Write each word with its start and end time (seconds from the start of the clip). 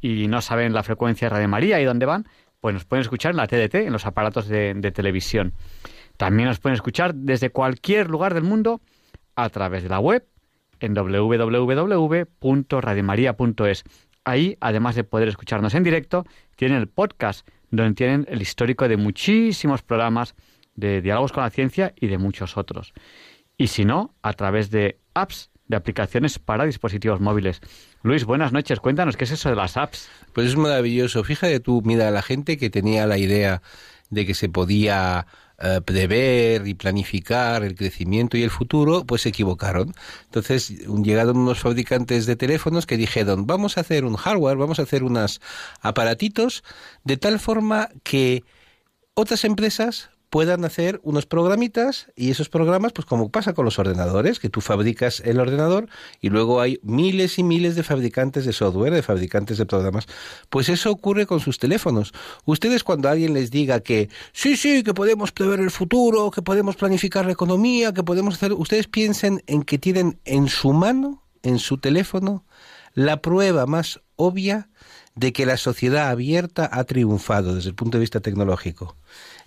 y 0.00 0.28
no 0.28 0.40
saben 0.40 0.72
la 0.72 0.82
frecuencia 0.82 1.26
de 1.26 1.34
Radio 1.34 1.48
María 1.48 1.78
y 1.80 1.84
dónde 1.84 2.06
van, 2.06 2.26
pues 2.60 2.74
nos 2.74 2.84
pueden 2.84 3.02
escuchar 3.02 3.30
en 3.32 3.36
la 3.36 3.46
TDT, 3.46 3.74
en 3.76 3.92
los 3.92 4.06
aparatos 4.06 4.48
de, 4.48 4.92
televisión. 4.94 5.52
También 6.16 6.48
nos 6.48 6.58
pueden 6.58 6.74
escuchar 6.74 7.14
desde 7.14 7.50
cualquier 7.50 8.10
lugar 8.10 8.34
del 8.34 8.42
mundo 8.44 8.80
a 9.36 9.48
través 9.50 9.82
de 9.82 9.88
la 9.88 10.00
web 10.00 10.26
en 10.80 10.94
www.radiomaria.es. 10.94 13.84
Ahí, 14.24 14.56
además 14.60 14.96
de 14.96 15.04
poder 15.04 15.28
escucharnos 15.28 15.74
en 15.74 15.84
directo, 15.84 16.26
tienen 16.56 16.78
el 16.78 16.88
podcast 16.88 17.48
donde 17.70 17.94
tienen 17.94 18.26
el 18.28 18.42
histórico 18.42 18.88
de 18.88 18.96
muchísimos 18.96 19.82
programas 19.82 20.34
de 20.74 21.00
diálogos 21.00 21.30
con 21.32 21.44
la 21.44 21.50
ciencia 21.50 21.94
y 21.96 22.08
de 22.08 22.18
muchos 22.18 22.56
otros. 22.56 22.92
Y 23.56 23.68
si 23.68 23.84
no, 23.84 24.16
a 24.22 24.32
través 24.32 24.70
de 24.70 24.98
apps 25.14 25.50
de 25.68 25.76
aplicaciones 25.76 26.38
para 26.38 26.64
dispositivos 26.64 27.20
móviles. 27.20 27.60
Luis, 28.02 28.24
buenas 28.24 28.52
noches. 28.52 28.80
Cuéntanos 28.80 29.16
qué 29.16 29.24
es 29.24 29.30
eso 29.30 29.50
de 29.50 29.56
las 29.56 29.76
apps. 29.76 30.08
Pues 30.32 30.48
es 30.48 30.56
maravilloso. 30.56 31.22
Fíjate 31.24 31.60
tú, 31.60 31.82
mira, 31.84 32.10
la 32.10 32.22
gente 32.22 32.56
que 32.56 32.70
tenía 32.70 33.06
la 33.06 33.18
idea 33.18 33.62
de 34.10 34.26
que 34.26 34.34
se 34.34 34.48
podía 34.48 35.26
eh, 35.60 35.80
prever 35.84 36.68
y 36.68 36.74
planificar 36.74 37.64
el 37.64 37.74
crecimiento 37.74 38.36
y 38.36 38.44
el 38.44 38.50
futuro, 38.50 39.04
pues 39.04 39.22
se 39.22 39.30
equivocaron. 39.30 39.92
Entonces 40.24 40.70
llegaron 41.02 41.36
unos 41.36 41.58
fabricantes 41.58 42.26
de 42.26 42.36
teléfonos 42.36 42.86
que 42.86 42.96
dijeron, 42.96 43.46
vamos 43.46 43.76
a 43.76 43.80
hacer 43.80 44.04
un 44.04 44.14
hardware, 44.14 44.56
vamos 44.56 44.78
a 44.78 44.82
hacer 44.82 45.02
unos 45.02 45.40
aparatitos 45.80 46.62
de 47.02 47.16
tal 47.16 47.40
forma 47.40 47.88
que 48.04 48.44
otras 49.14 49.44
empresas 49.44 50.10
puedan 50.30 50.64
hacer 50.64 51.00
unos 51.02 51.26
programitas 51.26 52.08
y 52.14 52.30
esos 52.30 52.48
programas, 52.48 52.92
pues 52.92 53.06
como 53.06 53.30
pasa 53.30 53.54
con 53.54 53.64
los 53.64 53.78
ordenadores, 53.78 54.38
que 54.38 54.50
tú 54.50 54.60
fabricas 54.60 55.20
el 55.20 55.40
ordenador 55.40 55.88
y 56.20 56.28
luego 56.28 56.60
hay 56.60 56.80
miles 56.82 57.38
y 57.38 57.42
miles 57.42 57.76
de 57.76 57.82
fabricantes 57.82 58.44
de 58.44 58.52
software, 58.52 58.92
de 58.92 59.02
fabricantes 59.02 59.58
de 59.58 59.66
programas, 59.66 60.06
pues 60.50 60.68
eso 60.68 60.90
ocurre 60.90 61.26
con 61.26 61.40
sus 61.40 61.58
teléfonos. 61.58 62.12
Ustedes 62.44 62.84
cuando 62.84 63.08
alguien 63.08 63.34
les 63.34 63.50
diga 63.50 63.80
que 63.80 64.08
sí, 64.32 64.56
sí, 64.56 64.82
que 64.82 64.94
podemos 64.94 65.32
prever 65.32 65.60
el 65.60 65.70
futuro, 65.70 66.30
que 66.30 66.42
podemos 66.42 66.76
planificar 66.76 67.24
la 67.24 67.32
economía, 67.32 67.94
que 67.94 68.02
podemos 68.02 68.34
hacer, 68.34 68.52
ustedes 68.52 68.86
piensen 68.86 69.42
en 69.46 69.62
que 69.62 69.78
tienen 69.78 70.18
en 70.24 70.48
su 70.48 70.72
mano, 70.72 71.22
en 71.42 71.58
su 71.58 71.78
teléfono, 71.78 72.44
la 72.92 73.22
prueba 73.22 73.66
más 73.66 74.00
obvia 74.16 74.68
de 75.14 75.32
que 75.32 75.46
la 75.46 75.56
sociedad 75.56 76.10
abierta 76.10 76.68
ha 76.70 76.84
triunfado 76.84 77.54
desde 77.54 77.70
el 77.70 77.74
punto 77.74 77.98
de 77.98 78.02
vista 78.02 78.20
tecnológico 78.20 78.96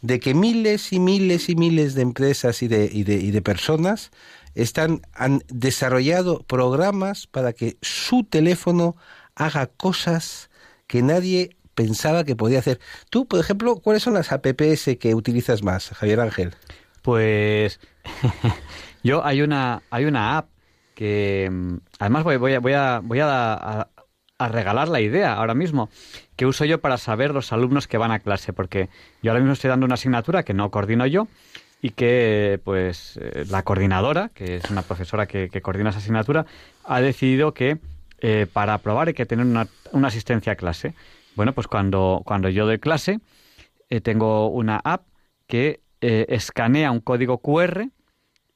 de 0.02 0.20
que 0.20 0.34
miles 0.34 0.92
y 0.94 1.00
miles 1.00 1.50
y 1.50 1.56
miles 1.56 1.94
de 1.94 2.02
empresas 2.02 2.62
y 2.64 2.68
de, 2.68 2.90
y 2.92 3.04
de, 3.04 3.16
y 3.16 3.32
de 3.32 3.42
personas 3.42 4.12
están, 4.56 5.02
han 5.14 5.44
desarrollado 5.48 6.44
programas 6.44 7.28
para 7.28 7.54
que 7.54 7.78
su 7.82 8.24
teléfono 8.24 8.96
haga 9.36 9.68
cosas 9.68 10.50
que 10.88 11.02
nadie 11.02 11.56
pensaba 11.76 12.24
que 12.24 12.36
podía 12.36 12.60
hacer. 12.60 12.80
Tú, 13.10 13.28
por 13.28 13.40
ejemplo, 13.40 13.78
¿cuáles 13.78 14.04
son 14.04 14.14
las 14.14 14.32
apps 14.32 14.90
que 15.00 15.16
utilizas 15.16 15.64
más, 15.64 15.90
Javier 15.90 16.20
Ángel? 16.20 16.54
Pues 17.02 17.80
yo 19.04 19.26
hay 19.26 19.42
una 19.42 19.82
hay 19.90 20.06
una 20.06 20.38
app 20.38 20.50
que 20.94 21.50
mm, 21.52 21.78
además 22.00 22.24
voy, 22.24 22.38
voy, 22.38 22.58
voy 22.58 22.74
a 22.74 23.00
voy 23.04 23.20
a, 23.20 23.54
a 23.54 23.90
regalar 24.48 24.88
la 24.88 25.02
idea 25.02 25.34
ahora 25.34 25.54
mismo 25.54 25.90
que 26.36 26.46
uso 26.46 26.66
yo 26.66 26.82
para 26.82 26.98
saber 26.98 27.34
los 27.34 27.54
alumnos 27.54 27.88
que 27.88 27.98
van 27.98 28.12
a 28.12 28.20
clase, 28.20 28.54
porque 28.54 28.90
yo 29.22 29.32
ahora 29.32 29.42
mismo 29.42 29.54
estoy 29.54 29.70
dando 29.70 29.86
una 29.86 29.94
asignatura 29.94 30.44
que 30.44 30.54
no 30.54 30.72
coordino 30.72 31.06
yo 31.06 31.28
y 31.82 31.92
que 31.92 32.60
pues 32.64 33.20
eh, 33.22 33.46
la 33.50 33.64
coordinadora, 33.64 34.30
que 34.34 34.56
es 34.56 34.70
una 34.70 34.84
profesora 34.84 35.26
que, 35.28 35.50
coordina 35.62 35.90
esa 35.90 36.00
asignatura, 36.00 36.46
ha 36.84 37.02
decidido 37.02 37.54
que 37.54 37.80
eh, 38.20 38.48
para 38.52 38.76
aprobar 38.76 39.08
hay 39.08 39.14
que 39.14 39.26
tener 39.26 39.46
una, 39.46 39.68
asistencia 40.08 40.54
a 40.54 40.56
clase. 40.56 40.94
Bueno, 41.36 41.54
pues 41.54 41.68
cuando, 41.68 42.22
cuando 42.26 42.50
yo 42.50 42.66
doy 42.66 42.80
clase, 42.80 43.20
eh, 43.90 44.02
tengo 44.02 44.48
una 44.50 44.80
app 44.84 45.06
que 45.48 45.82
escanea 46.02 46.90
un 46.90 47.00
código 47.00 47.38
QR 47.38 47.86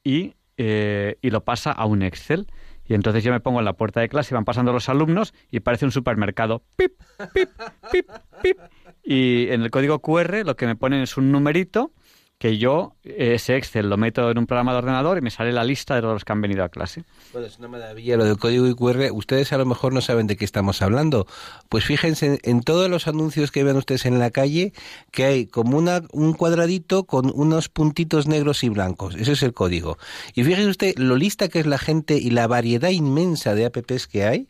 y, 0.03 0.33
y 0.57 1.29
lo 1.29 1.43
pasa 1.43 1.71
a 1.71 1.85
un 1.85 2.01
Excel. 2.01 2.47
Y 2.87 2.93
entonces 2.93 3.23
yo 3.23 3.31
me 3.31 3.39
pongo 3.39 3.59
en 3.59 3.65
la 3.65 3.73
puerta 3.73 3.99
de 3.99 4.09
clase 4.09 4.35
van 4.35 4.45
pasando 4.45 4.71
los 4.71 4.89
alumnos 4.89 5.33
y 5.51 5.59
parece 5.61 5.85
un 5.85 5.91
supermercado. 5.91 6.63
Pip, 6.75 6.93
pip, 7.33 7.49
pip, 7.91 8.09
pip. 8.41 8.59
Y 9.03 9.47
en 9.49 9.61
el 9.61 9.71
código 9.71 9.99
QR 9.99 10.45
lo 10.45 10.55
que 10.55 10.65
me 10.65 10.75
ponen 10.75 11.01
es 11.01 11.17
un 11.17 11.31
numerito 11.31 11.91
que 12.37 12.57
yo 12.57 12.95
ese 13.03 13.55
Excel 13.55 13.89
lo 13.89 13.97
meto 13.97 14.29
en 14.29 14.37
un 14.37 14.45
programa 14.45 14.73
de 14.73 14.79
ordenador 14.79 15.17
y 15.17 15.21
me 15.21 15.31
sale 15.31 15.53
la 15.53 15.63
lista 15.63 15.95
de 15.95 16.01
todos 16.01 16.15
los 16.15 16.25
que 16.25 16.33
han 16.33 16.41
venido 16.41 16.63
a 16.63 16.69
clase. 16.69 17.03
Bueno, 17.31 17.47
es 17.47 17.57
una 17.59 17.69
maravilla 17.69 18.17
lo 18.17 18.25
del 18.25 18.37
código 18.37 18.75
QR. 18.75 19.11
Ustedes 19.13 19.53
a 19.53 19.57
lo 19.57 19.65
mejor 19.65 19.93
no 19.93 20.01
saben 20.01 20.27
de 20.27 20.35
qué 20.35 20.43
estamos 20.43 20.81
hablando. 20.81 21.27
Pues 21.69 21.85
fíjense 21.85 22.39
en 22.43 22.61
todos 22.61 22.89
los 22.89 23.07
anuncios 23.07 23.51
que 23.51 23.63
ven 23.63 23.77
ustedes 23.77 24.05
en 24.05 24.19
la 24.19 24.31
calle 24.31 24.73
que 25.11 25.23
hay 25.23 25.45
como 25.47 25.77
una, 25.77 26.01
un 26.11 26.33
cuadradito 26.33 27.05
con 27.05 27.31
unos 27.33 27.69
puntitos 27.69 28.27
negros 28.27 28.63
y 28.63 28.69
blancos. 28.69 29.15
Ese 29.15 29.31
es 29.33 29.43
el 29.43 29.53
código. 29.53 29.97
Y 30.33 30.43
fíjense 30.43 30.69
usted 30.69 30.93
lo 30.97 31.15
lista 31.15 31.47
que 31.47 31.59
es 31.59 31.65
la 31.65 31.77
gente 31.77 32.17
y 32.17 32.31
la 32.31 32.47
variedad 32.47 32.89
inmensa 32.89 33.55
de 33.55 33.65
apps 33.65 34.07
que 34.07 34.25
hay, 34.25 34.49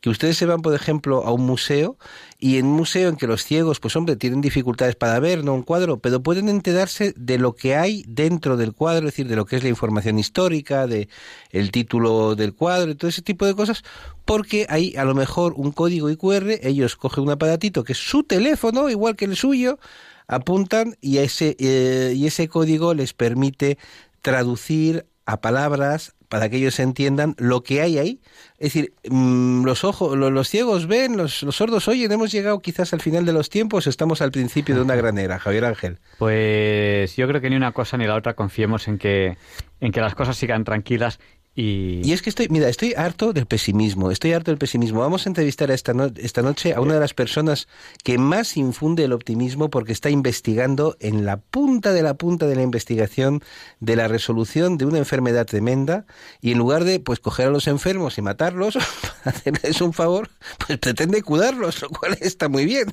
que 0.00 0.08
ustedes 0.08 0.38
se 0.38 0.46
van, 0.46 0.62
por 0.62 0.74
ejemplo, 0.74 1.24
a 1.24 1.32
un 1.32 1.44
museo 1.44 1.98
y 2.38 2.58
en 2.58 2.66
un 2.66 2.72
museo 2.72 3.08
en 3.08 3.16
que 3.16 3.26
los 3.26 3.44
ciegos, 3.44 3.80
pues 3.80 3.96
hombre, 3.96 4.16
tienen 4.16 4.40
dificultades 4.40 4.94
para 4.94 5.18
ver, 5.20 5.44
no 5.44 5.54
un 5.54 5.62
cuadro, 5.62 5.98
pero 5.98 6.22
pueden 6.22 6.48
enterarse 6.48 7.14
de 7.16 7.38
lo 7.38 7.54
que 7.54 7.76
hay 7.76 8.04
dentro 8.06 8.56
del 8.56 8.74
cuadro, 8.74 9.08
es 9.08 9.14
decir, 9.14 9.28
de 9.28 9.36
lo 9.36 9.46
que 9.46 9.56
es 9.56 9.62
la 9.62 9.68
información 9.68 10.18
histórica, 10.18 10.86
de 10.86 11.08
el 11.50 11.70
título 11.70 12.34
del 12.34 12.54
cuadro, 12.54 12.90
y 12.90 12.94
todo 12.94 13.08
ese 13.08 13.22
tipo 13.22 13.46
de 13.46 13.54
cosas, 13.54 13.84
porque 14.24 14.66
hay 14.68 14.96
a 14.96 15.04
lo 15.04 15.14
mejor 15.14 15.54
un 15.56 15.72
código 15.72 16.10
IQR, 16.10 16.60
ellos 16.62 16.96
cogen 16.96 17.24
un 17.24 17.30
aparatito 17.30 17.84
que 17.84 17.92
es 17.92 17.98
su 17.98 18.22
teléfono, 18.24 18.90
igual 18.90 19.16
que 19.16 19.24
el 19.24 19.36
suyo, 19.36 19.78
apuntan 20.26 20.96
y 21.00 21.18
ese, 21.18 21.56
eh, 21.58 22.12
y 22.16 22.26
ese 22.26 22.48
código 22.48 22.92
les 22.94 23.12
permite 23.12 23.78
traducir 24.20 25.06
a 25.24 25.40
palabras 25.40 26.15
para 26.28 26.48
que 26.48 26.56
ellos 26.56 26.78
entiendan 26.80 27.34
lo 27.38 27.62
que 27.62 27.80
hay 27.80 27.98
ahí. 27.98 28.20
Es 28.58 28.72
decir, 28.72 28.92
mm, 29.08 29.64
los 29.64 29.84
ojos, 29.84 30.16
los, 30.16 30.48
ciegos 30.48 30.86
ven, 30.86 31.16
los, 31.16 31.42
los, 31.42 31.56
sordos 31.56 31.88
oyen. 31.88 32.10
Hemos 32.12 32.32
llegado 32.32 32.60
quizás 32.60 32.92
al 32.92 33.00
final 33.00 33.24
de 33.26 33.32
los 33.32 33.50
tiempos, 33.50 33.86
estamos 33.86 34.22
al 34.22 34.32
principio 34.32 34.74
de 34.74 34.82
una 34.82 34.96
gran 34.96 35.18
era, 35.18 35.38
Javier 35.38 35.64
Ángel. 35.64 35.98
Pues 36.18 37.16
yo 37.16 37.28
creo 37.28 37.40
que 37.40 37.50
ni 37.50 37.56
una 37.56 37.72
cosa 37.72 37.96
ni 37.96 38.06
la 38.06 38.14
otra 38.14 38.34
confiemos 38.34 38.88
en 38.88 38.98
que, 38.98 39.36
en 39.80 39.92
que 39.92 40.00
las 40.00 40.14
cosas 40.14 40.36
sigan 40.36 40.64
tranquilas 40.64 41.18
y... 41.56 42.12
es 42.12 42.20
que 42.20 42.28
estoy, 42.28 42.48
mira, 42.50 42.68
estoy 42.68 42.92
harto 42.94 43.32
del 43.32 43.46
pesimismo, 43.46 44.10
estoy 44.10 44.34
harto 44.34 44.50
del 44.50 44.58
pesimismo. 44.58 45.00
Vamos 45.00 45.26
a 45.26 45.30
entrevistar 45.30 45.70
esta, 45.70 45.92
esta 46.16 46.42
noche 46.42 46.74
a 46.74 46.80
una 46.82 46.94
de 46.94 47.00
las 47.00 47.14
personas 47.14 47.66
que 48.04 48.18
más 48.18 48.58
infunde 48.58 49.04
el 49.04 49.12
optimismo 49.12 49.70
porque 49.70 49.92
está 49.92 50.10
investigando 50.10 50.96
en 51.00 51.24
la 51.24 51.38
punta 51.38 51.94
de 51.94 52.02
la 52.02 52.14
punta 52.14 52.46
de 52.46 52.56
la 52.56 52.62
investigación 52.62 53.42
de 53.80 53.96
la 53.96 54.06
resolución 54.06 54.76
de 54.76 54.84
una 54.84 54.98
enfermedad 54.98 55.46
tremenda 55.46 56.04
y 56.42 56.52
en 56.52 56.58
lugar 56.58 56.84
de 56.84 57.00
pues 57.00 57.20
coger 57.20 57.48
a 57.48 57.50
los 57.50 57.66
enfermos 57.68 58.18
y 58.18 58.22
matarlos, 58.22 58.76
hacerles 59.24 59.80
un 59.80 59.94
favor, 59.94 60.28
pues 60.66 60.78
pretende 60.78 61.22
curarlos, 61.22 61.80
lo 61.80 61.88
cual 61.88 62.18
está 62.20 62.48
muy 62.50 62.66
bien. 62.66 62.92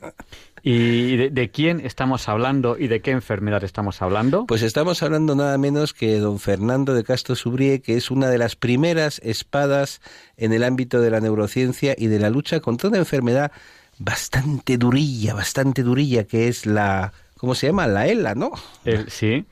¿Y 0.66 1.18
de, 1.18 1.30
de, 1.30 1.52
quién 1.52 1.82
estamos 1.86 2.30
hablando 2.30 2.78
y 2.80 2.88
de 2.88 3.02
qué 3.02 3.12
enfermedad 3.12 3.66
estamos 3.66 4.02
hablando? 4.02 4.46
Pues 4.46 4.62
estamos 4.62 5.04
hablando 5.04 5.36
nada 5.36 5.58
menos 5.58 5.94
que 5.94 6.18
don 6.20 6.40
Fernando 6.40 6.94
de 6.94 7.04
Castro 7.04 7.36
Subrie, 7.36 7.82
que 7.82 7.98
es 7.98 8.10
una 8.10 8.30
de 8.30 8.38
las 8.38 8.56
primeras 8.56 9.20
espadas 9.26 10.00
en 10.38 10.54
el 10.54 10.64
ámbito 10.64 11.02
de 11.02 11.10
la 11.10 11.20
neurociencia 11.20 11.96
y 11.98 12.08
de 12.08 12.18
la 12.18 12.30
lucha 12.30 12.62
contra 12.62 12.88
una 12.88 13.00
enfermedad 13.00 13.52
bastante 14.00 14.78
durilla, 14.78 15.34
bastante 15.34 15.84
durilla, 15.84 16.24
que 16.24 16.48
es 16.48 16.66
la, 16.66 17.12
¿cómo 17.36 17.56
se 17.56 17.68
llama? 17.68 17.86
La 17.88 18.08
ELA, 18.08 18.34
¿no? 18.34 18.52
El, 18.86 19.10
sí. 19.10 19.46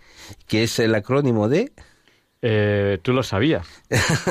Que 0.48 0.64
es 0.64 0.80
el 0.80 0.96
acrónimo 0.96 1.50
de... 1.50 1.74
Eh, 2.44 2.98
Tú 3.04 3.14
lo 3.14 3.22
sabías. 3.22 3.68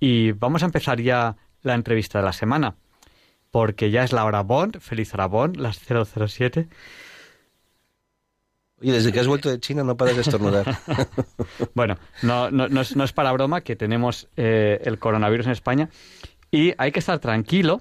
Y 0.00 0.32
vamos 0.32 0.62
a 0.62 0.66
empezar 0.66 1.02
ya 1.02 1.36
la 1.62 1.74
entrevista 1.74 2.20
de 2.20 2.24
la 2.24 2.32
semana, 2.32 2.76
porque 3.50 3.90
ya 3.90 4.02
es 4.02 4.12
la 4.12 4.24
hora 4.24 4.42
Bond, 4.42 4.80
feliz 4.80 5.12
hora 5.12 5.26
Bond, 5.26 5.56
las 5.56 5.78
007. 5.78 6.68
Y 8.84 8.90
desde 8.90 9.12
que 9.12 9.20
has 9.20 9.26
vuelto 9.26 9.48
de 9.48 9.58
China 9.58 9.82
no 9.82 9.96
paras 9.96 10.14
de 10.14 10.20
estornudar. 10.20 10.76
bueno, 11.74 11.96
no, 12.20 12.50
no, 12.50 12.68
no, 12.68 12.82
es, 12.82 12.94
no, 12.94 13.02
es, 13.02 13.14
para 13.14 13.32
broma 13.32 13.62
que 13.62 13.76
tenemos 13.76 14.28
eh, 14.36 14.78
el 14.84 14.98
coronavirus 14.98 15.46
en 15.46 15.52
España 15.52 15.88
y 16.50 16.74
hay 16.76 16.92
que 16.92 16.98
estar 16.98 17.18
tranquilo, 17.18 17.80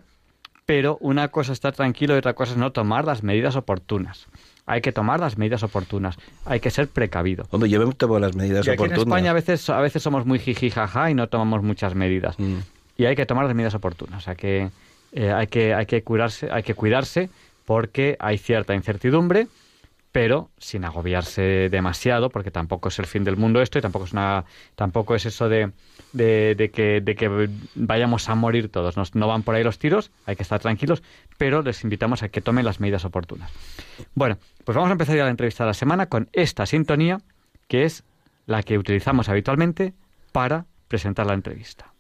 pero 0.66 0.98
una 1.02 1.28
cosa 1.28 1.52
es 1.52 1.58
estar 1.58 1.74
tranquilo 1.74 2.16
y 2.16 2.20
otra 2.20 2.36
cosa 2.36 2.54
es 2.54 2.58
no 2.58 2.72
tomar 2.72 3.04
las 3.04 3.22
medidas 3.22 3.58
oportunas. 3.58 4.28
Hay 4.66 4.80
que 4.80 4.94
tomar 4.94 5.20
las 5.20 5.38
medidas 5.38 5.62
oportunas. 5.64 6.16
Hay 6.46 6.62
que 6.62 6.72
ser 6.72 6.88
precavido. 6.88 7.48
Hombre, 7.52 7.70
yo 7.70 7.86
me 7.86 7.94
tomo 7.96 8.18
las 8.18 8.34
medidas 8.34 8.66
y 8.66 8.70
aquí 8.70 8.78
oportunas. 8.78 9.04
En 9.04 9.10
España 9.10 9.32
a 9.32 9.34
veces, 9.34 9.70
a 9.70 9.82
veces 9.82 10.02
somos 10.02 10.26
muy 10.26 10.40
jiji 10.40 10.70
jaja 10.70 11.12
y 11.12 11.16
no 11.16 11.28
tomamos 11.28 11.64
muchas 11.64 11.96
medidas. 11.96 12.40
Mm. 12.40 12.60
Y 12.96 13.06
hay 13.08 13.18
que 13.18 13.26
tomar 13.26 13.44
las 13.44 13.54
medidas 13.54 13.76
oportunas. 13.76 14.20
O 14.20 14.24
sea 14.24 14.36
que, 14.36 14.70
eh, 15.12 15.34
hay 15.34 15.48
que 15.48 15.74
hay 15.74 15.86
que 15.86 16.02
cuidarse, 16.02 16.50
hay 16.50 16.64
que 16.64 16.76
cuidarse 16.76 17.30
porque 17.66 18.16
hay 18.22 18.38
cierta 18.38 18.74
incertidumbre 18.74 19.48
pero 20.14 20.52
sin 20.60 20.86
agobiarse 20.86 21.70
demasiado, 21.70 22.30
porque 22.30 22.52
tampoco 22.52 22.90
es 22.90 23.00
el 23.00 23.08
fin 23.08 23.24
del 23.24 23.36
mundo 23.36 23.62
esto 23.62 23.80
y 23.80 23.82
tampoco 23.82 24.06
es 24.06 24.14
una, 24.14 24.46
tampoco 24.76 25.16
es 25.16 25.26
eso 25.26 25.50
de, 25.50 25.72
de, 26.14 26.54
de, 26.56 26.70
que, 26.70 27.02
de 27.02 27.16
que 27.16 27.50
vayamos 27.74 28.30
a 28.30 28.36
morir 28.36 28.70
todos. 28.70 28.96
Nos, 28.96 29.16
no 29.16 29.28
van 29.28 29.42
por 29.42 29.56
ahí 29.56 29.64
los 29.64 29.80
tiros, 29.80 30.12
hay 30.28 30.36
que 30.36 30.44
estar 30.44 30.60
tranquilos, 30.60 31.02
pero 31.40 31.64
les 31.64 31.84
invitamos 31.84 32.22
a 32.22 32.30
que 32.30 32.42
tomen 32.42 32.64
las 32.64 32.80
medidas 32.80 33.06
oportunas. 33.06 33.52
Bueno, 34.14 34.38
pues 34.64 34.76
vamos 34.76 34.90
a 34.90 34.94
empezar 34.94 35.18
ya 35.18 35.24
la 35.24 35.32
entrevista 35.32 35.64
de 35.64 35.70
la 35.70 35.74
semana 35.74 36.06
con 36.06 36.30
esta 36.32 36.68
sintonía, 36.68 37.20
que 37.68 37.84
es 37.84 38.04
la 38.46 38.62
que 38.62 38.78
utilizamos 38.78 39.30
habitualmente 39.30 39.96
para 40.32 40.68
presentar 40.90 41.26
la 41.26 41.34
entrevista. 41.34 41.93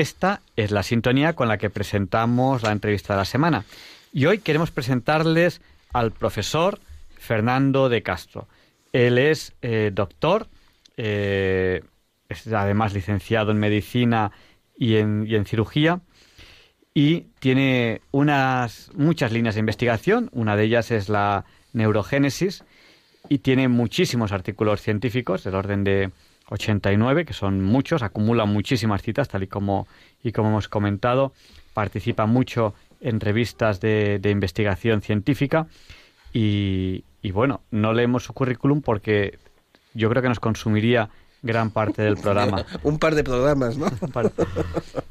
Esta 0.00 0.42
es 0.56 0.70
la 0.70 0.82
sintonía 0.82 1.34
con 1.34 1.48
la 1.48 1.58
que 1.58 1.70
presentamos 1.70 2.62
la 2.62 2.72
entrevista 2.72 3.14
de 3.14 3.18
la 3.18 3.24
semana. 3.24 3.64
Y 4.12 4.26
hoy 4.26 4.38
queremos 4.38 4.70
presentarles 4.70 5.60
al 5.92 6.12
profesor 6.12 6.78
Fernando 7.18 7.88
de 7.88 8.02
Castro. 8.02 8.48
Él 8.92 9.18
es 9.18 9.54
eh, 9.62 9.90
doctor, 9.92 10.48
eh, 10.96 11.82
es 12.28 12.46
además 12.48 12.94
licenciado 12.94 13.50
en 13.50 13.58
medicina 13.58 14.30
y 14.76 14.96
en, 14.96 15.26
y 15.26 15.34
en, 15.34 15.44
cirugía 15.44 16.00
y 16.94 17.26
tiene 17.38 18.00
unas 18.10 18.90
muchas 18.94 19.32
líneas 19.32 19.56
de 19.56 19.60
investigación. 19.60 20.30
Una 20.32 20.56
de 20.56 20.64
ellas 20.64 20.90
es 20.90 21.08
la 21.08 21.44
neurogénesis 21.72 22.64
y 23.28 23.38
tiene 23.38 23.68
muchísimos 23.68 24.32
artículos 24.32 24.80
científicos 24.80 25.44
del 25.44 25.54
orden 25.54 25.84
de 25.84 26.10
89, 26.48 27.24
que 27.24 27.32
son 27.32 27.62
muchos, 27.62 28.02
acumula 28.02 28.44
muchísimas 28.44 29.02
citas, 29.02 29.28
tal 29.28 29.42
y 29.42 29.46
como, 29.46 29.86
y 30.22 30.32
como 30.32 30.48
hemos 30.48 30.68
comentado, 30.68 31.32
participa 31.74 32.26
mucho 32.26 32.74
en 33.00 33.20
revistas 33.20 33.80
de, 33.80 34.18
de 34.18 34.30
investigación 34.30 35.02
científica 35.02 35.66
y, 36.32 37.04
y, 37.22 37.30
bueno, 37.30 37.62
no 37.70 37.92
leemos 37.92 38.24
su 38.24 38.32
currículum 38.32 38.82
porque 38.82 39.38
yo 39.94 40.10
creo 40.10 40.22
que 40.22 40.28
nos 40.28 40.40
consumiría 40.40 41.08
gran 41.42 41.70
parte 41.70 42.02
del 42.02 42.16
programa. 42.16 42.64
Un 42.82 42.98
par 42.98 43.14
de 43.14 43.24
programas, 43.24 43.76
¿no? 43.76 43.86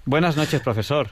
Buenas 0.05 0.37
noches, 0.37 0.61
profesor. 0.61 1.09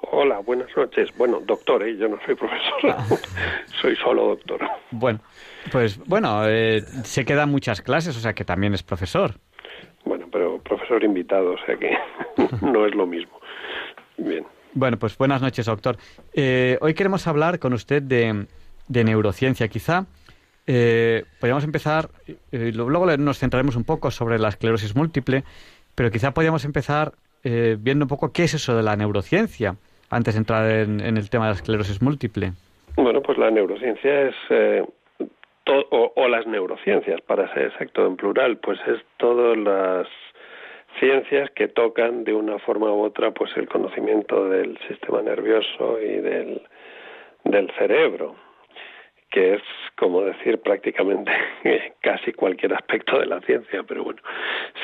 Hola, 0.00 0.38
buenas 0.38 0.68
noches. 0.76 1.10
Bueno, 1.16 1.40
doctor, 1.44 1.82
¿eh? 1.82 1.96
yo 1.96 2.08
no 2.08 2.18
soy 2.24 2.34
profesor, 2.34 2.90
ah. 2.90 3.04
soy 3.80 3.96
solo 3.96 4.28
doctor. 4.28 4.60
Bueno, 4.90 5.20
pues 5.72 5.98
bueno, 6.06 6.46
eh, 6.46 6.82
se 7.02 7.24
quedan 7.24 7.50
muchas 7.50 7.82
clases, 7.82 8.16
o 8.16 8.20
sea 8.20 8.32
que 8.32 8.44
también 8.44 8.74
es 8.74 8.82
profesor. 8.82 9.34
Bueno, 10.08 10.26
pero 10.32 10.58
profesor 10.58 11.04
invitado, 11.04 11.52
o 11.52 11.58
sea 11.66 11.76
que 11.76 11.90
no 12.62 12.86
es 12.86 12.94
lo 12.94 13.06
mismo. 13.06 13.38
Bien. 14.16 14.44
Bueno, 14.72 14.98
pues 14.98 15.18
buenas 15.18 15.42
noches, 15.42 15.66
doctor. 15.66 15.98
Eh, 16.32 16.78
hoy 16.80 16.94
queremos 16.94 17.26
hablar 17.26 17.58
con 17.58 17.74
usted 17.74 18.02
de, 18.02 18.46
neurociencia. 18.88 19.68
Quizá 19.68 20.06
eh, 20.66 21.24
podríamos 21.40 21.64
empezar, 21.64 22.08
eh, 22.26 22.72
luego 22.74 23.04
nos 23.18 23.38
centraremos 23.38 23.76
un 23.76 23.84
poco 23.84 24.10
sobre 24.10 24.38
la 24.38 24.48
esclerosis 24.48 24.96
múltiple, 24.96 25.44
pero 25.94 26.10
quizá 26.10 26.32
podríamos 26.32 26.64
empezar 26.64 27.12
viendo 27.42 28.04
un 28.04 28.08
poco 28.08 28.30
qué 28.32 28.44
es 28.44 28.54
eso 28.54 28.76
de 28.76 28.82
la 28.82 28.96
neurociencia 28.96 29.76
antes 30.10 30.34
de 30.34 30.38
entrar 30.38 30.70
en, 30.70 31.00
el 31.00 31.30
tema 31.30 31.46
de 31.46 31.52
la 31.52 31.56
esclerosis 31.56 32.02
múltiple. 32.02 32.52
Bueno, 32.96 33.22
pues 33.22 33.38
la 33.38 33.50
neurociencia 33.50 34.28
es, 34.28 34.34
o, 35.68 36.28
las 36.28 36.46
neurociencias, 36.46 37.20
para 37.22 37.52
ser 37.54 37.66
exacto 37.66 38.06
en 38.06 38.16
plural, 38.16 38.58
pues 38.58 38.78
es 38.86 39.00
todas 39.16 39.56
las 39.56 40.08
ciencias 40.98 41.50
que 41.50 41.68
tocan 41.68 42.24
de 42.24 42.34
una 42.34 42.58
forma 42.58 42.90
u 42.92 43.02
otra 43.02 43.30
pues 43.30 43.54
el 43.56 43.68
conocimiento 43.68 44.48
del 44.48 44.78
sistema 44.88 45.22
nervioso 45.22 46.00
y 46.00 46.16
del, 46.20 46.62
del 47.44 47.70
cerebro 47.78 48.34
que 49.30 49.54
es 49.54 49.62
como 49.96 50.22
decir 50.22 50.58
prácticamente 50.58 51.30
casi 52.00 52.32
cualquier 52.32 52.72
aspecto 52.74 53.18
de 53.20 53.26
la 53.26 53.40
ciencia 53.42 53.82
pero 53.82 54.02
bueno 54.02 54.20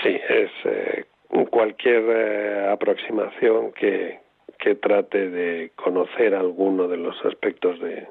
sí 0.03 0.21
es 0.29 0.50
eh, 0.64 1.05
cualquier 1.50 2.05
eh, 2.07 2.69
aproximación 2.71 3.73
que, 3.73 4.21
que 4.59 4.75
trate 4.76 5.31
de 5.31 5.73
conocer 5.75 6.35
alguno 6.35 6.87
de 6.87 6.99
los 6.99 7.17
aspectos 7.25 7.81
de, 7.81 8.07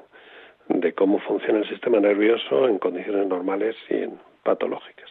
de 0.68 0.92
cómo 0.94 1.18
funciona 1.20 1.60
el 1.60 1.68
sistema 1.68 2.00
nervioso 2.00 2.68
en 2.68 2.78
condiciones 2.78 3.26
normales 3.26 3.76
y 3.90 3.94
en 3.94 4.18
patológicas 4.42 5.10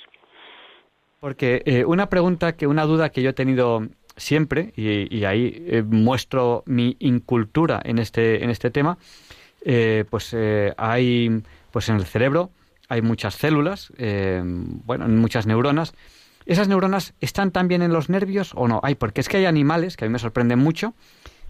porque 1.24 1.64
eh, 1.66 1.86
una 1.86 2.10
pregunta, 2.10 2.58
que 2.58 2.68
una 2.68 2.84
duda 2.84 3.08
que 3.08 3.22
yo 3.22 3.30
he 3.30 3.34
tenido 3.34 3.88
siempre, 4.18 4.74
y, 4.76 5.24
ahí 5.24 5.64
eh, 5.70 5.82
muestro 5.82 6.64
mi 6.66 6.98
incultura 7.00 7.82
en 7.86 7.98
este, 7.98 8.44
en 8.44 8.50
este 8.50 8.70
tema, 8.70 8.98
eh, 9.64 10.04
pues 10.10 10.36
hay, 10.76 11.42
pues 11.72 11.88
en 11.88 11.96
el 11.96 12.04
cerebro 12.04 12.50
hay 12.90 13.02
muchas 13.02 13.36
células, 13.36 13.94
bueno, 13.98 15.08
muchas 15.08 15.48
neuronas. 15.48 15.94
¿Esas 16.46 16.68
neuronas 16.68 17.14
están 17.22 17.52
también 17.52 17.84
en 17.84 17.94
los 17.94 18.10
nervios 18.10 18.52
o 18.54 18.68
no? 18.68 18.82
Hay, 18.84 18.96
porque 18.96 19.22
es 19.22 19.30
que 19.30 19.38
hay 19.38 19.46
animales, 19.46 19.96
que 19.96 20.04
a 20.04 20.10
mí 20.10 20.12
me 20.12 20.20
sorprenden 20.20 20.60
mucho, 20.60 20.94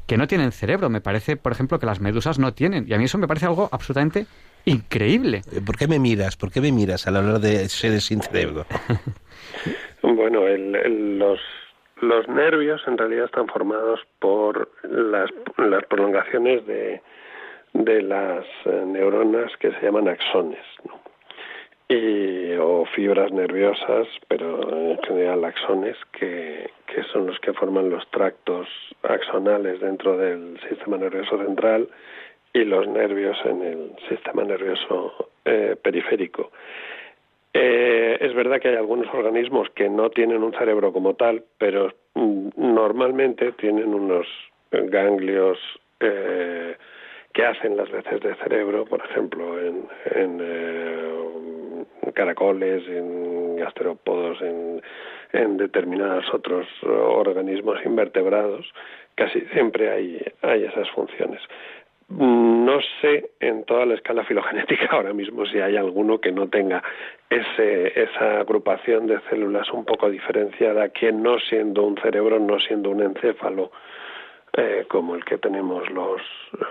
que 0.08 0.18
no 0.18 0.28
tienen 0.28 0.52
cerebro. 0.52 0.90
Me 0.90 1.02
parece, 1.02 1.38
por 1.38 1.52
ejemplo, 1.52 1.80
que 1.80 1.86
las 1.86 2.00
medusas 2.00 2.40
no 2.40 2.54
tienen. 2.54 2.86
Y 2.88 2.94
a 2.94 2.98
mí 2.98 3.06
eso 3.06 3.18
me 3.18 3.28
parece 3.28 3.46
algo 3.46 3.70
absolutamente 3.72 4.26
increíble. 4.66 5.42
¿Por 5.66 5.78
qué 5.78 5.88
me 5.88 6.00
miras? 6.00 6.38
¿Por 6.38 6.52
qué 6.52 6.62
me 6.62 6.72
miras 6.72 7.08
al 7.08 7.18
hablar 7.18 7.40
de 7.40 7.70
seres 7.70 8.06
sin 8.06 8.22
cerebro? 8.22 8.66
Bueno, 10.02 10.46
el, 10.48 11.18
los, 11.18 11.40
los 12.02 12.28
nervios 12.28 12.82
en 12.88 12.98
realidad 12.98 13.26
están 13.26 13.48
formados 13.48 14.02
por 14.20 14.70
las, 14.84 15.30
las 15.58 15.86
prolongaciones 15.86 16.66
de, 16.68 17.02
de 17.74 18.02
las 18.02 18.46
eh, 18.66 18.84
neuronas 18.86 19.56
que 19.58 19.72
se 19.72 19.82
llaman 19.82 20.10
axones, 20.10 20.64
¿no? 20.86 21.03
Y, 21.94 22.54
o 22.60 22.86
fibras 22.86 23.32
nerviosas, 23.32 24.08
pero 24.28 24.92
en 24.92 24.98
general 25.04 25.46
axones, 25.46 25.98
que, 26.12 26.70
que 26.88 27.04
son 27.12 27.28
los 27.28 27.40
que 27.40 27.54
forman 27.54 27.90
los 27.90 28.10
tractos 28.12 28.68
axonales 29.04 29.80
dentro 29.80 30.18
del 30.18 30.60
sistema 30.68 30.98
nervioso 30.98 31.38
central 31.38 31.88
y 32.54 32.64
los 32.66 32.88
nervios 32.88 33.38
en 33.46 33.62
el 33.62 33.92
sistema 34.10 34.44
nervioso 34.44 35.30
eh, 35.46 35.76
periférico. 35.82 36.52
Eh, 37.54 38.18
es 38.20 38.34
verdad 38.34 38.60
que 38.60 38.70
hay 38.70 38.76
algunos 38.76 39.14
organismos 39.14 39.70
que 39.72 39.90
no 39.90 40.10
tienen 40.10 40.42
un 40.42 40.54
cerebro 40.54 40.92
como 40.92 41.14
tal, 41.14 41.44
pero 41.58 41.94
mm, 42.16 42.50
normalmente 42.56 43.52
tienen 43.54 43.94
unos 43.94 44.28
ganglios 44.72 45.60
eh, 46.00 46.76
que 47.34 47.46
hacen 47.46 47.78
las 47.78 47.90
veces 47.92 48.22
de 48.22 48.36
cerebro, 48.36 48.86
por 48.86 49.04
ejemplo, 49.04 49.60
en, 49.60 49.88
en, 50.16 50.40
eh, 50.42 51.14
caracoles, 52.14 52.88
en 52.88 53.58
gasterópodos, 53.58 54.42
en, 54.42 54.82
en 55.34 55.58
determinados 55.58 56.26
otros 56.34 56.68
organismos 56.84 57.80
invertebrados, 57.86 58.72
casi 59.16 59.42
siempre 59.54 59.92
hay, 59.92 60.22
hay 60.42 60.64
esas 60.64 60.90
funciones. 60.92 61.42
No 62.10 62.80
sé 63.02 63.32
en 63.40 63.64
toda 63.64 63.86
la 63.86 63.96
escala 63.96 64.24
filogenética 64.24 64.88
ahora 64.92 65.14
mismo 65.14 65.46
si 65.46 65.60
hay 65.60 65.78
alguno 65.78 66.20
que 66.20 66.32
no 66.32 66.48
tenga 66.48 66.84
ese, 67.30 68.00
esa 68.00 68.42
agrupación 68.42 69.08
de 69.08 69.20
células 69.30 69.72
un 69.72 69.86
poco 69.86 70.10
diferenciada, 70.10 70.90
que 70.90 71.12
no 71.12 71.40
siendo 71.40 71.84
un 71.84 71.98
cerebro, 71.98 72.40
no 72.40 72.60
siendo 72.60 72.90
un 72.92 73.02
encéfalo, 73.02 73.72
eh, 74.56 74.86
como 74.88 75.16
el 75.16 75.26
que 75.26 75.40
tenemos 75.40 75.90
los 75.90 76.22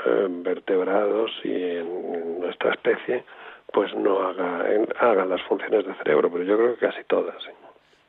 eh, 0.07 0.27
vertebrados 0.29 1.33
y 1.43 1.53
en, 1.53 2.41
nuestra 2.41 2.73
especie, 2.73 3.25
pues 3.73 3.95
no 3.95 4.21
haga, 4.23 4.65
haga 5.01 5.25
las 5.25 5.43
funciones 5.43 5.87
de 5.87 5.95
cerebro, 5.95 6.31
pero 6.31 6.45
yo 6.45 6.57
creo 6.57 6.75
que 6.75 6.87
casi 6.87 7.05
todas. 7.05 7.37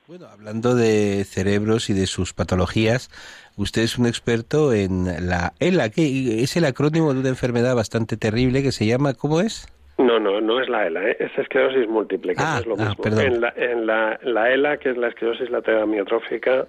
Bueno, 0.05 0.27
hablando 0.27 0.75
de 0.75 1.24
cerebros 1.24 1.89
y 1.89 1.93
de 1.93 2.08
sus 2.08 2.34
patologías, 2.34 3.10
usted 3.55 3.84
es 3.84 3.98
un 3.98 4.05
experto 4.05 4.74
en 4.74 5.05
la 5.27 5.53
ELA, 5.60 5.89
que 5.89 6.43
es 6.43 6.58
el 6.58 6.65
acrónimo 6.65 7.13
de 7.13 7.22
una 7.22 7.29
enfermedad 7.29 7.74
bastante 7.75 8.17
terrible 8.17 8.62
que 8.62 8.74
se 8.74 8.86
llama, 8.86 9.13
¿cómo 9.13 9.39
es? 9.39 9.65
No, 9.98 10.20
no, 10.20 10.41
no 10.41 10.60
es 10.60 10.67
la 10.67 10.88
ELA, 10.88 11.10
¿eh? 11.10 11.17
es 11.20 11.32
esclerosis 11.38 11.88
múltiple, 11.88 12.36
que 12.36 12.41
ah, 12.43 12.58
es 12.60 12.65
lo 12.65 12.75
ah, 12.77 12.89
mismo. 12.89 13.22
En, 13.22 13.39
la, 13.39 13.53
en 13.55 13.86
la, 13.86 14.53
ELA, 14.53 14.77
que 14.77 14.89
es 14.89 14.98
la 14.98 15.08
esclerosis 15.08 15.50
lateral 15.50 15.84
amiotrófica, 15.84 16.67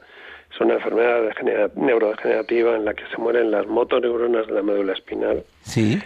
es 0.53 0.61
una 0.61 0.75
enfermedad 0.75 1.33
neurodegenerativa 1.75 2.77
en 2.77 2.85
la 2.85 2.95
que 2.95 3.05
se 3.09 3.17
mueren 3.17 3.51
las 3.51 3.67
motoneuronas 3.67 4.47
de 4.47 4.53
la 4.53 4.63
médula 4.63 4.93
espinal. 4.93 5.43
Sí. 5.63 5.99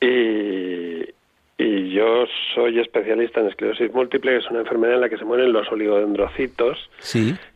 Y, 0.00 1.15
y 1.58 1.90
yo 1.90 2.26
soy 2.54 2.78
especialista 2.80 3.40
en 3.40 3.48
esclerosis 3.48 3.92
múltiple, 3.92 4.32
que 4.32 4.38
es 4.38 4.50
una 4.50 4.60
enfermedad 4.60 4.96
en 4.96 5.00
la 5.00 5.08
que 5.08 5.16
se 5.16 5.24
mueren 5.24 5.52
los 5.52 5.70
oligodendrocitos, 5.72 6.90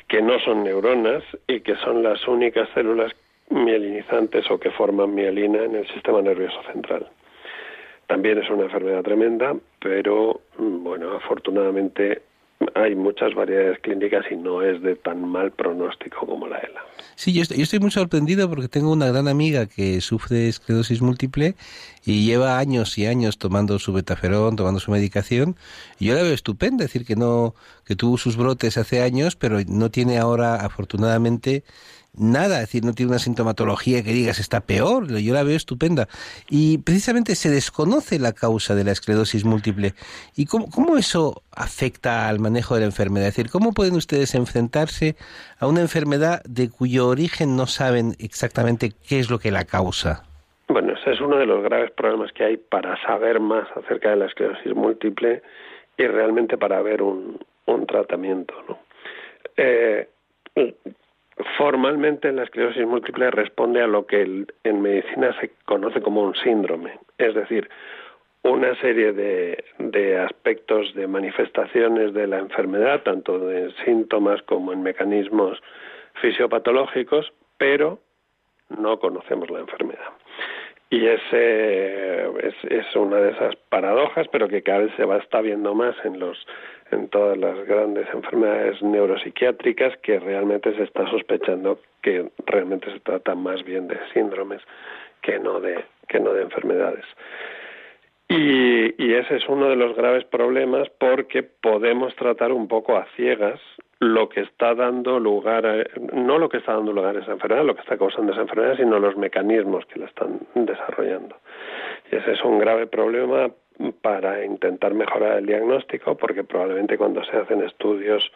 que 0.09 0.23
no 0.23 0.39
son 0.41 0.65
neuronas 0.65 1.23
y 1.47 1.61
que 1.61 1.77
son 1.77 2.03
las 2.03 2.27
únicas 2.27 2.69
células 2.75 3.13
mielinizantes 3.51 4.51
o 4.51 4.59
que 4.59 4.71
forman 4.71 5.15
mielina 5.15 5.65
en 5.65 5.75
el 5.75 5.87
sistema 5.89 6.23
nervioso 6.23 6.63
central. 6.73 7.07
También 8.07 8.39
es 8.39 8.49
una 8.51 8.65
enfermedad 8.65 9.03
tremenda, 9.03 9.55
pero 9.81 10.41
mm, 10.59 10.83
bueno, 10.83 11.13
afortunadamente 11.13 12.23
hay 12.75 12.95
muchas 12.95 13.35
variedades 13.35 13.79
clínicas 13.81 14.25
y 14.31 14.37
no 14.37 14.63
es 14.63 14.83
de 14.83 14.97
tan 14.97 15.27
mal 15.27 15.51
pronóstico 15.53 16.27
como 16.27 16.47
la 16.47 16.59
ELA. 16.59 16.81
Sí, 17.15 17.33
yo 17.33 17.43
estoy, 17.43 17.81
muy 17.81 17.91
sorprendido 17.91 18.49
porque 18.49 18.69
tengo 18.69 18.93
una 18.93 19.07
gran 19.09 19.29
amiga 19.29 19.67
que 19.67 20.01
sufre 20.01 20.49
esclerosis 20.49 21.03
múltiple 21.03 21.55
y 22.05 22.25
lleva 22.25 22.59
años 22.59 22.97
y 22.99 23.07
años 23.07 23.39
tomando 23.39 23.79
su 23.79 23.93
betaferón, 23.93 24.57
tomando 24.57 24.81
su 24.81 24.91
medicación. 24.91 25.57
Y 25.99 26.07
yo 26.07 26.15
la 26.15 26.23
veo 26.23 26.33
estupenda, 26.33 26.85
es 26.85 26.93
decir, 26.93 27.07
que 27.07 27.17
no, 27.17 27.55
que 27.85 27.97
tuvo 27.97 28.19
sus 28.19 28.37
brotes 28.37 28.77
hace 28.79 29.03
años, 29.03 29.37
pero 29.37 29.59
no 29.67 29.91
tiene 29.91 30.19
ahora, 30.19 30.57
afortunadamente, 30.57 31.65
nada, 32.15 32.57
es 32.57 32.63
decir, 32.63 32.85
no 32.85 32.93
tiene 32.93 33.11
una 33.11 33.19
sintomatología 33.19 34.03
que 34.03 34.13
digas 34.13 34.39
está 34.39 34.61
peor, 34.61 35.09
yo 35.09 35.35
la 35.35 35.43
veo 35.43 35.57
estupenda. 35.57 36.09
Y 36.49 36.79
precisamente 36.79 37.35
se 37.35 37.51
desconoce 37.51 38.19
la 38.19 38.33
causa 38.33 38.75
de 38.75 38.85
la 38.85 38.93
esclerosis 38.93 39.45
múltiple. 39.45 39.93
¿Y 40.37 40.47
cómo, 40.47 40.71
cómo 40.71 40.97
eso 40.97 41.43
afecta 41.55 42.29
al 42.29 42.39
manejo 42.39 42.75
de 42.75 42.81
la 42.81 42.87
enfermedad? 42.87 43.29
Es 43.29 43.37
decir, 43.37 43.51
¿cómo 43.51 43.73
pueden 43.73 43.95
ustedes 43.95 44.35
enfrentarse 44.35 45.17
a 45.59 45.67
una 45.67 45.81
enfermedad 45.81 46.43
de 46.45 46.71
cuyo 46.71 47.09
origen 47.09 47.57
no 47.57 47.67
saben 47.67 48.15
exactamente 48.19 48.91
qué 49.09 49.19
es 49.19 49.31
lo 49.31 49.39
que 49.39 49.51
la 49.51 49.65
causa? 49.65 50.25
Bueno, 50.69 50.93
ese 50.93 51.13
es 51.13 51.21
uno 51.21 51.37
de 51.37 51.47
los 51.47 51.63
graves 51.63 51.91
problemas 51.91 52.33
que 52.33 52.45
hay 52.45 52.57
para 52.57 53.01
saber 53.03 53.41
más 53.41 53.67
acerca 53.77 54.11
de 54.11 54.17
la 54.17 54.27
esclerosis 54.27 54.75
múltiple 54.75 55.43
y 55.97 56.07
realmente 56.07 56.57
para 56.57 56.81
ver 56.81 57.03
un, 57.03 57.39
un 57.67 57.87
tratamiento. 57.87 58.55
¿no? 58.69 58.79
Eh, 59.57 60.09
Formalmente 61.57 62.33
la 62.33 62.43
esclerosis 62.45 62.87
múltiple 62.87 63.31
responde 63.31 63.83
a 63.83 63.87
lo 63.87 64.07
que 64.07 64.47
en 64.65 64.83
medicina 64.83 65.35
se 65.41 65.51
conoce 65.65 66.01
como 66.01 66.23
un 66.23 66.35
síndrome, 66.35 66.99
es 67.19 67.35
decir, 67.35 67.69
una 68.43 68.75
serie 68.81 69.13
de, 69.13 70.19
aspectos 70.19 70.95
de 70.95 71.07
manifestaciones 71.07 72.15
de 72.15 72.27
la 72.27 72.39
enfermedad, 72.39 73.03
tanto 73.03 73.39
de 73.39 73.73
síntomas 73.85 74.43
como 74.43 74.73
en 74.73 74.83
mecanismos 74.83 75.61
fisiopatológicos, 76.21 77.33
pero 77.59 77.99
no 78.71 78.99
conocemos 78.99 79.51
la 79.51 79.61
enfermedad. 79.61 80.13
Y 80.91 81.07
ese 81.07 82.25
es, 82.49 82.55
es, 82.69 82.97
una 82.97 83.19
de 83.19 83.31
esas 83.31 83.55
paradojas, 83.69 84.27
pero 84.33 84.49
que 84.49 84.63
cada 84.63 84.81
vez 84.81 84.93
se 84.97 85.05
va 85.05 85.19
está 85.19 85.41
viendo 85.41 85.73
más 85.73 85.95
en 86.05 86.19
los 86.19 86.37
en 86.91 87.09
todas 87.09 87.39
las 87.39 87.65
grandes 87.67 88.09
enfermedades 88.13 88.83
neuropsiquiátricas 88.83 89.97
que 89.99 90.19
realmente 90.19 90.75
se 90.75 90.83
está 90.83 91.09
sospechando 91.09 91.79
que 92.03 92.29
realmente 92.45 92.93
se 92.93 92.99
trata 92.99 93.37
más 93.37 93.63
bien 93.63 93.87
de 93.87 93.97
síndromes 94.13 94.61
que 95.23 95.39
no 95.39 95.61
de 95.61 95.85
que 96.09 96.19
no 96.19 96.33
de 96.33 96.43
enfermedades. 96.43 97.05
Y, 98.29 98.95
y 99.01 99.15
ese 99.15 99.37
es 99.37 99.49
uno 99.49 99.69
de 99.69 99.77
los 99.77 99.97
graves 99.97 100.25
problemas 100.25 100.89
porque 100.99 101.45
podemos 101.45 102.17
tratar 102.17 102.51
un 102.51 102.67
poco 102.67 102.97
a 102.97 103.07
ciegas 103.15 103.61
lo 104.01 104.31
que 104.31 104.41
está 104.41 104.75
dando 104.75 105.21
lugar, 105.21 105.67
a, 105.67 105.85
no 106.15 106.39
lo 106.39 106.49
que 106.49 106.57
está 106.57 106.73
dando 106.73 106.93
lugar 106.93 107.17
a 107.17 107.21
esa 107.21 107.33
enfermedad, 107.33 107.65
lo 107.65 107.75
que 107.75 107.83
está 107.83 107.99
causando 107.99 108.33
esa 108.33 108.41
enfermedad, 108.43 108.77
sino 108.77 108.99
los 108.99 109.17
mecanismos 109.17 109.85
que 109.87 110.01
la 110.01 110.07
están 110.07 110.41
desarrollando. 110.55 111.37
Y 112.11 112.17
ese 112.17 112.33
es 112.33 112.43
un 112.43 112.59
grave 112.59 112.87
problema 112.87 113.51
para 114.01 114.45
intentar 114.45 114.95
mejorar 114.95 115.39
el 115.39 115.47
diagnóstico, 115.47 116.17
porque 116.17 116.45
probablemente 116.45 116.97
cuando 116.97 117.23
se 117.25 117.37
hacen 117.37 117.63
estudios 117.63 118.33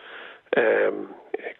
eh, 0.54 0.92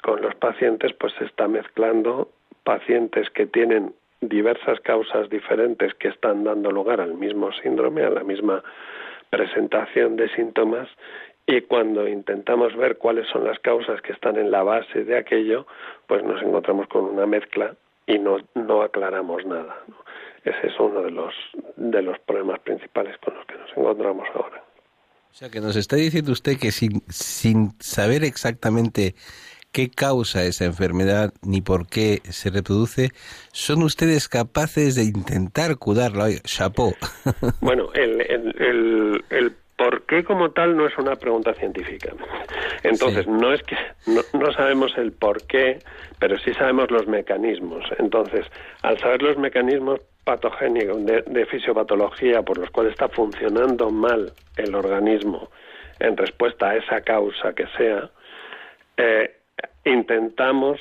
con 0.03 0.21
los 0.21 0.35
pacientes, 0.35 0.93
pues 0.93 1.15
se 1.15 1.25
está 1.25 1.49
mezclando 1.49 2.29
pacientes 2.63 3.31
que 3.31 3.47
tienen 3.47 3.95
diversas 4.21 4.81
causas 4.81 5.29
diferentes 5.31 5.95
que 5.95 6.09
están 6.09 6.45
dando 6.45 6.71
lugar 6.71 7.01
al 7.01 7.15
mismo 7.15 7.53
síndrome, 7.53 8.03
a 8.03 8.11
la 8.11 8.23
misma 8.23 8.63
presentación 9.31 10.17
de 10.17 10.29
síntomas 10.31 10.89
y 11.47 11.61
cuando 11.63 12.09
intentamos 12.09 12.75
ver 12.77 12.97
cuáles 12.97 13.29
son 13.29 13.45
las 13.45 13.59
causas 13.59 14.01
que 14.03 14.13
están 14.13 14.37
en 14.37 14.51
la 14.51 14.63
base 14.63 15.05
de 15.05 15.19
aquello, 15.19 15.67
pues 16.07 16.23
nos 16.25 16.41
encontramos 16.43 16.89
con 16.89 17.05
una 17.05 17.27
mezcla 17.27 17.75
y 18.07 18.19
no, 18.19 18.39
no 18.55 18.83
aclaramos 18.83 19.45
nada. 19.45 19.77
Ese 20.45 20.67
es 20.67 20.79
uno 20.79 21.03
de 21.03 21.11
los, 21.11 21.35
de 21.77 22.03
los 22.03 22.19
problemas 22.21 22.61
principales 22.61 23.17
con 23.19 23.35
los 23.35 23.47
que 23.47 23.57
nos 23.57 23.71
encontramos 23.77 24.27
ahora. 24.35 24.63
O 25.31 25.37
sea, 25.37 25.51
que 25.51 25.61
nos 25.61 25.77
está 25.77 25.97
diciendo 25.97 26.33
usted 26.33 26.59
que 26.59 26.71
sin, 26.71 27.03
sin 27.09 27.73
saber 27.81 28.23
exactamente 28.25 29.15
qué 29.75 29.91
causa 29.91 30.45
esa 30.45 30.65
enfermedad 30.65 31.35
ni 31.43 31.61
por 31.61 31.89
qué 31.89 32.21
se 32.31 32.51
reproduce, 32.51 33.11
son 33.53 33.83
ustedes 33.83 34.29
capaces 34.29 34.95
de 34.95 35.03
intentar 35.03 35.77
curarla. 35.77 36.29
Chapeau. 36.45 36.95
Bueno, 37.61 37.93
el, 37.95 38.21
el, 38.21 39.25
el, 39.31 39.57
por 39.77 40.03
qué 40.07 40.23
como 40.25 40.51
tal 40.51 40.77
no 40.77 40.87
es 40.87 40.97
una 40.99 41.17
pregunta 41.17 41.53
científica. 41.55 42.13
Entonces, 42.83 43.27
no 43.27 43.53
es 43.53 43.63
que 43.63 43.77
no, 44.07 44.53
sabemos 44.53 44.97
el 44.97 45.13
por 45.13 45.47
qué, 45.47 45.79
pero 46.19 46.39
sí 46.39 46.53
sabemos 46.55 46.91
los 46.91 47.07
mecanismos. 47.07 47.85
Entonces, 47.99 48.47
al 48.83 48.99
saber 48.99 49.23
los 49.23 49.37
mecanismos 49.37 50.01
patogénicos 50.25 51.05
de, 51.05 51.23
de 51.23 51.47
fisiopatología 51.47 52.43
por 52.43 52.59
los 52.59 52.71
cuales 52.71 52.93
está 52.93 53.09
funcionando 53.09 53.91
mal 53.91 54.33
el 54.57 54.75
organismo 54.75 55.51
en 55.99 56.17
respuesta 56.17 56.71
a 56.71 56.77
esa 56.77 57.01
causa 57.03 57.53
que 57.53 57.67
sea, 57.77 58.11
eh, 58.97 59.37
intentamos 59.85 60.81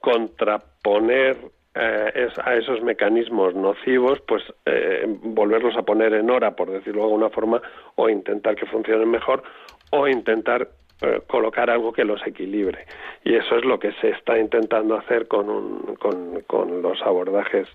contraponer 0.00 1.36
eh, 1.74 2.28
a 2.44 2.54
esos 2.54 2.82
mecanismos 2.82 3.54
nocivos, 3.54 4.20
pues 4.26 4.42
eh, 4.66 5.04
volverlos 5.06 5.76
a 5.76 5.82
poner 5.82 6.14
en 6.14 6.28
hora, 6.28 6.56
por 6.56 6.70
decirlo 6.70 7.02
de 7.02 7.06
alguna 7.06 7.30
forma, 7.30 7.62
o 7.94 8.08
intentar 8.08 8.56
que 8.56 8.66
funcionen 8.66 9.08
mejor, 9.08 9.42
o 9.90 10.08
intentar 10.08 10.68
eh, 11.02 11.20
colocar 11.28 11.70
algo 11.70 11.92
que 11.92 12.04
los 12.04 12.26
equilibre. 12.26 12.86
Y 13.24 13.34
eso 13.34 13.56
es 13.56 13.64
lo 13.64 13.78
que 13.78 13.92
se 14.00 14.10
está 14.10 14.38
intentando 14.38 14.96
hacer 14.96 15.28
con, 15.28 15.94
con, 15.96 16.40
con 16.48 16.82
los 16.82 17.00
abordajes 17.02 17.68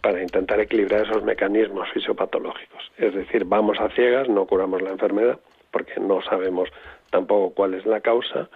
para 0.00 0.22
intentar 0.22 0.60
equilibrar 0.60 1.02
esos 1.02 1.24
mecanismos 1.24 1.90
fisiopatológicos. 1.92 2.92
Es 2.96 3.14
decir, 3.14 3.44
vamos 3.44 3.80
a 3.80 3.88
ciegas, 3.90 4.28
no 4.28 4.46
curamos 4.46 4.80
la 4.82 4.90
enfermedad, 4.90 5.40
porque 5.70 5.98
no 5.98 6.22
sabemos 6.22 6.68
tampoco 7.10 7.54
cuál 7.54 7.74
es 7.74 7.84
la 7.84 8.00
causa 8.00 8.48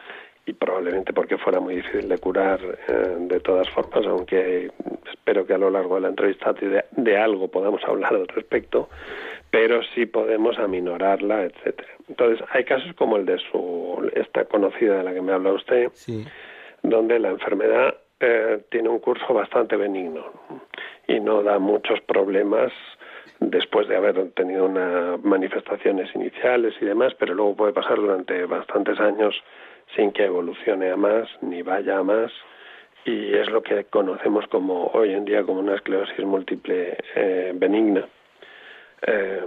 y 0.49 0.55
probablemente 0.55 1.13
porque 1.13 1.37
fuera 1.37 1.61
muy 1.61 1.77
difícil 1.77 2.09
de 2.09 2.17
curar 2.19 2.59
eh, 2.89 3.17
de 3.19 3.41
todas 3.41 3.69
formas, 3.69 4.07
aunque 4.07 4.71
espero 5.13 5.47
que 5.47 5.53
a 5.53 5.59
lo 5.59 5.69
largo 5.69 5.97
de 5.97 6.01
la 6.01 6.09
entrevista 6.09 6.55
de, 6.55 7.17
algo 7.19 7.49
podamos 7.49 7.85
hablar 7.85 8.15
al 8.15 8.27
respecto, 8.29 8.89
pero 9.51 9.83
sí 9.95 10.07
podemos 10.07 10.59
aminorarla, 10.59 11.45
etcétera. 11.45 11.89
Entonces, 12.09 12.43
hay 12.51 12.65
casos 12.65 12.95
como 12.95 13.17
el 13.19 13.27
de 13.27 13.39
su 13.51 14.11
esta 14.15 14.47
conocida 14.47 14.97
de 14.97 15.05
la 15.05 15.13
que 15.13 15.21
me 15.21 15.33
habla 15.33 15.53
usted, 15.53 15.93
donde 16.83 17.19
la 17.19 17.29
enfermedad 17.29 17.95
eh, 18.21 18.63
tiene 18.71 18.89
un 18.89 19.01
curso 19.01 19.35
bastante 19.35 19.77
benigno 19.77 20.25
y 21.07 21.21
no 21.21 21.43
da 21.43 21.59
muchos 21.59 22.01
problemas 22.01 22.73
después 23.41 23.87
de 23.87 23.97
haber 23.97 24.31
tenido 24.31 24.65
unas 24.65 25.23
manifestaciones 25.23 26.09
iniciales 26.15 26.75
y 26.81 26.87
demás, 26.87 27.15
pero 27.19 27.35
luego 27.35 27.55
puede 27.55 27.73
pasar 27.75 27.97
durante 27.97 28.47
bastantes 28.47 28.99
años 28.99 29.35
sin 29.95 30.13
que 30.13 30.25
evolucione 30.25 30.91
a 30.91 30.97
más 30.97 31.29
ni 31.43 31.63
vaya 31.63 31.99
a 31.99 32.03
más. 32.03 32.33
Y 33.05 33.35
es 33.35 33.49
lo 33.51 33.63
que 33.63 33.85
conocemos 33.85 34.47
como 34.49 34.89
hoy 34.89 35.13
en 35.13 35.25
día 35.25 35.43
como 35.43 35.61
una 35.61 35.77
esclerosis 35.77 36.25
múltiple 36.25 36.99
eh, 37.15 37.53
benigna. 37.55 38.07
Eh, 39.07 39.45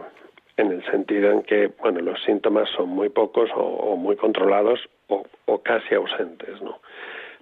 en 0.58 0.72
el 0.72 0.84
sentido 0.86 1.32
en 1.32 1.44
que 1.44 1.68
bueno 1.80 2.00
los 2.02 2.22
síntomas 2.24 2.70
son 2.70 2.90
muy 2.90 3.10
pocos 3.10 3.50
o, 3.56 3.96
muy 3.96 4.16
controlados 4.16 4.80
o, 5.08 5.26
casi 5.64 5.96
ausentes 5.96 6.62
no 6.62 6.80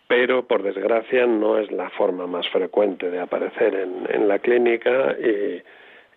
pero 0.08 0.48
por 0.48 0.64
desgracia 0.64 1.26
no 1.26 1.58
es 1.60 1.72
la 1.72 1.90
forma 1.92 2.28
más 2.28 2.48
frecuente 2.50 3.10
de 3.10 3.20
aparecer 3.20 3.76
en, 3.76 4.08
en 4.10 4.28
la 4.28 4.40
clínica 4.40 5.16
y 5.20 5.62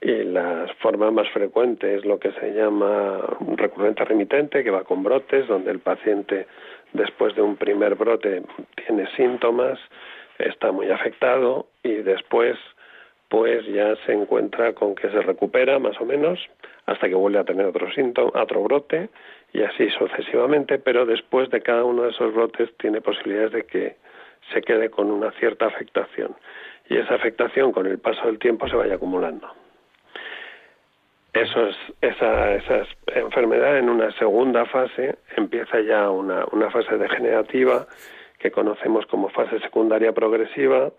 y 0.03 0.25
la 0.25 0.67
forma 0.81 1.13
más 1.13 1.29
frecuente 1.31 1.95
es 1.95 2.05
lo 2.05 2.19
que 2.19 2.33
se 2.33 2.53
llama 2.53 3.21
recurrente 3.57 4.05
remitente, 4.05 4.65
que 4.65 4.71
va 4.71 4.83
con 4.83 5.05
brotes, 5.05 5.47
donde 5.47 5.71
el 5.71 5.79
paciente 5.79 6.49
después 6.93 7.35
de 7.35 7.43
un 7.43 7.57
primer 7.57 7.95
brote 7.95 8.43
tiene 8.87 9.07
síntomas, 9.17 9.79
está 10.39 10.73
muy 10.73 10.91
afectado 10.91 11.67
y 11.83 11.95
después 11.95 12.59
pues 13.29 13.65
ya 13.67 13.97
se 14.05 14.13
encuentra 14.13 14.75
con 14.75 14.95
que 14.95 15.09
se 15.09 15.23
recupera 15.23 15.79
más 15.79 15.99
o 16.01 16.05
menos 16.05 16.39
hasta 16.85 17.09
que 17.09 17.15
vuelve 17.15 17.39
a 17.39 17.45
tener 17.45 17.65
otro 17.65 17.91
síntoma, 17.93 18.31
otro 18.35 18.63
brote 18.63 19.09
y 19.55 19.63
así 19.63 19.89
sucesivamente, 19.91 20.79
pero 20.79 21.07
después 21.07 21.49
de 21.51 21.63
cada 21.63 21.85
uno 21.85 22.03
de 22.03 22.11
esos 22.11 22.35
brotes 22.35 22.69
tiene 22.77 23.01
posibilidades 23.01 23.53
de 23.53 23.65
que 23.65 23.97
se 24.53 24.61
quede 24.61 24.91
con 24.91 25.11
una 25.11 25.31
cierta 25.33 25.67
afectación. 25.67 26.35
Y 26.89 26.99
esa 26.99 27.15
afectación 27.15 27.73
con 27.73 27.87
el 27.87 27.99
paso 27.99 28.27
del 28.27 28.39
tiempo 28.39 28.69
se 28.69 28.77
vaya 28.77 28.97
acumulando 28.97 29.62
eso 31.33 31.67
es, 31.67 31.77
esa, 32.03 32.55
esa 32.55 32.83
enfermedad 33.07 33.79
en 33.79 33.89
una 33.89 34.13
segunda 34.19 34.67
fase 34.67 35.17
empieza 35.37 35.81
ya 35.81 36.11
una, 36.11 36.45
una 36.53 36.71
fase 36.71 36.99
degenerativa 36.99 37.87
que 38.39 38.51
conocemos 38.51 39.07
como 39.07 39.31
fase 39.31 39.59
secundaria 39.61 40.13
progresiva, 40.13 40.93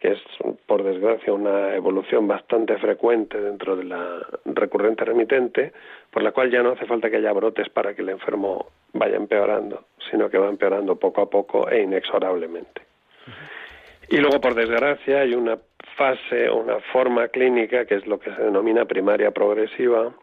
que 0.00 0.12
es, 0.12 0.18
por 0.66 0.82
desgracia, 0.82 1.32
una 1.32 1.74
evolución 1.74 2.28
bastante 2.28 2.78
frecuente 2.78 3.40
dentro 3.40 3.76
de 3.76 3.84
la 3.84 4.26
recurrente 4.44 5.04
remitente, 5.04 5.72
por 6.10 6.22
la 6.22 6.32
cual 6.32 6.50
ya 6.50 6.62
no 6.62 6.70
hace 6.70 6.86
falta 6.86 7.10
que 7.10 7.16
haya 7.16 7.32
brotes 7.32 7.68
para 7.68 7.94
que 7.94 8.02
el 8.02 8.10
enfermo 8.10 8.68
vaya 8.92 9.16
empeorando, 9.16 9.84
sino 10.10 10.30
que 10.30 10.38
va 10.38 10.48
empeorando 10.48 10.96
poco 10.96 11.22
a 11.22 11.28
poco 11.28 11.68
e 11.68 11.82
inexorablemente. 11.82 12.85
Y 14.08 14.18
luego, 14.18 14.40
por 14.40 14.54
desgracia, 14.54 15.20
hay 15.20 15.34
una 15.34 15.58
fase 15.96 16.50
una 16.50 16.78
forma 16.92 17.28
clínica 17.28 17.86
que 17.86 17.96
es 17.96 18.06
lo 18.06 18.18
que 18.18 18.30
se 18.34 18.42
denomina 18.42 18.84
primaria 18.84 19.30
progresiva, 19.30 20.14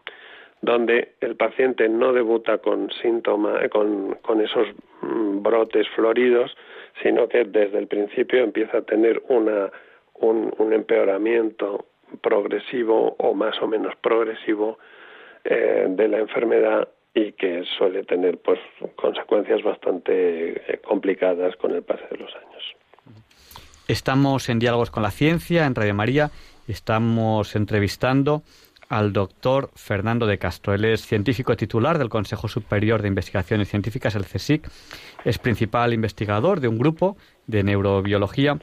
donde 0.62 1.14
el 1.20 1.36
paciente 1.36 1.88
no 1.88 2.12
debuta 2.12 2.58
con 2.58 2.90
síntomas, 3.02 3.62
eh, 3.62 3.68
con, 3.68 4.14
con 4.22 4.40
esos 4.40 4.68
mm, 5.02 5.42
brotes 5.42 5.86
floridos, 5.94 6.56
sino 7.02 7.28
que 7.28 7.44
desde 7.44 7.78
el 7.78 7.86
principio 7.86 8.42
empieza 8.42 8.78
a 8.78 8.82
tener 8.82 9.22
una, 9.28 9.70
un, 10.14 10.72
empeoramiento 10.72 11.86
progresivo 12.22 13.16
o 13.18 13.34
más 13.34 13.60
o 13.60 13.66
menos 13.66 13.94
progresivo 13.96 14.78
eh, 15.44 15.86
de 15.88 16.08
la 16.08 16.18
enfermedad 16.18 16.88
y 17.12 17.32
que 17.32 17.64
suele 17.76 18.04
tener 18.04 18.38
pues 18.38 18.58
consecuencias 18.96 19.62
bastante 19.62 20.72
eh, 20.72 20.78
complicadas 20.78 21.54
con 21.56 21.72
el 21.72 21.82
paso 21.82 22.04
de 22.10 22.18
los 22.18 22.34
años. 22.34 22.83
Estamos 23.86 24.48
en 24.48 24.58
Diálogos 24.58 24.90
con 24.90 25.02
la 25.02 25.10
Ciencia, 25.10 25.66
en 25.66 25.74
Radio 25.74 25.94
María. 25.94 26.30
Estamos 26.66 27.54
entrevistando 27.54 28.42
al 28.88 29.12
doctor 29.12 29.70
Fernando 29.74 30.26
de 30.26 30.38
Castro. 30.38 30.72
Él 30.72 30.86
es 30.86 31.04
científico 31.04 31.54
titular 31.54 31.98
del 31.98 32.08
Consejo 32.08 32.48
Superior 32.48 33.02
de 33.02 33.08
Investigaciones 33.08 33.68
Científicas, 33.68 34.14
el 34.14 34.24
CSIC. 34.24 34.66
Es 35.26 35.38
principal 35.38 35.92
investigador 35.92 36.60
de 36.60 36.68
un 36.68 36.78
grupo 36.78 37.18
de 37.46 37.62
neurobiología. 37.62 38.58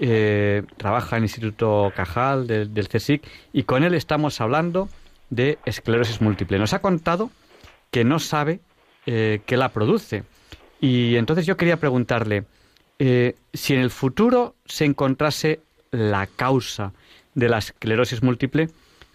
Eh, 0.00 0.64
trabaja 0.76 1.16
en 1.16 1.22
el 1.22 1.26
Instituto 1.26 1.92
Cajal 1.94 2.48
del 2.48 2.88
CSIC 2.88 3.24
y 3.52 3.62
con 3.62 3.84
él 3.84 3.94
estamos 3.94 4.40
hablando 4.40 4.88
de 5.30 5.58
esclerosis 5.66 6.20
múltiple. 6.20 6.58
Nos 6.58 6.72
ha 6.72 6.80
contado 6.80 7.30
que 7.92 8.02
no 8.02 8.18
sabe 8.18 8.58
eh, 9.06 9.40
qué 9.46 9.56
la 9.56 9.68
produce. 9.68 10.24
Y 10.80 11.14
entonces 11.14 11.46
yo 11.46 11.56
quería 11.56 11.76
preguntarle, 11.76 12.44
eh, 13.06 13.34
si 13.52 13.74
en 13.74 13.80
el 13.80 13.90
futuro 13.90 14.54
se 14.64 14.84
encontrase 14.84 15.60
la 15.90 16.26
causa 16.26 16.92
de 17.34 17.48
la 17.48 17.58
esclerosis 17.58 18.22
múltiple, 18.22 18.68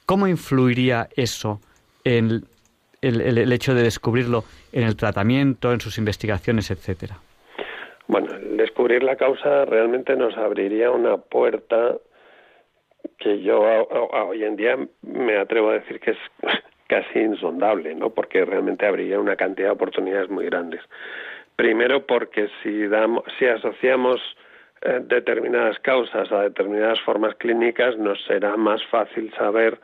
¿cómo 0.06 0.28
influiría 0.28 1.08
eso 1.15 1.60
en 2.04 2.43
el, 3.02 3.52
hecho 3.52 3.73
de 3.73 3.84
descubrirlo 3.84 4.43
en 4.73 4.84
el 4.84 4.95
tratamiento, 4.95 5.71
en 5.71 5.80
sus 5.80 5.97
investigaciones, 5.97 6.69
etcétera? 6.71 7.17
Bueno, 8.08 8.28
descubrir 8.58 9.04
la 9.04 9.15
causa 9.15 9.65
realmente 9.65 10.15
nos 10.15 10.38
abriría 10.38 10.91
una 10.91 11.17
puerta 11.17 11.95
que 13.17 13.41
yo 13.41 13.62
hoy 13.62 14.43
en 14.43 14.56
día 14.56 14.78
me 15.02 15.38
atrevo 15.38 15.69
a 15.69 15.73
decir 15.73 15.99
que 15.99 16.12
es 16.12 16.17
casi 16.88 17.19
insondable, 17.19 17.95
¿no? 17.95 18.10
Porque 18.10 18.45
realmente 18.45 18.86
abriría 18.86 19.19
una 19.19 19.36
cantidad 19.36 19.69
de 19.69 19.73
oportunidades 19.73 20.30
muy 20.30 20.45
grandes 20.45 20.82
Primero 21.59 22.05
porque 22.05 22.47
si, 22.63 22.87
damos, 22.87 23.25
si 23.37 23.45
asociamos 23.45 24.21
eh, 24.81 25.01
determinadas 25.03 25.77
causas 25.79 26.31
a 26.31 26.43
determinadas 26.43 27.01
formas 27.01 27.35
clínicas, 27.35 27.97
nos 27.97 28.17
será 28.23 28.55
más 28.55 28.81
fácil 28.85 29.29
saber 29.33 29.77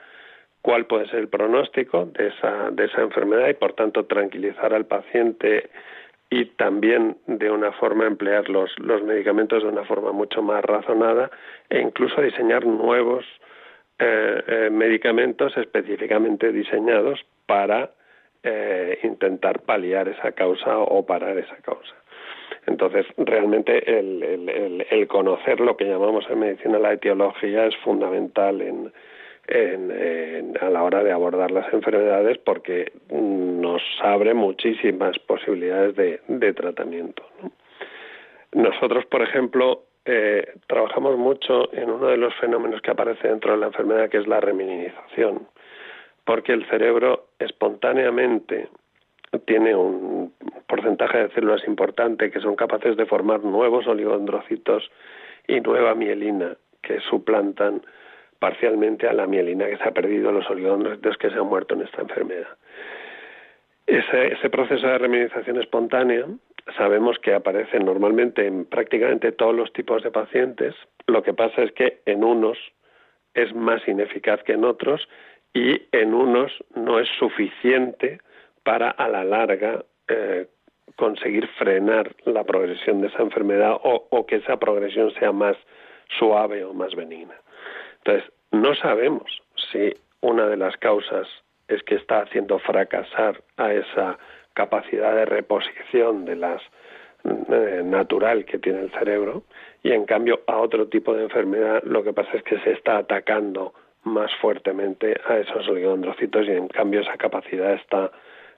cuál 0.62 0.86
puede 0.86 1.06
ser 1.08 1.20
el 1.20 1.28
pronóstico 1.28 2.06
de 2.06 2.28
esa, 2.28 2.72
de 2.72 2.86
esa 2.86 3.02
enfermedad 3.02 3.50
y, 3.50 3.56
por 3.56 3.74
tanto, 3.74 4.06
tranquilizar 4.06 4.74
al 4.74 4.86
paciente 4.86 5.70
y 6.30 6.46
también 6.46 7.18
de 7.28 7.52
una 7.52 7.74
forma 7.74 8.08
emplear 8.08 8.50
los, 8.50 8.72
medicamentos 9.04 9.62
de 9.62 9.68
una 9.68 9.84
forma 9.84 10.14
mucho 10.14 10.42
más 10.42 10.64
razonada 10.64 11.30
e 11.70 11.82
incluso 11.82 12.22
diseñar 12.22 12.66
nuevos 12.66 13.26
eh, 14.00 14.44
eh, 14.48 14.70
medicamentos 14.72 15.58
específicamente 15.58 16.54
diseñados 16.54 17.20
para 17.46 17.90
eh, 18.48 19.00
intentar 19.02 19.62
paliar 19.62 20.08
esa 20.08 20.32
causa 20.34 20.78
o 20.78 21.04
parar 21.04 21.36
esa 21.36 21.56
causa. 21.64 21.96
Entonces, 22.68 23.08
realmente 23.18 23.98
el, 23.98 25.08
conocer 25.08 25.60
lo 25.60 25.76
que 25.76 25.86
llamamos 25.86 26.26
en 26.30 26.40
medicina 26.40 26.78
la 26.78 26.94
etiología 26.94 27.66
es 27.66 27.76
fundamental 27.78 28.62
en, 28.62 28.92
a 30.62 30.70
la 30.70 30.84
hora 30.84 31.04
de 31.04 31.12
abordar 31.12 31.50
las 31.50 31.72
enfermedades 31.74 32.38
porque 32.38 32.92
nos 33.10 33.82
abre 34.04 34.36
muchísimas 34.36 35.18
posibilidades 35.20 35.96
de, 35.96 36.54
tratamiento. 36.54 37.24
Nosotros, 38.54 39.06
por 39.08 39.24
ejemplo, 39.24 39.84
eh, 40.06 40.54
trabajamos 40.68 41.18
mucho 41.18 41.74
en 41.74 41.90
uno 41.90 42.08
de 42.08 42.18
los 42.18 42.34
fenómenos 42.36 42.82
que 42.82 42.92
aparece 42.92 43.28
dentro 43.28 43.54
de 43.54 43.58
la 43.58 43.68
enfermedad, 43.68 44.10
que 44.10 44.18
es 44.18 44.28
la 44.28 44.40
reminización, 44.40 45.48
porque 46.26 46.54
el 46.54 46.66
cerebro 46.68 47.28
espontáneamente 47.40 48.70
tiene 49.46 49.76
un 49.76 50.34
porcentaje 50.68 51.20
de 51.20 51.30
células 51.30 51.66
importante 51.68 52.32
que 52.32 52.40
son 52.40 52.56
capaces 52.56 52.98
de 52.98 53.06
formar 53.06 53.44
nuevos 53.44 53.88
oligodendrocitos 53.88 54.92
y 55.48 55.62
nueva 55.62 55.94
mielina 55.96 56.58
que 56.82 57.00
suplantan 57.02 57.82
parcialmente 58.40 59.08
a 59.08 59.14
la 59.14 59.28
mielina 59.28 59.68
que 59.68 59.78
se 59.78 59.84
ha 59.84 59.92
perdido, 59.92 60.32
los 60.32 60.50
oligodendrocitos 60.50 61.18
que 61.18 61.30
se 61.30 61.36
han 61.36 61.48
muerto 61.48 61.76
en 61.76 61.82
esta 61.82 62.02
enfermedad. 62.02 62.48
Ese, 63.88 64.50
proceso 64.50 64.88
de 64.88 64.98
reminización 64.98 65.60
espontánea 65.60 66.26
sabemos 66.76 67.20
que 67.20 67.34
aparece 67.34 67.80
normalmente 67.80 68.48
en 68.48 68.66
prácticamente 68.66 69.32
todos 69.32 69.56
los 69.56 69.72
tipos 69.74 70.02
de 70.02 70.10
pacientes. 70.10 70.74
Lo 71.06 71.22
que 71.22 71.34
pasa 71.34 71.62
es 71.62 71.72
que 71.74 72.02
en 72.06 72.24
unos 72.24 72.58
es 73.36 73.54
más 73.54 73.88
ineficaz 73.88 74.42
que 74.44 74.54
en 74.54 74.66
otros 74.66 75.08
y 75.56 75.82
en 75.94 76.14
unos 76.14 76.52
no 76.76 77.00
es 77.00 77.08
suficiente 77.18 78.20
para 78.64 78.90
a 78.90 79.08
la 79.08 79.24
larga 79.24 79.86
eh, 80.10 80.48
conseguir 80.98 81.48
frenar 81.58 82.14
la 82.26 82.44
progresión 82.44 83.00
de 83.02 83.08
esa 83.08 83.24
enfermedad 83.24 83.78
o, 83.82 84.26
que 84.26 84.36
esa 84.36 84.58
progresión 84.58 85.12
sea 85.14 85.32
más 85.32 85.56
suave 86.20 86.64
o 86.66 86.74
más 86.74 86.94
benigna. 86.94 87.36
Entonces, 88.04 88.30
no 88.52 88.76
sabemos 88.76 89.42
si 89.72 89.94
una 90.20 90.46
de 90.48 90.58
las 90.58 90.76
causas 90.78 91.28
es 91.70 91.82
que 91.84 91.96
está 91.96 92.20
haciendo 92.20 92.60
fracasar 92.60 93.42
a 93.56 93.74
esa 93.74 94.20
capacidad 94.54 95.16
de 95.16 95.26
reposición 95.26 96.26
de 96.26 96.36
las 96.36 96.62
eh, 97.24 97.82
natural 97.84 98.44
que 98.44 98.60
tiene 98.60 98.82
el 98.82 98.92
cerebro 98.92 99.44
y 99.84 99.92
en 99.92 100.06
cambio 100.06 100.42
a 100.48 100.58
otro 100.58 100.88
tipo 100.88 101.14
de 101.14 101.24
enfermedad 101.24 101.82
lo 101.84 102.04
que 102.04 102.14
pasa 102.14 102.32
es 102.34 102.44
que 102.44 102.60
se 102.60 102.74
está 102.74 102.98
atacando 102.98 103.74
más 104.06 104.32
fuertemente 104.40 105.20
a 105.28 105.38
esos 105.38 105.68
oligodendrocitos 105.68 106.48
y 106.48 106.52
en 106.52 106.68
cambio 106.68 107.02
esa 107.02 107.18
capacidad 107.18 107.74
está 107.74 108.12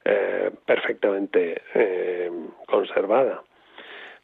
eh, 0.06 0.52
perfectamente 0.66 1.62
eh, 1.74 2.32
conservada. 2.68 3.42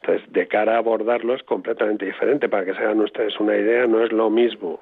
Entonces, 0.01 0.31
de 0.31 0.47
cara 0.47 0.75
a 0.75 0.79
abordarlo 0.79 1.33
es 1.33 1.43
completamente 1.43 2.05
diferente. 2.05 2.49
Para 2.49 2.65
que 2.65 2.73
se 2.73 2.79
hagan 2.79 2.99
ustedes 2.99 3.39
una 3.39 3.55
idea, 3.55 3.87
no 3.87 4.03
es 4.03 4.11
lo 4.11 4.29
mismo 4.29 4.81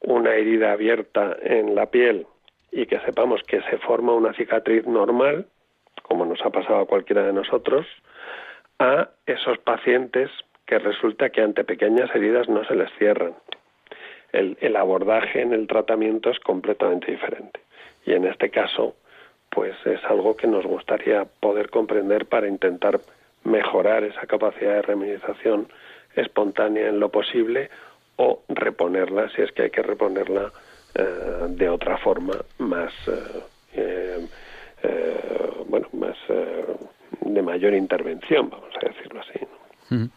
una 0.00 0.34
herida 0.34 0.72
abierta 0.72 1.36
en 1.42 1.74
la 1.74 1.86
piel 1.86 2.26
y 2.70 2.86
que 2.86 2.98
sepamos 3.00 3.42
que 3.42 3.60
se 3.62 3.78
forma 3.78 4.12
una 4.14 4.32
cicatriz 4.34 4.86
normal, 4.86 5.46
como 6.02 6.24
nos 6.24 6.40
ha 6.42 6.50
pasado 6.50 6.80
a 6.80 6.86
cualquiera 6.86 7.22
de 7.22 7.32
nosotros, 7.32 7.86
a 8.78 9.08
esos 9.26 9.58
pacientes 9.58 10.30
que 10.66 10.78
resulta 10.78 11.30
que 11.30 11.42
ante 11.42 11.64
pequeñas 11.64 12.14
heridas 12.14 12.48
no 12.48 12.64
se 12.64 12.74
les 12.74 12.90
cierran. 12.98 13.34
El, 14.36 14.76
abordaje 14.76 15.40
en 15.40 15.52
el 15.54 15.66
tratamiento 15.66 16.30
es 16.30 16.38
completamente 16.40 17.10
diferente. 17.10 17.60
Y 18.04 18.12
en 18.12 18.26
este 18.26 18.50
caso, 18.50 18.94
pues 19.50 19.74
es 19.86 20.04
algo 20.04 20.36
que 20.36 20.46
nos 20.46 20.64
gustaría 20.66 21.24
poder 21.24 21.70
comprender 21.70 22.26
para 22.26 22.46
intentar 22.46 23.00
mejorar 23.44 24.04
esa 24.04 24.26
capacidad 24.26 24.74
de 24.74 24.82
remediación 24.82 25.68
espontánea 26.14 26.88
en 26.88 27.00
lo 27.00 27.10
posible 27.10 27.70
o 28.16 28.42
reponerla 28.48 29.30
si 29.30 29.42
es 29.42 29.52
que 29.52 29.62
hay 29.62 29.70
que 29.70 29.82
reponerla 29.82 30.50
eh, 30.94 31.46
de 31.50 31.68
otra 31.68 31.98
forma 31.98 32.34
más 32.58 32.92
eh, 33.74 34.26
eh, 34.82 35.50
bueno 35.66 35.88
más 35.92 36.16
de 37.20 37.42
mayor 37.42 37.74
intervención 37.74 38.48
vamos 38.48 38.74
a 38.82 38.88
decirlo 38.88 39.20
así 39.20 40.08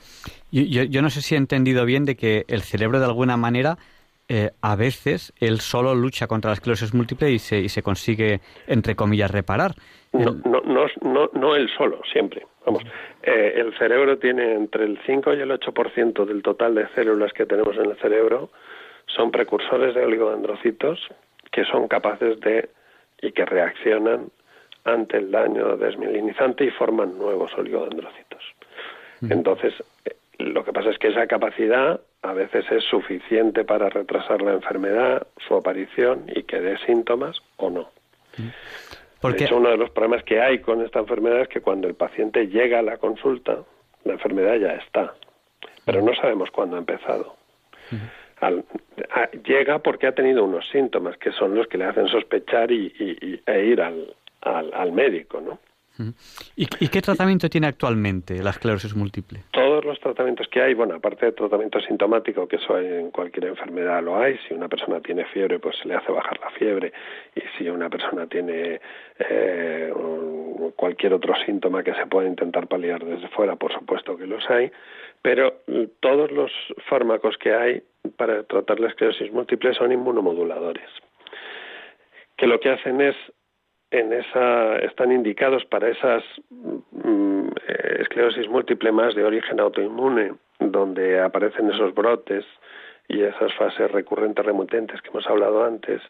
yo, 0.52 0.84
yo, 0.84 1.02
no 1.02 1.10
sé 1.10 1.22
si 1.22 1.36
he 1.36 1.38
entendido 1.38 1.86
bien 1.86 2.06
de 2.06 2.16
que 2.16 2.46
el 2.48 2.62
cerebro 2.62 3.00
de 3.00 3.06
alguna 3.06 3.38
manera 3.38 3.78
a 4.62 4.76
veces 4.76 5.34
él 5.40 5.60
solo 5.60 5.96
lucha 5.96 6.28
contra 6.28 6.50
la 6.50 6.54
esclerosis 6.54 6.94
múltiple 6.94 7.32
y 7.32 7.40
se, 7.40 7.60
y 7.60 7.70
se 7.70 7.82
consigue 7.82 8.42
entre 8.68 8.96
comillas 8.96 9.32
reparar. 9.32 9.74
No, 10.14 10.36
no, 10.46 10.62
no, 10.62 10.86
no, 11.02 11.30
no 11.34 11.56
él 11.56 11.70
solo 11.76 12.02
siempre 12.12 12.46
vamos. 12.66 12.84
Eh, 13.24 13.54
el 13.58 13.78
cerebro 13.78 14.18
tiene 14.18 14.54
entre 14.54 14.86
el 14.86 15.00
5 15.06 15.34
y 15.34 15.42
el 15.42 15.52
8% 15.52 16.26
del 16.26 16.42
total 16.42 16.76
de 16.76 16.88
células 16.90 17.34
que 17.34 17.46
tenemos 17.46 17.76
en 17.78 17.92
el 17.92 17.98
cerebro. 17.98 18.50
Son 19.08 19.32
precursores 19.32 19.96
de 19.96 20.06
oligodendrocitos 20.06 21.00
que 21.52 21.66
son 21.66 21.88
capaces 21.88 22.40
de 22.40 22.70
y 23.22 23.32
que 23.32 23.46
reaccionan 23.46 24.30
ante 24.86 25.18
el 25.18 25.32
daño 25.32 25.76
desmielinizante 25.78 26.64
y 26.64 26.72
forman 26.72 27.18
nuevos 27.18 27.52
oligodendrocitos. 27.58 28.44
Entonces, 29.30 29.74
eh, 30.06 30.16
lo 30.38 30.64
que 30.64 30.72
pasa 30.72 30.90
es 30.90 30.98
que 30.98 31.10
esa 31.10 31.28
capacidad 31.28 32.00
a 32.22 32.34
veces 32.34 32.66
es 32.72 32.84
suficiente 32.84 33.64
para 33.64 33.90
retrasar 33.90 34.42
la 34.42 34.54
enfermedad, 34.54 35.28
su 35.48 35.56
aparición 35.56 36.26
y 36.28 36.44
que 36.44 36.60
dé 36.60 36.78
síntomas 36.86 37.38
o 37.58 37.70
no. 37.70 37.90
Porque... 39.22 39.40
De 39.40 39.46
hecho, 39.46 39.58
uno 39.58 39.70
de 39.70 39.78
los 39.78 39.90
problemas 39.92 40.24
que 40.24 40.42
hay 40.42 40.60
con 40.60 40.84
esta 40.84 41.00
enfermedad 41.00 41.42
es 41.42 41.48
que 41.48 41.62
cuando 41.62 41.88
el 41.88 41.96
paciente 41.96 42.48
llega 42.48 42.80
a 42.80 42.84
la 42.84 42.98
consulta, 42.98 43.60
la 44.04 44.14
enfermedad 44.14 44.56
ya 44.56 44.74
está, 44.74 45.14
pero 45.86 46.02
no 46.02 46.14
sabemos 46.16 46.52
cuándo 46.52 46.76
ha 46.76 46.80
empezado. 46.80 47.36
Al, 48.40 48.64
a, 49.12 49.30
llega 49.32 49.80
porque 49.80 50.08
ha 50.08 50.14
tenido 50.14 50.44
unos 50.44 50.68
síntomas 50.70 51.18
que 51.18 51.32
son 51.32 51.56
los 51.56 51.68
que 51.68 51.78
le 51.78 51.86
hacen 51.86 52.08
sospechar 52.08 52.72
y, 52.72 52.88
y, 52.98 53.42
e 53.46 53.66
ir 53.66 53.82
al, 53.82 54.16
al, 54.42 54.74
al 54.74 54.92
médico, 54.92 55.42
¿no? 55.42 55.60
¿Y, 56.56 56.68
¿Y, 56.80 56.88
qué 56.88 57.02
tratamiento 57.02 57.50
tiene 57.50 57.68
actualmente 57.68 58.42
la 58.42 58.52
esclerosis 58.52 58.96
múltiple? 58.96 59.40
Todos 59.52 59.84
los 59.84 60.00
tratamientos 60.00 60.48
que 60.48 60.62
hay, 60.62 60.74
bueno, 60.74 60.96
aparte 60.96 61.26
del 61.26 61.36
tratamiento 61.36 61.80
sintomático, 61.82 62.48
que 62.48 62.56
eso 62.56 62.80
en 62.80 63.12
cualquier 63.12 63.46
enfermedad 63.48 64.02
lo 64.02 64.18
hay, 64.18 64.38
si 64.48 64.54
una 64.54 64.70
persona 64.70 65.02
tiene 65.02 65.26
fiebre, 65.26 65.60
pues 65.60 65.76
se 65.82 65.88
le 65.88 65.96
hace 65.96 66.12
bajar 66.12 66.40
la 66.40 66.52
fiebre, 66.52 66.94
y 67.36 67.42
si 67.58 67.70
una 67.70 67.90
persona 67.90 68.28
tiene 68.28 68.80
eh, 69.20 69.94
cualquier 70.76 71.14
otro 71.14 71.34
síntoma 71.46 71.84
que 71.84 71.94
se 71.94 72.06
pueda 72.06 72.28
intentar 72.28 72.68
paliar 72.68 73.04
desde 73.04 73.28
fuera, 73.30 73.56
por 73.58 73.74
supuesto 73.74 74.18
que 74.18 74.26
los 74.26 74.50
hay, 74.50 74.72
pero 75.22 75.62
todos 76.00 76.32
los 76.32 76.52
fármacos 76.88 77.38
que 77.38 77.54
hay 77.54 77.84
para 78.16 78.44
tratar 78.44 78.80
la 78.80 78.88
esclerosis 78.88 79.32
múltiple 79.32 79.74
son 79.74 79.92
inmunomoduladores, 79.92 80.90
que 82.38 82.48
lo 82.48 82.60
que 82.60 82.70
hacen 82.70 83.02
es 83.02 83.16
en 83.92 84.14
esa 84.14 84.78
están 84.78 85.12
indicados 85.12 85.66
para 85.66 85.90
esas 85.90 86.24
mm, 86.50 87.48
eh, 87.68 87.98
esclerosis 88.02 88.48
múltiple 88.48 88.92
más 88.92 89.16
de 89.16 89.24
origen 89.24 89.60
autoinmune, 89.60 90.34
donde 90.60 91.20
aparecen 91.20 91.72
esos 91.72 91.94
brotes 91.94 92.46
y 93.08 93.24
esas 93.24 93.54
fases 93.56 93.90
recurrentes 93.92 94.46
remutentes 94.46 95.02
que 95.02 95.10
hemos 95.10 95.28
hablado 95.28 95.64
antes, 95.66 96.02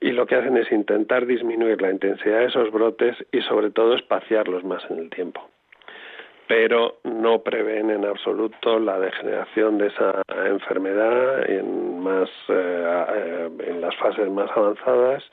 y 0.00 0.12
lo 0.12 0.26
que 0.26 0.36
hacen 0.36 0.56
es 0.56 0.70
intentar 0.70 1.26
disminuir 1.26 1.82
la 1.82 1.90
intensidad 1.90 2.38
de 2.38 2.46
esos 2.46 2.70
brotes 2.70 3.16
y 3.32 3.40
sobre 3.42 3.70
todo 3.70 3.94
espaciarlos 3.94 4.62
más 4.62 4.88
en 4.90 4.98
el 4.98 5.10
tiempo. 5.10 5.48
Pero 6.46 6.98
no 7.02 7.40
prevén 7.40 7.90
en 7.90 8.04
absoluto 8.04 8.78
la 8.78 9.00
degeneración 9.00 9.78
de 9.78 9.88
esa 9.88 10.22
enfermedad 10.46 11.50
en 11.50 11.98
más 11.98 12.30
eh, 12.48 13.06
eh 13.14 13.50
en 13.66 13.80
las 13.80 13.96
fases 13.96 14.30
más 14.30 14.48
avanzadas 14.54 15.24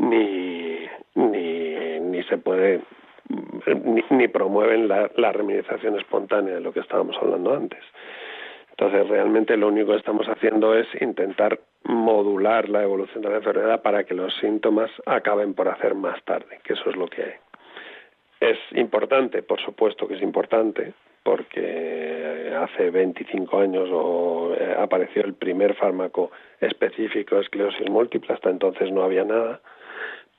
ni, 0.00 0.86
ni, 1.14 2.00
ni 2.00 2.22
se 2.24 2.38
puede 2.38 2.80
ni, 3.66 4.02
ni 4.10 4.28
promueven 4.28 4.88
la, 4.88 5.10
la 5.16 5.32
espontánea 5.98 6.54
de 6.54 6.60
lo 6.60 6.72
que 6.72 6.80
estábamos 6.80 7.16
hablando 7.20 7.54
antes. 7.54 7.80
Entonces, 8.70 9.08
realmente 9.08 9.56
lo 9.56 9.68
único 9.68 9.92
que 9.92 9.98
estamos 9.98 10.26
haciendo 10.26 10.74
es 10.74 10.86
intentar 11.00 11.60
modular 11.84 12.68
la 12.68 12.82
evolución 12.82 13.22
de 13.22 13.30
la 13.30 13.36
enfermedad 13.36 13.82
para 13.82 14.04
que 14.04 14.14
los 14.14 14.34
síntomas 14.38 14.90
acaben 15.06 15.54
por 15.54 15.68
hacer 15.68 15.94
más 15.94 16.22
tarde, 16.24 16.60
que 16.64 16.72
eso 16.72 16.88
es 16.90 16.96
lo 16.96 17.06
que 17.06 17.22
hay. 17.22 17.32
es 18.40 18.58
importante, 18.72 19.42
por 19.42 19.60
supuesto 19.60 20.08
que 20.08 20.14
es 20.14 20.22
importante, 20.22 20.94
porque 21.22 22.54
hace 22.58 22.90
25 22.90 23.58
años 23.58 23.88
o, 23.92 24.54
eh, 24.58 24.76
apareció 24.78 25.22
el 25.22 25.34
primer 25.34 25.74
fármaco 25.74 26.30
específico 26.60 27.34
de 27.34 27.42
esclerosis 27.42 27.88
múltiple, 27.90 28.34
hasta 28.34 28.48
entonces 28.48 28.90
no 28.90 29.02
había 29.02 29.24
nada, 29.24 29.60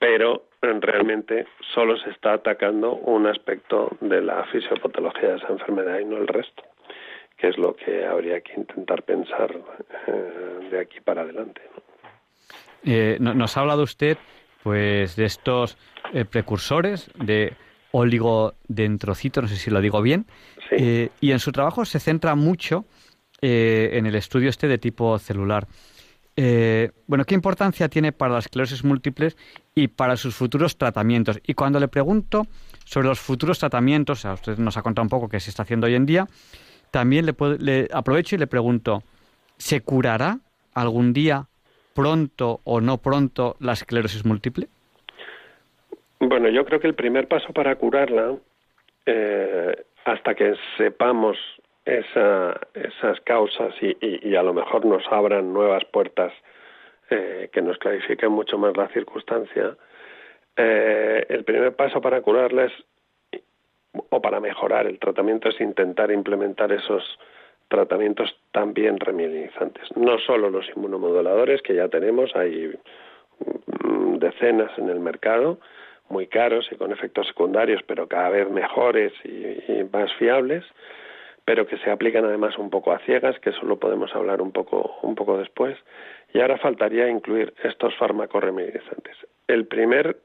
pero 0.01 0.47
realmente 0.61 1.45
solo 1.75 1.95
se 1.97 2.09
está 2.09 2.33
atacando 2.33 2.95
un 2.95 3.27
aspecto 3.27 3.95
de 4.01 4.19
la 4.19 4.43
fisiopatología 4.45 5.29
de 5.29 5.37
esa 5.37 5.49
enfermedad 5.49 5.99
y 5.99 6.05
no 6.05 6.17
el 6.17 6.27
resto, 6.27 6.63
que 7.37 7.49
es 7.49 7.57
lo 7.59 7.75
que 7.75 8.03
habría 8.03 8.41
que 8.41 8.53
intentar 8.55 9.03
pensar 9.03 9.55
eh, 10.07 10.69
de 10.71 10.79
aquí 10.79 10.99
para 11.01 11.21
adelante. 11.21 11.61
Eh, 12.83 13.17
nos 13.19 13.55
ha 13.55 13.59
hablado 13.59 13.83
usted 13.83 14.17
pues 14.63 15.15
de 15.15 15.25
estos 15.25 15.77
precursores 16.31 17.11
de 17.15 17.53
oligodentrocitos, 17.91 19.43
no 19.43 19.47
sé 19.47 19.55
si 19.55 19.69
lo 19.69 19.81
digo 19.81 20.01
bien, 20.01 20.25
eh, 20.71 21.09
y 21.19 21.31
en 21.31 21.39
su 21.39 21.51
trabajo 21.51 21.85
se 21.85 21.99
centra 21.99 22.35
mucho 22.35 22.85
eh, 23.41 23.89
en 23.93 24.05
el 24.05 24.13
estudio 24.15 24.49
este 24.49 24.67
de 24.67 24.77
tipo 24.77 25.17
celular. 25.17 25.67
Eh, 26.37 26.91
bueno, 27.07 27.25
¿qué 27.25 27.35
importancia 27.35 27.89
tiene 27.89 28.11
para 28.11 28.33
las 28.33 28.45
esclerosis 28.45 28.83
múltiples 28.83 29.37
y 29.75 29.89
para 29.89 30.15
sus 30.15 30.35
futuros 30.35 30.77
tratamientos? 30.77 31.39
Y 31.45 31.53
cuando 31.53 31.79
le 31.79 31.87
pregunto 31.87 32.47
sobre 32.85 33.07
los 33.07 33.19
futuros 33.19 33.59
tratamientos, 33.59 34.25
a 34.25 34.33
usted 34.33 34.57
nos 34.57 34.77
ha 34.77 34.81
contado 34.81 35.03
un 35.03 35.09
poco 35.09 35.27
qué 35.27 35.39
se 35.39 35.49
está 35.49 35.63
haciendo 35.63 35.87
hoy 35.87 35.95
en 35.95 36.05
día, 36.05 36.27
también 36.89 37.25
le, 37.25 37.35
le 37.59 37.87
aprovecho 37.93 38.35
y 38.35 38.39
le 38.39 38.47
pregunto, 38.47 39.03
¿se 39.57 39.81
curará 39.81 40.39
algún 40.73 41.13
día, 41.13 41.47
pronto 41.93 42.61
o 42.63 42.81
no 42.81 42.97
pronto, 42.97 43.55
la 43.59 43.73
esclerosis 43.73 44.25
múltiple? 44.25 44.67
Bueno, 46.19 46.49
yo 46.49 46.63
creo 46.65 46.79
que 46.79 46.87
el 46.87 46.95
primer 46.95 47.27
paso 47.27 47.51
para 47.51 47.75
curarla, 47.75 48.35
eh, 49.05 49.83
hasta 50.05 50.35
que 50.35 50.53
sepamos 50.77 51.37
esas 51.85 53.21
causas 53.23 53.73
y, 53.81 54.35
a 54.35 54.43
lo 54.43 54.53
mejor 54.53 54.85
nos 54.85 55.03
abran 55.11 55.51
nuevas 55.51 55.83
puertas 55.85 56.31
eh, 57.09 57.49
que 57.51 57.61
nos 57.61 57.77
clarifiquen 57.77 58.31
mucho 58.31 58.57
más 58.57 58.77
la 58.77 58.87
circunstancia, 58.89 59.75
eh, 60.55 61.25
el 61.29 61.43
primer 61.43 61.75
paso 61.75 62.01
para 62.01 62.21
curarla 62.21 62.65
es, 62.65 62.73
o 64.09 64.21
para 64.21 64.39
mejorar 64.39 64.87
el 64.87 64.99
tratamiento 64.99 65.49
es 65.49 65.59
intentar 65.59 66.11
implementar 66.11 66.71
esos 66.71 67.03
tratamientos 67.67 68.35
también 68.51 68.99
remediantes. 68.99 69.95
No 69.95 70.19
solo 70.19 70.49
los 70.49 70.67
inmunomoduladores 70.75 71.61
que 71.61 71.73
ya 71.73 71.87
tenemos, 71.87 72.35
hay 72.35 72.73
mm, 73.83 74.17
decenas 74.17 74.77
en 74.77 74.89
el 74.89 74.99
mercado, 74.99 75.57
muy 76.09 76.27
caros 76.27 76.67
y 76.71 76.75
con 76.75 76.91
efectos 76.91 77.27
secundarios, 77.27 77.81
pero 77.87 78.07
cada 78.07 78.29
vez 78.29 78.49
mejores 78.49 79.13
y, 79.23 79.83
más 79.91 80.13
fiables, 80.15 80.65
pero 81.45 81.67
que 81.67 81.77
se 81.77 81.89
aplican 81.89 82.25
además 82.25 82.57
un 82.57 82.69
poco 82.69 82.91
a 82.91 82.99
ciegas, 82.99 83.39
que 83.39 83.49
eso 83.49 83.65
lo 83.65 83.77
podemos 83.79 84.13
hablar 84.15 84.41
un 84.41 84.51
poco, 84.51 84.97
un 85.01 85.15
poco 85.15 85.37
después. 85.37 85.77
Y 86.33 86.39
ahora 86.39 86.57
faltaría 86.57 87.09
incluir 87.09 87.53
estos 87.63 87.95
fármacos 87.97 88.43
remedizantes. 88.43 89.17
El 89.47 89.65
primer 89.65 90.17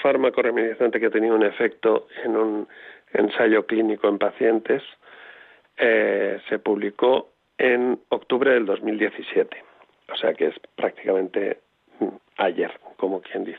fármaco 0.00 0.40
remedizante 0.42 1.00
que 1.00 1.06
ha 1.06 1.10
tenido 1.10 1.34
un 1.34 1.42
efecto 1.42 2.06
en 2.24 2.36
un 2.36 2.68
ensayo 3.12 3.66
clínico 3.66 4.08
en 4.08 4.18
pacientes 4.18 4.82
eh, 5.76 6.40
se 6.48 6.58
publicó 6.58 7.30
en 7.58 7.98
octubre 8.08 8.52
del 8.52 8.66
2017, 8.66 9.64
o 10.12 10.16
sea 10.16 10.34
que 10.34 10.46
es 10.48 10.54
prácticamente 10.74 11.58
mm, 12.00 12.08
ayer, 12.38 12.72
como 12.96 13.20
quien 13.20 13.44
dice. 13.44 13.58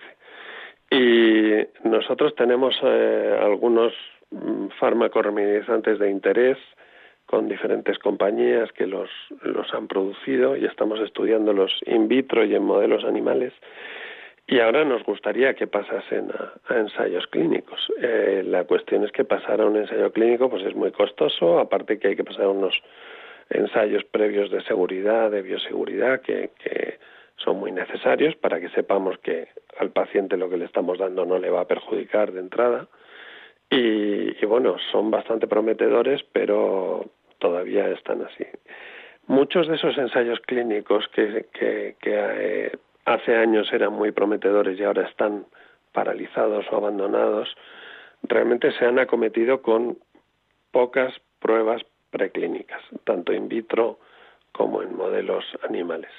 Y 0.89 1.87
nosotros 1.87 2.35
tenemos 2.35 2.75
eh, 2.83 3.39
algunos 3.41 3.93
mm, 4.31 4.67
fármacos 4.79 5.25
remediantes 5.25 5.99
de 5.99 6.09
interés 6.09 6.57
con 7.33 7.49
diferentes 7.49 7.97
compañías 7.97 8.71
que 8.73 8.85
los, 8.85 9.09
los 9.41 9.73
han 9.73 9.87
producido 9.87 10.55
y 10.55 10.65
estamos 10.65 10.99
estudiándolos 10.99 11.71
in 11.87 12.07
vitro 12.07 12.45
y 12.45 12.53
en 12.53 12.61
modelos 12.61 13.03
animales. 13.05 13.53
Y 14.45 14.59
ahora 14.59 14.85
nos 14.85 15.03
gustaría 15.03 15.55
que 15.55 15.65
pasasen 15.65 16.29
a, 16.29 16.77
ensayos 16.77 17.25
clínicos. 17.25 17.91
Eh, 17.99 18.43
la 18.45 18.65
cuestión 18.65 19.03
es 19.03 19.11
que 19.11 19.23
pasar 19.23 19.61
a 19.61 19.65
un 19.65 19.77
ensayo 19.77 20.11
clínico 20.11 20.47
pues 20.47 20.63
es 20.63 20.75
muy 20.75 20.91
costoso, 20.91 21.57
aparte 21.57 21.97
que 21.97 22.09
hay 22.09 22.15
que 22.15 22.23
pasar 22.23 22.45
unos 22.45 22.79
ensayos 23.49 24.03
previos 24.03 24.51
de 24.51 24.61
seguridad, 24.65 25.31
de 25.31 25.41
bioseguridad, 25.41 26.21
que, 26.21 26.51
que 26.63 26.99
son 27.37 27.57
muy 27.57 27.71
necesarios 27.71 28.35
para 28.35 28.59
que 28.59 28.69
sepamos 28.69 29.17
que 29.23 29.47
al 29.79 29.89
paciente 29.89 30.37
lo 30.37 30.51
que 30.51 30.57
le 30.57 30.65
estamos 30.65 30.99
dando 30.99 31.25
no 31.25 31.39
le 31.39 31.49
va 31.49 31.61
a 31.61 31.67
perjudicar 31.67 32.31
de 32.31 32.41
entrada. 32.41 32.87
Y, 33.75 34.45
bueno, 34.45 34.75
son 34.91 35.09
bastante 35.09 35.47
prometedores, 35.47 36.21
pero 36.31 37.05
todavía 37.43 37.89
están 37.89 38.21
así. 38.21 38.45
Muchos 39.27 39.67
de 39.67 39.75
esos 39.75 39.97
ensayos 39.97 40.39
clínicos 40.39 41.05
que, 41.09 41.45
eh, 42.05 42.71
hace 43.03 43.35
años 43.35 43.67
eran 43.73 43.91
muy 43.91 44.11
prometedores 44.11 44.79
y 44.79 44.83
ahora 44.85 45.03
están 45.09 45.45
paralizados 45.91 46.65
o 46.71 46.77
abandonados, 46.77 47.53
realmente 48.23 48.71
se 48.71 48.85
han 48.85 48.97
acometido 48.97 49.61
con 49.61 49.97
pocas 50.71 51.13
pruebas 51.41 51.81
preclínicas, 52.11 52.81
tanto 53.03 53.33
in 53.33 53.49
vitro 53.49 53.99
como 54.53 54.81
en 54.81 54.95
modelos 54.95 55.43
animales 55.67 56.11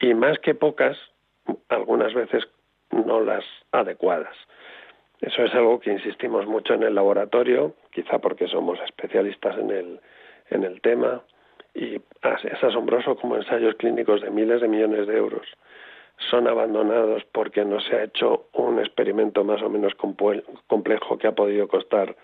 y 0.00 0.12
más 0.12 0.38
que 0.40 0.54
pocas, 0.54 0.98
algunas 1.70 2.12
veces 2.12 2.46
no 2.90 3.20
las 3.20 3.44
adecuadas. 3.72 4.36
Eso 5.22 5.44
es 5.44 5.54
algo 5.54 5.80
que 5.80 5.92
insistimos 5.92 6.46
mucho 6.46 6.74
en 6.74 6.82
el 6.82 6.94
laboratorio, 6.94 7.74
quizá 7.90 8.18
porque 8.18 8.46
somos 8.48 8.78
especialistas 8.80 9.56
en 9.56 9.70
el, 9.70 10.00
en 10.50 10.64
el 10.64 10.80
tema, 10.80 11.22
y 11.74 11.94
es 11.94 12.64
asombroso 12.64 13.16
como 13.16 13.36
ensayos 13.36 13.74
clínicos 13.76 14.22
de 14.22 14.30
miles 14.30 14.60
de 14.60 14.68
millones 14.68 15.06
de 15.06 15.16
euros 15.16 15.46
son 16.30 16.48
abandonados 16.48 17.24
porque 17.32 17.64
no 17.64 17.80
se 17.80 17.96
ha 17.96 18.04
hecho 18.04 18.48
un 18.52 18.78
experimento 18.80 19.44
más 19.44 19.62
o 19.62 19.70
menos 19.70 19.94
complejo 19.94 21.18
que 21.18 21.28
ha 21.28 21.32
podido 21.32 21.68
costar 21.68 22.16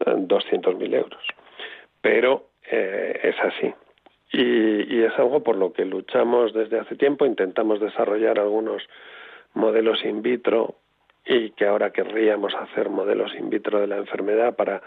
200.000 0.00 0.92
eh, 0.92 0.96
euros. 0.96 1.22
Pero 2.00 2.48
eh, 2.70 3.20
es 3.22 3.36
así. 3.40 3.74
Y, 4.32 5.02
es 5.02 5.16
algo 5.18 5.42
por 5.42 5.56
lo 5.56 5.72
que 5.72 5.84
luchamos 5.84 6.52
desde 6.52 6.80
hace 6.80 6.96
tiempo, 6.96 7.24
intentamos 7.24 7.80
desarrollar 7.80 8.38
algunos 8.38 8.82
modelos 9.54 10.04
in 10.04 10.22
vitro 10.22 10.74
y 11.24 11.50
que 11.50 11.66
ahora 11.66 11.90
querríamos 11.92 12.54
hacer 12.54 12.90
modelos 12.90 13.34
in 13.34 13.48
vitro 13.48 13.80
de 13.80 13.86
la 13.86 13.96
enfermedad 13.96 14.56
para 14.56 14.82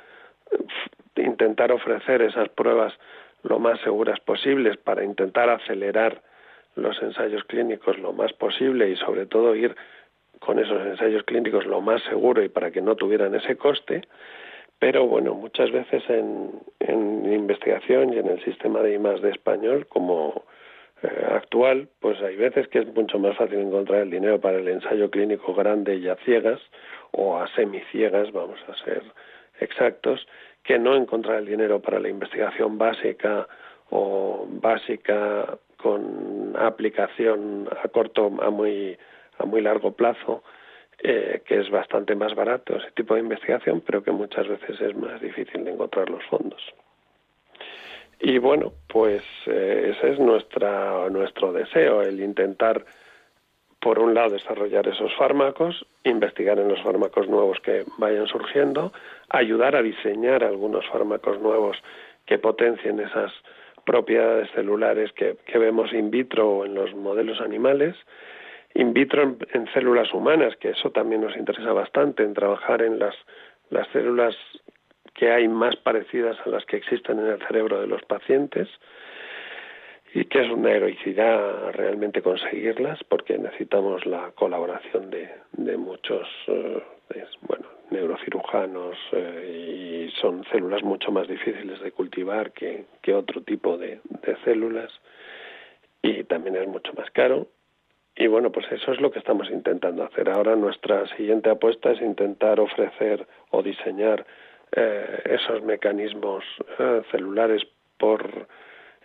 intentar 1.24 1.72
ofrecer 1.72 2.22
esas 2.22 2.50
pruebas 2.50 2.94
lo 3.44 3.60
más 3.60 3.80
seguras 3.82 4.20
posibles 4.20 4.78
para 4.78 5.04
intentar 5.04 5.50
acelerar 5.50 6.22
los 6.76 7.02
ensayos 7.02 7.44
clínicos 7.46 7.98
lo 8.00 8.14
más 8.14 8.34
posible 8.34 8.90
y 8.90 8.96
sobre 8.98 9.26
todo 9.26 9.56
ir 9.56 9.76
con 10.40 10.60
esos 10.60 10.86
ensayos 10.86 11.24
clínicos 11.24 11.66
lo 11.66 11.82
más 11.82 12.02
seguro 12.04 12.44
y 12.44 12.50
para 12.50 12.72
que 12.72 12.82
no 12.82 12.96
tuvieran 12.96 13.34
ese 13.36 13.58
coste. 13.58 14.02
Pero 14.80 15.08
bueno, 15.08 15.34
muchas 15.34 15.72
veces 15.72 16.04
en, 16.10 16.52
investigación 17.34 18.14
y 18.14 18.20
en 18.20 18.28
el 18.28 18.44
sistema 18.44 18.82
de 18.82 18.94
I 18.94 18.98
de 18.98 19.30
español 19.30 19.88
como 19.88 20.44
eh, 21.04 21.26
actual, 21.32 21.88
pues 22.00 22.22
hay 22.22 22.36
veces 22.36 22.68
que 22.68 22.80
es 22.80 22.88
mucho 22.94 23.20
más 23.20 23.36
fácil 23.38 23.60
encontrar 23.60 24.02
el 24.02 24.10
dinero 24.10 24.40
para 24.40 24.58
el 24.58 24.68
ensayo 24.68 25.10
clínico 25.10 25.54
grande 25.54 25.96
y 25.96 26.08
a 26.08 26.16
ciegas 26.18 26.60
o 27.12 27.38
a 27.38 27.48
semiciegas, 27.56 28.32
vamos 28.32 28.60
a 28.68 28.76
ser 28.84 29.04
exactos, 29.60 30.28
que 30.68 30.78
no 30.78 30.96
encontrar 30.96 31.38
el 31.38 31.46
dinero 31.46 31.80
para 31.82 32.00
la 32.00 32.10
investigación 32.10 32.78
básica 32.78 33.48
o 33.90 34.46
básica 34.50 35.58
con 35.78 36.54
aplicación 36.60 37.70
a 37.84 37.88
corto 37.88 38.30
a 38.42 38.50
muy 38.50 38.98
a 39.40 39.46
muy 39.46 39.62
largo 39.62 39.94
plazo 39.94 40.44
eh, 41.00 41.42
que 41.46 41.60
es 41.60 41.70
bastante 41.70 42.16
más 42.16 42.34
barato 42.34 42.76
ese 42.76 42.92
tipo 42.92 43.14
de 43.14 43.20
investigación, 43.22 43.82
pero 43.86 44.04
que 44.04 44.12
muchas 44.12 44.48
veces 44.48 44.82
es 44.82 44.96
más 44.96 45.22
difícil 45.22 45.64
de 45.64 45.72
encontrar 45.72 46.10
los 46.10 46.24
fondos. 46.26 46.62
Y 48.20 48.40
bueno, 48.40 48.74
pues 48.88 49.22
eh, 49.46 49.94
ese 49.96 50.14
es 50.14 50.20
nuestra, 50.20 51.08
nuestro 51.12 51.54
deseo, 51.54 52.02
el 52.02 52.20
intentar, 52.20 52.84
por 53.88 54.00
un 54.00 54.13
lado, 54.13 54.32
desarrollar 54.32 54.86
esos 54.89 55.15
fármacos, 55.15 55.86
investigar 56.04 56.60
en 56.60 56.67
los 56.67 56.84
fármacos 56.84 57.30
nuevos 57.30 57.58
que 57.62 57.86
vayan 57.97 58.28
surgiendo, 58.28 58.91
ayudar 59.30 59.78
a 59.78 59.82
diseñar 59.82 60.43
algunos 60.43 60.86
fármacos 60.89 61.39
nuevos 61.39 61.78
que 62.26 62.38
potencien 62.38 63.00
esas 63.00 63.32
propiedades 63.86 64.52
celulares 64.52 65.13
que, 65.13 65.38
que 65.45 65.58
vemos 65.58 65.93
in 65.93 66.12
vitro 66.12 66.50
o 66.50 66.65
en 66.65 66.76
los 66.76 66.93
modelos 66.95 67.39
animales, 67.39 67.95
in 68.76 68.93
vitro 68.93 69.38
en, 69.54 69.67
células 69.73 70.13
humanas, 70.13 70.58
que 70.58 70.71
eso 70.71 70.89
también 70.89 71.21
nos 71.21 71.38
interesa 71.38 71.71
bastante, 71.71 72.23
en 72.23 72.34
trabajar 72.34 72.82
en 72.82 73.00
las, 73.00 73.15
las 73.69 73.88
células 73.93 74.36
que 75.13 75.32
hay 75.32 75.47
más 75.47 75.78
parecidas 75.78 76.36
a 76.45 76.50
las 76.50 76.65
que 76.65 76.76
existen 76.76 77.19
en 77.19 77.28
el 77.28 77.39
cerebro 77.47 77.80
de 77.80 77.88
los 77.88 78.04
pacientes 78.04 78.67
y 80.18 80.26
que 80.26 80.42
es 80.42 80.50
una 80.50 80.72
heroicidad 80.72 81.74
realmente 81.74 82.24
conseguirlas 82.24 83.04
porque 83.04 83.38
necesitamos 83.38 84.04
la 84.08 84.32
colaboración 84.32 85.12
de, 85.12 85.30
de 85.52 85.78
muchos 85.78 86.28
eh, 86.48 86.82
bueno, 87.42 87.68
neurocirujanos 87.92 88.98
y 89.14 90.10
son 90.20 90.44
células 90.46 90.82
mucho 90.82 91.12
más 91.12 91.28
difíciles 91.28 91.80
de 91.82 91.92
cultivar 91.92 92.52
que, 92.52 92.86
que 93.04 93.14
otro 93.14 93.42
tipo 93.42 93.78
de, 93.78 94.00
de 94.24 94.36
células 94.44 94.92
y 96.02 96.24
también 96.24 96.56
es 96.56 96.68
mucho 96.68 96.94
más 96.94 97.12
caro 97.12 97.46
y 98.16 98.26
bueno, 98.26 98.52
pues 98.52 98.66
eso 98.72 98.94
es 98.94 99.00
lo 99.00 99.12
que 99.12 99.20
estamos 99.20 99.48
intentando 99.52 100.04
hacer. 100.04 100.32
Ahora 100.32 100.56
nuestra 100.56 101.06
siguiente 101.16 101.52
apuesta 101.52 101.92
es 101.92 102.02
intentar 102.02 102.60
ofrecer 102.60 103.28
o 103.52 103.62
diseñar 103.62 104.26
eh, 104.76 105.22
esos 105.26 105.62
mecanismos 105.62 106.44
eh, 106.80 107.04
celulares 107.12 107.62
por 108.00 108.48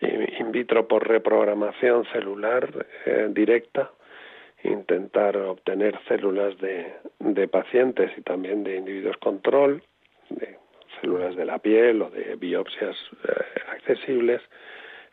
in 0.02 0.52
vitro 0.52 0.86
por 0.88 1.06
reprogramación 1.06 2.04
celular 2.12 2.86
eh, 3.06 3.28
directa, 3.30 3.90
intentar 4.64 5.36
obtener 5.36 5.98
células 6.06 6.56
de, 6.58 6.92
de 7.18 7.48
pacientes 7.48 8.10
y 8.16 8.22
también 8.22 8.64
de 8.64 8.76
individuos 8.76 9.16
control, 9.18 9.82
de 10.30 10.58
células 11.00 11.36
de 11.36 11.44
la 11.44 11.58
piel 11.58 12.02
o 12.02 12.10
de 12.10 12.36
biopsias 12.36 12.96
accesibles, 13.72 14.40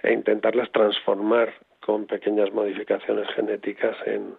e 0.01 0.13
intentarlas 0.13 0.71
transformar 0.71 1.53
con 1.79 2.05
pequeñas 2.05 2.51
modificaciones 2.53 3.27
genéticas 3.29 3.97
en, 4.05 4.35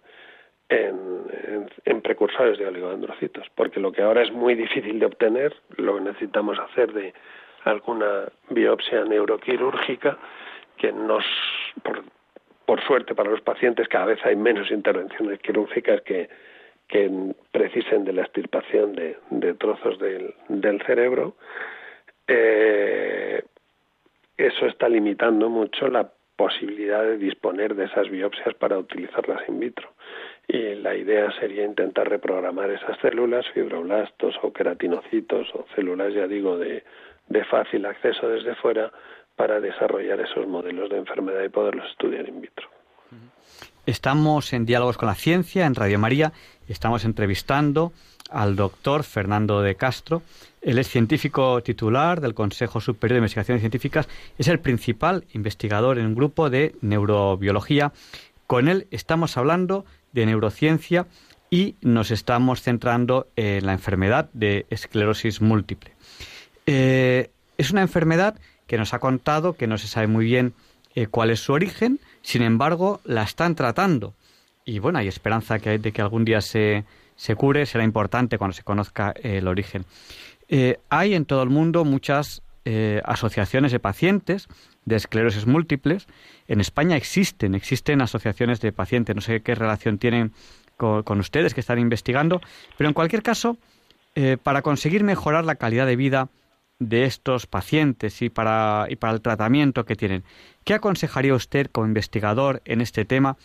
en, 0.69 2.01
precursores 2.01 2.57
de 2.57 2.67
oligodendrocitos, 2.67 3.47
porque 3.55 3.79
lo 3.79 3.91
que 3.91 4.01
ahora 4.01 4.23
es 4.23 4.31
muy 4.31 4.55
difícil 4.55 4.99
de 4.99 5.05
obtener, 5.05 5.55
lo 5.77 5.95
que 5.95 6.01
necesitamos 6.01 6.57
hacer 6.59 6.93
de 6.93 7.13
alguna 7.63 8.25
biopsia 8.49 9.03
neuroquirúrgica, 9.05 10.17
que 10.81 10.91
nos, 10.91 11.23
por, 11.83 12.03
por 12.65 12.81
suerte 12.81 13.13
para 13.13 13.29
los 13.29 13.41
pacientes, 13.41 13.87
cada 13.87 14.05
vez 14.05 14.19
hay 14.25 14.35
menos 14.35 14.71
intervenciones 14.71 15.39
quirúrgicas 15.39 16.01
que, 16.01 16.27
que 16.87 17.07
precisen 17.51 18.03
de 18.03 18.13
la 18.13 18.23
extirpación 18.23 18.93
de, 18.93 19.15
de 19.29 19.53
trozos 19.53 19.99
del, 19.99 20.33
del 20.49 20.81
cerebro. 20.81 21.35
Eh, 22.27 23.43
eso 24.37 24.65
está 24.65 24.89
limitando 24.89 25.49
mucho 25.49 25.87
la 25.87 26.09
posibilidad 26.35 27.03
de 27.03 27.19
disponer 27.19 27.75
de 27.75 27.85
esas 27.85 28.09
biopsias 28.09 28.55
para 28.55 28.79
utilizarlas 28.79 29.47
in 29.47 29.59
vitro. 29.59 29.87
Y 30.47 30.73
la 30.73 30.95
idea 30.95 31.31
sería 31.39 31.63
intentar 31.63 32.09
reprogramar 32.09 32.71
esas 32.71 32.97
células, 33.01 33.47
fibroblastos 33.53 34.35
o 34.41 34.51
queratinocitos 34.51 35.47
o 35.53 35.67
células, 35.75 36.11
ya 36.15 36.25
digo, 36.25 36.57
de, 36.57 36.83
de 37.27 37.43
fácil 37.43 37.85
acceso 37.85 38.27
desde 38.27 38.55
fuera 38.55 38.91
para 39.35 39.59
desarrollar 39.59 40.19
esos 40.19 40.47
modelos 40.47 40.89
de 40.89 40.97
enfermedad 40.97 41.43
y 41.43 41.49
poderlos 41.49 41.89
estudiar 41.89 42.27
in 42.27 42.41
vitro. 42.41 42.69
Estamos 43.85 44.53
en 44.53 44.65
Diálogos 44.65 44.97
con 44.97 45.07
la 45.07 45.15
Ciencia, 45.15 45.65
en 45.65 45.75
Radio 45.75 45.97
María, 45.97 46.33
estamos 46.67 47.03
entrevistando 47.03 47.91
al 48.29 48.55
doctor 48.55 49.03
Fernando 49.03 49.61
de 49.61 49.75
Castro. 49.75 50.21
Él 50.61 50.77
es 50.77 50.87
científico 50.87 51.61
titular 51.61 52.21
del 52.21 52.33
Consejo 52.33 52.79
Superior 52.79 53.15
de 53.15 53.19
Investigaciones 53.19 53.61
Científicas, 53.61 54.07
es 54.37 54.47
el 54.47 54.59
principal 54.59 55.25
investigador 55.33 55.97
en 55.97 56.05
un 56.05 56.15
grupo 56.15 56.49
de 56.49 56.75
neurobiología. 56.81 57.91
Con 58.47 58.67
él 58.67 58.87
estamos 58.91 59.35
hablando 59.37 59.85
de 60.11 60.25
neurociencia 60.25 61.07
y 61.49 61.75
nos 61.81 62.11
estamos 62.11 62.61
centrando 62.61 63.27
en 63.35 63.65
la 63.65 63.73
enfermedad 63.73 64.29
de 64.33 64.65
esclerosis 64.69 65.41
múltiple. 65.41 65.91
Eh, 66.65 67.31
es 67.57 67.71
una 67.71 67.81
enfermedad 67.81 68.39
que 68.71 68.77
nos 68.77 68.93
ha 68.93 68.99
contado 68.99 69.51
que 69.51 69.67
no 69.67 69.77
se 69.77 69.87
sabe 69.87 70.07
muy 70.07 70.23
bien 70.23 70.53
eh, 70.95 71.07
cuál 71.07 71.29
es 71.29 71.41
su 71.41 71.51
origen, 71.51 71.99
sin 72.21 72.41
embargo, 72.41 73.01
la 73.03 73.23
están 73.23 73.53
tratando. 73.53 74.13
Y 74.63 74.79
bueno, 74.79 74.97
hay 74.97 75.09
esperanza 75.09 75.57
de 75.57 75.91
que 75.91 76.01
algún 76.01 76.23
día 76.23 76.39
se, 76.39 76.85
se 77.17 77.35
cure, 77.35 77.65
será 77.65 77.83
importante 77.83 78.37
cuando 78.37 78.53
se 78.53 78.63
conozca 78.63 79.13
eh, 79.17 79.39
el 79.39 79.49
origen. 79.49 79.83
Eh, 80.47 80.79
hay 80.87 81.15
en 81.15 81.25
todo 81.25 81.43
el 81.43 81.49
mundo 81.49 81.83
muchas 81.83 82.43
asociaciones 83.03 83.73
de 83.73 83.79
pacientes 83.79 84.47
de 84.85 84.95
esclerosis 84.95 85.47
múltiples. 85.47 86.07
En 86.47 86.61
España 86.61 86.95
existen, 86.95 87.55
existen 87.55 88.01
asociaciones 88.01 88.61
de 88.61 88.71
pacientes. 88.71 89.13
No 89.13 89.21
sé 89.21 89.41
qué 89.41 89.53
relación 89.53 89.97
tienen 89.97 90.31
con, 90.77 91.19
ustedes 91.19 91.53
que 91.53 91.59
están 91.59 91.79
investigando, 91.79 92.39
pero 92.77 92.87
en 92.87 92.93
cualquier 92.93 93.23
caso, 93.23 93.57
para 94.43 94.61
conseguir 94.61 95.03
mejorar 95.03 95.43
la 95.43 95.55
calidad 95.55 95.87
de 95.87 95.95
vida 95.95 96.29
de 96.81 97.03
estos 97.03 97.45
pacientes 97.45 98.21
y 98.21 98.29
para, 98.29 98.87
y 98.89 98.95
para 98.95 99.13
el 99.13 99.21
tratamiento 99.21 99.85
que 99.85 99.95
tienen, 99.95 100.23
¿qué 100.65 100.73
aconsejaría 100.73 101.35
usted 101.35 101.67
como 101.67 101.87
investigador 101.87 102.61
en 102.65 102.81
este 102.81 103.05
tema 103.05 103.37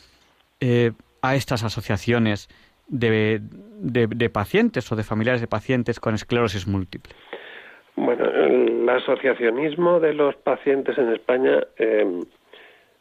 a 1.20 1.34
estas 1.34 1.62
asociaciones 1.62 2.48
de, 2.88 3.40
de, 3.42 4.30
pacientes 4.30 4.90
o 4.90 4.96
de 4.96 5.02
familiares 5.02 5.40
de 5.40 5.46
pacientes 5.46 6.00
con 6.00 6.14
esclerosis 6.14 6.66
múltiple? 6.66 7.14
Bueno, 7.96 8.24
el 8.24 8.88
asociacionismo 8.88 10.00
de 10.00 10.14
los 10.14 10.36
pacientes 10.36 10.96
en 10.98 11.12
España, 11.12 11.60
em, 11.76 12.22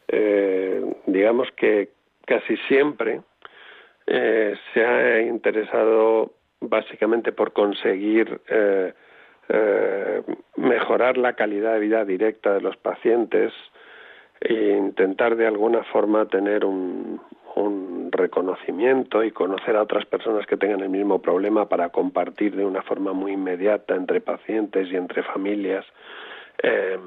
eh, 0.08 0.82
digamos 1.06 1.48
que 1.56 1.90
casi 2.26 2.56
siempre 2.68 3.20
eh, 4.06 4.54
se 4.72 4.84
ha 4.84 5.20
interesado 5.20 6.32
básicamente 6.60 7.32
por 7.32 7.52
conseguir 7.52 8.40
eh, 8.48 8.92
mejorar 10.56 11.16
la 11.16 11.34
calidad 11.34 11.74
de 11.74 11.80
vida 11.80 12.04
directa 12.04 12.54
de 12.54 12.60
los 12.60 12.76
pacientes 12.76 13.52
e 14.40 14.76
intentar 14.76 15.36
de 15.36 15.46
alguna 15.46 15.82
forma 15.84 16.26
tener 16.26 16.64
un, 16.64 17.20
reconocimiento 18.10 19.24
y 19.24 19.30
conocer 19.30 19.76
a 19.76 19.82
otras 19.82 20.06
personas 20.06 20.46
que 20.46 20.56
tengan 20.56 20.80
el 20.80 20.88
mismo 20.88 21.20
problema 21.20 21.68
para 21.68 21.90
compartir 21.90 22.54
de 22.56 22.64
una 22.64 22.82
forma 22.82 23.12
muy 23.12 23.32
inmediata 23.32 23.94
entre 23.94 24.20
pacientes 24.20 24.88
y 24.90 24.96
entre 24.96 25.22
familias 25.22 25.84
eh, 26.62 26.98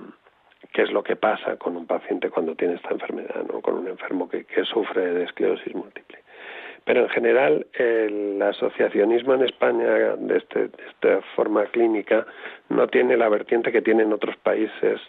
qué 0.71 0.83
es 0.83 0.91
lo 0.91 1.03
que 1.03 1.15
pasa 1.15 1.57
con 1.57 1.75
un 1.77 1.85
paciente 1.85 2.29
cuando 2.29 2.55
tiene 2.55 2.75
esta 2.75 2.91
enfermedad, 2.91 3.43
¿no? 3.51 3.61
con 3.61 3.75
un 3.75 3.87
enfermo 3.87 4.29
que, 4.29 4.45
sufre 4.65 5.13
de 5.13 5.23
esclerosis 5.23 5.73
múltiple. 5.73 6.19
Pero 6.89 7.01
en 7.01 7.09
general 7.09 7.67
el 7.73 8.41
asociacionismo 8.41 9.35
en 9.35 9.43
España 9.43 10.15
de, 10.17 10.37
este, 10.37 10.71
esta 10.87 11.21
forma 11.35 11.65
clínica 11.65 12.25
no 12.69 12.87
tiene 12.87 13.15
la 13.15 13.29
vertiente 13.29 13.71
que 13.71 13.83
tiene 13.83 14.01
en 14.01 14.11
otros 14.11 14.35
países 14.37 14.99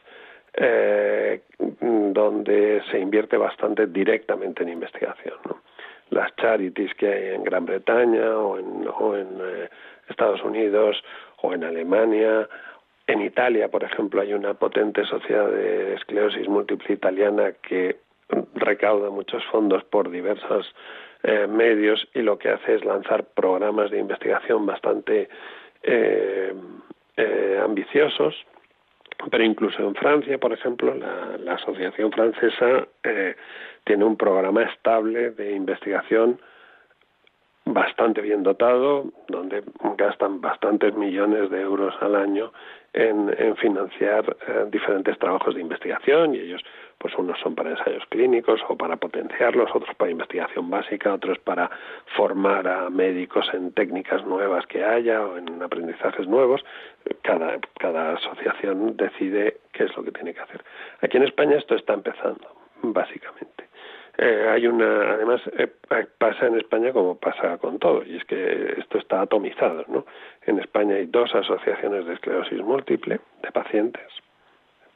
eh, 0.58 1.40
donde 1.78 2.82
se 2.90 2.98
invierte 2.98 3.38
bastante 3.38 3.86
directamente 3.86 4.62
en 4.62 4.68
investigación. 4.68 5.38
Las 6.10 6.36
charities 6.36 6.92
que 6.96 7.06
hay 7.06 7.34
en 7.34 7.44
Gran 7.44 7.64
Bretaña 7.64 8.36
o 8.36 8.58
en, 9.16 9.38
eh, 9.42 9.70
Estados 10.06 10.44
Unidos 10.44 11.02
o 11.40 11.54
en 11.54 11.64
Alemania, 11.64 12.46
en 13.06 13.22
Italia, 13.22 13.68
por 13.68 13.84
ejemplo, 13.84 14.20
hay 14.20 14.34
una 14.34 14.52
potente 14.52 15.02
sociedad 15.06 15.48
de 15.50 15.94
esclerosis 15.94 16.46
múltiple 16.46 16.92
italiana 16.92 17.52
que 17.66 17.96
recauda 18.54 19.08
muchos 19.08 19.42
fondos 19.46 19.82
por 19.84 20.10
diversos 20.10 20.74
eh, 21.22 21.46
medios 21.46 22.08
y 22.14 22.22
lo 22.22 22.38
que 22.38 22.48
hace 22.48 22.76
es 22.76 22.84
lanzar 22.84 23.24
programas 23.24 23.90
de 23.90 23.98
investigación 23.98 24.64
bastante 24.64 25.28
eh, 25.82 26.54
eh, 27.16 27.60
ambiciosos. 27.62 28.34
Pero 29.30 29.44
incluso 29.44 29.86
en 29.86 29.94
Francia, 29.94 30.38
por 30.38 30.54
ejemplo, 30.54 30.94
la, 30.94 31.52
Asociación 31.52 32.10
Francesa 32.10 32.88
tiene 33.84 34.04
un 34.04 34.16
programa 34.16 34.62
estable 34.62 35.32
de 35.32 35.52
investigación 35.52 36.40
bastante 37.66 38.22
bien 38.22 38.42
dotado, 38.42 39.12
donde 39.28 39.62
gastan 39.98 40.40
bastantes 40.40 40.94
millones 40.94 41.50
de 41.50 41.60
euros 41.60 41.94
al 42.00 42.16
año 42.16 42.50
en, 42.94 43.56
financiar 43.56 44.24
diferentes 44.70 45.18
trabajos 45.18 45.54
de 45.54 45.60
investigación 45.60 46.34
y 46.34 46.38
ellos 46.38 46.62
pues 47.00 47.16
unos 47.16 47.40
son 47.40 47.54
para 47.54 47.70
ensayos 47.70 48.04
clínicos 48.10 48.60
o 48.68 48.76
para 48.76 48.96
potenciarlos, 48.96 49.70
otros 49.74 49.94
para 49.96 50.10
investigación 50.10 50.68
básica, 50.68 51.14
otros 51.14 51.38
para 51.38 51.70
formar 52.14 52.68
a 52.68 52.90
médicos 52.90 53.48
en 53.54 53.72
técnicas 53.72 54.22
nuevas 54.26 54.66
que 54.66 54.84
haya 54.84 55.22
o 55.24 55.38
en 55.38 55.62
aprendizajes 55.62 56.28
nuevos. 56.28 56.62
Cada, 57.22 57.58
cada 57.78 58.12
asociación 58.12 58.98
decide 58.98 59.60
qué 59.72 59.84
es 59.84 59.96
lo 59.96 60.04
que 60.04 60.12
tiene 60.12 60.34
que 60.34 60.40
hacer. 60.40 60.62
Aquí 61.00 61.16
en 61.16 61.22
España 61.22 61.56
esto 61.56 61.74
está 61.74 61.94
empezando, 61.94 62.46
básicamente. 62.82 63.64
Eh, 64.18 64.48
hay 64.50 64.66
una, 64.66 65.14
además 65.14 65.40
eh, 65.56 65.68
pasa 66.18 66.48
en 66.48 66.58
España 66.58 66.92
como 66.92 67.16
pasa 67.16 67.56
con 67.56 67.78
todo, 67.78 68.02
y 68.04 68.18
es 68.18 68.24
que 68.26 68.74
esto 68.76 68.98
está 68.98 69.22
atomizado, 69.22 69.86
¿no? 69.88 70.04
En 70.44 70.58
España 70.58 70.96
hay 70.96 71.06
dos 71.06 71.34
asociaciones 71.34 72.04
de 72.04 72.12
esclerosis 72.12 72.60
múltiple 72.60 73.20
de 73.42 73.52
pacientes, 73.52 74.12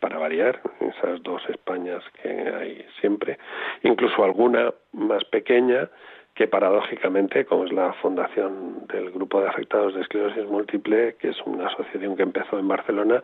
para 0.05 0.19
variar, 0.19 0.61
esas 0.83 1.23
dos 1.23 1.41
Españas 1.49 2.05
que 2.21 2.29
hay 2.29 2.85
siempre, 3.01 3.39
incluso 3.85 4.23
alguna 4.23 4.75
más 4.93 5.25
pequeña 5.25 5.89
que 6.35 6.47
paradójicamente, 6.47 7.47
como 7.47 7.65
es 7.65 7.73
la 7.73 7.95
fundación 7.95 8.87
del 8.89 9.11
Grupo 9.13 9.41
de 9.41 9.49
Afectados 9.49 9.95
de 9.95 10.03
Esclerosis 10.03 10.45
Múltiple, 10.45 11.15
que 11.19 11.31
es 11.31 11.37
una 11.47 11.69
asociación 11.69 12.17
que 12.17 12.23
empezó 12.23 12.59
en 12.59 12.69
Barcelona, 12.69 13.23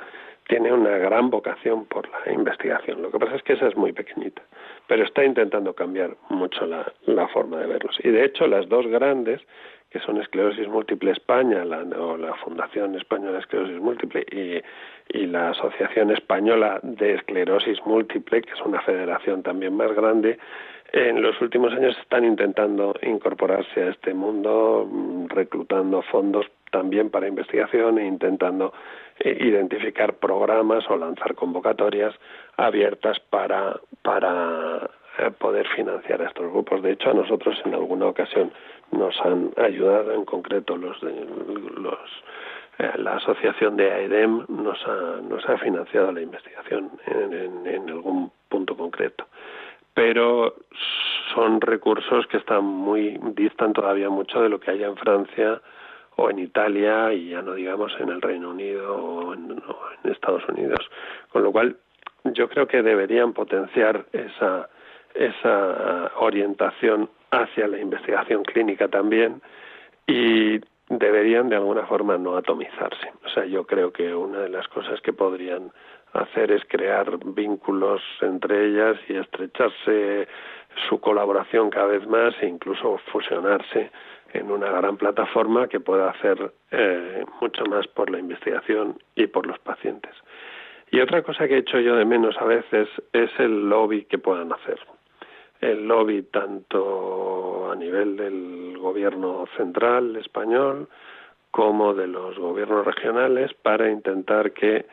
tiene 0.48 0.72
una 0.72 0.96
gran 0.96 1.28
vocación 1.28 1.84
por 1.84 2.08
la 2.08 2.32
investigación. 2.32 3.02
Lo 3.02 3.10
que 3.10 3.18
pasa 3.18 3.36
es 3.36 3.42
que 3.42 3.52
esa 3.52 3.68
es 3.68 3.76
muy 3.76 3.92
pequeñita, 3.92 4.40
pero 4.86 5.04
está 5.04 5.22
intentando 5.22 5.74
cambiar 5.74 6.16
mucho 6.30 6.64
la, 6.64 6.90
la 7.04 7.28
forma 7.28 7.58
de 7.58 7.66
verlos. 7.66 7.94
Y 8.02 8.08
de 8.08 8.24
hecho, 8.24 8.46
las 8.46 8.66
dos 8.70 8.86
grandes, 8.86 9.42
que 9.90 9.98
son 10.00 10.18
Esclerosis 10.18 10.68
Múltiple 10.68 11.10
España, 11.10 11.64
la, 11.64 11.78
o 11.98 12.16
la 12.16 12.34
Fundación 12.34 12.94
Española 12.94 13.32
de 13.32 13.38
Esclerosis 13.40 13.80
Múltiple 13.80 14.24
y, 14.30 15.18
y 15.18 15.26
la 15.26 15.50
Asociación 15.50 16.10
Española 16.12 16.78
de 16.82 17.14
Esclerosis 17.14 17.84
Múltiple, 17.84 18.42
que 18.42 18.52
es 18.52 18.60
una 18.62 18.80
federación 18.82 19.42
también 19.42 19.76
más 19.76 19.92
grande, 19.92 20.38
en 20.92 21.22
los 21.22 21.40
últimos 21.40 21.72
años 21.72 21.96
están 21.98 22.24
intentando 22.24 22.94
incorporarse 23.02 23.82
a 23.82 23.90
este 23.90 24.12
mundo, 24.12 24.88
mm, 24.90 25.26
reclutando 25.28 26.02
fondos 26.02 26.46
también 26.72 27.10
para 27.10 27.28
investigación 27.28 27.98
e 27.98 28.06
intentando 28.06 28.72
eh, 29.20 29.36
identificar 29.40 30.14
programas 30.14 30.88
o 30.90 30.96
lanzar 30.96 31.34
convocatorias 31.34 32.14
abiertas 32.56 33.20
para, 33.20 33.78
para 34.02 34.90
eh, 35.18 35.30
poder 35.38 35.66
financiar 35.76 36.22
a 36.22 36.26
estos 36.26 36.50
grupos. 36.50 36.82
De 36.82 36.92
hecho, 36.92 37.10
a 37.10 37.14
nosotros 37.14 37.60
en 37.64 37.74
alguna 37.74 38.06
ocasión 38.06 38.52
nos 38.92 39.18
han 39.20 39.52
ayudado, 39.56 40.12
en 40.12 40.24
concreto 40.24 40.76
los, 40.76 41.00
los 41.02 41.98
eh, 42.80 42.92
la 42.96 43.16
asociación 43.16 43.76
de 43.76 43.90
AEDEM 43.92 44.46
nos 44.48 44.78
ha, 44.86 45.20
nos 45.20 45.46
ha 45.48 45.58
financiado 45.58 46.12
la 46.12 46.22
investigación 46.22 46.90
en, 47.06 47.66
en, 47.66 47.90
algún 47.90 48.32
punto 48.48 48.74
concreto. 48.74 49.26
Pero 49.92 50.54
son 51.34 51.60
recursos 51.60 52.26
que 52.28 52.38
están 52.38 52.64
muy, 52.64 53.18
distan 53.34 53.74
todavía 53.74 54.08
mucho 54.08 54.40
de 54.40 54.48
lo 54.48 54.58
que 54.58 54.70
hay 54.70 54.82
en 54.82 54.96
Francia 54.96 55.60
o 56.16 56.30
en 56.30 56.38
Italia 56.38 57.12
y 57.12 57.30
ya 57.30 57.42
no 57.42 57.54
digamos 57.54 57.92
en 58.00 58.08
el 58.08 58.22
Reino 58.22 58.50
Unido 58.50 58.96
o 58.96 59.34
en, 59.34 59.52
o 59.52 59.78
en 60.02 60.12
Estados 60.12 60.48
Unidos. 60.48 60.80
Con 61.30 61.42
lo 61.42 61.52
cual, 61.52 61.76
yo 62.24 62.48
creo 62.48 62.66
que 62.66 62.82
deberían 62.82 63.34
potenciar 63.34 64.06
esa, 64.12 64.70
esa 65.14 66.12
orientación 66.16 67.10
hacia 67.30 67.68
la 67.68 67.78
investigación 67.78 68.42
clínica 68.44 68.88
también 68.88 69.40
y 70.06 70.60
deberían 70.88 71.48
de 71.48 71.56
alguna 71.56 71.86
forma 71.86 72.18
no 72.18 72.36
atomizarse. 72.36 73.12
O 73.24 73.28
sea, 73.28 73.44
yo 73.44 73.64
creo 73.64 73.92
que 73.92 74.12
una 74.14 74.40
de 74.40 74.48
las 74.48 74.66
cosas 74.68 75.00
que 75.00 75.12
podrían 75.12 75.70
hacer 76.12 76.50
es 76.50 76.62
crear 76.66 77.18
vínculos 77.24 78.02
entre 78.20 78.66
ellas 78.66 78.96
y 79.08 79.16
estrecharse 79.16 80.26
su 80.88 81.00
colaboración 81.00 81.70
cada 81.70 81.86
vez 81.86 82.06
más 82.08 82.34
e 82.40 82.46
incluso 82.46 82.98
fusionarse 83.12 83.90
en 84.32 84.50
una 84.50 84.70
gran 84.70 84.96
plataforma 84.96 85.68
que 85.68 85.80
pueda 85.80 86.10
hacer 86.10 86.52
eh, 86.72 87.24
mucho 87.40 87.64
más 87.66 87.86
por 87.88 88.10
la 88.10 88.18
investigación 88.18 88.98
y 89.14 89.28
por 89.28 89.46
los 89.46 89.58
pacientes. 89.60 90.14
Y 90.90 91.00
otra 91.00 91.22
cosa 91.22 91.46
que 91.46 91.54
he 91.54 91.58
hecho 91.58 91.78
yo 91.78 91.94
de 91.94 92.04
menos 92.04 92.36
a 92.38 92.44
veces 92.44 92.88
es 93.12 93.30
el 93.38 93.68
lobby 93.68 94.04
que 94.04 94.18
puedan 94.18 94.52
hacer 94.52 94.80
el 95.60 95.86
lobby 95.86 96.22
tanto 96.22 97.70
a 97.70 97.76
nivel 97.76 98.16
del 98.16 98.78
gobierno 98.78 99.46
central 99.56 100.16
español 100.16 100.88
como 101.50 101.94
de 101.94 102.06
los 102.06 102.38
gobiernos 102.38 102.86
regionales 102.86 103.52
para 103.54 103.90
intentar 103.90 104.52
que 104.52 104.86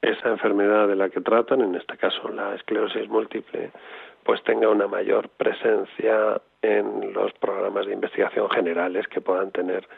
esa 0.00 0.28
enfermedad 0.28 0.86
de 0.86 0.96
la 0.96 1.08
que 1.10 1.20
tratan, 1.20 1.60
en 1.60 1.74
este 1.74 1.96
caso 1.96 2.28
la 2.28 2.54
esclerosis 2.54 3.08
múltiple, 3.08 3.72
pues 4.24 4.42
tenga 4.44 4.68
una 4.68 4.86
mayor 4.86 5.28
presencia 5.30 6.40
en 6.62 7.12
los 7.12 7.32
programas 7.34 7.86
de 7.86 7.94
investigación 7.94 8.48
generales 8.50 9.06
que 9.08 9.20
puedan 9.20 9.50
tener 9.50 9.88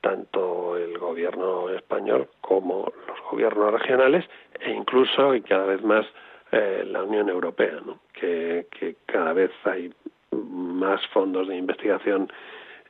tanto 0.00 0.76
el 0.76 0.98
gobierno 0.98 1.70
español 1.70 2.28
como 2.40 2.92
los 3.08 3.20
gobiernos 3.30 3.72
regionales 3.72 4.24
e 4.60 4.70
incluso 4.70 5.34
y 5.34 5.40
cada 5.40 5.66
vez 5.66 5.82
más 5.82 6.06
eh, 6.52 6.84
la 6.86 7.02
Unión 7.02 7.28
Europea, 7.28 7.80
que, 8.12 8.66
cada 9.06 9.32
vez 9.32 9.50
hay 9.64 9.92
más 10.30 11.04
fondos 11.08 11.48
de 11.48 11.56
investigación 11.56 12.30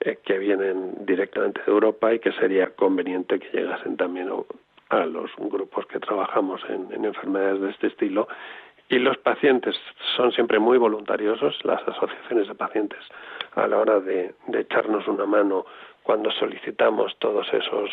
eh, 0.01 0.19
que 0.25 0.39
vienen 0.39 1.07
directamente 1.07 1.63
de 1.65 1.73
Europa 1.73 2.13
y 2.13 2.19
que 2.19 2.33
sería 2.33 2.71
conveniente 2.75 3.39
que 3.39 3.57
llegasen 3.57 3.97
también 3.97 4.31
a 4.91 5.07
los 5.07 5.31
grupos 5.39 5.87
que 5.87 5.99
trabajamos 6.01 6.61
en, 6.69 7.03
enfermedades 7.05 7.61
de 7.63 7.71
este 7.71 7.87
estilo. 7.87 8.29
Y 8.89 8.99
los 8.99 9.17
pacientes 9.19 9.75
son 10.17 10.33
siempre 10.33 10.59
muy 10.59 10.77
voluntariosos, 10.79 11.59
las 11.65 11.83
asociaciones 11.89 12.49
de 12.49 12.55
pacientes, 12.55 13.01
a 13.55 13.67
la 13.67 13.79
hora 13.79 14.01
de, 14.01 14.35
echarnos 14.53 15.09
una 15.09 15.25
mano 15.25 15.65
cuando 16.03 16.31
solicitamos 16.31 17.17
todos 17.19 17.53
esos 17.53 17.91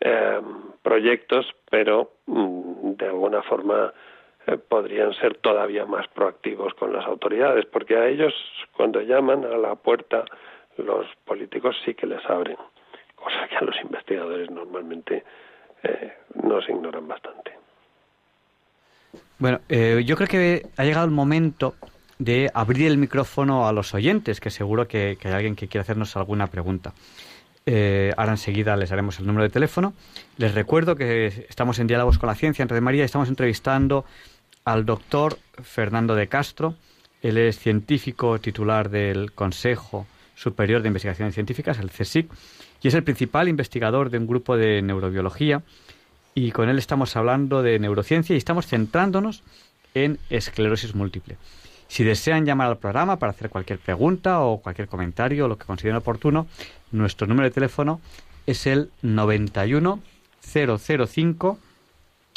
eh, 0.00 0.40
proyectos, 0.82 1.46
pero 1.70 2.12
mm, 2.26 2.92
de 2.92 3.06
alguna 3.06 3.42
forma 3.42 3.92
podrían 4.56 5.12
ser 5.14 5.36
todavía 5.36 5.84
más 5.84 6.08
proactivos 6.08 6.72
con 6.74 6.92
las 6.92 7.04
autoridades, 7.04 7.66
porque 7.66 7.96
a 7.96 8.08
ellos 8.08 8.32
cuando 8.72 9.02
llaman 9.02 9.44
a 9.44 9.58
la 9.58 9.74
puerta 9.74 10.24
los 10.78 11.06
políticos 11.24 11.76
sí 11.84 11.94
que 11.94 12.06
les 12.06 12.24
abren, 12.26 12.56
cosa 13.14 13.48
que 13.48 13.56
a 13.56 13.62
los 13.62 13.76
investigadores 13.82 14.50
normalmente 14.50 15.24
eh, 15.82 16.12
nos 16.42 16.68
ignoran 16.68 17.06
bastante. 17.06 17.52
Bueno, 19.38 19.60
eh, 19.68 20.02
yo 20.04 20.16
creo 20.16 20.28
que 20.28 20.62
ha 20.76 20.84
llegado 20.84 21.04
el 21.04 21.10
momento 21.10 21.74
de 22.18 22.50
abrir 22.54 22.86
el 22.86 22.96
micrófono 22.96 23.68
a 23.68 23.72
los 23.72 23.94
oyentes, 23.94 24.40
que 24.40 24.50
seguro 24.50 24.88
que, 24.88 25.18
hay 25.22 25.32
alguien 25.32 25.56
que 25.56 25.68
quiere 25.68 25.82
hacernos 25.82 26.16
alguna 26.16 26.46
pregunta. 26.48 26.92
ahora 28.16 28.32
enseguida 28.32 28.76
les 28.76 28.90
haremos 28.90 29.20
el 29.20 29.26
número 29.26 29.44
de 29.44 29.50
teléfono. 29.50 29.92
Les 30.38 30.54
recuerdo 30.54 30.96
que 30.96 31.26
estamos 31.26 31.78
en 31.78 31.86
Diálogos 31.86 32.18
con 32.18 32.28
la 32.28 32.34
Ciencia 32.34 32.62
en 32.62 32.68
Red 32.68 32.80
María 32.80 33.02
y 33.02 33.04
estamos 33.04 33.28
entrevistando 33.28 34.04
al 34.68 34.84
doctor 34.84 35.38
Fernando 35.62 36.14
de 36.14 36.28
Castro. 36.28 36.74
Él 37.22 37.38
es 37.38 37.58
científico 37.58 38.38
titular 38.38 38.90
del 38.90 39.32
Consejo 39.32 40.06
Superior 40.34 40.82
de 40.82 40.88
Investigaciones 40.88 41.34
Científicas, 41.34 41.78
el 41.78 41.90
CSIC, 41.90 42.30
y 42.82 42.88
es 42.88 42.94
el 42.94 43.02
principal 43.02 43.48
investigador 43.48 44.10
de 44.10 44.18
un 44.18 44.26
grupo 44.26 44.58
de 44.58 44.82
neurobiología. 44.82 45.62
Y 46.34 46.52
con 46.52 46.68
él 46.68 46.78
estamos 46.78 47.16
hablando 47.16 47.62
de 47.62 47.78
neurociencia 47.78 48.34
y 48.34 48.36
estamos 48.36 48.66
centrándonos 48.66 49.42
en 49.94 50.18
esclerosis 50.28 50.94
múltiple. 50.94 51.38
Si 51.88 52.04
desean 52.04 52.44
llamar 52.44 52.68
al 52.68 52.76
programa 52.76 53.18
para 53.18 53.30
hacer 53.30 53.48
cualquier 53.48 53.78
pregunta 53.78 54.40
o 54.40 54.58
cualquier 54.58 54.86
comentario 54.86 55.46
o 55.46 55.48
lo 55.48 55.56
que 55.56 55.64
consideren 55.64 55.96
oportuno, 55.96 56.46
nuestro 56.92 57.26
número 57.26 57.48
de 57.48 57.54
teléfono 57.54 58.02
es 58.46 58.66
el 58.66 58.90
91 59.00 59.98
005 60.42 61.58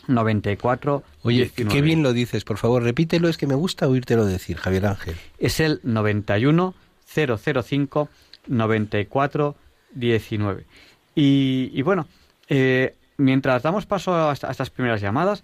94 0.07 1.03
Oye, 1.23 1.49
qué 1.49 1.81
bien 1.81 2.03
lo 2.03 2.13
dices, 2.13 2.43
por 2.43 2.57
favor, 2.57 2.83
repítelo, 2.83 3.29
es 3.29 3.37
que 3.37 3.47
me 3.47 3.55
gusta 3.55 3.87
oírtelo 3.87 4.25
decir, 4.25 4.57
Javier 4.57 4.85
Ángel. 4.87 5.15
Es 5.37 5.59
el 5.59 5.79
91 5.83 6.73
005 7.05 8.09
94 8.47 9.55
19. 9.93 10.65
Y, 11.15 11.81
bueno, 11.81 12.07
eh, 12.47 12.95
mientras 13.17 13.63
damos 13.63 13.85
paso 13.85 14.13
a, 14.15 14.33
estas 14.33 14.69
primeras 14.69 15.01
llamadas, 15.01 15.43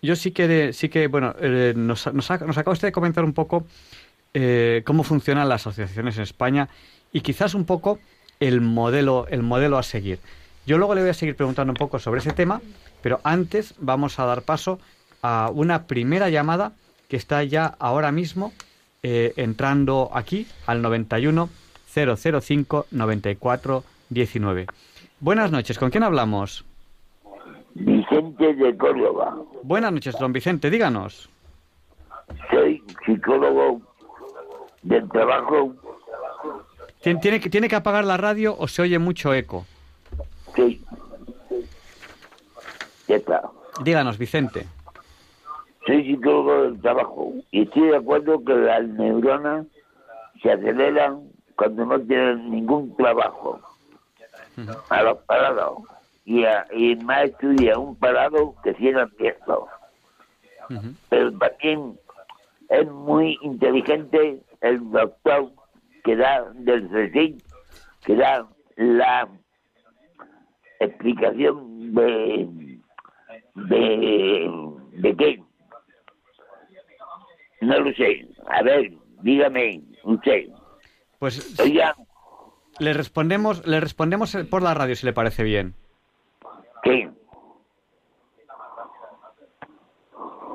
yo 0.00 0.16
sí 0.16 0.30
que, 0.30 0.72
sí 0.72 0.88
que 0.88 1.08
bueno, 1.08 1.34
eh, 1.40 1.74
nos, 1.76 2.12
nos, 2.12 2.30
acaba 2.30 2.72
usted 2.72 2.88
de 2.88 2.92
comentar 2.92 3.24
un 3.24 3.32
poco 3.32 3.66
eh, 4.34 4.82
cómo 4.84 5.02
funcionan 5.02 5.48
las 5.48 5.62
asociaciones 5.62 6.16
en 6.16 6.22
España 6.22 6.68
y 7.12 7.20
quizás 7.20 7.54
un 7.54 7.64
poco 7.64 7.98
el 8.40 8.60
modelo, 8.60 9.26
el 9.28 9.42
modelo 9.42 9.78
a 9.78 9.82
seguir. 9.82 10.18
Yo 10.66 10.78
luego 10.78 10.94
le 10.94 11.00
voy 11.00 11.10
a 11.10 11.14
seguir 11.14 11.36
preguntando 11.36 11.72
un 11.72 11.76
poco 11.76 11.98
sobre 11.98 12.20
ese 12.20 12.32
tema, 12.32 12.60
pero 13.02 13.20
antes 13.24 13.74
vamos 13.78 14.18
a 14.18 14.26
dar 14.26 14.42
paso 14.42 14.78
a 15.22 15.50
una 15.52 15.86
primera 15.86 16.28
llamada 16.28 16.72
que 17.08 17.16
está 17.16 17.42
ya 17.42 17.74
ahora 17.78 18.12
mismo 18.12 18.52
eh, 19.02 19.32
entrando 19.36 20.10
aquí 20.12 20.46
al 20.66 20.80
91 20.82 21.48
005 21.94 22.86
94 22.90 23.84
19. 24.08 24.66
Buenas 25.20 25.50
noches, 25.50 25.78
¿con 25.78 25.90
quién 25.90 26.04
hablamos? 26.04 26.64
Vicente 27.74 28.54
de 28.54 28.76
Córdoba. 28.76 29.36
Buenas 29.62 29.92
noches, 29.92 30.16
don 30.18 30.32
Vicente, 30.32 30.70
díganos. 30.70 31.28
Soy 32.50 32.82
psicólogo 33.04 33.80
del 34.82 35.08
trabajo. 35.08 35.74
¿Tiene, 37.02 37.40
¿Tiene 37.40 37.68
que 37.68 37.76
apagar 37.76 38.04
la 38.04 38.16
radio 38.16 38.54
o 38.56 38.68
se 38.68 38.82
oye 38.82 38.98
mucho 38.98 39.34
eco? 39.34 39.66
Sí. 40.54 40.84
Díganos, 43.82 44.18
Vicente. 44.18 44.66
Soy 45.86 46.04
psicólogo 46.04 46.62
del 46.62 46.80
trabajo 46.80 47.32
y 47.50 47.62
estoy 47.62 47.88
de 47.88 47.96
acuerdo 47.96 48.44
que 48.44 48.54
las 48.54 48.86
neuronas 48.86 49.66
se 50.40 50.52
aceleran 50.52 51.22
cuando 51.56 51.84
no 51.86 52.00
tienen 52.00 52.50
ningún 52.50 52.94
trabajo. 52.96 53.60
A 54.90 55.02
los 55.02 55.18
parados. 55.20 55.78
Y, 56.24 56.44
y 56.72 56.96
más 56.96 57.24
estudia 57.24 57.78
un 57.78 57.96
parado 57.96 58.54
que 58.62 58.74
si 58.74 58.88
era 58.88 59.02
abierto. 59.02 59.66
Pero 61.08 61.32
también 61.38 61.98
es 62.68 62.88
muy 62.90 63.38
inteligente 63.42 64.40
el 64.60 64.90
doctor 64.90 65.50
que 66.04 66.16
da 66.16 66.44
del 66.54 66.88
CSIC, 66.88 67.42
que 68.04 68.16
da 68.16 68.46
la 68.76 69.28
explicación 70.80 71.94
de 71.94 72.71
de 73.54 74.50
de 74.92 75.16
qué 75.16 75.42
no 77.60 77.80
lo 77.80 77.92
sé 77.94 78.26
a 78.46 78.62
ver 78.62 78.92
dígame 79.22 79.80
usted 80.04 80.48
pues 81.18 81.60
Oiga, 81.60 81.94
le 82.78 82.92
respondemos, 82.92 83.66
le 83.66 83.80
respondemos 83.80 84.36
por 84.50 84.62
la 84.62 84.74
radio 84.74 84.96
si 84.96 85.06
le 85.06 85.12
parece 85.12 85.44
bien. 85.44 85.74
Sí. 86.82 87.08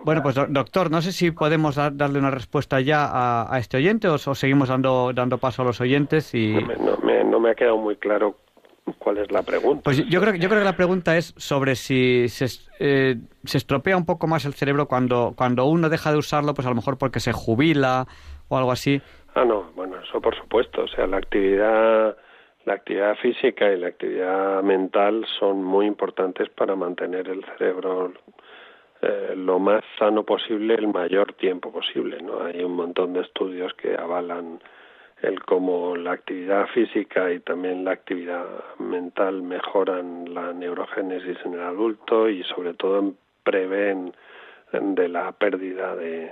Bueno, 0.03 0.23
pues 0.23 0.35
doctor, 0.49 0.91
no 0.91 1.01
sé 1.01 1.11
si 1.11 1.31
podemos 1.31 1.75
darle 1.75 2.19
una 2.19 2.31
respuesta 2.31 2.79
ya 2.79 3.09
a, 3.49 3.59
este 3.59 3.77
oyente 3.77 4.07
o, 4.07 4.17
seguimos 4.17 4.69
dando, 4.69 5.11
dando 5.13 5.37
paso 5.37 5.61
a 5.61 5.65
los 5.65 5.81
oyentes 5.81 6.33
y... 6.33 6.53
No 6.53 6.97
me, 7.03 7.23
no 7.23 7.39
me, 7.39 7.51
ha 7.51 7.55
quedado 7.55 7.77
muy 7.77 7.95
claro 7.97 8.35
cuál 8.99 9.17
es 9.17 9.31
la 9.31 9.43
pregunta. 9.43 9.81
Pues 9.83 10.05
yo 10.07 10.21
creo, 10.21 10.35
yo 10.35 10.49
creo 10.49 10.61
que 10.61 10.65
la 10.65 10.75
pregunta 10.75 11.17
es 11.17 11.33
sobre 11.37 11.75
si 11.75 12.29
se, 12.29 12.45
eh, 12.79 13.15
se 13.43 13.57
estropea 13.57 13.97
un 13.97 14.05
poco 14.05 14.27
más 14.27 14.45
el 14.45 14.53
cerebro 14.53 14.87
cuando, 14.87 15.33
cuando 15.35 15.65
uno 15.65 15.89
deja 15.89 16.11
de 16.11 16.17
usarlo, 16.17 16.53
pues 16.53 16.65
a 16.65 16.69
lo 16.69 16.75
mejor 16.75 16.97
porque 16.97 17.19
se 17.19 17.33
jubila 17.33 18.05
o 18.47 18.57
algo 18.57 18.71
así. 18.71 19.01
Ah, 19.35 19.45
no, 19.45 19.71
bueno, 19.75 19.97
eso 20.01 20.21
por 20.21 20.35
supuesto. 20.35 20.83
O 20.83 20.87
sea, 20.87 21.07
la 21.07 21.17
actividad, 21.17 22.17
la 22.65 22.73
actividad 22.73 23.15
física 23.17 23.71
y 23.71 23.79
la 23.79 23.87
actividad 23.87 24.63
mental 24.63 25.25
son 25.39 25.63
muy 25.63 25.85
importantes 25.85 26.49
para 26.49 26.75
mantener 26.75 27.27
el 27.27 27.43
cerebro 27.45 28.13
eh, 29.01 29.33
lo 29.35 29.59
más 29.59 29.83
sano 29.99 30.23
posible 30.23 30.73
el 30.73 30.87
mayor 30.87 31.33
tiempo 31.33 31.71
posible. 31.71 32.17
¿no? 32.21 32.43
Hay 32.43 32.63
un 32.63 32.75
montón 32.75 33.13
de 33.13 33.21
estudios 33.21 33.73
que 33.75 33.95
avalan 33.95 34.59
el 35.21 35.43
cómo 35.43 35.95
la 35.95 36.11
actividad 36.11 36.67
física 36.67 37.31
y 37.31 37.39
también 37.39 37.83
la 37.83 37.91
actividad 37.91 38.45
mental 38.79 39.41
mejoran 39.41 40.33
la 40.33 40.53
neurogénesis 40.53 41.37
en 41.45 41.53
el 41.55 41.61
adulto 41.61 42.29
y 42.29 42.43
sobre 42.43 42.73
todo 42.73 43.13
prevén 43.43 44.13
de 44.71 45.07
la 45.07 45.31
pérdida 45.31 45.95
de, 45.95 46.31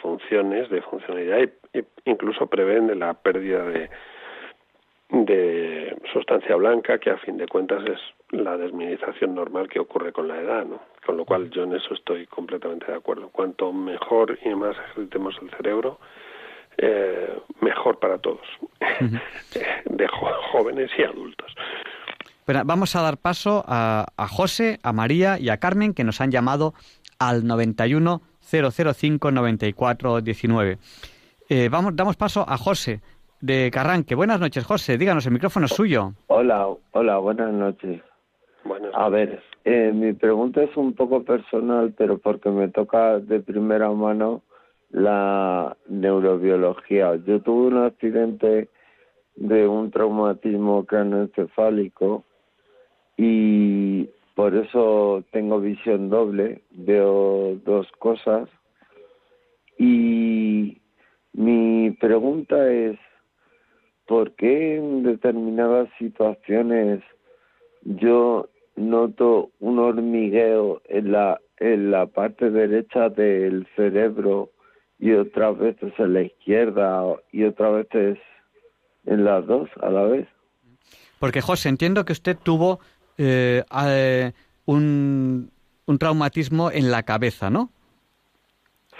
funciones, 0.00 0.70
de 0.70 0.82
funcionalidad 0.82 1.48
e 1.72 1.84
incluso 2.04 2.46
prevén 2.46 2.86
de 2.86 2.94
la 2.94 3.14
pérdida 3.14 3.64
de, 3.64 3.90
de 5.10 5.96
sustancia 6.12 6.54
blanca 6.56 6.98
que 6.98 7.10
a 7.10 7.18
fin 7.18 7.36
de 7.36 7.48
cuentas 7.48 7.84
es 7.86 7.98
la 8.30 8.56
desminimización 8.56 9.34
normal 9.34 9.68
que 9.68 9.80
ocurre 9.80 10.12
con 10.12 10.28
la 10.28 10.40
edad, 10.40 10.64
¿no? 10.64 10.80
Con 11.04 11.16
lo 11.16 11.24
cual 11.24 11.50
yo 11.50 11.64
en 11.64 11.74
eso 11.74 11.94
estoy 11.94 12.26
completamente 12.26 12.86
de 12.86 12.96
acuerdo. 12.96 13.28
Cuanto 13.28 13.72
mejor 13.72 14.38
y 14.44 14.54
más 14.54 14.76
ejercitemos 14.76 15.36
el 15.42 15.50
cerebro, 15.50 15.98
eh, 16.78 17.38
mejor 17.60 17.98
para 17.98 18.18
todos, 18.18 18.46
de 19.84 20.08
jóvenes 20.52 20.90
y 20.98 21.02
adultos. 21.02 21.54
Bueno, 22.46 22.62
vamos 22.64 22.94
a 22.94 23.02
dar 23.02 23.16
paso 23.16 23.64
a, 23.66 24.06
a, 24.16 24.28
José, 24.28 24.78
a 24.82 24.92
María 24.92 25.38
y 25.38 25.48
a 25.48 25.56
Carmen 25.56 25.94
que 25.94 26.04
nos 26.04 26.20
han 26.20 26.30
llamado 26.30 26.74
al 27.18 27.46
91 27.46 28.20
005 28.40 29.30
94 29.30 30.20
19. 30.20 30.78
Eh, 31.48 31.68
vamos, 31.68 31.94
damos 31.96 32.16
paso 32.16 32.44
a 32.46 32.56
José 32.56 33.00
de 33.40 33.70
Carranque. 33.72 34.14
Buenas 34.14 34.40
noches, 34.40 34.64
José. 34.64 34.98
Díganos, 34.98 35.26
el 35.26 35.32
micrófono 35.32 35.66
es 35.66 35.72
suyo. 35.72 36.12
Hola, 36.28 36.68
hola, 36.92 37.18
buenas 37.18 37.52
noches. 37.52 38.02
A 38.94 39.08
ver, 39.08 39.42
eh, 39.64 39.92
mi 39.94 40.12
pregunta 40.12 40.62
es 40.62 40.76
un 40.76 40.92
poco 40.94 41.22
personal, 41.22 41.94
pero 41.96 42.18
porque 42.18 42.50
me 42.50 42.68
toca 42.68 43.20
de 43.20 43.40
primera 43.40 43.90
mano 43.90 44.42
la 44.96 45.76
neurobiología. 45.88 47.16
Yo 47.26 47.42
tuve 47.42 47.66
un 47.66 47.84
accidente 47.84 48.70
de 49.34 49.68
un 49.68 49.90
traumatismo 49.90 50.86
craneoencefálico 50.86 52.24
y 53.18 54.08
por 54.34 54.54
eso 54.54 55.22
tengo 55.32 55.60
visión 55.60 56.08
doble, 56.08 56.62
veo 56.70 57.56
dos 57.66 57.86
cosas 57.98 58.48
y 59.76 60.78
mi 61.34 61.90
pregunta 62.00 62.72
es 62.72 62.98
¿por 64.06 64.32
qué 64.32 64.76
en 64.76 65.02
determinadas 65.02 65.90
situaciones 65.98 67.02
yo 67.82 68.48
noto 68.76 69.50
un 69.60 69.78
hormigueo 69.78 70.80
en 70.86 71.12
la 71.12 71.38
en 71.58 71.90
la 71.90 72.06
parte 72.06 72.50
derecha 72.50 73.10
del 73.10 73.66
cerebro 73.76 74.50
y 74.98 75.12
otras 75.12 75.58
veces 75.58 75.92
en 75.98 76.14
la 76.14 76.22
izquierda 76.22 77.04
y 77.32 77.44
otras 77.44 77.74
veces 77.74 78.18
en 79.04 79.24
las 79.24 79.46
dos 79.46 79.68
a 79.80 79.90
la 79.90 80.02
vez. 80.04 80.28
Porque 81.18 81.40
José, 81.40 81.68
entiendo 81.68 82.04
que 82.04 82.12
usted 82.12 82.36
tuvo 82.42 82.80
eh, 83.18 83.62
eh, 83.86 84.32
un, 84.66 85.50
un 85.86 85.98
traumatismo 85.98 86.70
en 86.70 86.90
la 86.90 87.02
cabeza, 87.04 87.50
¿no? 87.50 87.70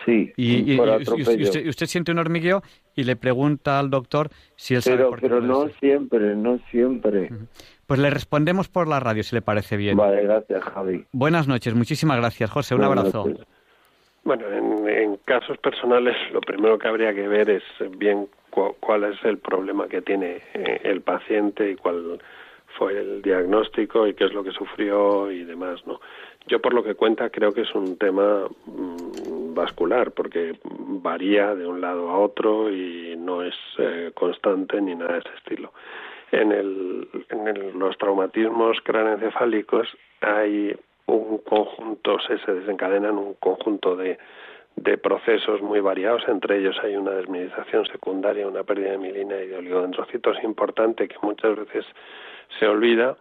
Sí, 0.05 0.33
y, 0.37 0.79
usted, 1.69 1.87
siente 1.87 2.13
un 2.13 2.19
hormigueo 2.19 2.63
y 2.95 3.03
le 3.03 3.17
pregunta 3.17 3.81
al 3.81 3.91
doctor 3.91 4.31
si 4.55 4.75
él 4.75 4.83
sabe 4.83 5.05
por 5.05 5.17
qué 5.17 5.29
Pero 5.29 5.41
no 5.41 5.69
siempre, 5.81 6.37
no 6.37 6.61
siempre. 6.71 7.31
Pues 7.87 7.99
le 7.99 8.11
respondemos 8.11 8.69
por 8.69 8.87
la 8.87 9.01
radio, 9.01 9.25
si 9.25 9.35
le 9.35 9.43
parece 9.43 9.77
bien. 9.77 9.97
Vale, 9.97 10.23
gracias, 10.23 10.63
Javi. 10.63 11.05
Buenas 11.11 11.49
noches, 11.49 11.75
muchísimas 11.75 12.19
gracias, 12.19 12.51
José. 12.51 12.77
Un 12.77 12.85
abrazo. 12.85 13.27
Bueno, 14.27 14.45
en, 14.51 15.19
casos 15.25 15.57
personales 15.59 16.17
lo 16.33 16.41
primero 16.41 16.77
que 16.81 16.89
habría 16.89 17.15
que 17.15 17.29
ver 17.29 17.49
es 17.49 17.63
bien 17.97 18.27
cuál 18.81 19.05
es 19.05 19.25
el 19.25 19.39
problema 19.39 19.87
que 19.87 20.03
tiene 20.03 20.43
eh, 20.53 20.81
el 20.83 21.01
paciente 21.01 21.71
y 21.71 21.77
cuál 21.77 22.19
fue 22.77 22.99
el 22.99 23.23
diagnóstico 23.23 24.05
y 24.05 24.15
qué 24.15 24.25
es 24.25 24.33
lo 24.33 24.43
que 24.43 24.51
sufrió 24.51 25.31
y 25.31 25.45
demás, 25.45 25.87
¿no? 25.87 26.01
Yo 26.49 26.61
por 26.61 26.75
lo 26.75 26.83
que 26.83 26.97
cuenta 26.97 27.31
creo 27.31 27.53
que 27.53 27.61
es 27.61 27.73
un 27.77 27.99
tema 27.99 28.49
mm, 28.67 29.55
vascular 29.55 30.11
porque 30.11 30.59
varía 30.65 31.55
de 31.55 31.65
un 31.65 31.81
lado 31.81 32.11
a 32.11 32.19
otro 32.19 32.69
y 32.69 33.15
no 33.17 33.45
es 33.45 33.55
eh, 33.79 34.11
constante 34.13 34.81
ni 34.81 34.97
nada 34.97 35.13
de 35.13 35.19
ese 35.21 35.37
estilo. 35.37 35.73
En, 36.33 36.51
el, 36.51 37.09
en 37.31 37.79
los 37.79 37.97
traumatismos 37.97 38.79
craneoencefálicos 38.83 39.87
hay 40.21 40.75
un 41.07 41.39
conjunto, 41.39 42.19
se, 42.21 42.39
se 42.39 42.53
desencadenan 42.53 43.17
un 43.17 43.35
conjunto 43.35 43.97
de, 43.97 44.19
de 44.77 44.99
procesos 44.99 45.63
muy 45.63 45.81
variados, 45.81 46.23
entre 46.29 46.59
ellos 46.59 46.77
hay 46.83 46.97
una 46.97 47.13
desminización 47.13 47.87
secundaria, 47.87 48.47
una 48.47 48.65
pérdida 48.65 48.93
de 48.93 48.99
milina 48.99 49.37
y 49.37 49.49
de 49.49 49.57
oligodendrocitos 49.57 50.37
importante 50.43 51.09
que 51.09 51.17
muchas 51.23 51.57
veces 51.57 51.85
se 52.59 52.67
olvida 52.67 53.17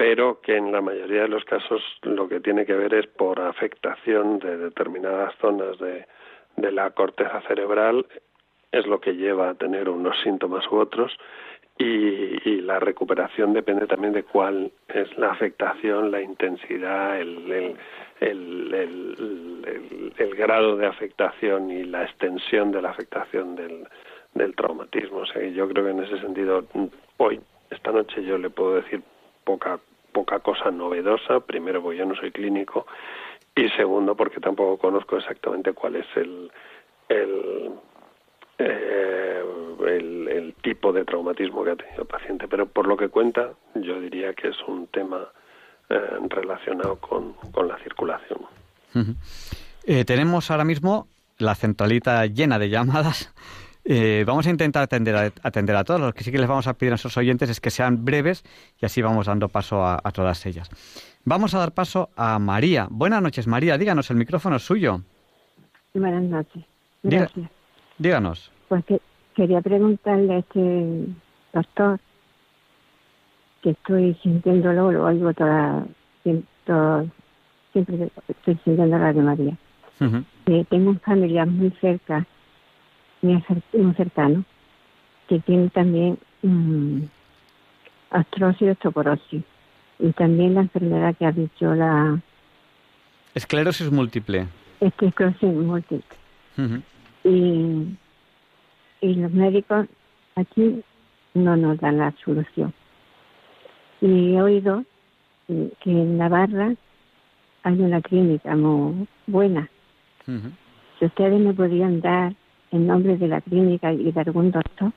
pero 0.00 0.40
que 0.40 0.56
en 0.56 0.72
la 0.72 0.80
mayoría 0.80 1.20
de 1.20 1.28
los 1.28 1.44
casos 1.44 1.82
lo 2.00 2.26
que 2.26 2.40
tiene 2.40 2.64
que 2.64 2.72
ver 2.72 2.94
es 2.94 3.06
por 3.06 3.38
afectación 3.38 4.38
de 4.38 4.56
determinadas 4.56 5.34
zonas 5.42 5.78
de, 5.78 6.06
de 6.56 6.72
la 6.72 6.88
corteza 6.92 7.42
cerebral, 7.42 8.06
es 8.72 8.86
lo 8.86 8.98
que 8.98 9.16
lleva 9.16 9.50
a 9.50 9.54
tener 9.56 9.90
unos 9.90 10.18
síntomas 10.22 10.66
u 10.72 10.76
otros, 10.76 11.12
y, 11.84 12.60
la 12.60 12.78
recuperación 12.78 13.52
depende 13.52 13.86
también 13.86 14.12
de 14.12 14.22
cuál 14.22 14.70
es 14.88 15.16
la 15.18 15.32
afectación, 15.32 16.10
la 16.10 16.20
intensidad, 16.20 17.20
el, 17.20 17.76
el, 18.20 20.12
el, 20.16 20.34
grado 20.36 20.76
de 20.76 20.86
afectación 20.86 21.70
y 21.70 21.84
la 21.84 22.04
extensión 22.04 22.70
de 22.70 22.82
la 22.82 22.90
afectación 22.90 23.56
del, 23.56 23.88
del 24.34 24.54
traumatismo. 24.54 25.18
O 25.18 25.26
sea, 25.26 25.42
yo 25.48 25.68
creo 25.68 25.84
que 25.84 25.90
en 25.90 26.04
ese 26.04 26.20
sentido, 26.20 26.64
hoy, 27.16 27.40
esta 27.70 27.92
noche, 27.92 28.22
yo 28.22 28.38
le 28.38 28.50
puedo 28.50 28.76
decir 28.76 29.02
poca 29.44 29.80
poca 30.12 30.40
cosa 30.40 30.70
novedosa, 30.70 31.40
primero 31.40 31.80
porque 31.82 31.98
yo 31.98 32.06
no 32.06 32.16
soy 32.16 32.32
clínico 32.32 32.86
y 33.54 33.68
segundo 33.70 34.16
porque 34.16 34.40
tampoco 34.40 34.76
conozco 34.76 35.16
exactamente 35.16 35.72
cuál 35.72 35.96
es 35.96 36.06
el, 36.16 36.50
el, 37.08 37.70
eh, 38.58 39.09
el, 39.96 40.54
tipo 40.62 40.92
de 40.92 41.04
traumatismo 41.04 41.64
que 41.64 41.70
ha 41.70 41.76
tenido 41.76 42.02
el 42.02 42.08
paciente, 42.08 42.46
pero 42.48 42.66
por 42.66 42.86
lo 42.86 42.96
que 42.96 43.08
cuenta 43.08 43.50
yo 43.74 44.00
diría 44.00 44.34
que 44.34 44.48
es 44.48 44.56
un 44.66 44.86
tema 44.88 45.28
eh, 45.88 45.98
relacionado 46.28 46.96
con, 46.96 47.32
con, 47.52 47.68
la 47.68 47.78
circulación. 47.78 48.40
Eh, 49.84 50.04
tenemos 50.04 50.50
ahora 50.50 50.64
mismo 50.64 51.06
la 51.38 51.54
centralita 51.54 52.26
llena 52.26 52.58
de 52.58 52.68
llamadas 52.68 53.32
eh, 53.84 54.24
vamos 54.26 54.46
a 54.46 54.50
intentar 54.50 54.82
atender 54.82 55.16
a, 55.16 55.32
atender 55.42 55.76
a 55.76 55.84
todos. 55.84 56.00
Lo 56.00 56.12
que 56.12 56.24
sí 56.24 56.30
que 56.30 56.38
les 56.38 56.48
vamos 56.48 56.66
a 56.66 56.74
pedir 56.74 56.90
a 56.90 56.94
nuestros 56.94 57.16
oyentes 57.16 57.48
es 57.50 57.60
que 57.60 57.70
sean 57.70 58.04
breves 58.04 58.44
y 58.80 58.86
así 58.86 59.02
vamos 59.02 59.26
dando 59.26 59.48
paso 59.48 59.84
a, 59.84 59.98
todas 60.12 60.44
ellas. 60.46 60.68
Vamos 61.24 61.54
a 61.54 61.58
dar 61.58 61.72
paso 61.72 62.10
a 62.16 62.38
María. 62.38 62.86
Buenas 62.90 63.22
noches, 63.22 63.46
María. 63.46 63.78
Díganos, 63.78 64.10
el 64.10 64.16
micrófono 64.16 64.56
es 64.56 64.62
suyo. 64.62 65.00
Buenas 65.94 66.22
noches. 66.22 66.64
Gracias. 67.02 67.50
díganos. 67.98 68.50
Pues 68.68 68.84
que, 68.84 69.00
quería 69.40 69.62
preguntarle 69.62 70.34
a 70.34 70.38
este 70.40 71.06
doctor 71.54 71.98
que 73.62 73.70
estoy 73.70 74.14
sintiéndolo, 74.22 74.92
lo 74.92 75.06
oigo 75.06 75.32
toda, 75.32 75.86
siempre, 76.22 77.10
siempre 77.72 78.10
estoy 78.28 78.54
sintiendo 78.64 78.98
la 78.98 79.14
de 79.14 79.22
María. 79.22 79.56
que 80.44 80.66
tengo 80.68 80.94
familia 80.96 81.46
muy 81.46 81.70
cerca 81.80 82.26
muy 83.22 83.94
cercano, 83.96 84.44
que 85.26 85.38
tiene 85.40 85.70
también 85.70 86.18
um, 86.42 87.08
artrosis 88.10 88.60
y 88.60 88.68
osteoporosis. 88.68 89.42
Y 89.98 90.12
también 90.12 90.54
la 90.54 90.62
enfermedad 90.62 91.14
que 91.16 91.26
ha 91.26 91.32
dicho 91.32 91.74
la... 91.74 92.20
Esclerosis 93.34 93.90
múltiple. 93.90 94.48
Esclerosis 94.80 95.54
múltiple. 95.54 96.04
y, 97.24 97.96
y 99.00 99.14
los 99.14 99.32
médicos 99.32 99.86
aquí 100.36 100.82
no 101.34 101.56
nos 101.56 101.78
dan 101.78 101.98
la 101.98 102.12
solución. 102.24 102.72
Y 104.00 104.34
he 104.34 104.42
oído 104.42 104.84
que 105.46 105.90
en 105.90 106.18
Navarra 106.18 106.74
hay 107.62 107.80
una 107.80 108.00
clínica 108.00 108.54
muy 108.56 109.06
buena. 109.26 109.68
Si 110.98 111.04
ustedes 111.04 111.40
me 111.40 111.52
podían 111.52 112.00
dar 112.00 112.34
el 112.70 112.86
nombre 112.86 113.16
de 113.16 113.28
la 113.28 113.40
clínica 113.40 113.92
y 113.92 114.12
de 114.12 114.20
algún 114.20 114.50
doctor, 114.50 114.92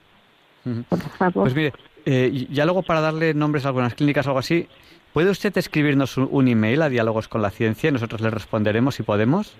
por 0.90 1.00
favor. 1.00 1.44
Pues 1.44 1.56
mire, 1.56 1.74
eh, 2.06 2.48
ya 2.50 2.66
luego 2.66 2.84
para 2.84 3.02
darle 3.02 3.34
nombres 3.34 3.66
a 3.66 3.70
algunas 3.70 3.96
clínicas 3.96 4.26
o 4.28 4.30
algo 4.30 4.40
así, 4.40 4.68
¿puede 5.12 5.30
usted 5.32 5.58
escribirnos 5.58 6.18
un, 6.18 6.48
email 6.48 6.82
a 6.82 6.90
Diálogos 6.90 7.28
con 7.28 7.42
la 7.42 7.50
Ciencia 7.50 7.90
y 7.90 7.94
nosotros 7.94 8.22
le 8.22 8.30
responderemos 8.30 8.96
si 8.96 9.04
podemos? 9.04 9.56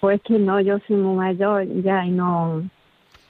Pues 0.00 0.20
que 0.22 0.38
no, 0.38 0.60
yo 0.60 0.78
soy 0.86 0.96
muy 0.96 1.16
mayor 1.16 1.64
ya 1.82 2.04
y 2.04 2.10
no, 2.10 2.62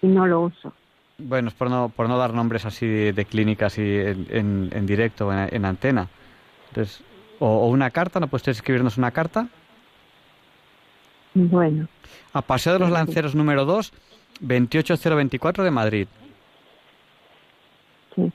y 0.02 0.08
no 0.08 0.26
lo 0.26 0.42
uso. 0.42 0.72
Bueno, 1.18 1.48
es 1.48 1.54
por 1.54 1.70
no, 1.70 1.88
por 1.88 2.08
no 2.08 2.18
dar 2.18 2.34
nombres 2.34 2.66
así 2.66 2.86
de, 2.86 3.24
clínicas 3.24 3.78
y 3.78 3.82
en, 3.82 4.70
en, 4.72 4.86
directo, 4.86 5.32
en, 5.32 5.54
en, 5.54 5.64
antena. 5.64 6.08
Entonces, 6.68 7.02
o, 7.38 7.68
una 7.68 7.90
carta, 7.90 8.18
¿no 8.18 8.26
puede 8.26 8.40
usted 8.40 8.52
escribirnos 8.52 8.98
una 8.98 9.12
carta? 9.12 9.46
Bueno. 11.34 11.86
A 12.32 12.42
Paseo 12.42 12.74
de 12.74 12.78
los 12.80 12.90
Lanceros 12.90 13.34
número 13.34 13.64
2, 13.64 13.92
28024 14.40 15.64
de 15.64 15.70
Madrid. 15.70 16.08
Sí. 18.16 18.32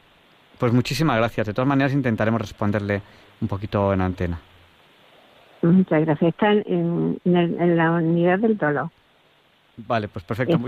Pues 0.58 0.72
muchísimas 0.72 1.18
gracias. 1.18 1.48
De 1.48 1.54
todas 1.54 1.68
maneras 1.68 1.94
intentaremos 1.94 2.40
responderle 2.40 3.02
un 3.42 3.48
poquito 3.48 3.94
en 3.94 4.02
antena. 4.02 4.40
Muchas 5.62 6.06
gracias. 6.06 6.30
Está 6.30 6.54
en, 6.54 7.20
en 7.26 7.78
la 7.78 7.92
unidad 7.92 8.40
del 8.40 8.58
dolor. 8.58 8.90
Vale, 9.78 10.08
pues 10.08 10.26
perfecto. 10.26 10.60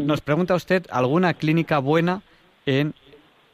nos, 0.00 0.20
pregunta 0.22 0.54
usted 0.54 0.86
alguna 0.90 1.34
clínica 1.34 1.78
buena 1.78 2.22
en 2.64 2.94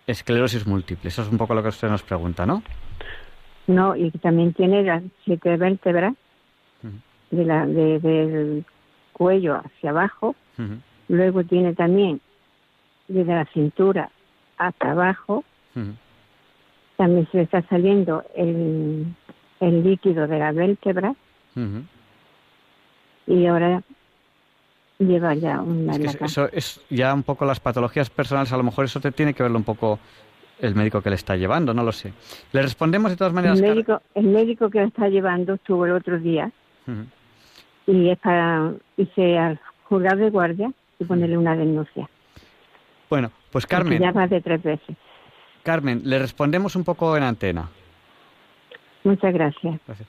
esclerosis 0.06 0.66
múltiple. 0.66 1.08
Eso 1.08 1.22
es 1.22 1.28
un 1.28 1.38
poco 1.38 1.54
lo 1.54 1.62
que 1.62 1.70
usted 1.70 1.88
nos 1.88 2.04
pregunta, 2.04 2.46
¿no? 2.46 2.62
No, 3.66 3.96
y 3.96 4.12
también 4.12 4.52
tiene 4.52 4.84
las 4.84 5.02
siete 5.24 5.56
vértebras 5.56 6.14
de 7.32 7.44
la, 7.44 7.66
del 7.66 8.64
cuello 9.12 9.56
hacia 9.56 9.90
abajo. 9.90 10.36
Luego 11.08 11.42
tiene 11.42 11.74
también 11.74 12.20
desde 13.08 13.34
la 13.34 13.44
cintura 13.46 14.10
hasta 14.56 14.92
abajo. 14.92 15.42
También 16.96 17.28
se 17.32 17.42
está 17.42 17.62
saliendo 17.62 18.22
el, 18.36 19.06
el 19.58 19.82
líquido 19.82 20.28
de 20.28 20.38
la 20.38 20.52
vértebra. 20.52 21.14
Y 23.26 23.46
ahora 23.46 23.82
lleva 24.98 25.34
ya 25.34 25.60
una 25.60 25.96
Eso 25.96 26.48
es 26.52 26.80
ya 26.90 27.12
un 27.12 27.22
poco 27.22 27.44
las 27.44 27.60
patologías 27.60 28.10
personales, 28.10 28.52
a 28.52 28.56
lo 28.56 28.62
mejor 28.62 28.84
eso 28.84 29.00
te 29.00 29.12
tiene 29.12 29.34
que 29.34 29.42
verlo 29.42 29.58
un 29.58 29.64
poco 29.64 29.98
el 30.58 30.74
médico 30.74 31.02
que 31.02 31.10
le 31.10 31.16
está 31.16 31.36
llevando, 31.36 31.74
no 31.74 31.82
lo 31.82 31.92
sé. 31.92 32.12
Le 32.52 32.62
respondemos 32.62 33.10
de 33.10 33.16
todas 33.16 33.32
maneras. 33.32 33.60
El 33.60 33.68
médico, 33.68 34.00
el 34.14 34.26
médico 34.26 34.70
que 34.70 34.80
le 34.80 34.86
está 34.86 35.08
llevando 35.08 35.54
estuvo 35.54 35.84
el 35.84 35.92
otro 35.92 36.18
día 36.18 36.50
y 37.86 38.10
es 38.10 38.18
para 38.18 38.72
irse 38.96 39.38
al 39.38 39.60
juzgado 39.84 40.16
de 40.16 40.30
guardia 40.30 40.72
y 40.98 41.04
ponerle 41.04 41.36
una 41.36 41.54
denuncia. 41.56 42.08
Bueno, 43.10 43.30
pues 43.50 43.66
Carmen. 43.66 44.00
ya 44.00 44.12
más 44.12 44.30
de 44.30 44.40
tres 44.40 44.62
veces. 44.62 44.96
Carmen, 45.62 46.02
le 46.04 46.18
respondemos 46.18 46.74
un 46.76 46.84
poco 46.84 47.16
en 47.16 47.22
antena. 47.22 47.68
Muchas 49.04 49.32
gracias. 49.32 49.78
gracias. 49.86 50.08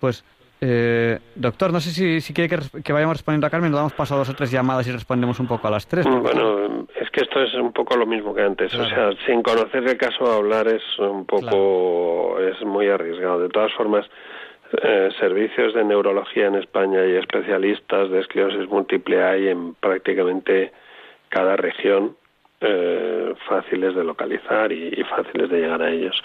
Pues 0.00 0.24
eh, 0.64 1.18
doctor, 1.34 1.72
no 1.72 1.80
sé 1.80 1.90
si, 1.90 2.20
si 2.20 2.32
quiere 2.32 2.56
que, 2.84 2.92
vayamos 2.92 3.16
respondiendo 3.16 3.48
a 3.48 3.50
Carmen, 3.50 3.72
nos 3.72 3.80
damos 3.80 3.94
paso 3.94 4.14
a 4.14 4.18
dos 4.18 4.28
o 4.28 4.34
tres 4.34 4.52
llamadas 4.52 4.86
y 4.86 4.92
respondemos 4.92 5.40
un 5.40 5.48
poco 5.48 5.66
a 5.66 5.72
las 5.72 5.88
tres. 5.88 6.06
Bueno, 6.06 6.86
es 6.94 7.10
que 7.10 7.22
esto 7.22 7.42
es 7.42 7.52
un 7.54 7.72
poco 7.72 7.96
lo 7.96 8.06
mismo 8.06 8.32
que 8.32 8.42
antes. 8.42 8.72
O 8.72 8.84
sea, 8.86 9.10
sin 9.26 9.42
conocer 9.42 9.82
el 9.82 9.96
caso 9.96 10.24
hablar 10.30 10.68
es 10.68 10.82
un 11.00 11.26
poco, 11.26 12.38
es 12.38 12.64
muy 12.64 12.88
arriesgado. 12.88 13.40
De 13.40 13.48
todas 13.48 13.72
formas, 13.72 14.06
eh, 14.80 15.10
servicios 15.18 15.74
de 15.74 15.82
neurología 15.82 16.46
en 16.46 16.54
España 16.54 17.04
y 17.06 17.16
especialistas 17.16 18.08
de 18.10 18.20
esclerosis 18.20 18.68
múltiple 18.68 19.20
hay 19.20 19.48
en 19.48 19.74
prácticamente 19.74 20.72
cada 21.28 21.56
región 21.56 22.16
eh, 22.60 23.11
fáciles 23.48 23.94
de 23.94 24.04
localizar 24.04 24.72
y, 24.72 25.02
fáciles 25.04 25.50
de 25.50 25.60
llegar 25.60 25.82
a 25.82 25.90
ellos. 25.90 26.22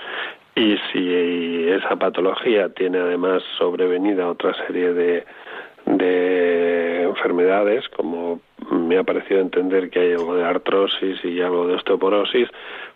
Y 0.56 0.78
si 0.92 1.70
esa 1.70 1.96
patología 1.96 2.70
tiene 2.70 3.00
además 3.00 3.44
sobrevenida 3.58 4.28
otra 4.28 4.54
serie 4.66 4.94
de, 4.94 5.26
de 5.86 7.04
enfermedades, 7.04 7.88
como 7.90 8.42
me 8.72 8.98
ha 8.98 9.04
parecido 9.04 9.40
entender 9.40 9.90
que 9.90 10.00
hay 10.00 10.12
algo 10.14 10.36
de 10.36 10.46
artrosis 10.46 11.24
y 11.24 11.42
algo 11.42 11.68
de 11.68 11.76
osteoporosis, 11.76 12.50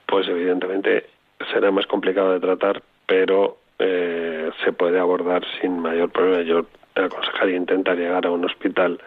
pues 0.07 0.27
evidentemente 0.27 1.05
será 1.53 1.71
más 1.71 1.85
complicado 1.87 2.33
de 2.33 2.39
tratar, 2.39 2.81
pero 3.05 3.57
eh, 3.79 4.49
se 4.63 4.73
puede 4.73 4.99
abordar 4.99 5.43
sin 5.59 5.79
mayor 5.79 6.09
problema. 6.11 6.41
Yo 6.43 6.65
aconsejaría 6.95 7.55
intentar 7.55 7.97
llegar 7.97 8.25
a 8.25 8.31
un 8.31 8.45
hospital 8.45 8.99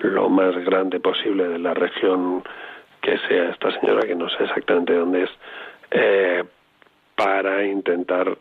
lo 0.00 0.28
más 0.28 0.54
grande 0.64 1.00
posible 1.00 1.48
de 1.48 1.58
la 1.58 1.74
región 1.74 2.42
que 3.02 3.18
sea 3.28 3.50
esta 3.50 3.70
señora, 3.80 4.06
que 4.06 4.14
no 4.14 4.28
sé 4.30 4.44
exactamente 4.44 4.94
dónde 4.94 5.24
es, 5.24 5.30
eh, 5.90 6.44
para 7.16 7.64
intentar 7.64 8.38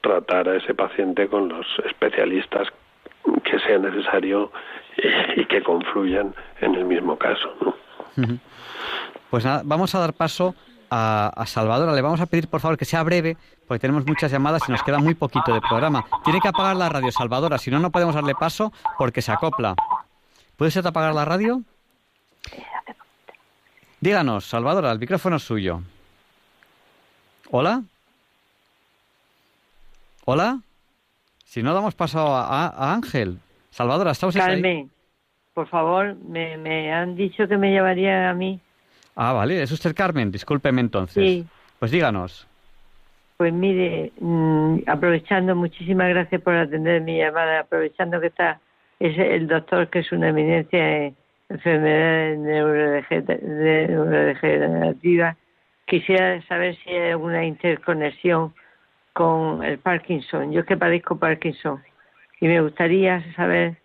tratar 0.00 0.48
a 0.48 0.56
ese 0.56 0.74
paciente 0.74 1.28
con 1.28 1.48
los 1.48 1.66
especialistas 1.84 2.68
que 3.44 3.58
sea 3.60 3.78
necesario 3.78 4.50
y, 5.36 5.44
que 5.46 5.62
confluyan 5.62 6.34
en 6.60 6.74
el 6.74 6.84
mismo 6.84 7.18
caso. 7.18 7.52
Pues 9.30 9.44
nada, 9.44 9.62
vamos 9.64 9.94
a 9.94 9.98
dar 9.98 10.12
paso 10.14 10.54
a, 10.90 11.32
a, 11.34 11.46
Salvadora. 11.46 11.92
Le 11.92 12.02
vamos 12.02 12.20
a 12.20 12.26
pedir, 12.26 12.48
por 12.48 12.60
favor, 12.60 12.78
que 12.78 12.84
sea 12.84 13.02
breve, 13.02 13.36
porque 13.66 13.80
tenemos 13.80 14.06
muchas 14.06 14.30
llamadas 14.30 14.62
y 14.68 14.72
nos 14.72 14.82
queda 14.82 14.98
muy 14.98 15.14
poquito 15.14 15.52
de 15.52 15.60
programa. 15.60 16.04
Tiene 16.22 16.40
que 16.40 16.48
apagar 16.48 16.76
la 16.76 16.88
radio, 16.88 17.10
Salvadora, 17.10 17.58
si 17.58 17.70
no, 17.70 17.80
no 17.80 17.90
podemos 17.90 18.14
darle 18.14 18.34
paso 18.34 18.72
porque 18.98 19.22
se 19.22 19.32
acopla. 19.32 19.74
¿Puede 20.56 20.70
ser 20.70 20.86
apagar 20.86 21.14
la 21.14 21.24
radio? 21.24 21.62
Díganos, 24.04 24.44
Salvadora, 24.44 24.92
el 24.92 24.98
micrófono 24.98 25.36
es 25.36 25.42
suyo. 25.44 25.80
¿Hola? 27.50 27.82
¿Hola? 30.26 30.60
Si 31.46 31.62
no, 31.62 31.72
damos 31.72 31.94
paso 31.94 32.18
a, 32.18 32.92
Ángel. 32.92 33.38
Salvador, 33.70 34.08
¿está 34.08 34.26
usted 34.26 34.40
Carmen, 34.40 34.90
por 35.54 35.68
favor, 35.68 36.16
me, 36.16 36.92
han 36.92 37.16
dicho 37.16 37.48
que 37.48 37.56
me 37.56 37.70
llevaría 37.70 38.28
a 38.28 38.34
mí. 38.34 38.60
Ah, 39.16 39.32
vale, 39.32 39.62
es 39.62 39.72
usted 39.72 39.94
Carmen, 39.94 40.30
discúlpeme 40.30 40.82
entonces. 40.82 41.24
Sí. 41.24 41.46
Pues 41.78 41.90
díganos. 41.90 42.46
Pues 43.38 43.54
mire, 43.54 44.12
mm, 44.20 44.80
aprovechando, 44.86 45.56
muchísimas 45.56 46.10
gracias 46.10 46.42
por 46.42 46.54
atender 46.54 47.00
mi 47.00 47.16
llamada, 47.16 47.60
aprovechando 47.60 48.20
que 48.20 48.26
está 48.26 48.60
es 49.00 49.18
el 49.18 49.48
doctor 49.48 49.88
que 49.88 50.00
es 50.00 50.12
una 50.12 50.28
eminencia 50.28 51.06
en 51.06 51.16
enfermedades 51.48 52.38
neurodegenerativas 52.38 55.36
Quisiera 55.86 56.40
saber 56.46 56.76
si 56.76 56.90
hay 56.90 57.10
alguna 57.10 57.44
interconexión 57.44 58.54
con 59.12 59.62
el 59.62 59.78
Parkinson. 59.78 60.50
Yo 60.50 60.60
es 60.60 60.66
que 60.66 60.76
padezco 60.76 61.18
Parkinson 61.18 61.82
y 62.40 62.48
me 62.48 62.60
gustaría 62.62 63.22
saber 63.34 63.76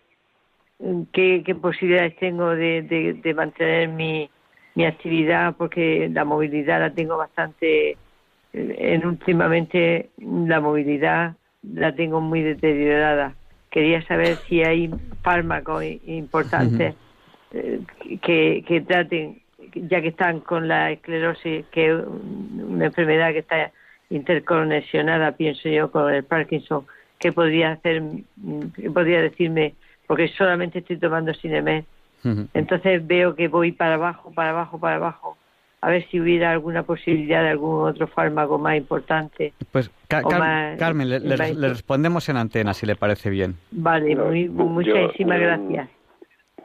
mm, 0.79 1.03
qué, 1.11 1.57
posibilidades 1.61 2.15
tengo 2.17 2.55
de, 2.55 3.33
mantener 3.35 3.89
mi, 3.89 4.29
mi 4.75 4.85
actividad 4.85 5.55
porque 5.57 6.09
la 6.11 6.23
movilidad 6.23 6.79
la 6.79 6.93
tengo 6.93 7.17
bastante 7.17 7.97
en 8.53 9.05
últimamente 9.05 10.09
la 10.17 10.59
movilidad 10.59 11.35
la 11.63 11.93
tengo 11.93 12.21
muy 12.21 12.41
deteriorada. 12.41 13.35
Quería 13.69 14.01
saber 14.07 14.37
si 14.47 14.63
hay 14.63 14.89
fármacos 15.21 15.83
importantes 16.07 16.95
eh, 17.51 17.79
que, 18.21 18.63
que 18.67 18.81
traten 18.81 19.41
ya 19.73 20.01
que 20.01 20.09
están 20.09 20.39
con 20.39 20.67
la 20.67 20.91
esclerosis, 20.91 21.65
que 21.71 21.91
es 21.91 22.03
una 22.67 22.85
enfermedad 22.85 23.31
que 23.31 23.39
está 23.39 23.71
interconexionada, 24.09 25.33
pienso 25.33 25.69
yo, 25.69 25.91
con 25.91 26.13
el 26.13 26.23
Parkinson, 26.23 26.85
¿qué 27.19 27.31
podría 27.31 27.73
hacer, 27.73 28.01
qué 28.75 28.89
podría 28.89 29.21
decirme? 29.21 29.75
Porque 30.07 30.27
solamente 30.29 30.79
estoy 30.79 30.97
tomando 30.97 31.33
Cinemed. 31.33 31.83
Entonces 32.53 33.05
veo 33.05 33.35
que 33.35 33.47
voy 33.47 33.71
para 33.71 33.93
abajo, 33.93 34.31
para 34.33 34.49
abajo, 34.49 34.79
para 34.79 34.95
abajo. 34.97 35.37
A 35.81 35.89
ver 35.89 36.05
si 36.09 36.19
hubiera 36.19 36.51
alguna 36.51 36.83
posibilidad 36.83 37.41
de 37.41 37.49
algún 37.49 37.87
otro 37.87 38.07
fármaco 38.07 38.57
más 38.57 38.75
importante. 38.75 39.53
Pues 39.71 39.89
Carmen, 40.09 41.09
le, 41.09 41.69
respondemos 41.69 42.27
en 42.27 42.35
antena, 42.35 42.73
si 42.73 42.85
le 42.85 42.97
parece 42.97 43.29
bien. 43.29 43.55
Vale, 43.71 44.15
muy, 44.15 44.49
muchísimas 44.49 45.39
gracias. 45.39 45.89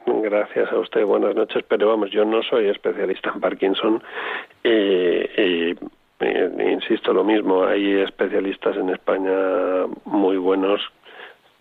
Gracias 0.05 0.71
a 0.71 0.77
usted, 0.77 1.03
buenas 1.03 1.35
noches. 1.35 1.63
Pero 1.67 1.89
vamos, 1.89 2.11
yo 2.11 2.25
no 2.25 2.43
soy 2.43 2.67
especialista 2.67 3.31
en 3.33 3.41
Parkinson 3.41 4.03
y, 4.63 5.75
insisto 6.71 7.11
lo 7.11 7.23
mismo, 7.23 7.63
hay 7.63 8.01
especialistas 8.01 8.77
en 8.77 8.89
España 8.89 9.87
muy 10.05 10.37
buenos, 10.37 10.81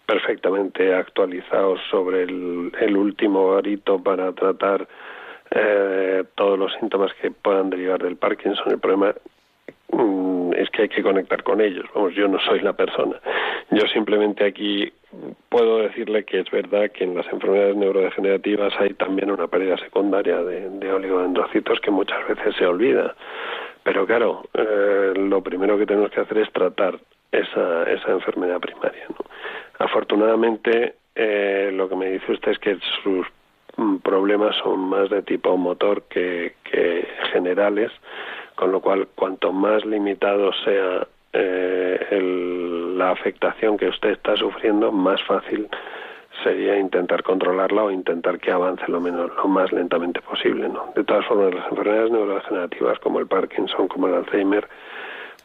perfectamente 0.07 0.95
actualizados 0.95 1.81
sobre 1.91 2.25
el, 2.25 2.97
último 2.97 3.53
garito 3.53 4.03
para 4.03 4.33
tratar 4.33 4.87
eh, 5.51 6.25
todos 6.35 6.59
los 6.59 6.73
síntomas 6.75 7.13
que 7.15 7.31
puedan 7.31 7.71
derivar 7.71 8.03
del 8.03 8.17
Parkinson. 8.17 8.73
El 8.73 8.79
problema 8.79 9.15
es 10.57 10.71
que 10.71 10.83
hay 10.83 10.89
que 10.89 11.03
conectar 11.03 11.43
con 11.43 11.61
ellos. 11.61 11.85
Vamos, 11.95 12.15
yo 12.15 12.29
no 12.29 12.39
soy 12.41 12.61
la 12.61 12.73
persona. 12.73 13.21
Yo 13.71 13.87
simplemente 13.93 14.45
aquí 14.45 14.93
puedo 15.49 15.79
decirle 15.79 16.25
que 16.25 16.41
es 16.41 16.51
verdad 16.51 16.91
que 16.91 17.05
en 17.05 17.17
las 17.17 17.27
enfermedades 17.33 17.77
neurodegenerativas 17.77 18.75
hay 18.79 18.95
también 18.95 19.31
una 19.31 19.47
pérdida 19.47 19.77
secundaria 19.79 20.43
de, 20.43 20.71
de 20.71 20.93
oligodendrocitos 20.93 21.81
que 21.81 21.91
muchas 21.91 22.27
veces 22.29 22.55
se 22.57 22.67
olvida. 22.67 23.15
Pero 23.85 24.07
claro, 24.07 24.45
eh, 24.55 25.13
lo 25.15 25.43
primero 25.43 25.79
que 25.79 25.87
tenemos 25.87 26.11
que 26.11 26.21
hacer 26.21 26.39
es 26.39 26.53
tratar 26.53 26.99
esa, 27.31 27.83
esa 27.85 28.13
enfermedad 28.13 28.59
primaria. 28.59 29.07
Afortunadamente, 29.79 30.95
eh, 31.15 31.71
lo 31.73 31.89
que 31.89 31.97
me 31.97 32.11
dice 32.11 32.33
usted 32.33 32.53
es 32.53 32.59
que 32.59 32.79
sus 33.03 33.27
mm, 33.77 33.99
problemas 33.99 34.57
son 34.57 34.81
más 34.81 35.11
de 35.11 35.23
tipo 35.23 35.57
motor 35.57 36.05
que, 36.09 36.55
generales, 37.33 37.93
con 38.55 38.73
lo 38.73 38.81
cual 38.81 39.09
cuanto 39.15 39.53
más 39.53 39.85
limitado 39.85 40.53
sea 40.65 41.07
eh, 41.33 42.93
la 42.97 43.11
afectación 43.11 43.77
que 43.77 43.89
usted 43.89 44.11
está 44.11 44.37
sufriendo, 44.37 44.93
más 44.93 45.23
fácil 45.25 45.69
sería 46.43 46.79
intentar 46.79 47.23
controlarla 47.23 47.85
o 47.85 47.91
intentar 47.91 48.39
que 48.39 48.51
avance 48.51 48.85
lo 48.89 49.01
menos 49.01 49.31
lo 49.37 49.47
más 49.47 49.73
lentamente 49.73 50.21
posible 50.21 50.69
no 50.69 50.93
de 50.97 51.05
todas 51.05 51.25
formas 51.27 51.55
las 51.55 51.71
enfermedades 51.71 52.11
neurodegenerativas 52.11 52.99
como 52.99 53.21
el 53.21 53.29
Parkinson 53.29 53.87
como 53.87 54.09
el 54.09 54.15
Alzheimer 54.15 54.69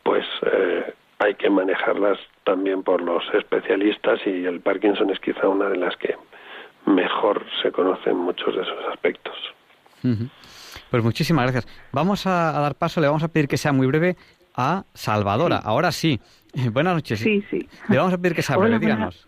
pues 0.04 0.26
eh, 0.52 0.92
hay 1.20 1.36
que 1.36 1.50
manejarlas 1.50 2.18
también 2.44 2.82
por 2.82 3.02
los 3.02 3.24
especialistas 3.34 4.20
y 4.26 4.46
el 4.46 4.62
Parkinson 4.62 5.10
es 5.12 5.20
quizá 5.20 5.48
una 5.48 5.70
de 5.70 5.78
las 5.78 5.96
que 5.98 6.16
mejor 6.86 7.46
se 7.62 7.72
conocen 7.72 8.18
muchos 8.18 8.56
de 8.56 8.62
esos 8.62 8.86
aspectos. 8.92 9.36
Pues 10.90 11.04
muchísimas 11.04 11.44
gracias. 11.44 11.68
Vamos 11.92 12.26
a, 12.26 12.52
dar 12.52 12.76
paso, 12.76 13.02
le 13.02 13.08
vamos 13.08 13.24
a 13.24 13.28
pedir 13.28 13.48
que 13.48 13.58
sea 13.58 13.72
muy 13.72 13.88
breve 13.88 14.16
a 14.56 14.84
Salvadora. 14.94 15.58
Ahora 15.58 15.92
sí. 15.92 16.20
Buenas 16.74 16.96
noches. 16.96 17.20
Sí, 17.20 17.44
sí. 17.50 17.68
Le 17.90 17.98
vamos 17.98 18.14
a 18.14 18.18
pedir 18.18 18.36
que 18.36 18.42
sea 18.42 18.58
breve, 18.58 18.80
díganos. 18.80 19.28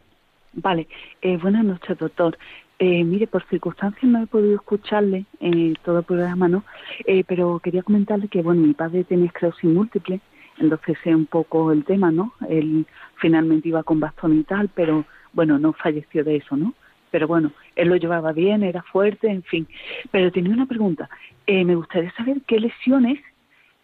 Vale. 0.53 0.87
Eh, 1.21 1.37
buenas 1.37 1.63
noches, 1.63 1.97
doctor. 1.97 2.37
Eh, 2.79 3.03
mire, 3.03 3.27
por 3.27 3.47
circunstancias 3.47 4.03
no 4.03 4.23
he 4.23 4.27
podido 4.27 4.55
escucharle 4.55 5.25
en 5.39 5.75
todo 5.83 5.99
el 5.99 6.03
programa, 6.03 6.47
¿no? 6.47 6.63
Eh, 7.05 7.23
pero 7.27 7.59
quería 7.59 7.83
comentarle 7.83 8.27
que, 8.27 8.41
bueno, 8.41 8.61
mi 8.61 8.73
padre 8.73 9.03
tenía 9.03 9.27
esclerosis 9.27 9.69
múltiple 9.69 10.19
entonces 10.61 10.97
sé 11.03 11.15
un 11.15 11.25
poco 11.25 11.71
el 11.71 11.83
tema, 11.83 12.11
¿no? 12.11 12.33
Él 12.47 12.85
finalmente 13.15 13.69
iba 13.69 13.83
con 13.83 13.99
bastón 13.99 14.39
y 14.39 14.43
tal, 14.43 14.69
pero 14.73 15.05
bueno, 15.33 15.57
no 15.57 15.73
falleció 15.73 16.23
de 16.23 16.37
eso, 16.37 16.55
¿no? 16.55 16.73
Pero 17.11 17.27
bueno, 17.27 17.51
él 17.75 17.89
lo 17.89 17.95
llevaba 17.95 18.31
bien, 18.31 18.63
era 18.63 18.81
fuerte, 18.81 19.29
en 19.29 19.43
fin. 19.43 19.67
Pero 20.09 20.31
tenía 20.31 20.53
una 20.53 20.65
pregunta. 20.65 21.09
Eh, 21.45 21.63
me 21.65 21.75
gustaría 21.75 22.11
saber 22.13 22.37
qué 22.47 22.59
lesiones 22.59 23.19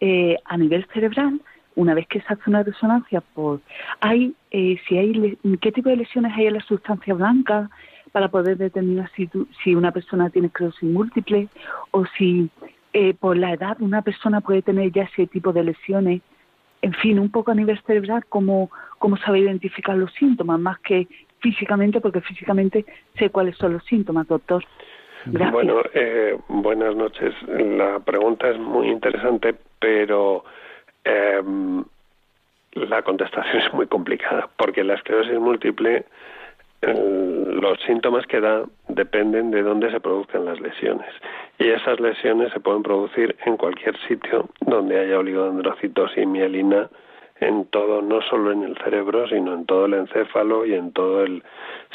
eh, 0.00 0.36
a 0.44 0.56
nivel 0.56 0.86
cerebral, 0.92 1.40
una 1.74 1.94
vez 1.94 2.06
que 2.08 2.20
se 2.20 2.26
hace 2.32 2.42
una 2.46 2.62
resonancia, 2.62 3.20
por 3.20 3.60
hay, 4.00 4.34
eh, 4.50 4.76
si 4.88 4.98
hay, 4.98 5.38
qué 5.60 5.70
tipo 5.70 5.88
de 5.88 5.96
lesiones 5.96 6.32
hay 6.36 6.46
en 6.46 6.54
la 6.54 6.62
sustancia 6.62 7.14
blanca 7.14 7.70
para 8.10 8.28
poder 8.28 8.56
determinar 8.56 9.10
si, 9.14 9.28
si 9.62 9.74
una 9.74 9.92
persona 9.92 10.30
tiene 10.30 10.48
esclerosis 10.48 10.88
múltiple 10.88 11.48
o 11.92 12.04
si 12.16 12.50
por 13.20 13.36
la 13.36 13.52
edad 13.52 13.76
una 13.80 14.02
persona 14.02 14.40
puede 14.40 14.62
tener 14.62 14.90
ya 14.90 15.04
ese 15.04 15.28
tipo 15.28 15.52
de 15.52 15.62
lesiones 15.62 16.20
en 16.82 16.92
fin, 16.94 17.18
un 17.18 17.30
poco 17.30 17.50
a 17.50 17.54
nivel 17.54 17.80
cerebral, 17.86 18.24
cómo, 18.28 18.70
cómo 18.98 19.16
sabe 19.16 19.40
identificar 19.40 19.96
los 19.96 20.12
síntomas, 20.14 20.60
más 20.60 20.78
que 20.80 21.08
físicamente, 21.40 22.00
porque 22.00 22.20
físicamente 22.20 22.84
sé 23.18 23.30
cuáles 23.30 23.56
son 23.56 23.74
los 23.74 23.84
síntomas, 23.84 24.26
doctor. 24.26 24.64
Bueno, 25.26 25.82
eh, 25.94 26.38
buenas 26.48 26.94
noches. 26.94 27.34
La 27.48 27.98
pregunta 28.00 28.48
es 28.50 28.58
muy 28.58 28.88
interesante, 28.88 29.54
pero 29.78 30.44
em, 31.04 31.84
la 32.74 33.02
contestación 33.02 33.62
es 33.66 33.72
muy 33.74 33.86
complicada, 33.86 34.48
porque 34.56 34.84
la 34.84 34.94
esclerosis 34.94 35.38
múltiple 35.38 36.04
los 36.80 37.80
síntomas 37.80 38.24
que 38.26 38.40
da 38.40 38.64
dependen 38.88 39.50
de 39.50 39.62
dónde 39.62 39.90
se 39.90 40.00
produzcan 40.00 40.44
las 40.44 40.60
lesiones. 40.60 41.08
Y 41.58 41.68
esas 41.70 41.98
lesiones 41.98 42.52
se 42.52 42.60
pueden 42.60 42.82
producir 42.84 43.34
en 43.46 43.56
cualquier 43.56 43.96
sitio 44.06 44.48
donde 44.60 45.00
haya 45.00 45.18
oligodendrocitos 45.18 46.16
y 46.16 46.24
mielina 46.24 46.88
en 47.40 47.66
todo, 47.66 48.02
no 48.02 48.20
solo 48.22 48.52
en 48.52 48.64
el 48.64 48.76
cerebro, 48.78 49.28
sino 49.28 49.54
en 49.54 49.66
todo 49.66 49.86
el 49.86 49.94
encéfalo 49.94 50.66
y 50.66 50.74
en 50.74 50.92
todo 50.92 51.22
el 51.22 51.42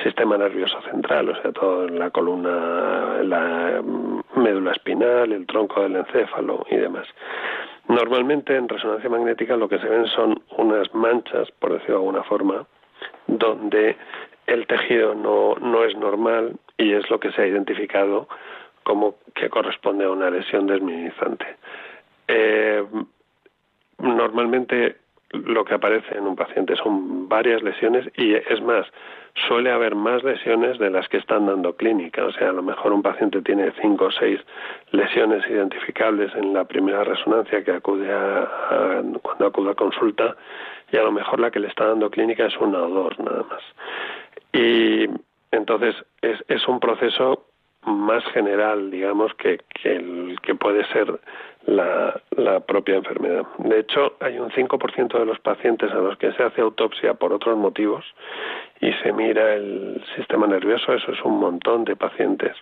sistema 0.02 0.38
nervioso 0.38 0.82
central, 0.84 1.30
o 1.30 1.42
sea, 1.42 1.52
todo 1.52 1.88
en 1.88 2.00
la 2.00 2.10
columna, 2.10 3.22
la 3.24 3.82
médula 4.36 4.72
espinal, 4.72 5.32
el 5.32 5.46
tronco 5.46 5.82
del 5.82 5.98
encéfalo 5.98 6.66
y 6.70 6.78
demás. 6.78 7.08
Normalmente 7.88 8.56
en 8.56 8.70
resonancia 8.70 9.10
magnética 9.10 9.58
lo 9.58 9.68
que 9.68 9.80
se 9.80 9.88
ven 9.88 10.08
son 10.08 10.42
unas 10.58 10.94
manchas, 10.96 11.52
por 11.60 11.74
decirlo 11.74 11.96
de 11.96 12.02
alguna 12.06 12.24
forma, 12.24 12.66
donde 13.28 13.98
el 14.48 14.66
tejido 14.68 15.14
no, 15.14 15.56
no 15.56 15.84
es 15.84 15.96
normal 15.98 16.54
y 16.78 16.94
es 16.94 17.10
lo 17.10 17.20
que 17.20 17.32
se 17.32 17.42
ha 17.42 17.48
identificado 17.48 18.28
como 18.84 19.16
que 19.34 19.50
corresponde 19.50 20.06
a 20.06 20.12
una 20.12 20.30
lesión 20.30 20.68
desminimizante. 20.68 21.46
Eh, 22.28 22.84
normalmente 24.00 24.98
lo 25.34 25.66
que 25.66 25.74
aparece 25.74 26.18
en 26.18 26.28
un 26.28 26.36
paciente 26.36 26.76
son 26.76 27.28
varias 27.28 27.62
lesiones 27.64 28.08
y 28.16 28.36
es 28.36 28.62
más, 28.62 28.86
suele 29.48 29.72
haber 29.72 29.96
más 29.96 30.24
lesiones 30.24 30.78
de 30.78 30.90
las 30.90 31.08
que 31.10 31.18
están 31.18 31.48
dando 31.48 31.76
clínica. 31.76 32.24
O 32.26 32.32
sea, 32.32 32.50
a 32.50 32.54
lo 32.54 32.62
mejor 32.62 32.94
un 32.94 33.02
paciente 33.02 33.42
tiene 33.42 33.72
cinco 33.82 34.06
o 34.06 34.12
seis 34.12 34.40
lesiones 34.92 35.44
identificables 35.50 36.34
en 36.36 36.54
la 36.54 36.66
primera 36.66 37.04
resonancia 37.04 37.64
que 37.64 37.72
acude 37.72 38.12
a, 38.12 39.02
cuando 39.22 39.48
acude 39.48 39.72
a 39.72 39.76
consulta 39.76 40.36
y 40.92 40.98
a 40.98 41.04
lo 41.04 41.12
mejor 41.12 41.40
la 41.40 41.50
que 41.50 41.60
le 41.60 41.68
está 41.68 41.88
dando 41.88 42.10
clínica 42.12 42.46
es 42.46 42.58
una 42.58 42.84
o 42.84 42.90
dos 42.90 43.20
nada 43.20 43.44
más. 43.50 43.62
Y 44.54 45.08
entonces 45.52 45.96
es, 46.22 46.44
es 46.48 46.68
un 46.68 46.80
proceso 46.80 47.48
más 47.86 48.24
general, 48.26 48.92
digamos, 48.92 49.34
que, 49.34 49.60
que, 49.82 49.96
el, 49.96 50.38
que 50.42 50.56
puede 50.56 50.86
ser 50.86 51.20
la, 51.66 52.20
la, 52.36 52.60
propia 52.60 52.96
enfermedad. 52.96 53.46
De 53.58 53.80
hecho, 53.80 54.16
hay 54.20 54.38
un 54.38 54.50
5% 54.50 55.18
de 55.18 55.26
los 55.26 55.40
pacientes 55.40 55.92
a 55.92 55.96
los 55.96 56.18
que 56.18 56.32
se 56.34 56.44
hace 56.44 56.62
autopsia 56.62 57.14
por 57.14 57.34
otros 57.34 57.58
motivos 57.58 58.06
y 58.82 58.92
se 59.02 59.14
mira 59.14 59.54
el 59.54 60.04
sistema 60.16 60.46
nervioso, 60.48 60.94
eso 60.94 61.12
es 61.12 61.22
un 61.24 61.40
montón 61.40 61.86
de 61.86 61.96
pacientes, 61.96 62.56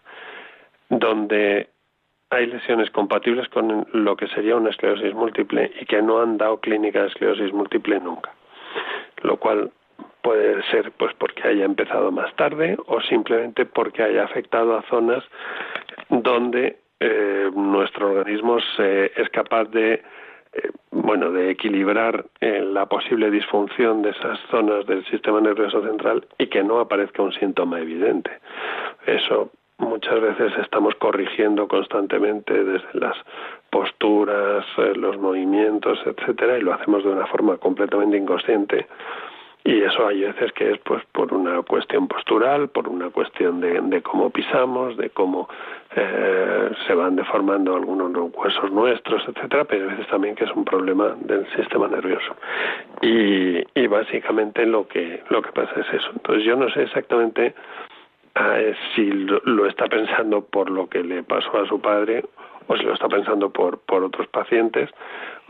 donde 0.89 1.69
hay 2.29 2.45
lesiones 2.45 2.89
compatibles 2.91 3.49
con 3.49 3.87
lo 3.91 4.15
que 4.15 4.27
sería 4.27 4.55
una 4.55 4.69
esclerosis 4.69 5.13
múltiple 5.13 5.71
y 5.79 5.85
que 5.85 6.01
no 6.01 6.21
han 6.21 6.37
dado 6.37 6.59
clínica 6.59 7.01
de 7.01 7.07
esclerosis 7.07 7.51
múltiple 7.51 7.99
nunca. 7.99 8.31
Lo 9.23 9.37
cual 9.37 9.71
puede 10.21 10.63
ser 10.69 10.91
pues 10.93 11.13
porque 11.15 11.47
haya 11.47 11.65
empezado 11.65 12.11
más 12.11 12.33
tarde 12.35 12.77
o 12.85 13.01
simplemente 13.01 13.65
porque 13.65 14.03
haya 14.03 14.23
afectado 14.23 14.77
a 14.77 14.83
zonas 14.83 15.23
donde 16.09 16.77
eh, 17.03 17.49
nuestro 17.55 18.11
organismo 18.11 18.59
es 18.77 19.29
capaz 19.31 19.65
de 19.71 19.93
eh, 20.53 20.69
bueno 20.91 21.31
de 21.31 21.49
equilibrar 21.49 22.25
eh, 22.39 22.61
la 22.61 22.85
posible 22.85 23.31
disfunción 23.31 24.03
de 24.03 24.11
esas 24.11 24.39
zonas 24.51 24.85
del 24.85 25.03
sistema 25.05 25.41
nervioso 25.41 25.81
central 25.81 26.23
y 26.37 26.45
que 26.45 26.63
no 26.63 26.79
aparezca 26.79 27.23
un 27.23 27.33
síntoma 27.33 27.79
evidente. 27.79 28.29
Eso 29.07 29.49
muchas 29.79 30.21
veces 30.21 30.53
estamos 30.61 30.93
corrigiendo 30.93 31.67
constantemente 31.67 32.53
desde 32.63 32.87
las 32.93 33.17
posturas, 33.71 34.63
los 34.95 35.17
movimientos, 35.17 35.97
etcétera, 36.05 36.59
y 36.59 36.61
lo 36.61 36.71
hacemos 36.71 37.03
de 37.03 37.09
una 37.09 37.25
forma 37.25 37.57
completamente 37.57 38.15
inconsciente 38.15 38.85
y 39.63 39.81
eso 39.83 40.07
hay 40.07 40.21
veces 40.21 40.51
que 40.53 40.71
es 40.71 40.79
pues 40.79 41.03
por 41.11 41.33
una 41.33 41.61
cuestión 41.61 42.07
postural, 42.07 42.69
por 42.69 42.87
una 42.87 43.09
cuestión 43.09 43.61
de, 43.61 43.79
de 43.79 44.01
cómo 44.01 44.31
pisamos, 44.31 44.97
de 44.97 45.11
cómo 45.11 45.47
eh, 45.95 46.71
se 46.87 46.95
van 46.95 47.15
deformando 47.15 47.75
algunos 47.75 48.11
huesos 48.33 48.71
nuestros, 48.71 49.21
etcétera, 49.27 49.65
pero 49.65 49.83
hay 49.83 49.91
veces 49.91 50.07
también 50.07 50.35
que 50.35 50.45
es 50.45 50.51
un 50.51 50.65
problema 50.65 51.15
del 51.19 51.45
sistema 51.55 51.87
nervioso. 51.87 52.35
Y, 53.01 53.63
y 53.79 53.87
básicamente 53.87 54.65
lo 54.65 54.87
que 54.87 55.21
lo 55.29 55.41
que 55.41 55.51
pasa 55.51 55.79
es 55.79 55.93
eso. 55.93 56.09
Entonces 56.13 56.43
yo 56.43 56.55
no 56.55 56.69
sé 56.71 56.83
exactamente 56.83 57.53
eh, 58.35 58.75
si 58.95 59.11
lo, 59.11 59.41
lo 59.45 59.67
está 59.67 59.85
pensando 59.85 60.41
por 60.43 60.71
lo 60.71 60.87
que 60.87 61.03
le 61.03 61.21
pasó 61.21 61.59
a 61.59 61.67
su 61.67 61.79
padre 61.79 62.23
o 62.67 62.77
si 62.77 62.83
lo 62.83 62.93
está 62.93 63.07
pensando 63.09 63.49
por, 63.49 63.79
por 63.79 64.03
otros 64.03 64.27
pacientes 64.27 64.89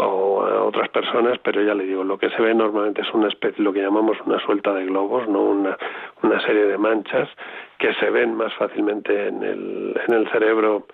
o 0.06 0.44
a 0.44 0.64
otras 0.64 0.90
personas, 0.90 1.38
pero 1.44 1.62
ya 1.62 1.76
le 1.76 1.86
digo, 1.86 2.04
lo 2.04 2.18
que 2.18 2.30
se 2.30 2.42
ve 2.42 2.54
normalmente 2.54 3.02
es 3.02 3.14
una 3.14 3.28
especie, 3.28 3.64
lo 3.64 3.72
que 3.72 3.82
llamamos 3.82 4.18
una 4.26 4.40
suelta 4.40 4.74
de 4.74 4.86
globos, 4.86 5.28
no 5.28 5.42
una, 5.42 5.78
una 6.24 6.42
serie 6.42 6.66
de 6.66 6.78
manchas 6.78 7.30
que 7.78 7.94
se 7.96 8.10
ven 8.10 8.36
más 8.36 8.54
fácilmente 8.56 9.28
en 9.28 9.44
el, 9.44 10.00
en 10.08 10.14
el 10.14 10.30
cerebro 10.32 10.88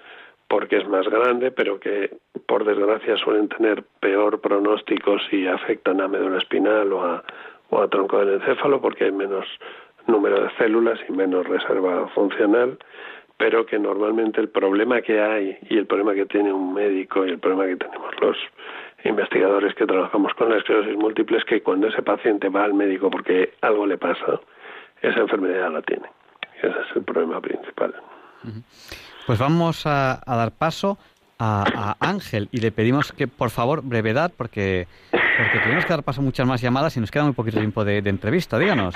porque 0.49 0.78
es 0.78 0.88
más 0.88 1.08
grande, 1.08 1.51
pero 1.51 1.80
que 1.80 2.18
por 2.45 2.64
desgracia 2.64 3.18
suelen 3.18 3.49
tener 3.49 3.84
peor 3.99 4.39
pronóstico 4.39 5.18
si 5.30 5.45
afectan 5.47 5.99
a 6.01 6.08
médula 6.08 6.38
espinal 6.38 6.91
o 6.93 7.03
a, 7.03 7.24
o 7.70 7.82
a 7.82 7.88
tronco 7.89 8.20
del 8.20 8.36
encéfalo, 8.36 8.82
porque 8.82 9.05
hay 9.05 9.12
menos 9.12 9.45
número 10.08 10.41
de 10.41 10.49
células 10.58 10.99
y 11.08 11.12
menos 11.12 11.45
reserva 11.47 12.08
funcional 12.10 12.78
pero 13.38 13.66
que 13.66 13.78
normalmente 13.78 14.41
el 14.41 14.49
problema 14.49 15.01
que 15.01 15.22
hay 15.22 15.58
y 15.70 15.78
el 15.78 15.86
problema 15.86 16.14
que 16.16 16.26
tiene 16.26 16.51
un 16.51 16.74
médico 16.74 17.26
y 17.26 17.30
el 17.30 17.39
problema 17.39 17.68
que 17.68 17.76
tenemos 17.76 18.12
los 18.20 18.38
investigadores 19.04 19.74
que 19.76 19.86
trabajamos 19.86 20.34
con 20.34 20.50
la 20.50 20.58
esclerosis 20.58 20.95
múltiple 20.95 21.38
es 21.38 21.45
que 21.45 21.62
cuando 21.62 21.88
ese 21.88 22.02
paciente 22.02 22.50
va 22.50 22.64
al 22.64 22.74
médico 22.74 23.10
porque 23.10 23.54
algo 23.62 23.86
le 23.86 23.98
pasa, 23.98 24.39
esa 25.02 25.20
enfermedad 25.20 25.72
la 25.72 25.82
tiene. 25.82 26.08
Ese 26.58 26.68
es 26.68 26.95
el 26.95 27.04
problema 27.04 27.39
principal. 27.39 27.93
Pues 29.26 29.39
vamos 29.39 29.86
a, 29.86 30.22
dar 30.26 30.52
paso 30.52 30.98
a, 31.39 31.95
Ángel 32.00 32.50
y 32.52 32.60
le 32.60 32.72
pedimos 32.72 33.12
que 33.12 33.28
por 33.28 33.50
favor 33.50 33.82
brevedad 33.84 34.32
porque 34.36 34.88
porque 35.12 35.60
tenemos 35.60 35.86
que 35.86 35.93
dar 35.93 36.04
paso 36.04 36.22
a 36.22 36.24
muchas 36.24 36.48
más 36.48 36.62
llamadas 36.62 36.98
y 36.98 37.00
nos 37.00 37.12
queda 37.12 37.24
muy 37.24 37.34
poquito 37.34 37.60
tiempo 37.60 37.86
de 37.86 37.98
entrevista. 37.98 38.58
Díganos. 38.58 38.95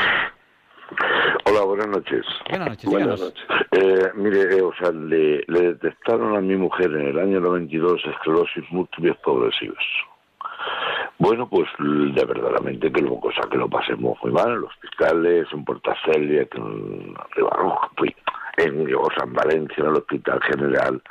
Buenas 1.71 1.87
noches. 1.87 2.25
Buenas 2.49 2.67
noches, 2.67 2.85
buenas 2.91 3.19
noches. 3.21 3.45
Eh, 3.71 4.11
mire, 4.15 4.57
eh, 4.57 4.61
o 4.61 4.73
sea, 4.73 4.91
le, 4.91 5.41
detectaron 5.47 6.35
a 6.35 6.41
mi 6.41 6.57
mujer 6.57 6.91
en 6.91 7.07
el 7.07 7.17
año 7.17 7.39
92 7.39 8.01
esclerosis 8.07 8.65
múltiple 8.71 9.15
progresivas. 9.23 9.81
Bueno, 11.17 11.47
pues 11.47 11.69
de 11.79 12.25
verdaderamente 12.25 12.91
que 12.91 13.01
lo, 13.01 13.17
cosa 13.21 13.47
que 13.49 13.57
lo 13.57 13.69
pasemos 13.69 14.17
muy 14.21 14.33
mal 14.33 14.49
en 14.49 14.61
los 14.61 14.69
hospitales, 14.71 15.47
en 15.53 15.63
Portacelia, 15.63 16.41
en 16.41 17.15
fui 17.95 18.13
en, 18.57 18.93
o 18.93 19.07
sea, 19.15 19.23
en 19.23 19.33
Valencia, 19.33 19.77
en 19.77 19.91
el 19.91 19.95
Hospital 19.95 20.41
General. 20.43 21.01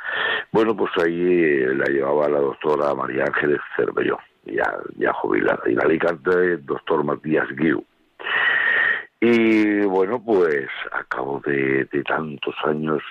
Bueno, 0.51 0.77
pues 0.77 0.91
ahí 1.03 1.43
eh, 1.43 1.73
la 1.73 1.85
llevaba 1.85 2.29
la 2.29 2.39
doctora 2.39 2.93
María 2.93 3.23
Ángeles 3.23 3.61
Cervelló, 3.75 4.19
ya, 4.45 4.71
ya 4.97 5.11
jubilada, 5.13 5.63
y 5.65 5.71
en 5.71 5.83
Alicante, 5.83 6.29
el 6.29 6.63
doctor 6.67 7.03
Matías 7.03 7.47
Guiu. 7.55 7.83
Y 9.23 9.81
bueno, 9.81 10.19
pues 10.19 10.67
a 10.91 11.03
cabo 11.03 11.39
de, 11.45 11.87
tantos 12.07 12.55
años, 12.65 13.03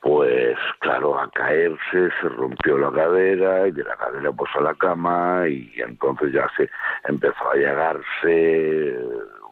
pues 0.00 0.58
claro, 0.80 1.16
a 1.16 1.30
caerse 1.30 2.10
se 2.20 2.28
rompió 2.28 2.76
la 2.76 2.90
cadera 2.90 3.68
y 3.68 3.70
de 3.70 3.84
la 3.84 3.96
cadera 3.96 4.32
pues 4.32 4.50
a 4.56 4.62
la 4.62 4.74
cama 4.74 5.44
y 5.48 5.72
entonces 5.76 6.32
ya 6.32 6.50
se 6.56 6.68
empezó 7.04 7.52
a 7.52 7.54
llegarse, 7.54 8.98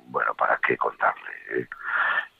bueno, 0.06 0.34
¿para 0.34 0.58
qué 0.66 0.76
contarle? 0.76 1.30
Eh? 1.52 1.68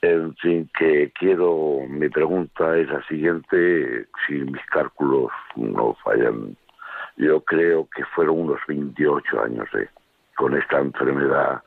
En 0.01 0.35
fin, 0.35 0.69
que 0.77 1.13
quiero, 1.17 1.85
mi 1.87 2.09
pregunta 2.09 2.75
es 2.75 2.89
la 2.89 3.01
siguiente, 3.07 4.07
si 4.27 4.33
mis 4.33 4.65
cálculos 4.65 5.31
no 5.55 5.95
fallan, 6.03 6.57
yo 7.15 7.39
creo 7.45 7.87
que 7.95 8.03
fueron 8.13 8.41
unos 8.41 8.59
28 8.67 9.41
años 9.41 9.69
eh, 9.75 9.87
con 10.35 10.57
esta 10.57 10.79
enfermedad 10.79 11.61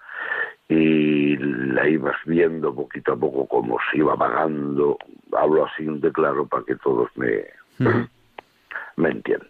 y 0.69 1.37
la 1.37 1.89
ibas 1.89 2.17
viendo 2.25 2.75
poquito 2.75 3.13
a 3.13 3.17
poco 3.17 3.47
como 3.47 3.79
se 3.91 3.99
iba 3.99 4.15
apagando. 4.15 4.97
Hablo 5.33 5.67
así 5.67 5.85
de 5.85 6.13
claro 6.13 6.47
para 6.47 6.65
que 6.65 6.77
todos 6.77 7.11
me, 7.17 7.45
me 8.97 9.11
entiendan. 9.11 9.49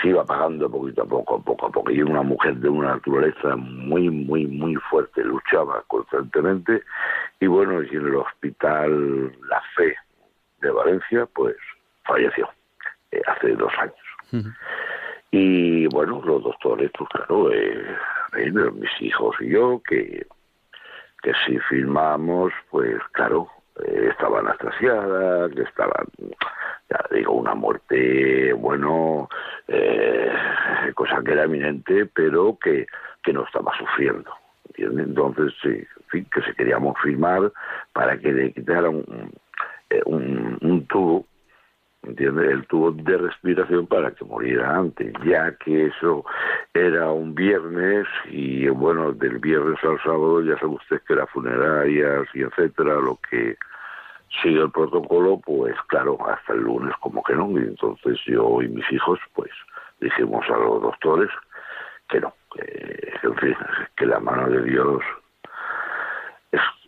Se 0.00 0.08
iba 0.08 0.22
apagando 0.22 0.70
poquito 0.70 1.02
a 1.02 1.06
poco, 1.06 1.42
poco 1.42 1.66
a 1.66 1.70
poco. 1.70 1.90
Y 1.90 2.02
una 2.02 2.22
mujer 2.22 2.56
de 2.56 2.68
una 2.68 2.94
naturaleza 2.94 3.56
muy, 3.56 4.08
muy, 4.08 4.46
muy 4.46 4.74
fuerte, 4.76 5.22
luchaba 5.22 5.82
constantemente. 5.88 6.82
Y 7.40 7.46
bueno, 7.46 7.82
y 7.82 7.88
en 7.88 8.06
el 8.06 8.16
hospital 8.16 9.32
La 9.48 9.62
Fe 9.76 9.94
de 10.62 10.70
Valencia, 10.70 11.26
pues 11.34 11.56
falleció 12.04 12.48
eh, 13.12 13.20
hace 13.26 13.54
dos 13.54 13.72
años. 13.78 14.54
Y 15.30 15.86
bueno, 15.88 16.22
los 16.24 16.42
doctores, 16.42 16.90
pues 16.96 17.08
claro, 17.10 17.52
eh, 17.52 17.84
eh, 18.36 18.50
mis 18.50 18.90
hijos 19.00 19.36
y 19.40 19.50
yo, 19.50 19.80
que 19.86 20.26
que 21.24 21.32
si 21.46 21.58
filmamos, 21.70 22.52
pues 22.70 22.98
claro, 23.12 23.48
eh, 23.82 24.08
estaban 24.10 24.44
que 25.54 25.62
estaban, 25.62 26.06
ya 26.90 27.00
digo, 27.10 27.32
una 27.32 27.54
muerte, 27.54 28.52
bueno, 28.52 29.30
eh, 29.66 30.30
cosa 30.94 31.22
que 31.24 31.32
era 31.32 31.44
eminente, 31.44 32.04
pero 32.04 32.58
que, 32.62 32.86
que 33.22 33.32
no 33.32 33.46
estaba 33.46 33.72
sufriendo. 33.78 34.30
Entonces, 34.76 35.54
sí, 35.62 36.24
que 36.30 36.42
se 36.42 36.54
queríamos 36.54 36.94
filmar 37.02 37.50
para 37.94 38.18
que 38.18 38.30
le 38.30 38.52
quitaran 38.52 38.96
un, 38.96 39.32
eh, 39.88 40.02
un, 40.04 40.58
un 40.60 40.86
tubo 40.86 41.24
¿entiende? 42.06 42.50
El 42.50 42.66
tubo 42.66 42.92
de 42.92 43.18
respiración 43.18 43.86
para 43.86 44.10
que 44.12 44.24
muriera 44.24 44.76
antes, 44.76 45.12
ya 45.24 45.54
que 45.56 45.86
eso 45.86 46.24
era 46.72 47.10
un 47.10 47.34
viernes 47.34 48.06
y 48.26 48.68
bueno, 48.68 49.12
del 49.12 49.38
viernes 49.38 49.82
al 49.82 50.00
sábado 50.02 50.42
ya 50.42 50.58
sabe 50.58 50.74
usted 50.74 51.00
que 51.06 51.14
las 51.14 51.30
funerarias 51.30 52.26
y 52.34 52.42
etcétera, 52.42 52.94
lo 52.94 53.18
que 53.30 53.56
sigue 54.42 54.60
el 54.60 54.70
protocolo, 54.70 55.40
pues 55.44 55.74
claro, 55.88 56.18
hasta 56.28 56.54
el 56.54 56.60
lunes 56.60 56.94
como 57.00 57.22
que 57.22 57.34
no, 57.34 57.50
y 57.52 57.62
entonces 57.62 58.18
yo 58.26 58.62
y 58.62 58.68
mis 58.68 58.90
hijos 58.92 59.18
pues 59.34 59.50
dijimos 60.00 60.44
a 60.48 60.56
los 60.56 60.82
doctores 60.82 61.30
que 62.08 62.20
no, 62.20 62.34
que, 62.54 63.12
en 63.22 63.36
fin, 63.36 63.56
que 63.96 64.06
la 64.06 64.20
mano 64.20 64.48
de 64.48 64.62
Dios 64.62 65.02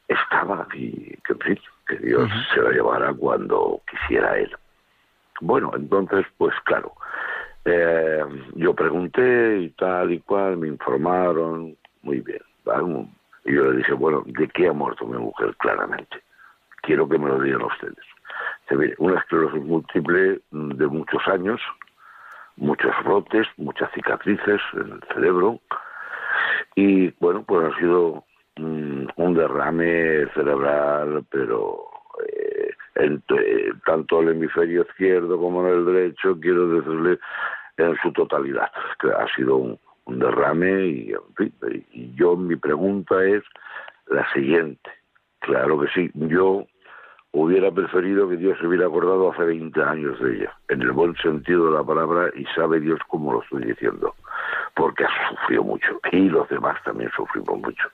estaba 0.09 0.67
y 0.75 1.17
que 1.23 1.33
en 1.33 1.39
fin, 1.41 1.59
que 1.87 1.97
Dios 1.99 2.31
se 2.55 2.61
la 2.63 2.71
llevara 2.71 3.13
cuando 3.15 3.81
quisiera 3.91 4.39
Él. 4.39 4.55
Bueno, 5.41 5.71
entonces, 5.75 6.27
pues 6.39 6.55
claro, 6.65 6.93
eh, 7.65 8.25
yo 8.55 8.75
pregunté 8.75 9.59
y 9.59 9.71
tal 9.71 10.13
y 10.13 10.21
cual, 10.21 10.57
me 10.57 10.69
informaron, 10.69 11.77
muy 12.03 12.21
bien. 12.21 12.41
Y 13.45 13.55
yo 13.55 13.71
le 13.71 13.79
dije, 13.79 13.93
bueno, 13.93 14.23
¿de 14.27 14.49
qué 14.49 14.69
ha 14.69 14.73
muerto 14.73 15.07
mi 15.07 15.19
mujer? 15.19 15.55
Claramente. 15.59 16.23
Quiero 16.83 17.09
que 17.09 17.19
me 17.19 17.29
lo 17.29 17.41
digan 17.41 17.63
ustedes. 17.63 18.05
Se 18.69 18.95
una 18.99 19.19
esclerosis 19.19 19.63
múltiple 19.63 20.41
de 20.51 20.87
muchos 20.87 21.27
años, 21.29 21.61
muchos 22.57 22.93
rotes, 23.05 23.47
muchas 23.57 23.91
cicatrices 23.93 24.61
en 24.75 24.93
el 24.93 25.01
cerebro. 25.13 25.61
Y 26.75 27.11
bueno, 27.21 27.45
pues 27.45 27.73
ha 27.73 27.79
sido 27.79 28.25
un 28.59 29.35
derrame 29.35 30.27
cerebral, 30.35 31.25
pero 31.31 31.96
eh, 32.97 33.05
en, 33.05 33.81
tanto 33.85 34.21
el 34.21 34.31
hemisferio 34.31 34.83
izquierdo 34.83 35.39
como 35.39 35.67
en 35.67 35.75
el 35.75 35.87
derecho, 35.87 36.39
quiero 36.41 36.69
decirle 36.69 37.19
en 37.77 37.97
su 38.03 38.13
totalidad, 38.13 38.71
que 39.01 39.09
ha 39.09 39.27
sido 39.35 39.57
un, 39.57 39.79
derrame 40.07 40.87
y, 40.87 41.13
y 41.93 42.15
yo 42.15 42.37
mi 42.37 42.55
pregunta 42.55 43.25
es 43.25 43.43
la 44.07 44.31
siguiente. 44.33 44.91
Claro 45.41 45.81
que 45.81 45.89
sí, 45.89 46.11
yo 46.15 46.65
hubiera 47.33 47.71
preferido 47.71 48.29
que 48.29 48.37
Dios 48.37 48.57
se 48.59 48.67
hubiera 48.67 48.87
acordado 48.87 49.33
hace 49.33 49.45
20 49.45 49.83
años 49.83 50.19
de 50.21 50.37
ella, 50.37 50.57
en 50.69 50.83
el 50.83 50.93
buen 50.93 51.15
sentido 51.17 51.67
de 51.67 51.77
la 51.77 51.85
palabra, 51.85 52.31
y 52.35 52.45
sabe 52.55 52.81
Dios 52.81 53.01
cómo 53.09 53.33
lo 53.33 53.43
estoy 53.43 53.65
diciendo, 53.65 54.15
porque 54.75 55.05
ha 55.05 55.29
sufrido 55.29 55.65
mucho, 55.65 56.01
y 56.13 56.29
los 56.29 56.49
demás 56.49 56.83
también 56.85 57.11
sufrimos 57.17 57.59
mucho 57.59 57.89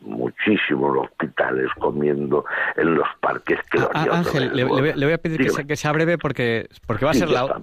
muchísimo 0.00 0.92
los 0.92 1.04
hospitales, 1.04 1.68
comiendo 1.78 2.44
en 2.76 2.94
los 2.94 3.06
parques. 3.20 3.58
Que 3.70 3.78
ah, 3.92 4.06
Ángel, 4.10 4.50
le, 4.54 4.64
voy, 4.64 5.12
a 5.12 5.18
pedir 5.18 5.50
que 5.66 5.76
sea, 5.76 5.92
breve 5.92 6.18
porque, 6.18 6.68
porque 6.86 7.04
va 7.04 7.12
a 7.12 7.14
ser 7.14 7.28
la... 7.28 7.44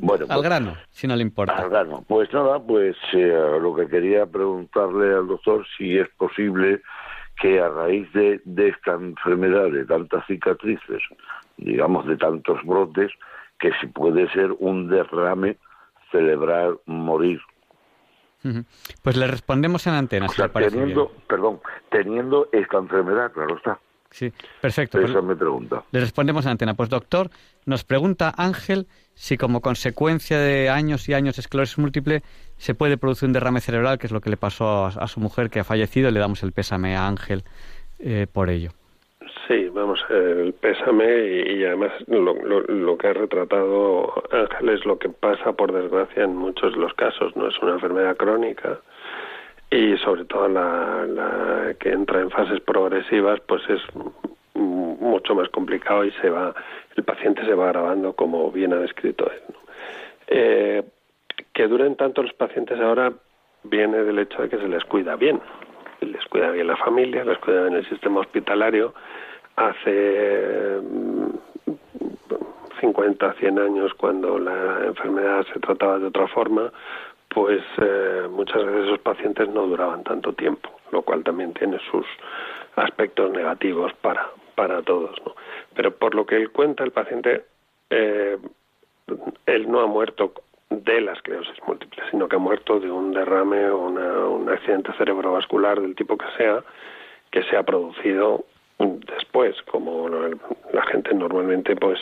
bueno, 0.00 0.24
al 0.28 0.28
pues, 0.28 0.42
grano, 0.42 0.76
si 0.90 1.06
no 1.06 1.16
le 1.16 1.22
importa. 1.22 1.56
Al 1.56 1.70
grano. 1.70 2.04
Pues 2.08 2.32
nada, 2.32 2.60
pues 2.60 2.96
eh, 3.12 3.58
lo 3.60 3.74
que 3.74 3.86
quería 3.86 4.26
preguntarle 4.26 5.14
al 5.14 5.26
doctor 5.26 5.66
si 5.76 5.98
es 5.98 6.08
posible 6.16 6.80
que 7.40 7.60
a 7.60 7.68
raíz 7.68 8.10
de, 8.12 8.40
de 8.44 8.68
esta 8.68 8.92
enfermedad, 8.92 9.70
de 9.70 9.84
tantas 9.84 10.24
cicatrices, 10.26 11.02
digamos 11.56 12.06
de 12.06 12.16
tantos 12.16 12.62
brotes, 12.64 13.10
que 13.58 13.72
si 13.80 13.86
puede 13.86 14.28
ser 14.30 14.52
un 14.58 14.88
derrame 14.88 15.56
celebrar 16.10 16.74
morir 16.86 17.40
pues 19.02 19.16
le 19.16 19.26
respondemos 19.26 19.86
en 19.86 19.94
antena. 19.94 20.26
teniendo, 20.52 21.12
perdón, 21.28 21.60
teniendo 21.90 22.48
esta 22.52 22.78
enfermedad, 22.78 23.32
claro 23.32 23.56
está. 23.56 23.78
Sí, 24.10 24.30
perfecto. 24.60 24.98
Esa 24.98 25.12
pues, 25.14 25.24
me 25.24 25.36
pregunta. 25.36 25.84
Le 25.90 26.00
respondemos 26.00 26.44
en 26.44 26.52
antena. 26.52 26.74
Pues 26.74 26.90
doctor, 26.90 27.30
nos 27.64 27.82
pregunta 27.84 28.32
Ángel 28.36 28.86
si 29.14 29.38
como 29.38 29.62
consecuencia 29.62 30.38
de 30.38 30.68
años 30.68 31.08
y 31.08 31.14
años 31.14 31.36
de 31.36 31.40
esclerosis 31.40 31.78
múltiple 31.78 32.22
se 32.58 32.74
puede 32.74 32.98
producir 32.98 33.26
un 33.26 33.32
derrame 33.32 33.60
cerebral, 33.60 33.98
que 33.98 34.06
es 34.06 34.12
lo 34.12 34.20
que 34.20 34.28
le 34.28 34.36
pasó 34.36 34.86
a, 34.86 35.08
su 35.08 35.20
mujer 35.20 35.48
que 35.48 35.60
ha 35.60 35.64
fallecido. 35.64 36.10
Le 36.10 36.20
damos 36.20 36.42
el 36.42 36.52
pésame 36.52 36.94
a 36.94 37.08
Ángel 37.08 37.42
eh, 37.98 38.26
por 38.30 38.50
ello. 38.50 38.72
Sí, 39.48 39.68
vamos, 39.70 40.04
el 40.08 40.52
pésame 40.54 41.42
y, 41.46 41.64
además 41.64 41.92
lo, 42.06 42.34
lo, 42.34 42.98
que 42.98 43.08
ha 43.08 43.12
retratado 43.12 44.12
Ángel 44.30 44.68
es 44.68 44.86
lo 44.86 44.98
que 44.98 45.08
pasa, 45.08 45.52
por 45.52 45.72
desgracia, 45.72 46.22
en 46.22 46.36
muchos 46.36 46.72
de 46.74 46.78
los 46.78 46.94
casos. 46.94 47.34
No 47.36 47.48
es 47.48 47.58
una 47.60 47.72
enfermedad 47.72 48.16
crónica 48.16 48.78
y 49.70 49.96
sobre 49.98 50.24
todo 50.26 50.48
la, 50.48 51.06
la 51.06 51.74
que 51.80 51.90
entra 51.90 52.20
en 52.20 52.30
fases 52.30 52.60
progresivas, 52.60 53.40
pues 53.40 53.62
es 53.68 53.80
mucho 54.54 55.34
más 55.34 55.48
complicado 55.48 56.04
y 56.04 56.10
se 56.12 56.30
va, 56.30 56.54
el 56.96 57.04
paciente 57.04 57.44
se 57.44 57.54
va 57.54 57.66
agravando 57.66 58.12
como 58.12 58.50
bien 58.52 58.72
ha 58.72 58.76
descrito 58.76 59.30
él. 59.30 59.54
Eh, 60.28 60.82
que 61.52 61.66
duren 61.66 61.96
tanto 61.96 62.22
los 62.22 62.32
pacientes 62.34 62.78
ahora 62.80 63.12
viene 63.64 63.98
del 64.04 64.18
hecho 64.18 64.42
de 64.42 64.48
que 64.48 64.58
se 64.58 64.68
les 64.68 64.84
cuida 64.84 65.16
bien, 65.16 65.40
les 66.00 66.24
cuida 66.26 66.50
bien 66.50 66.66
la 66.66 66.76
familia, 66.76 67.24
les 67.24 67.38
cuida 67.38 67.62
bien 67.62 67.74
el 67.74 67.88
sistema 67.88 68.20
hospitalario 68.20 68.94
hace 69.56 70.80
50, 72.80 73.34
100 73.34 73.58
años, 73.58 73.94
cuando 73.94 74.38
la 74.38 74.86
enfermedad 74.86 75.46
se 75.52 75.60
trataba 75.60 75.98
de 75.98 76.06
otra 76.06 76.26
forma, 76.28 76.72
pues 77.28 77.62
eh, 77.78 78.26
muchas 78.30 78.64
veces 78.64 78.86
esos 78.86 78.98
pacientes 78.98 79.48
no 79.48 79.66
duraban 79.66 80.02
tanto 80.04 80.32
tiempo, 80.32 80.68
lo 80.90 81.02
cual 81.02 81.22
también 81.24 81.54
tiene 81.54 81.78
sus 81.90 82.06
aspectos 82.76 83.30
negativos 83.30 83.92
para, 83.94 84.28
para 84.54 84.82
todos. 84.82 85.16
¿no? 85.24 85.34
Pero 85.74 85.94
por 85.96 86.14
lo 86.14 86.26
que 86.26 86.36
él 86.36 86.50
cuenta, 86.50 86.84
el 86.84 86.90
paciente, 86.90 87.44
eh, 87.90 88.36
él 89.46 89.70
no 89.70 89.80
ha 89.80 89.86
muerto 89.86 90.32
de 90.70 91.00
la 91.00 91.12
esclerosis 91.12 91.56
múltiple, 91.66 92.02
sino 92.10 92.28
que 92.28 92.36
ha 92.36 92.40
muerto 92.40 92.80
de 92.80 92.90
un 92.90 93.12
derrame 93.12 93.68
o 93.68 93.78
un 93.78 94.48
accidente 94.48 94.92
cerebrovascular 94.94 95.80
del 95.80 95.94
tipo 95.94 96.16
que 96.16 96.26
sea, 96.36 96.62
que 97.30 97.42
se 97.44 97.56
ha 97.56 97.62
producido 97.62 98.44
después, 99.06 99.60
como 99.70 100.08
la 100.08 100.82
gente 100.86 101.14
normalmente 101.14 101.76
pues 101.76 101.98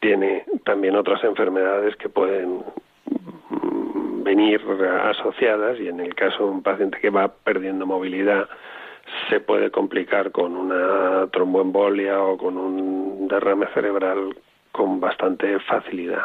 tiene 0.00 0.44
también 0.64 0.96
otras 0.96 1.22
enfermedades 1.24 1.96
que 1.96 2.08
pueden 2.08 2.62
mm, 3.06 4.22
venir 4.22 4.60
asociadas 5.04 5.78
y 5.80 5.88
en 5.88 6.00
el 6.00 6.14
caso 6.14 6.44
de 6.44 6.50
un 6.50 6.62
paciente 6.62 6.98
que 7.00 7.10
va 7.10 7.28
perdiendo 7.28 7.86
movilidad 7.86 8.48
se 9.28 9.40
puede 9.40 9.70
complicar 9.70 10.30
con 10.30 10.56
una 10.56 11.26
tromboembolia 11.30 12.22
o 12.22 12.36
con 12.36 12.56
un 12.56 13.28
derrame 13.28 13.66
cerebral 13.74 14.34
con 14.72 15.00
bastante 15.00 15.58
facilidad. 15.60 16.24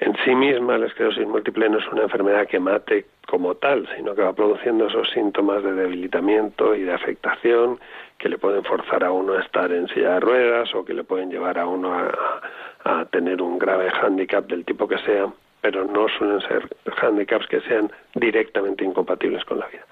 En 0.00 0.16
sí 0.24 0.34
misma 0.34 0.78
la 0.78 0.86
esclerosis 0.86 1.26
múltiple 1.26 1.68
no 1.68 1.78
es 1.78 1.88
una 1.92 2.02
enfermedad 2.02 2.48
que 2.48 2.58
mate 2.58 3.06
como 3.28 3.54
tal, 3.54 3.88
sino 3.96 4.14
que 4.14 4.22
va 4.22 4.32
produciendo 4.32 4.88
esos 4.88 5.08
síntomas 5.10 5.62
de 5.62 5.72
debilitamiento 5.72 6.74
y 6.74 6.82
de 6.82 6.92
afectación 6.92 7.78
que 8.22 8.28
le 8.28 8.38
pueden 8.38 8.62
forzar 8.62 9.02
a 9.02 9.10
uno 9.10 9.34
a 9.34 9.40
estar 9.40 9.72
en 9.72 9.88
silla 9.88 10.14
de 10.14 10.20
ruedas 10.20 10.72
o 10.76 10.84
que 10.84 10.94
le 10.94 11.02
pueden 11.02 11.28
llevar 11.28 11.58
a 11.58 11.66
uno 11.66 11.92
a, 11.92 13.04
tener 13.10 13.42
un 13.42 13.58
grave 13.58 13.90
hándicap 13.90 14.46
del 14.46 14.64
tipo 14.64 14.86
que 14.86 14.98
sea, 14.98 15.26
pero 15.60 15.84
no 15.84 16.08
suelen 16.08 16.40
ser 16.42 16.68
hándicaps 16.96 17.48
que 17.48 17.60
sean 17.62 17.90
directamente 18.14 18.84
incompatibles 18.84 19.44
con 19.44 19.58
la 19.58 19.66
vida 19.66 19.84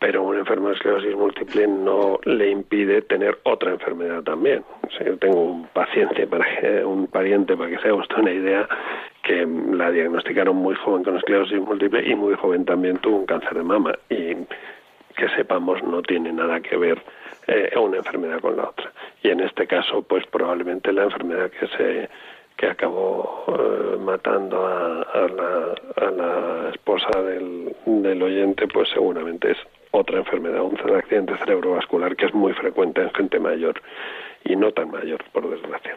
pero 0.00 0.22
un 0.22 0.38
enfermo 0.38 0.68
de 0.68 0.74
esclerosis 0.74 1.16
múltiple 1.16 1.66
no 1.66 2.20
le 2.24 2.50
impide 2.50 3.02
tener 3.02 3.36
otra 3.42 3.72
enfermedad 3.72 4.22
también. 4.22 4.62
tengo 5.18 5.40
un 5.40 5.66
paciente, 5.66 6.24
para 6.24 6.46
un 6.86 7.08
pariente, 7.08 7.56
para 7.56 7.68
que 7.68 7.78
se 7.78 7.88
haga 7.88 7.96
usted 7.96 8.16
una 8.18 8.30
idea, 8.30 8.68
que 9.24 9.44
la 9.72 9.90
diagnosticaron 9.90 10.54
muy 10.54 10.76
joven 10.76 11.02
con 11.02 11.16
esclerosis 11.16 11.60
múltiple 11.60 12.08
y 12.08 12.14
muy 12.14 12.34
joven 12.36 12.64
también 12.64 12.98
tuvo 12.98 13.16
un 13.16 13.26
cáncer 13.26 13.54
de 13.54 13.64
mama 13.64 13.92
y 14.08 14.36
que 15.18 15.28
sepamos 15.36 15.82
no 15.82 16.00
tiene 16.02 16.32
nada 16.32 16.60
que 16.60 16.76
ver 16.76 17.02
eh, 17.48 17.72
una 17.76 17.98
enfermedad 17.98 18.40
con 18.40 18.56
la 18.56 18.68
otra. 18.68 18.92
Y 19.22 19.28
en 19.28 19.40
este 19.40 19.66
caso, 19.66 20.02
pues 20.02 20.24
probablemente 20.26 20.92
la 20.92 21.04
enfermedad 21.04 21.50
que 21.50 21.66
se 21.76 22.08
que 22.56 22.66
acabó 22.66 23.44
eh, 23.46 23.96
matando 23.98 24.66
a, 24.66 25.06
la, 25.28 26.06
a, 26.06 26.10
la, 26.10 26.70
esposa 26.70 27.22
del, 27.22 27.72
del 27.86 28.20
oyente, 28.20 28.66
pues 28.66 28.88
seguramente 28.92 29.52
es 29.52 29.58
otra 29.92 30.18
enfermedad, 30.18 30.62
un 30.62 30.76
accidente 30.96 31.36
cerebrovascular 31.38 32.16
que 32.16 32.26
es 32.26 32.34
muy 32.34 32.52
frecuente 32.54 33.00
en 33.00 33.10
gente 33.14 33.38
mayor 33.38 33.80
y 34.44 34.56
no 34.56 34.72
tan 34.72 34.90
mayor, 34.90 35.22
por 35.32 35.48
desgracia. 35.48 35.96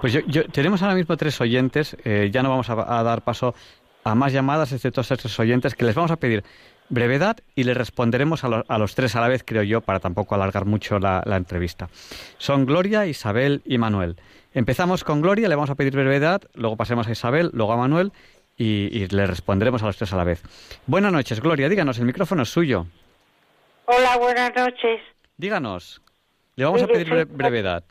Pues 0.00 0.12
yo, 0.26 0.44
tenemos 0.48 0.82
ahora 0.82 0.96
mismo 0.96 1.16
tres 1.16 1.40
oyentes, 1.40 1.96
eh, 2.04 2.30
ya 2.32 2.42
no 2.42 2.50
vamos 2.50 2.68
a, 2.70 3.02
dar 3.02 3.22
paso 3.22 3.54
a 4.02 4.14
más 4.14 4.32
llamadas, 4.32 4.72
excepto 4.72 5.00
a 5.00 5.02
estos 5.02 5.18
tres 5.18 5.38
oyentes, 5.38 5.74
que 5.74 5.84
les 5.84 5.94
vamos 5.94 6.10
a 6.10 6.16
pedir 6.16 6.42
brevedad 6.90 7.38
y 7.54 7.64
les 7.64 7.76
responderemos 7.76 8.44
a, 8.44 8.64
a, 8.68 8.78
los 8.78 8.94
tres 8.94 9.16
a 9.16 9.20
la 9.20 9.28
vez, 9.28 9.42
creo 9.44 9.62
yo, 9.62 9.80
para 9.80 10.00
tampoco 10.00 10.34
alargar 10.34 10.66
mucho 10.66 10.98
la, 10.98 11.22
la, 11.24 11.36
entrevista. 11.36 11.88
Son 12.36 12.66
Gloria, 12.66 13.06
Isabel 13.06 13.62
y 13.64 13.78
Manuel. 13.78 14.16
Empezamos 14.52 15.04
con 15.04 15.22
Gloria, 15.22 15.48
le 15.48 15.54
vamos 15.54 15.70
a 15.70 15.76
pedir 15.76 15.94
brevedad, 15.94 16.42
luego 16.54 16.76
pasemos 16.76 17.06
a 17.06 17.12
Isabel, 17.12 17.50
luego 17.54 17.72
a 17.72 17.76
Manuel 17.76 18.12
y, 18.60 19.06
le 19.08 19.26
responderemos 19.26 19.82
a 19.82 19.86
los 19.86 19.96
tres 19.96 20.12
a 20.12 20.16
la 20.16 20.24
vez. 20.24 20.42
Buenas 20.86 21.12
noches, 21.12 21.40
Gloria, 21.40 21.68
díganos, 21.68 21.98
el 21.98 22.04
micrófono 22.04 22.42
es 22.42 22.50
suyo. 22.50 22.86
Hola, 23.86 24.18
buenas 24.18 24.54
noches. 24.54 25.00
Díganos, 25.36 26.02
le 26.56 26.64
vamos 26.64 26.82
a 26.82 26.86
pedir 26.86 27.26
brevedad. 27.26 27.84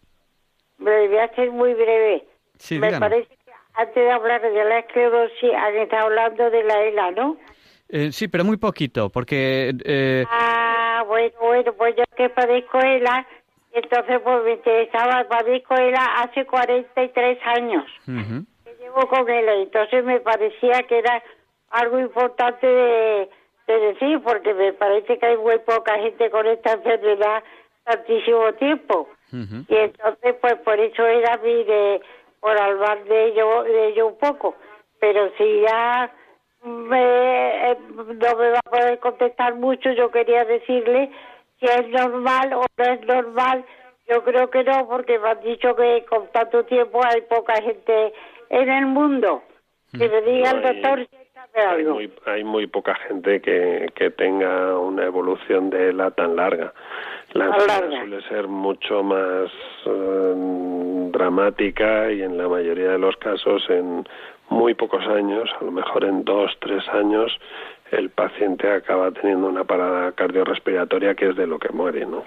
Brevedad 0.77 1.31
es 1.37 1.51
muy 1.51 1.73
breve. 1.73 2.23
Sí, 2.57 2.77
Me 2.77 2.99
parece 2.99 3.35
que 3.45 3.51
antes 3.73 3.95
de 3.95 4.11
hablar 4.11 4.41
de 4.41 4.63
la 4.65 4.79
esclerosis 4.79 5.53
han 5.55 5.75
estado 5.77 6.03
hablando 6.05 6.49
de 6.49 6.63
la 6.63 6.83
ELA, 6.83 7.11
¿no? 7.11 7.37
Eh, 7.89 8.11
sí, 8.11 8.27
pero 8.27 8.45
muy 8.45 8.57
poquito, 8.57 9.09
porque... 9.09 9.73
Eh... 9.83 10.25
Ah, 10.29 11.03
bueno, 11.07 11.33
bueno, 11.41 11.73
pues 11.73 11.95
yo 11.95 12.03
que 12.15 12.29
padezco 12.29 12.79
ELA, 12.79 13.27
entonces 13.73 14.19
pues 14.23 14.43
me 14.43 14.51
interesaba, 14.53 15.27
padezco 15.27 15.75
ELA 15.75 16.05
hace 16.21 16.45
43 16.45 17.39
años 17.57 17.85
con 19.07 19.29
él, 19.29 19.49
entonces 19.49 20.03
me 20.03 20.19
parecía 20.19 20.83
que 20.83 20.99
era 20.99 21.23
algo 21.69 21.99
importante 21.99 22.65
de, 22.67 23.29
decir, 23.67 24.19
porque 24.23 24.53
me 24.53 24.73
parece 24.73 25.17
que 25.19 25.25
hay 25.25 25.37
muy 25.37 25.59
poca 25.59 25.93
gente 25.99 26.29
con 26.31 26.47
esta 26.47 26.73
enfermedad 26.73 27.43
tantísimo 27.83 28.51
tiempo. 28.53 29.07
Y 29.31 29.75
entonces, 29.75 30.35
pues 30.41 30.55
por 30.65 30.79
eso 30.79 31.05
era 31.05 31.37
mi 31.37 31.63
de, 31.63 32.01
por 32.39 32.59
hablar 32.59 33.03
de 33.03 33.27
ello, 33.27 33.63
de 33.63 33.89
ello 33.89 34.07
un 34.07 34.17
poco. 34.17 34.55
Pero 34.99 35.29
si 35.37 35.61
ya 35.61 36.11
me, 36.63 37.71
eh, 37.71 37.77
no 37.97 38.35
me 38.35 38.49
va 38.51 38.59
a 38.59 38.69
poder 38.69 38.99
contestar 38.99 39.55
mucho, 39.55 39.91
yo 39.91 40.11
quería 40.11 40.45
decirle 40.45 41.11
si 41.59 41.65
es 41.65 41.87
normal 41.89 42.53
o 42.53 42.65
no 42.77 42.83
es 42.83 43.05
normal. 43.05 43.65
Yo 44.07 44.23
creo 44.23 44.49
que 44.49 44.63
no, 44.63 44.87
porque 44.87 45.19
me 45.19 45.29
han 45.29 45.41
dicho 45.41 45.75
que 45.75 46.03
con 46.09 46.27
tanto 46.31 46.63
tiempo 46.63 46.99
hay 47.05 47.21
poca 47.21 47.61
gente 47.61 48.13
en 48.49 48.69
el 48.69 48.85
mundo. 48.87 49.43
Que 49.91 50.07
me 50.09 50.21
diga 50.21 50.51
el 50.51 50.61
doctor 50.61 51.07
hay, 51.55 51.83
muy, 51.83 52.13
hay 52.25 52.43
muy 52.43 52.67
poca 52.67 52.95
gente 52.95 53.41
que, 53.41 53.89
que 53.95 54.11
tenga 54.11 54.77
una 54.77 55.05
evolución 55.05 55.69
de 55.69 55.93
la 55.93 56.11
tan 56.11 56.35
larga. 56.35 56.73
La 57.33 57.45
enfermedad 57.45 57.89
suele 57.89 58.21
ser 58.23 58.47
mucho 58.47 59.03
más 59.03 59.51
eh, 59.85 60.33
dramática 61.11 62.11
y 62.11 62.21
en 62.21 62.37
la 62.37 62.47
mayoría 62.47 62.91
de 62.91 62.99
los 62.99 63.15
casos 63.17 63.63
en 63.69 64.07
muy 64.49 64.73
pocos 64.73 65.05
años, 65.07 65.49
a 65.59 65.63
lo 65.63 65.71
mejor 65.71 66.05
en 66.05 66.23
dos, 66.23 66.51
tres 66.59 66.87
años, 66.89 67.31
el 67.91 68.09
paciente 68.09 68.69
acaba 68.71 69.11
teniendo 69.11 69.47
una 69.47 69.63
parada 69.63 70.11
cardiorrespiratoria 70.11 71.15
que 71.15 71.29
es 71.29 71.35
de 71.35 71.47
lo 71.47 71.57
que 71.59 71.69
muere, 71.69 72.05
¿no? 72.05 72.25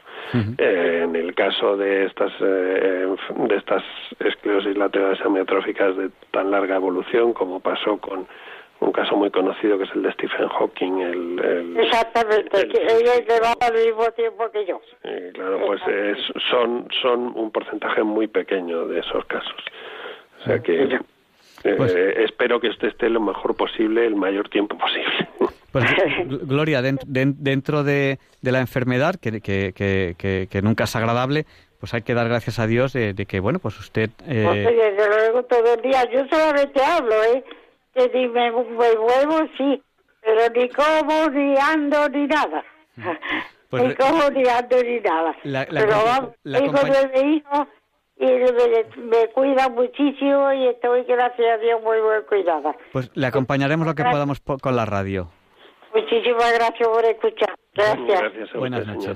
Eh, 0.59 1.03
en 1.05 1.15
el 1.15 1.35
caso 1.35 1.77
de 1.77 2.07
estas 2.07 2.33
eh, 2.41 3.07
de 3.37 3.57
estas 3.57 3.83
esclerosis 4.19 4.77
laterales 4.77 5.21
amiotróficas 5.21 5.97
de 5.97 6.11
tan 6.31 6.51
larga 6.51 6.77
evolución 6.77 7.33
como 7.33 7.61
pasó 7.61 7.99
con 7.99 8.27
un 8.81 8.91
caso 8.91 9.17
muy 9.17 9.31
conocido 9.31 9.79
que 9.79 9.85
es 9.85 9.91
el 9.95 10.03
de 10.03 10.13
Stephen 10.13 10.49
Hawking. 10.49 10.99
El, 10.99 11.77
Exactamente, 11.79 12.69
que 12.69 12.83
ella 12.83 13.15
llevaba 13.21 13.55
al 13.61 13.75
mismo 13.75 14.11
tiempo 14.17 14.51
que 14.51 14.67
yo. 14.67 14.81
claro, 15.35 15.61
pues 15.65 15.81
son, 16.51 16.89
son 17.01 17.33
un 17.37 17.53
porcentaje 17.53 18.03
muy 18.03 18.27
pequeño 18.27 18.89
de 18.89 18.99
esos 18.99 19.25
casos. 19.27 19.55
O 20.41 20.45
sea 20.45 20.59
que 20.59 20.99
eh, 21.65 21.75
pues 21.77 21.95
espero 21.95 22.61
que 22.61 22.69
usted 22.69 22.89
esté 22.89 23.09
lo 23.09 23.21
mejor 23.21 23.57
posible, 23.57 24.07
el 24.07 24.17
mayor 24.17 24.49
tiempo 24.49 24.77
posible. 24.77 25.29
Pues, 25.71 25.85
Gloria, 26.47 26.83
dentro, 26.83 27.85
de, 27.85 28.19
la 28.43 28.61
enfermedad, 28.61 29.15
que, 29.17 29.41
que, 29.41 29.73
que, 30.51 30.63
nunca 30.63 30.85
es 30.85 30.97
agradable, 30.97 31.47
pues 31.81 31.95
hay 31.95 32.03
que 32.03 32.15
dar 32.15 32.29
gracias 32.29 32.59
a 32.59 32.67
Dios 32.67 32.93
de, 32.93 33.15
que, 33.27 33.41
bueno, 33.41 33.59
pues 33.59 33.79
usted... 33.79 34.11
Eh... 34.27 34.45
Pues, 34.45 34.65
desde 34.65 35.09
luego 35.09 35.45
todo 35.45 35.75
el 35.75 35.83
día, 35.83 36.05
yo 36.11 36.27
solamente 36.29 36.83
hablo, 36.83 37.15
¿eh? 37.25 37.45
Que 37.95 38.11
si 38.11 38.29
me, 38.29 38.51
vuelvo, 38.51 39.49
sí, 39.57 39.83
pero 40.21 40.41
ni 40.55 40.69
como, 40.69 41.29
ni 41.31 41.57
ando, 41.59 42.09
ni 42.09 42.27
nada. 42.27 42.65
Pues, 43.69 43.83
ni 43.89 43.95
como, 43.95 44.29
ni 44.31 44.49
ando, 44.49 44.83
ni 44.83 45.01
nada. 45.01 45.37
pero 45.71 46.05
vamos, 46.05 46.31
tengo 46.43 46.81
nueve 46.87 47.21
hijos 47.27 47.69
y 48.17 48.27
me, 48.27 49.29
cuida 49.35 49.69
muchísimo 49.69 50.53
y 50.53 50.69
estoy, 50.69 51.05
gracias 51.05 51.55
a 51.55 51.59
Dios, 51.59 51.83
muy 51.83 51.97
bien 51.97 52.23
cuidada. 52.29 52.77
Pues 52.93 53.11
le 53.15 53.27
acompañaremos 53.27 53.87
lo 53.87 53.95
que 53.95 54.05
podamos 54.05 54.41
con 54.41 54.77
la 54.77 54.85
radio. 54.85 55.29
Muchísimas 55.95 56.53
gracias 56.55 56.89
por 56.89 57.05
escuchar. 57.05 57.55
Gracias. 57.75 58.53
Buenas 58.55 58.87
noches. 58.87 59.15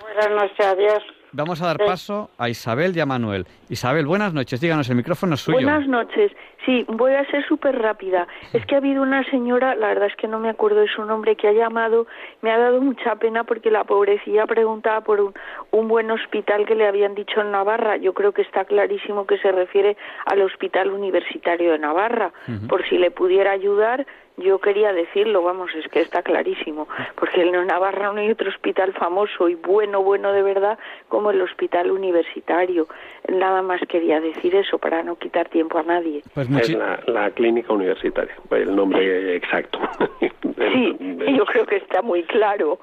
Buenas 0.00 0.30
noches, 0.30 0.66
adiós. 0.66 1.02
Vamos 1.32 1.60
a 1.62 1.66
dar 1.66 1.78
paso 1.78 2.30
a 2.38 2.48
Isabel 2.48 2.96
y 2.96 3.00
a 3.00 3.06
Manuel. 3.06 3.46
Isabel, 3.68 4.06
buenas 4.06 4.32
noches, 4.32 4.60
díganos, 4.60 4.88
el 4.88 4.94
micrófono 4.94 5.34
es 5.34 5.40
suyo. 5.40 5.56
Buenas 5.56 5.88
noches. 5.88 6.30
Sí, 6.64 6.84
voy 6.88 7.12
a 7.12 7.24
ser 7.30 7.46
súper 7.46 7.78
rápida. 7.80 8.26
Es 8.52 8.64
que 8.66 8.74
ha 8.74 8.78
habido 8.78 9.02
una 9.02 9.22
señora, 9.30 9.74
la 9.74 9.88
verdad 9.88 10.08
es 10.08 10.16
que 10.16 10.28
no 10.28 10.38
me 10.38 10.48
acuerdo 10.48 10.80
de 10.80 10.88
su 10.88 11.04
nombre, 11.04 11.36
que 11.36 11.48
ha 11.48 11.52
llamado, 11.52 12.06
me 12.42 12.50
ha 12.50 12.58
dado 12.58 12.80
mucha 12.80 13.16
pena 13.16 13.44
porque 13.44 13.70
la 13.70 13.84
pobrecilla 13.84 14.46
preguntaba 14.46 15.02
por 15.02 15.20
un, 15.20 15.34
un 15.70 15.88
buen 15.88 16.10
hospital 16.10 16.64
que 16.66 16.74
le 16.74 16.86
habían 16.86 17.14
dicho 17.14 17.40
en 17.40 17.50
Navarra. 17.50 17.96
Yo 17.96 18.14
creo 18.14 18.32
que 18.32 18.42
está 18.42 18.64
clarísimo 18.64 19.26
que 19.26 19.38
se 19.38 19.52
refiere 19.52 19.96
al 20.26 20.40
Hospital 20.42 20.90
Universitario 20.90 21.72
de 21.72 21.78
Navarra. 21.78 22.32
Por 22.68 22.86
si 22.88 22.98
le 22.98 23.10
pudiera 23.10 23.52
ayudar, 23.52 24.06
yo 24.36 24.58
quería 24.58 24.92
decirlo, 24.92 25.42
vamos, 25.42 25.70
es 25.76 25.86
que 25.88 26.00
está 26.00 26.22
clarísimo, 26.22 26.88
porque 27.14 27.42
en 27.42 27.66
Navarra 27.66 28.12
no 28.12 28.20
hay 28.20 28.30
otro 28.30 28.48
hospital 28.48 28.92
famoso 28.92 29.48
y 29.48 29.54
bueno, 29.54 30.02
bueno 30.02 30.32
de 30.32 30.42
verdad 30.42 30.78
como 31.08 31.30
el 31.30 31.40
hospital 31.40 31.90
universitario. 31.90 32.86
Nada 33.28 33.62
más 33.62 33.80
quería 33.88 34.20
decir 34.20 34.54
eso 34.56 34.78
para 34.78 35.02
no 35.02 35.16
quitar 35.16 35.48
tiempo 35.48 35.78
a 35.78 35.82
nadie. 35.84 36.22
Pues 36.34 36.48
es 36.58 36.76
la, 37.06 37.30
clínica 37.30 37.72
universitaria, 37.72 38.34
el 38.50 38.74
nombre 38.74 39.36
exacto. 39.36 39.78
sí, 40.20 40.96
yo 41.36 41.44
creo 41.46 41.66
que 41.66 41.76
está 41.76 42.02
muy 42.02 42.22
claro. 42.24 42.78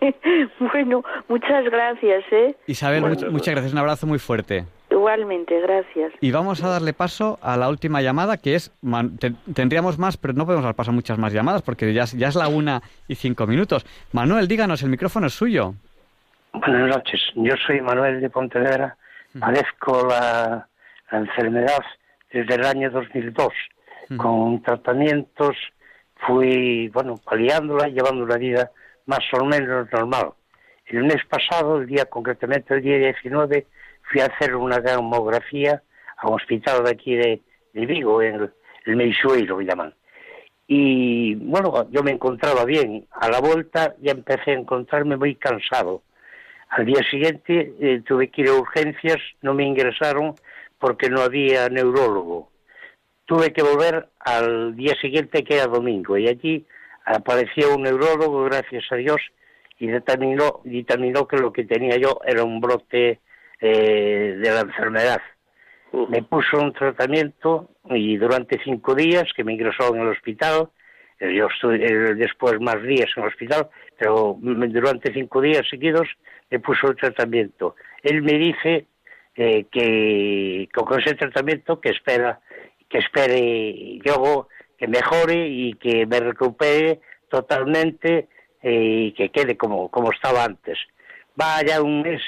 bueno, 0.72 1.02
muchas 1.28 1.64
gracias, 1.64 2.24
¿eh? 2.30 2.54
Isabel, 2.66 3.02
muchas 3.02 3.54
gracias, 3.54 3.72
un 3.72 3.78
abrazo 3.78 4.06
muy 4.06 4.18
fuerte. 4.18 4.64
Igualmente, 4.90 5.60
gracias. 5.60 6.12
Y 6.20 6.30
vamos 6.30 6.62
a 6.62 6.68
darle 6.68 6.92
paso 6.92 7.38
a 7.42 7.56
la 7.56 7.68
última 7.68 8.00
llamada, 8.02 8.36
que 8.38 8.54
es, 8.54 8.72
tendríamos 9.54 9.98
más, 9.98 10.16
pero 10.16 10.34
no 10.34 10.46
podemos 10.46 10.64
dar 10.64 10.74
paso 10.74 10.90
a 10.90 10.94
muchas 10.94 11.18
más 11.18 11.32
llamadas, 11.32 11.62
porque 11.62 11.92
ya, 11.92 12.04
ya 12.04 12.28
es 12.28 12.34
la 12.34 12.48
una 12.48 12.80
y 13.08 13.14
cinco 13.14 13.46
minutos. 13.46 13.84
Manuel, 14.12 14.48
díganos, 14.48 14.82
el 14.82 14.90
micrófono 14.90 15.26
es 15.26 15.34
suyo. 15.34 15.74
Buenas 16.52 16.88
noches, 16.88 17.20
yo 17.34 17.54
soy 17.66 17.82
Manuel 17.82 18.20
de 18.20 18.30
Pontevedra, 18.30 18.96
padezco 19.38 20.06
la, 20.08 20.66
enfermedad 21.12 21.84
desde 22.36 22.54
el 22.54 22.64
año 22.66 22.90
2002. 22.90 23.48
Con 24.16 24.62
tratamientos 24.62 25.56
fui, 26.26 26.88
bueno, 26.88 27.16
paliándola 27.16 27.88
llevando 27.88 28.24
una 28.24 28.36
vida 28.36 28.70
más 29.06 29.20
o 29.32 29.44
menos 29.44 29.90
normal. 29.92 30.32
El 30.86 31.04
mes 31.04 31.24
pasado, 31.28 31.78
el 31.78 31.86
día 31.86 32.04
concretamente 32.04 32.74
el 32.74 32.82
día 32.82 32.98
19, 32.98 33.66
fui 34.02 34.20
a 34.20 34.26
hacer 34.26 34.54
una 34.54 34.78
gamografía 34.78 35.82
a 36.18 36.28
un 36.28 36.34
hospital 36.34 36.84
de 36.84 36.90
aquí 36.90 37.16
de, 37.16 37.40
Vigo, 37.72 38.22
en 38.22 38.34
el, 38.36 38.52
el 38.86 38.96
Meixueiro, 38.96 39.60
llaman. 39.60 39.92
Y 40.68 41.34
bueno, 41.34 41.88
yo 41.90 42.02
me 42.02 42.12
encontraba 42.12 42.64
bien. 42.64 43.06
A 43.12 43.28
la 43.28 43.40
vuelta 43.40 43.94
ya 44.00 44.12
empecé 44.12 44.52
a 44.52 44.60
encontrarme 44.60 45.16
muy 45.16 45.34
cansado. 45.34 46.02
Al 46.68 46.86
día 46.86 47.02
siguiente 47.10 47.74
eh, 47.80 48.02
tuve 48.06 48.28
que 48.28 48.42
ir 48.42 48.48
a 48.48 48.54
urgencias, 48.54 49.18
no 49.42 49.54
me 49.54 49.64
ingresaron 49.64 50.34
porque 50.78 51.08
no 51.08 51.20
había 51.20 51.68
neurólogo. 51.68 52.50
Tuve 53.24 53.52
que 53.52 53.62
volver 53.62 54.08
al 54.20 54.76
día 54.76 54.94
siguiente, 55.00 55.44
que 55.44 55.56
era 55.56 55.66
domingo, 55.66 56.16
y 56.16 56.28
allí 56.28 56.66
apareció 57.04 57.74
un 57.74 57.82
neurólogo, 57.82 58.44
gracias 58.44 58.84
a 58.90 58.96
Dios, 58.96 59.20
y 59.78 59.88
determinó, 59.88 60.60
determinó 60.64 61.26
que 61.26 61.36
lo 61.36 61.52
que 61.52 61.64
tenía 61.64 61.96
yo 61.96 62.20
era 62.24 62.44
un 62.44 62.60
brote 62.60 63.20
eh, 63.60 64.36
de 64.38 64.50
la 64.50 64.60
enfermedad. 64.60 65.20
Me 66.08 66.22
puso 66.22 66.58
un 66.58 66.72
tratamiento 66.72 67.70
y 67.90 68.16
durante 68.16 68.60
cinco 68.62 68.94
días 68.94 69.24
que 69.34 69.44
me 69.44 69.54
ingresó 69.54 69.94
en 69.94 70.02
el 70.02 70.08
hospital, 70.08 70.68
eh, 71.18 71.34
yo 71.34 71.46
estuve 71.46 71.84
eh, 71.84 72.14
después 72.14 72.60
más 72.60 72.82
días 72.82 73.08
en 73.16 73.22
el 73.22 73.28
hospital, 73.28 73.68
pero 73.98 74.36
durante 74.40 75.12
cinco 75.12 75.40
días 75.40 75.62
seguidos 75.70 76.08
me 76.50 76.60
puso 76.60 76.88
el 76.88 76.96
tratamiento. 76.96 77.76
Él 78.02 78.22
me 78.22 78.34
dice 78.34 78.86
que 79.36 80.68
con 80.72 81.00
ese 81.00 81.14
tratamiento 81.14 81.80
que 81.80 81.90
espera, 81.90 82.40
que 82.88 82.98
espere 82.98 83.98
yo 84.04 84.48
que 84.78 84.88
mejore 84.88 85.48
y 85.48 85.74
que 85.74 86.06
me 86.06 86.20
recupere 86.20 87.00
totalmente 87.28 88.28
y 88.62 89.12
que 89.12 89.30
quede 89.30 89.56
como, 89.56 89.90
como 89.90 90.10
estaba 90.10 90.44
antes. 90.44 90.78
Va 91.40 91.62
ya 91.62 91.82
un 91.82 92.02
mes 92.02 92.22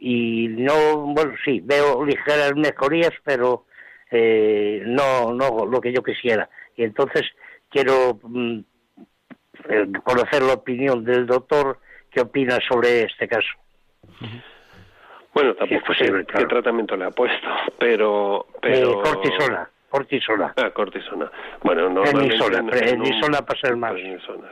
y 0.00 0.48
no, 0.48 1.06
bueno, 1.14 1.34
sí, 1.44 1.60
veo 1.62 2.04
ligeras 2.04 2.54
mejorías, 2.56 3.12
pero 3.22 3.66
eh, 4.10 4.82
no, 4.86 5.32
no 5.34 5.66
lo 5.66 5.80
que 5.80 5.92
yo 5.92 6.02
quisiera. 6.02 6.48
Y 6.74 6.84
entonces 6.84 7.22
quiero 7.68 8.18
mm, 8.22 8.60
eh, 9.68 9.86
conocer 10.02 10.42
la 10.42 10.54
opinión 10.54 11.04
del 11.04 11.26
doctor, 11.26 11.78
qué 12.10 12.22
opina 12.22 12.58
sobre 12.66 13.02
este 13.02 13.28
caso. 13.28 13.48
Bueno, 15.32 15.54
tampoco 15.54 15.94
sé 15.94 16.10
qué 16.26 16.44
tratamiento 16.46 16.96
le 16.96 17.04
ha 17.04 17.10
puesto, 17.10 17.48
pero... 17.78 18.46
pero... 18.60 18.90
Eh, 18.90 19.02
cortisona, 19.02 19.70
cortisona. 19.88 20.54
Ah, 20.56 20.70
cortisona. 20.70 21.30
Bueno, 21.62 21.88
no... 21.88 22.02
Prednisona, 22.02 23.42
para 23.42 23.60
ser 23.60 23.76
más. 23.76 23.94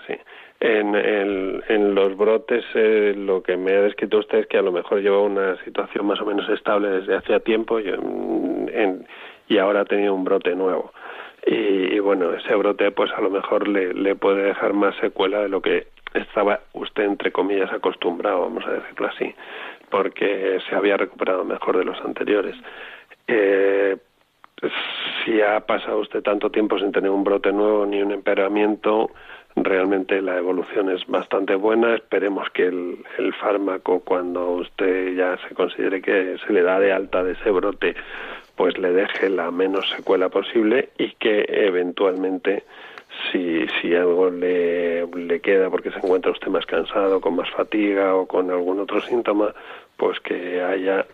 sí. 0.07 0.15
En, 0.61 0.93
en 0.97 1.95
los 1.95 2.17
brotes, 2.17 2.65
eh, 2.75 3.15
lo 3.17 3.45
que 3.45 3.57
me 3.57 3.73
ha 3.77 3.83
descrito 3.83 4.19
usted 4.19 4.39
es 4.39 4.47
que 4.49 4.59
a 4.59 4.63
lo 4.63 4.73
mejor 4.73 5.01
lleva 5.01 5.21
una 5.21 5.57
situación 5.63 6.07
más 6.07 6.21
o 6.21 6.27
menos 6.27 6.49
estable 6.49 6.89
desde 6.91 7.17
hacía 7.17 7.39
tiempo 7.39 7.79
y, 7.79 7.95
y 9.49 9.59
ahora 9.59 9.83
ha 9.83 9.85
tenido 9.85 10.15
un 10.15 10.25
brote 10.25 10.57
nuevo. 10.57 10.93
Y, 11.47 12.01
bueno, 12.01 12.35
ese 12.35 12.55
brote 12.57 12.91
pues 12.91 13.11
a 13.13 13.21
lo 13.21 13.31
mejor 13.31 13.69
le, 13.69 13.95
le 13.95 14.17
puede 14.17 14.43
dejar 14.43 14.73
más 14.75 14.97
secuela 14.97 15.39
de 15.41 15.49
lo 15.49 15.63
que 15.63 15.87
estaba 16.15 16.61
usted, 16.73 17.05
entre 17.05 17.31
comillas, 17.31 17.73
acostumbrado, 17.73 18.41
vamos 18.41 18.67
a 18.67 18.73
decirlo 18.73 19.07
así, 19.09 19.35
porque 19.91 20.59
se 20.69 20.75
había 20.77 20.97
recuperado 20.97 21.45
mejor 21.45 21.79
de 21.79 21.85
los 21.85 22.01
anteriores. 22.01 22.57
Eh, 23.27 23.97
si 25.25 25.41
ha 25.41 25.61
pasado 25.61 25.99
usted 25.99 26.23
tanto 26.23 26.51
tiempo 26.51 26.79
sin 26.79 26.93
tener 26.93 27.11
un 27.11 27.25
brote 27.25 27.53
nuevo 27.53 27.87
ni 27.87 28.03
un 28.03 28.13
empeoramiento, 28.13 29.11
realmente 29.57 30.21
la 30.23 30.37
evolución 30.37 30.91
es 30.91 31.07
bastante 31.07 31.55
buena. 31.55 31.95
Esperemos 31.95 32.49
que 32.51 32.67
el, 32.67 33.05
el, 33.19 33.33
fármaco, 33.35 34.01
cuando 34.01 34.51
usted 34.51 35.15
ya 35.15 35.39
se 35.49 35.55
considere 35.55 36.01
que 36.03 36.37
se 36.45 36.53
le 36.53 36.63
da 36.63 36.81
de 36.81 36.93
alta 36.93 37.23
de 37.23 37.33
ese 37.33 37.51
brote, 37.51 37.95
pues 38.57 38.77
le 38.79 38.93
deje 38.93 39.31
la 39.31 39.51
menos 39.51 39.89
secuela 39.97 40.29
posible 40.29 40.91
y 40.99 41.13
que 41.13 41.45
eventualmente, 41.49 42.65
si, 43.31 43.67
si 43.81 43.95
algo 43.95 44.31
le, 44.31 45.07
le 45.07 45.41
queda 45.41 45.71
porque 45.71 45.91
se 45.91 45.99
encuentra 45.99 46.31
usted 46.31 46.49
más 46.49 46.67
cansado, 46.67 47.21
con 47.21 47.37
más 47.37 47.51
fatiga 47.51 48.15
o 48.15 48.27
con 48.27 48.51
algún 48.51 48.81
otro 48.81 49.01
síntoma, 49.01 49.55
pues 49.97 50.21
que 50.21 50.63
haya 50.63 51.07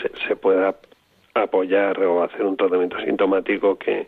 se, 0.00 0.10
se 0.26 0.36
pueda 0.36 0.76
apoyar 1.34 2.02
o 2.02 2.22
hacer 2.22 2.44
un 2.44 2.56
tratamiento 2.56 2.98
sintomático 3.00 3.78
que 3.78 4.06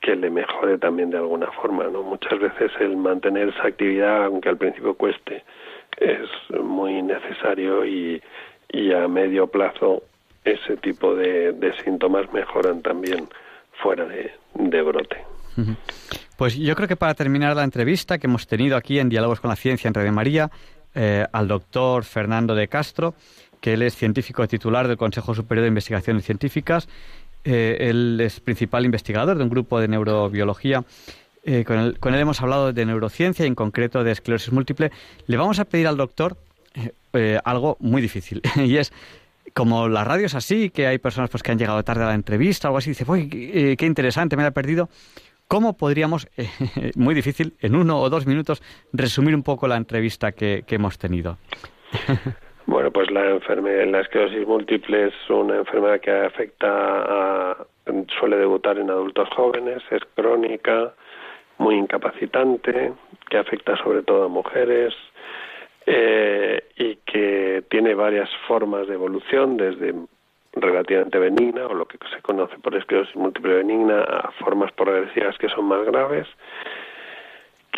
que 0.00 0.14
le 0.14 0.30
mejore 0.30 0.78
también 0.78 1.10
de 1.10 1.16
alguna 1.16 1.50
forma, 1.52 1.84
¿no? 1.84 2.02
Muchas 2.02 2.38
veces 2.38 2.70
el 2.78 2.96
mantener 2.96 3.48
esa 3.48 3.66
actividad, 3.66 4.26
aunque 4.26 4.48
al 4.48 4.56
principio 4.56 4.94
cueste, 4.94 5.42
es 5.98 6.28
muy 6.62 7.02
necesario 7.02 7.84
y, 7.84 8.22
y 8.70 8.92
a 8.92 9.08
medio 9.08 9.46
plazo 9.48 10.02
ese 10.44 10.76
tipo 10.76 11.14
de, 11.14 11.72
síntomas 11.84 12.32
mejoran 12.32 12.82
también 12.82 13.28
fuera 13.82 14.04
de, 14.04 14.82
brote. 14.82 15.24
Pues 16.36 16.56
yo 16.56 16.74
creo 16.74 16.88
que 16.88 16.96
para 16.96 17.14
terminar 17.14 17.56
la 17.56 17.64
entrevista 17.64 18.18
que 18.18 18.26
hemos 18.26 18.46
tenido 18.46 18.76
aquí 18.76 18.98
en 18.98 19.08
Diálogos 19.08 19.40
con 19.40 19.48
la 19.48 19.56
Ciencia 19.56 19.88
en 19.88 19.94
Radio 19.94 20.12
María, 20.12 20.50
eh, 20.94 21.26
al 21.32 21.48
doctor 21.48 22.04
Fernando 22.04 22.54
de 22.54 22.68
Castro, 22.68 23.14
que 23.60 23.74
él 23.74 23.82
es 23.82 23.94
científico 23.94 24.46
titular 24.46 24.88
del 24.88 24.96
Consejo 24.96 25.34
Superior 25.34 25.64
de 25.64 25.68
Investigaciones 25.68 26.24
Científicas 26.24 26.88
eh, 27.44 27.90
él 27.90 28.20
es 28.20 28.40
principal 28.40 28.84
investigador 28.84 29.38
de 29.38 29.44
un 29.44 29.50
grupo 29.50 29.78
de 29.78 29.86
neurobiología. 29.86 30.84
Eh, 31.44 31.64
con, 31.64 31.78
él, 31.78 31.98
con, 32.00 32.12
hemos 32.12 32.40
hablado 32.40 32.72
de 32.72 32.84
neurociencia 32.84 33.44
y 33.44 33.46
en 33.46 33.54
concreto 33.54 34.02
de 34.02 34.10
esclerosis 34.10 34.52
múltiple. 34.52 34.90
Le 35.28 35.36
vamos 35.36 35.60
a 35.60 35.64
pedir 35.64 35.86
al 35.86 35.96
doctor 35.96 36.36
algo 37.44 37.78
muy 37.80 38.02
difícil 38.02 38.42
y 38.56 38.76
es 38.76 38.92
como 39.54 39.88
la 39.88 40.04
radio 40.04 40.26
es 40.26 40.34
así, 40.34 40.68
que 40.68 40.86
hay 40.86 40.98
personas 40.98 41.30
pues, 41.30 41.42
que 41.42 41.50
han 41.50 41.58
llegado 41.58 41.82
tarde 41.82 42.02
a 42.02 42.08
la 42.08 42.14
entrevista 42.14 42.68
algo 42.68 42.78
así, 42.78 42.90
dice, 42.90 43.04
uy, 43.06 43.28
qué 43.28 43.86
interesante, 43.86 44.36
me 44.36 44.42
la 44.42 44.48
he 44.48 44.52
perdido. 44.52 44.90
¿Cómo 45.48 45.76
podríamos, 45.76 46.28
muy 46.96 47.14
difícil, 47.14 47.54
en 47.60 47.76
uno 47.76 48.00
o 48.00 48.10
dos 48.10 48.26
minutos, 48.26 48.62
resumir 48.92 49.34
un 49.34 49.42
poco 49.42 49.68
la 49.68 49.76
entrevista 49.76 50.32
que, 50.32 50.64
que 50.66 50.74
hemos 50.76 50.98
tenido? 50.98 51.38
Bueno, 52.66 52.90
pues 52.90 53.12
la 53.12 53.30
enfermedad, 53.30 53.86
la 53.86 54.00
esclerosis 54.00 54.44
múltiple 54.44 55.06
es 55.06 55.14
una 55.30 55.58
enfermedad 55.58 56.00
que 56.00 56.10
afecta 56.10 56.66
a, 56.68 57.66
suele 58.18 58.36
debutar 58.36 58.76
en 58.78 58.90
adultos 58.90 59.28
jóvenes, 59.36 59.84
es 59.90 60.02
crónica, 60.16 60.92
muy 61.58 61.76
incapacitante, 61.76 62.92
que 63.30 63.38
afecta 63.38 63.76
sobre 63.76 64.02
todo 64.02 64.24
a 64.24 64.28
mujeres 64.28 64.92
eh, 65.86 66.60
y 66.76 66.96
que 67.06 67.62
tiene 67.70 67.94
varias 67.94 68.28
formas 68.48 68.88
de 68.88 68.94
evolución, 68.94 69.56
desde 69.56 69.94
relativamente 70.56 71.18
benigna 71.18 71.66
o 71.66 71.74
lo 71.74 71.86
que 71.86 71.98
se 72.14 72.22
conoce 72.22 72.58
por 72.58 72.74
esclerosis 72.74 73.14
múltiple 73.16 73.54
benigna 73.54 74.02
a 74.02 74.30
formas 74.32 74.72
progresivas 74.72 75.36
que 75.38 75.48
son 75.48 75.66
más 75.66 75.84
graves 75.84 76.26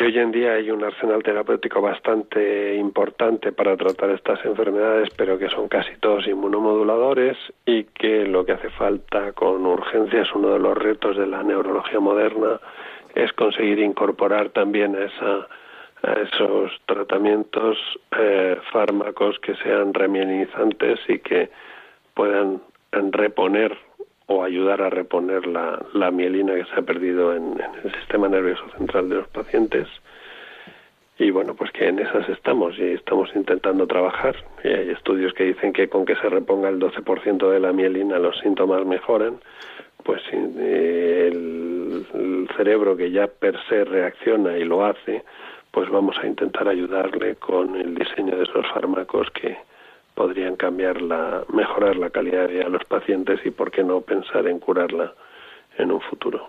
hoy 0.05 0.17
en 0.17 0.31
día 0.31 0.53
hay 0.53 0.71
un 0.71 0.83
arsenal 0.83 1.21
terapéutico 1.23 1.81
bastante 1.81 2.75
importante 2.75 3.51
para 3.51 3.75
tratar 3.75 4.11
estas 4.11 4.43
enfermedades, 4.45 5.09
pero 5.15 5.37
que 5.37 5.49
son 5.49 5.67
casi 5.67 5.95
todos 5.97 6.27
inmunomoduladores 6.27 7.37
y 7.65 7.83
que 7.83 8.25
lo 8.25 8.45
que 8.45 8.53
hace 8.53 8.69
falta 8.69 9.33
con 9.33 9.65
urgencia 9.65 10.21
es 10.21 10.33
uno 10.33 10.49
de 10.49 10.59
los 10.59 10.77
retos 10.77 11.17
de 11.17 11.27
la 11.27 11.43
neurología 11.43 11.99
moderna, 11.99 12.59
es 13.15 13.33
conseguir 13.33 13.79
incorporar 13.79 14.49
también 14.49 14.95
a 14.95 15.05
esa, 15.05 15.47
esos 16.21 16.71
tratamientos 16.85 17.77
eh, 18.17 18.57
fármacos 18.71 19.37
que 19.39 19.55
sean 19.55 19.93
remielinizantes 19.93 20.99
y 21.09 21.19
que 21.19 21.49
puedan 22.19 22.59
reponer 22.91 23.77
o 24.27 24.43
ayudar 24.43 24.81
a 24.81 24.89
reponer 24.89 25.47
la, 25.47 26.11
mielina 26.11 26.53
que 26.53 26.65
se 26.65 26.75
ha 26.75 26.81
perdido 26.81 27.33
en, 27.33 27.57
el 27.81 27.93
sistema 27.93 28.27
nervioso 28.27 28.65
central 28.77 29.07
de 29.07 29.15
los 29.15 29.29
pacientes. 29.29 29.87
Y 31.17 31.31
bueno, 31.31 31.55
pues 31.55 31.71
que 31.71 31.87
en 31.87 31.99
esas 31.99 32.27
estamos 32.27 32.77
y 32.77 32.91
estamos 32.91 33.29
intentando 33.35 33.87
trabajar. 33.87 34.35
Y 34.65 34.67
hay 34.67 34.89
estudios 34.89 35.33
que 35.33 35.45
dicen 35.45 35.71
que 35.71 35.87
con 35.87 36.03
que 36.03 36.17
se 36.17 36.27
reponga 36.27 36.67
el 36.67 36.77
12% 36.77 37.51
de 37.51 37.59
la 37.61 37.71
mielina 37.71 38.19
los 38.19 38.37
síntomas 38.39 38.85
mejoran. 38.85 39.39
Pues 40.03 40.21
el, 40.33 42.05
el 42.13 42.49
cerebro 42.57 42.97
que 42.97 43.11
ya 43.11 43.27
per 43.27 43.57
se 43.69 43.85
reacciona 43.85 44.57
y 44.57 44.65
lo 44.65 44.83
hace, 44.83 45.23
pues 45.71 45.89
vamos 45.89 46.17
a 46.21 46.27
intentar 46.27 46.67
ayudarle 46.67 47.35
con 47.35 47.77
el 47.77 47.95
diseño 47.95 48.35
de 48.35 48.43
esos 48.43 48.67
fármacos 48.73 49.31
que 49.31 49.68
podrían 50.19 50.57
cambiar 50.57 51.01
la, 51.01 51.45
mejorar 51.47 51.95
la 51.95 52.09
calidad 52.09 52.41
de 52.41 52.47
vida 52.55 52.63
de 52.65 52.71
los 52.71 52.83
pacientes 52.83 53.39
y 53.45 53.51
por 53.51 53.71
qué 53.71 53.85
no 53.85 54.01
pensar 54.01 54.47
en 54.47 54.59
curarla 54.59 55.13
en 55.77 55.93
un 55.93 56.01
futuro. 56.01 56.45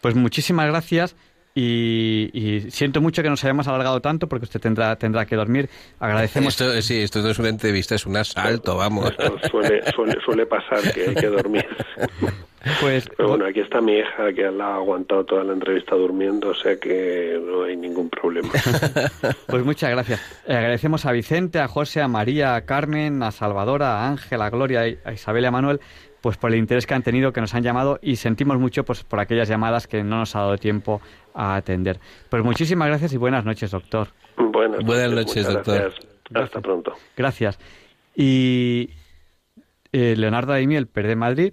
Pues 0.00 0.14
muchísimas 0.14 0.66
gracias. 0.66 1.14
Y, 1.62 2.70
siento 2.70 3.00
mucho 3.00 3.22
que 3.22 3.28
nos 3.28 3.42
hayamos 3.44 3.68
alargado 3.68 4.00
tanto 4.00 4.28
porque 4.28 4.44
usted 4.44 4.60
tendrá 4.60 4.96
tendrá 4.96 5.26
que 5.26 5.36
dormir. 5.36 5.68
Agradecemos. 5.98 6.60
Esto, 6.60 6.80
sí, 6.82 7.02
esto 7.02 7.20
no 7.20 7.30
es 7.30 7.38
una 7.38 7.48
entrevista, 7.48 7.94
es 7.94 8.06
un 8.06 8.16
asalto, 8.16 8.76
vamos. 8.76 9.12
suele, 9.50 9.82
suele, 10.24 10.46
pasar 10.46 10.80
que 10.92 11.08
hay 11.08 11.14
que 11.14 11.26
dormir. 11.26 11.66
Pues, 12.80 13.08
bueno, 13.16 13.46
aquí 13.46 13.60
está 13.60 13.80
mi 13.80 13.94
hija 13.94 14.34
que 14.34 14.50
la 14.50 14.66
ha 14.66 14.74
aguantado 14.74 15.24
toda 15.24 15.44
la 15.44 15.54
entrevista 15.54 15.96
durmiendo, 15.96 16.50
o 16.50 16.54
sea 16.54 16.76
que 16.76 17.40
no 17.42 17.64
hay 17.64 17.74
ningún 17.74 18.10
problema. 18.10 18.50
pues 19.46 19.64
muchas 19.64 19.90
gracias. 19.90 20.20
Eh, 20.46 20.54
agradecemos 20.54 21.06
a 21.06 21.12
Vicente, 21.12 21.58
a 21.58 21.68
José, 21.68 22.02
a 22.02 22.08
María, 22.08 22.54
a 22.56 22.66
Carmen, 22.66 23.22
a 23.22 23.30
Salvadora, 23.30 24.00
a 24.00 24.08
Ángela, 24.10 24.46
a 24.46 24.50
Gloria, 24.50 24.82
a 25.04 25.12
Isabel 25.12 25.44
y 25.44 25.46
a 25.46 25.50
Manuel 25.50 25.80
pues 26.20 26.36
por 26.36 26.52
el 26.52 26.58
interés 26.58 26.86
que 26.86 26.94
han 26.94 27.02
tenido, 27.02 27.32
que 27.32 27.40
nos 27.40 27.54
han 27.54 27.62
llamado 27.62 27.98
y 28.02 28.16
sentimos 28.16 28.58
mucho 28.58 28.84
pues 28.84 29.04
por 29.04 29.20
aquellas 29.20 29.48
llamadas 29.48 29.86
que 29.86 30.02
no 30.02 30.18
nos 30.18 30.36
ha 30.36 30.40
dado 30.40 30.58
tiempo 30.58 31.00
a 31.34 31.56
atender. 31.56 32.00
Pues 32.28 32.42
muchísimas 32.44 32.88
gracias 32.88 33.12
y 33.12 33.16
buenas 33.16 33.44
noches, 33.44 33.70
doctor. 33.70 34.08
Buenas, 34.36 34.84
buenas 34.84 35.10
noches, 35.10 35.46
doctor. 35.46 35.94
Hasta 36.34 36.60
pronto. 36.60 36.92
Gracias. 37.16 37.58
Y 38.14 38.90
eh, 39.92 40.14
Leonardo 40.16 40.52
Daimiel, 40.52 40.88
de 40.92 41.16
Madrid. 41.16 41.52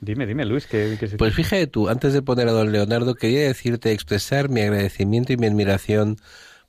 Dime, 0.00 0.26
dime, 0.26 0.44
Luis, 0.44 0.66
¿qué, 0.66 0.98
Pues 1.16 1.32
fíjate 1.32 1.68
tú, 1.68 1.88
antes 1.88 2.12
de 2.12 2.22
poner 2.22 2.48
a 2.48 2.52
don 2.52 2.72
Leonardo, 2.72 3.14
quería 3.14 3.42
decirte, 3.42 3.92
expresar 3.92 4.48
mi 4.48 4.60
agradecimiento 4.60 5.32
y 5.32 5.36
mi 5.36 5.46
admiración 5.46 6.16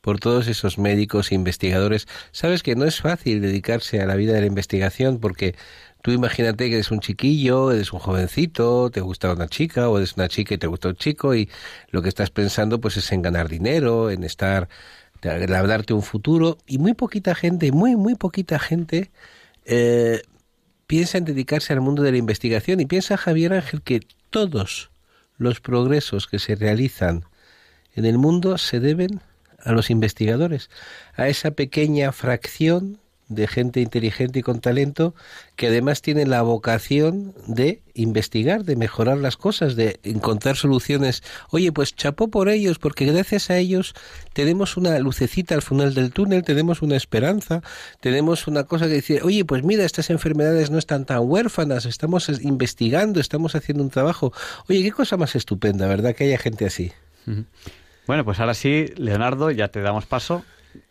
por 0.01 0.19
todos 0.19 0.47
esos 0.47 0.77
médicos 0.77 1.31
e 1.31 1.35
investigadores. 1.35 2.07
Sabes 2.31 2.61
que 2.61 2.75
no 2.75 2.85
es 2.85 3.01
fácil 3.01 3.41
dedicarse 3.41 4.01
a 4.01 4.05
la 4.05 4.15
vida 4.15 4.33
de 4.33 4.41
la 4.41 4.47
investigación 4.47 5.19
porque 5.19 5.55
Tú 6.03 6.11
imagínate 6.11 6.67
que 6.67 6.75
eres 6.75 6.91
un 6.91 6.99
chiquillo, 6.99 7.71
eres 7.71 7.93
un 7.93 7.99
jovencito, 7.99 8.91
te 8.91 8.99
gusta 8.99 9.31
una 9.31 9.47
chica, 9.47 9.87
o 9.87 9.97
eres 9.97 10.17
una 10.17 10.27
chica 10.27 10.53
y 10.53 10.57
te 10.57 10.67
gusta 10.67 10.89
un 10.89 10.97
chico, 10.97 11.33
y 11.33 11.49
lo 11.91 12.01
que 12.01 12.09
estás 12.09 12.29
pensando 12.29 12.81
pues 12.81 12.97
es 12.97 13.09
en 13.13 13.21
ganar 13.21 13.47
dinero, 13.47 14.11
en 14.11 14.25
estar, 14.25 14.67
en 15.21 15.47
darte 15.49 15.93
un 15.93 16.01
futuro, 16.01 16.57
y 16.67 16.77
muy 16.77 16.93
poquita 16.93 17.33
gente, 17.35 17.71
muy, 17.71 17.95
muy 17.95 18.15
poquita 18.15 18.59
gente 18.59 19.11
eh, 19.63 20.21
piensa 20.87 21.17
en 21.17 21.23
dedicarse 21.23 21.71
al 21.71 21.79
mundo 21.79 22.03
de 22.03 22.11
la 22.11 22.17
investigación, 22.17 22.81
y 22.81 22.85
piensa 22.85 23.15
Javier 23.15 23.53
Ángel 23.53 23.81
que 23.81 24.01
todos 24.29 24.91
los 25.37 25.61
progresos 25.61 26.27
que 26.27 26.37
se 26.37 26.55
realizan 26.55 27.23
en 27.95 28.03
el 28.03 28.17
mundo 28.17 28.57
se 28.57 28.81
deben 28.81 29.21
a 29.63 29.71
los 29.71 29.89
investigadores, 29.89 30.69
a 31.15 31.29
esa 31.29 31.51
pequeña 31.51 32.11
fracción 32.11 32.99
de 33.27 33.47
gente 33.47 33.81
inteligente 33.81 34.39
y 34.39 34.41
con 34.41 34.59
talento 34.59 35.15
que 35.55 35.67
además 35.67 36.01
tiene 36.01 36.25
la 36.25 36.41
vocación 36.41 37.33
de 37.47 37.81
investigar, 37.93 38.63
de 38.63 38.75
mejorar 38.75 39.17
las 39.17 39.37
cosas, 39.37 39.75
de 39.75 39.99
encontrar 40.03 40.55
soluciones. 40.55 41.23
Oye, 41.49 41.71
pues 41.71 41.95
chapó 41.95 42.29
por 42.29 42.49
ellos, 42.49 42.79
porque 42.79 43.05
gracias 43.05 43.49
a 43.49 43.57
ellos 43.57 43.93
tenemos 44.33 44.77
una 44.77 44.97
lucecita 44.99 45.55
al 45.55 45.61
final 45.61 45.93
del 45.93 46.11
túnel, 46.11 46.43
tenemos 46.43 46.81
una 46.81 46.95
esperanza, 46.95 47.61
tenemos 47.99 48.47
una 48.47 48.63
cosa 48.63 48.87
que 48.87 48.93
decir, 48.93 49.21
oye, 49.23 49.45
pues 49.45 49.63
mira, 49.63 49.85
estas 49.85 50.09
enfermedades 50.09 50.71
no 50.71 50.77
están 50.77 51.05
tan 51.05 51.19
huérfanas, 51.21 51.85
estamos 51.85 52.29
investigando, 52.41 53.19
estamos 53.19 53.55
haciendo 53.55 53.83
un 53.83 53.89
trabajo. 53.89 54.33
Oye, 54.67 54.81
qué 54.83 54.91
cosa 54.91 55.17
más 55.17 55.35
estupenda, 55.35 55.87
¿verdad? 55.87 56.15
Que 56.15 56.25
haya 56.25 56.37
gente 56.37 56.65
así. 56.65 56.91
Bueno, 58.07 58.25
pues 58.25 58.39
ahora 58.39 58.53
sí, 58.53 58.87
Leonardo, 58.97 59.51
ya 59.51 59.69
te 59.69 59.81
damos 59.81 60.05
paso 60.05 60.43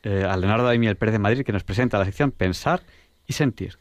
eh, 0.03 0.27
a 0.29 0.37
Leonardo 0.37 0.65
Daimiel 0.65 0.97
Pérez 0.97 1.13
de 1.13 1.19
Madrid, 1.19 1.45
que 1.45 1.53
nos 1.53 1.65
presenta 1.65 1.99
la 1.99 2.05
sección 2.05 2.31
Pensar 2.31 2.83
y 3.27 3.33
Sentir. 3.33 3.79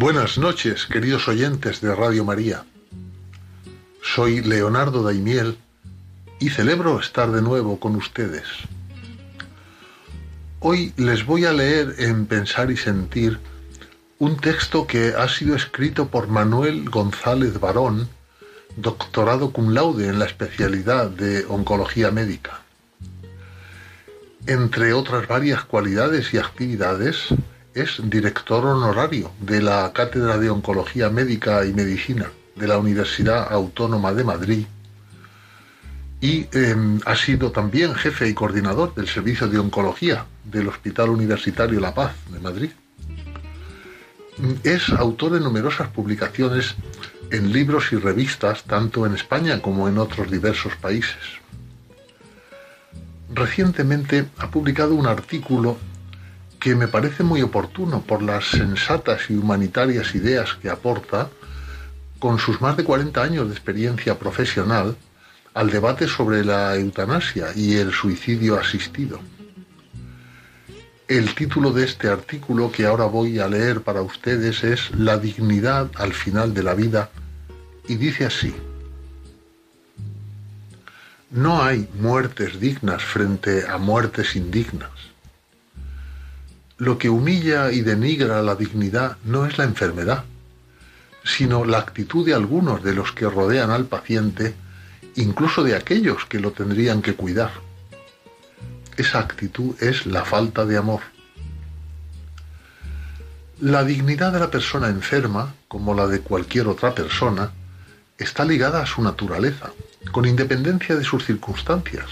Buenas 0.00 0.38
noches, 0.38 0.86
queridos 0.86 1.28
oyentes 1.28 1.82
de 1.82 1.94
Radio 1.94 2.24
María. 2.24 2.64
Soy 4.02 4.40
Leonardo 4.40 5.02
Daimiel 5.02 5.58
y 6.38 6.48
celebro 6.48 6.98
estar 6.98 7.30
de 7.30 7.42
nuevo 7.42 7.78
con 7.78 7.96
ustedes. 7.96 8.44
Hoy 10.60 10.94
les 10.96 11.24
voy 11.26 11.44
a 11.44 11.52
leer 11.52 11.94
en 11.98 12.26
Pensar 12.26 12.70
y 12.70 12.76
Sentir 12.76 13.38
un 14.18 14.38
texto 14.38 14.86
que 14.86 15.14
ha 15.16 15.28
sido 15.28 15.54
escrito 15.54 16.08
por 16.08 16.28
Manuel 16.28 16.88
González 16.88 17.60
Barón, 17.60 18.08
doctorado 18.76 19.52
cum 19.52 19.74
laude 19.74 20.08
en 20.08 20.18
la 20.18 20.24
especialidad 20.24 21.10
de 21.10 21.44
oncología 21.44 22.10
médica. 22.10 22.62
Entre 24.46 24.94
otras 24.94 25.28
varias 25.28 25.64
cualidades 25.64 26.32
y 26.32 26.38
actividades, 26.38 27.26
es 27.74 28.00
director 28.04 28.64
honorario 28.64 29.30
de 29.40 29.60
la 29.62 29.92
Cátedra 29.92 30.38
de 30.38 30.50
Oncología 30.50 31.10
Médica 31.10 31.64
y 31.66 31.72
Medicina 31.74 32.30
de 32.60 32.68
la 32.68 32.78
Universidad 32.78 33.52
Autónoma 33.52 34.12
de 34.12 34.24
Madrid 34.24 34.66
y 36.20 36.46
em, 36.52 37.00
ha 37.06 37.16
sido 37.16 37.50
también 37.50 37.94
jefe 37.94 38.28
y 38.28 38.34
coordinador 38.34 38.94
del 38.94 39.08
Servicio 39.08 39.48
de 39.48 39.58
Oncología 39.58 40.26
del 40.44 40.68
Hospital 40.68 41.08
Universitario 41.10 41.80
La 41.80 41.94
Paz 41.94 42.12
de 42.30 42.38
Madrid. 42.40 42.70
Es 44.62 44.90
autor 44.90 45.32
de 45.32 45.40
numerosas 45.40 45.88
publicaciones 45.88 46.74
en 47.30 47.52
libros 47.52 47.92
y 47.92 47.96
revistas, 47.96 48.64
tanto 48.64 49.06
en 49.06 49.14
España 49.14 49.62
como 49.62 49.88
en 49.88 49.98
otros 49.98 50.30
diversos 50.30 50.76
países. 50.76 51.40
Recientemente 53.32 54.26
ha 54.38 54.50
publicado 54.50 54.94
un 54.94 55.06
artículo 55.06 55.78
que 56.58 56.74
me 56.74 56.88
parece 56.88 57.22
muy 57.22 57.40
oportuno 57.40 58.02
por 58.02 58.22
las 58.22 58.44
sensatas 58.44 59.30
y 59.30 59.34
humanitarias 59.34 60.14
ideas 60.14 60.54
que 60.60 60.68
aporta 60.68 61.30
con 62.20 62.38
sus 62.38 62.60
más 62.60 62.76
de 62.76 62.84
40 62.84 63.20
años 63.20 63.48
de 63.48 63.54
experiencia 63.54 64.18
profesional, 64.18 64.96
al 65.54 65.70
debate 65.70 66.06
sobre 66.06 66.44
la 66.44 66.76
eutanasia 66.76 67.48
y 67.56 67.74
el 67.74 67.92
suicidio 67.92 68.60
asistido. 68.60 69.18
El 71.08 71.34
título 71.34 71.72
de 71.72 71.84
este 71.84 72.08
artículo 72.08 72.70
que 72.70 72.86
ahora 72.86 73.06
voy 73.06 73.40
a 73.40 73.48
leer 73.48 73.80
para 73.80 74.02
ustedes 74.02 74.62
es 74.62 74.92
La 74.92 75.18
dignidad 75.18 75.90
al 75.96 76.12
final 76.12 76.54
de 76.54 76.62
la 76.62 76.74
vida 76.74 77.10
y 77.88 77.96
dice 77.96 78.26
así. 78.26 78.54
No 81.30 81.62
hay 81.62 81.88
muertes 81.98 82.60
dignas 82.60 83.02
frente 83.02 83.66
a 83.66 83.78
muertes 83.78 84.36
indignas. 84.36 84.90
Lo 86.76 86.98
que 86.98 87.08
humilla 87.08 87.72
y 87.72 87.80
denigra 87.80 88.42
la 88.42 88.54
dignidad 88.54 89.16
no 89.24 89.46
es 89.46 89.58
la 89.58 89.64
enfermedad, 89.64 90.24
sino 91.24 91.64
la 91.64 91.78
actitud 91.78 92.24
de 92.24 92.34
algunos 92.34 92.82
de 92.82 92.94
los 92.94 93.12
que 93.12 93.28
rodean 93.28 93.70
al 93.70 93.86
paciente, 93.86 94.54
incluso 95.16 95.62
de 95.62 95.76
aquellos 95.76 96.24
que 96.26 96.40
lo 96.40 96.52
tendrían 96.52 97.02
que 97.02 97.14
cuidar. 97.14 97.50
Esa 98.96 99.20
actitud 99.20 99.74
es 99.82 100.06
la 100.06 100.24
falta 100.24 100.64
de 100.64 100.76
amor. 100.76 101.00
La 103.60 103.84
dignidad 103.84 104.32
de 104.32 104.40
la 104.40 104.50
persona 104.50 104.88
enferma, 104.88 105.54
como 105.68 105.94
la 105.94 106.06
de 106.06 106.20
cualquier 106.20 106.66
otra 106.66 106.94
persona, 106.94 107.50
está 108.16 108.44
ligada 108.44 108.82
a 108.82 108.86
su 108.86 109.02
naturaleza, 109.02 109.70
con 110.12 110.24
independencia 110.26 110.96
de 110.96 111.04
sus 111.04 111.24
circunstancias, 111.24 112.06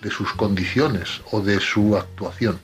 de 0.00 0.10
sus 0.10 0.32
condiciones 0.32 1.22
o 1.30 1.40
de 1.40 1.60
su 1.60 1.96
actuación. 1.96 2.58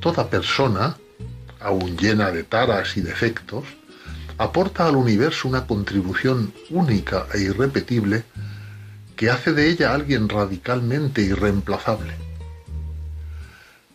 Toda 0.00 0.28
persona 0.28 0.96
aún 1.62 1.96
llena 1.96 2.30
de 2.30 2.44
taras 2.44 2.96
y 2.96 3.00
defectos, 3.00 3.64
aporta 4.38 4.86
al 4.86 4.96
universo 4.96 5.48
una 5.48 5.66
contribución 5.66 6.52
única 6.70 7.26
e 7.32 7.40
irrepetible 7.40 8.24
que 9.16 9.30
hace 9.30 9.52
de 9.52 9.68
ella 9.68 9.94
alguien 9.94 10.28
radicalmente 10.28 11.22
irreemplazable. 11.22 12.14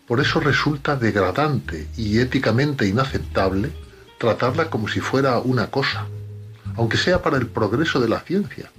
Por 0.08 0.22
eso 0.22 0.40
resulta 0.40 0.96
degradante 0.96 1.88
y 1.98 2.20
éticamente 2.20 2.88
inaceptable 2.88 3.72
tratarla 4.18 4.70
como 4.70 4.88
si 4.88 5.02
fuera 5.02 5.40
una 5.40 5.70
cosa, 5.70 6.08
aunque 6.76 6.98
sea 6.98 7.22
para 7.22 7.38
el 7.38 7.48
progreso 7.48 8.00
de 8.00 8.08
la 8.08 8.22
ciencia, 8.22 8.72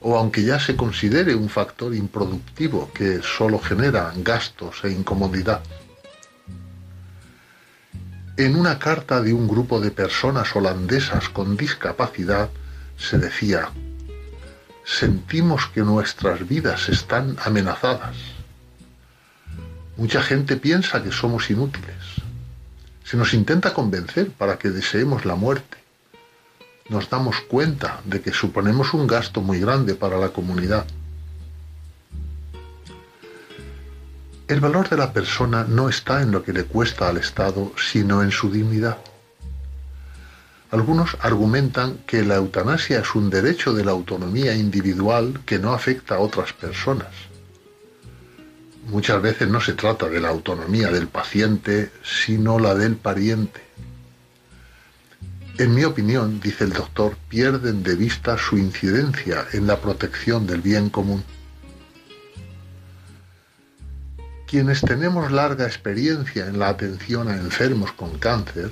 o 0.00 0.16
aunque 0.16 0.44
ya 0.44 0.60
se 0.60 0.76
considere 0.76 1.34
un 1.34 1.48
factor 1.48 1.94
improductivo 1.94 2.90
que 2.94 3.20
solo 3.22 3.58
genera 3.58 4.12
gastos 4.16 4.84
e 4.84 4.90
incomodidad. 4.90 5.62
En 8.42 8.56
una 8.56 8.80
carta 8.80 9.22
de 9.22 9.32
un 9.32 9.46
grupo 9.46 9.78
de 9.78 9.92
personas 9.92 10.56
holandesas 10.56 11.28
con 11.28 11.56
discapacidad 11.56 12.50
se 12.98 13.16
decía, 13.16 13.70
sentimos 14.84 15.68
que 15.68 15.82
nuestras 15.82 16.48
vidas 16.48 16.88
están 16.88 17.36
amenazadas. 17.44 18.16
Mucha 19.96 20.24
gente 20.24 20.56
piensa 20.56 21.04
que 21.04 21.12
somos 21.12 21.50
inútiles. 21.50 22.02
Se 23.04 23.16
nos 23.16 23.32
intenta 23.32 23.72
convencer 23.72 24.32
para 24.32 24.58
que 24.58 24.70
deseemos 24.70 25.24
la 25.24 25.36
muerte. 25.36 25.76
Nos 26.88 27.08
damos 27.08 27.42
cuenta 27.42 28.00
de 28.04 28.22
que 28.22 28.32
suponemos 28.32 28.92
un 28.92 29.06
gasto 29.06 29.40
muy 29.40 29.60
grande 29.60 29.94
para 29.94 30.18
la 30.18 30.30
comunidad. 30.30 30.84
El 34.52 34.60
valor 34.60 34.90
de 34.90 34.98
la 34.98 35.14
persona 35.14 35.64
no 35.66 35.88
está 35.88 36.20
en 36.20 36.30
lo 36.30 36.42
que 36.42 36.52
le 36.52 36.64
cuesta 36.64 37.08
al 37.08 37.16
Estado, 37.16 37.72
sino 37.90 38.22
en 38.22 38.30
su 38.30 38.50
dignidad. 38.50 38.98
Algunos 40.70 41.16
argumentan 41.22 41.96
que 42.06 42.22
la 42.22 42.34
eutanasia 42.34 43.00
es 43.00 43.14
un 43.14 43.30
derecho 43.30 43.72
de 43.72 43.82
la 43.82 43.92
autonomía 43.92 44.54
individual 44.54 45.40
que 45.46 45.58
no 45.58 45.72
afecta 45.72 46.16
a 46.16 46.18
otras 46.18 46.52
personas. 46.52 47.08
Muchas 48.88 49.22
veces 49.22 49.48
no 49.48 49.58
se 49.58 49.72
trata 49.72 50.10
de 50.10 50.20
la 50.20 50.28
autonomía 50.28 50.90
del 50.90 51.08
paciente, 51.08 51.90
sino 52.04 52.58
la 52.58 52.74
del 52.74 52.96
pariente. 52.96 53.62
En 55.56 55.74
mi 55.74 55.84
opinión, 55.84 56.40
dice 56.40 56.64
el 56.64 56.74
doctor, 56.74 57.16
pierden 57.30 57.82
de 57.82 57.94
vista 57.94 58.36
su 58.36 58.58
incidencia 58.58 59.46
en 59.54 59.66
la 59.66 59.80
protección 59.80 60.46
del 60.46 60.60
bien 60.60 60.90
común. 60.90 61.24
Quienes 64.52 64.82
tenemos 64.82 65.32
larga 65.32 65.64
experiencia 65.64 66.46
en 66.46 66.58
la 66.58 66.68
atención 66.68 67.26
a 67.28 67.36
enfermos 67.36 67.90
con 67.92 68.18
cáncer, 68.18 68.70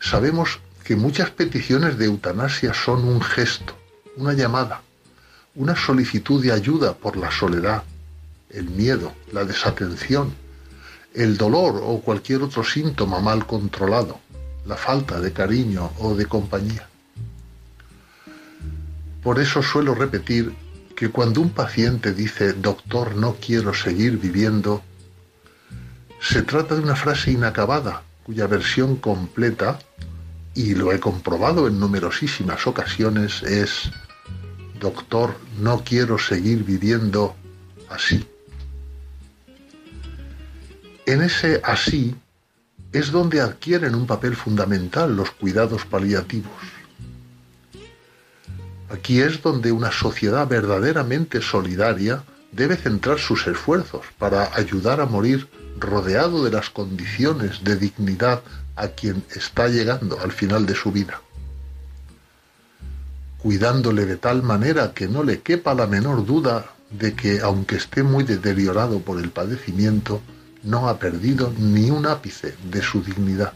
sabemos 0.00 0.58
que 0.82 0.96
muchas 0.96 1.30
peticiones 1.30 1.96
de 1.96 2.06
eutanasia 2.06 2.74
son 2.74 3.04
un 3.04 3.22
gesto, 3.22 3.78
una 4.16 4.32
llamada, 4.32 4.82
una 5.54 5.76
solicitud 5.76 6.42
de 6.42 6.50
ayuda 6.50 6.94
por 6.94 7.16
la 7.16 7.30
soledad, 7.30 7.84
el 8.50 8.68
miedo, 8.68 9.14
la 9.30 9.44
desatención, 9.44 10.34
el 11.14 11.36
dolor 11.36 11.80
o 11.84 12.00
cualquier 12.00 12.42
otro 12.42 12.64
síntoma 12.64 13.20
mal 13.20 13.46
controlado, 13.46 14.18
la 14.66 14.74
falta 14.74 15.20
de 15.20 15.32
cariño 15.32 15.92
o 16.00 16.16
de 16.16 16.26
compañía. 16.26 16.88
Por 19.22 19.38
eso 19.38 19.62
suelo 19.62 19.94
repetir 19.94 20.52
que 20.96 21.10
cuando 21.10 21.40
un 21.40 21.50
paciente 21.50 22.12
dice, 22.12 22.54
doctor, 22.54 23.14
no 23.14 23.36
quiero 23.36 23.72
seguir 23.72 24.18
viviendo, 24.18 24.82
se 26.28 26.42
trata 26.42 26.74
de 26.74 26.80
una 26.80 26.96
frase 26.96 27.30
inacabada, 27.30 28.02
cuya 28.24 28.46
versión 28.48 28.96
completa 28.96 29.78
y 30.54 30.74
lo 30.74 30.92
he 30.92 30.98
comprobado 30.98 31.68
en 31.68 31.78
numerosísimas 31.78 32.66
ocasiones, 32.66 33.42
es, 33.44 33.90
doctor, 34.80 35.36
no 35.60 35.84
quiero 35.84 36.18
seguir 36.18 36.64
viviendo 36.64 37.36
así. 37.88 38.26
En 41.06 41.22
ese 41.22 41.60
así 41.62 42.16
es 42.92 43.12
donde 43.12 43.40
adquieren 43.40 43.94
un 43.94 44.06
papel 44.06 44.34
fundamental 44.34 45.14
los 45.14 45.30
cuidados 45.30 45.84
paliativos. 45.84 46.50
Aquí 48.90 49.20
es 49.20 49.42
donde 49.42 49.70
una 49.70 49.92
sociedad 49.92 50.48
verdaderamente 50.48 51.40
solidaria 51.40 52.24
debe 52.56 52.76
centrar 52.76 53.18
sus 53.18 53.46
esfuerzos 53.46 54.06
para 54.18 54.56
ayudar 54.56 55.00
a 55.00 55.06
morir 55.06 55.48
rodeado 55.78 56.42
de 56.42 56.50
las 56.50 56.70
condiciones 56.70 57.62
de 57.62 57.76
dignidad 57.76 58.42
a 58.76 58.88
quien 58.88 59.22
está 59.34 59.68
llegando 59.68 60.18
al 60.20 60.32
final 60.32 60.64
de 60.64 60.74
su 60.74 60.90
vida, 60.90 61.20
cuidándole 63.38 64.06
de 64.06 64.16
tal 64.16 64.42
manera 64.42 64.94
que 64.94 65.06
no 65.06 65.22
le 65.22 65.40
quepa 65.40 65.74
la 65.74 65.86
menor 65.86 66.24
duda 66.24 66.72
de 66.90 67.14
que, 67.14 67.40
aunque 67.40 67.76
esté 67.76 68.02
muy 68.02 68.24
deteriorado 68.24 69.00
por 69.00 69.20
el 69.20 69.30
padecimiento, 69.30 70.22
no 70.62 70.88
ha 70.88 70.98
perdido 70.98 71.52
ni 71.58 71.90
un 71.90 72.06
ápice 72.06 72.54
de 72.70 72.82
su 72.82 73.02
dignidad. 73.02 73.52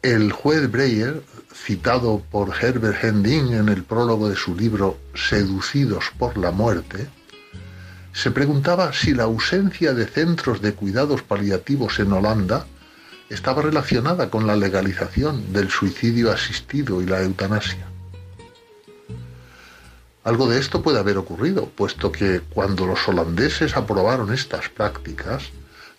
El 0.00 0.32
juez 0.32 0.70
Breyer, 0.70 1.22
citado 1.54 2.22
por 2.30 2.52
Herbert 2.60 3.02
Hending 3.02 3.52
en 3.52 3.68
el 3.68 3.84
prólogo 3.84 4.28
de 4.28 4.36
su 4.36 4.54
libro 4.54 4.98
Seducidos 5.14 6.06
por 6.18 6.36
la 6.36 6.50
muerte, 6.50 7.08
se 8.12 8.30
preguntaba 8.30 8.92
si 8.92 9.14
la 9.14 9.24
ausencia 9.24 9.94
de 9.94 10.06
centros 10.06 10.60
de 10.60 10.74
cuidados 10.74 11.22
paliativos 11.22 11.98
en 11.98 12.12
Holanda 12.12 12.66
estaba 13.30 13.62
relacionada 13.62 14.28
con 14.28 14.46
la 14.46 14.56
legalización 14.56 15.52
del 15.52 15.70
suicidio 15.70 16.30
asistido 16.30 17.00
y 17.00 17.06
la 17.06 17.22
eutanasia. 17.22 17.86
Algo 20.24 20.48
de 20.48 20.60
esto 20.60 20.82
puede 20.82 20.98
haber 20.98 21.16
ocurrido, 21.16 21.68
puesto 21.74 22.12
que 22.12 22.40
cuando 22.40 22.86
los 22.86 23.08
holandeses 23.08 23.76
aprobaron 23.76 24.32
estas 24.32 24.68
prácticas, 24.68 25.44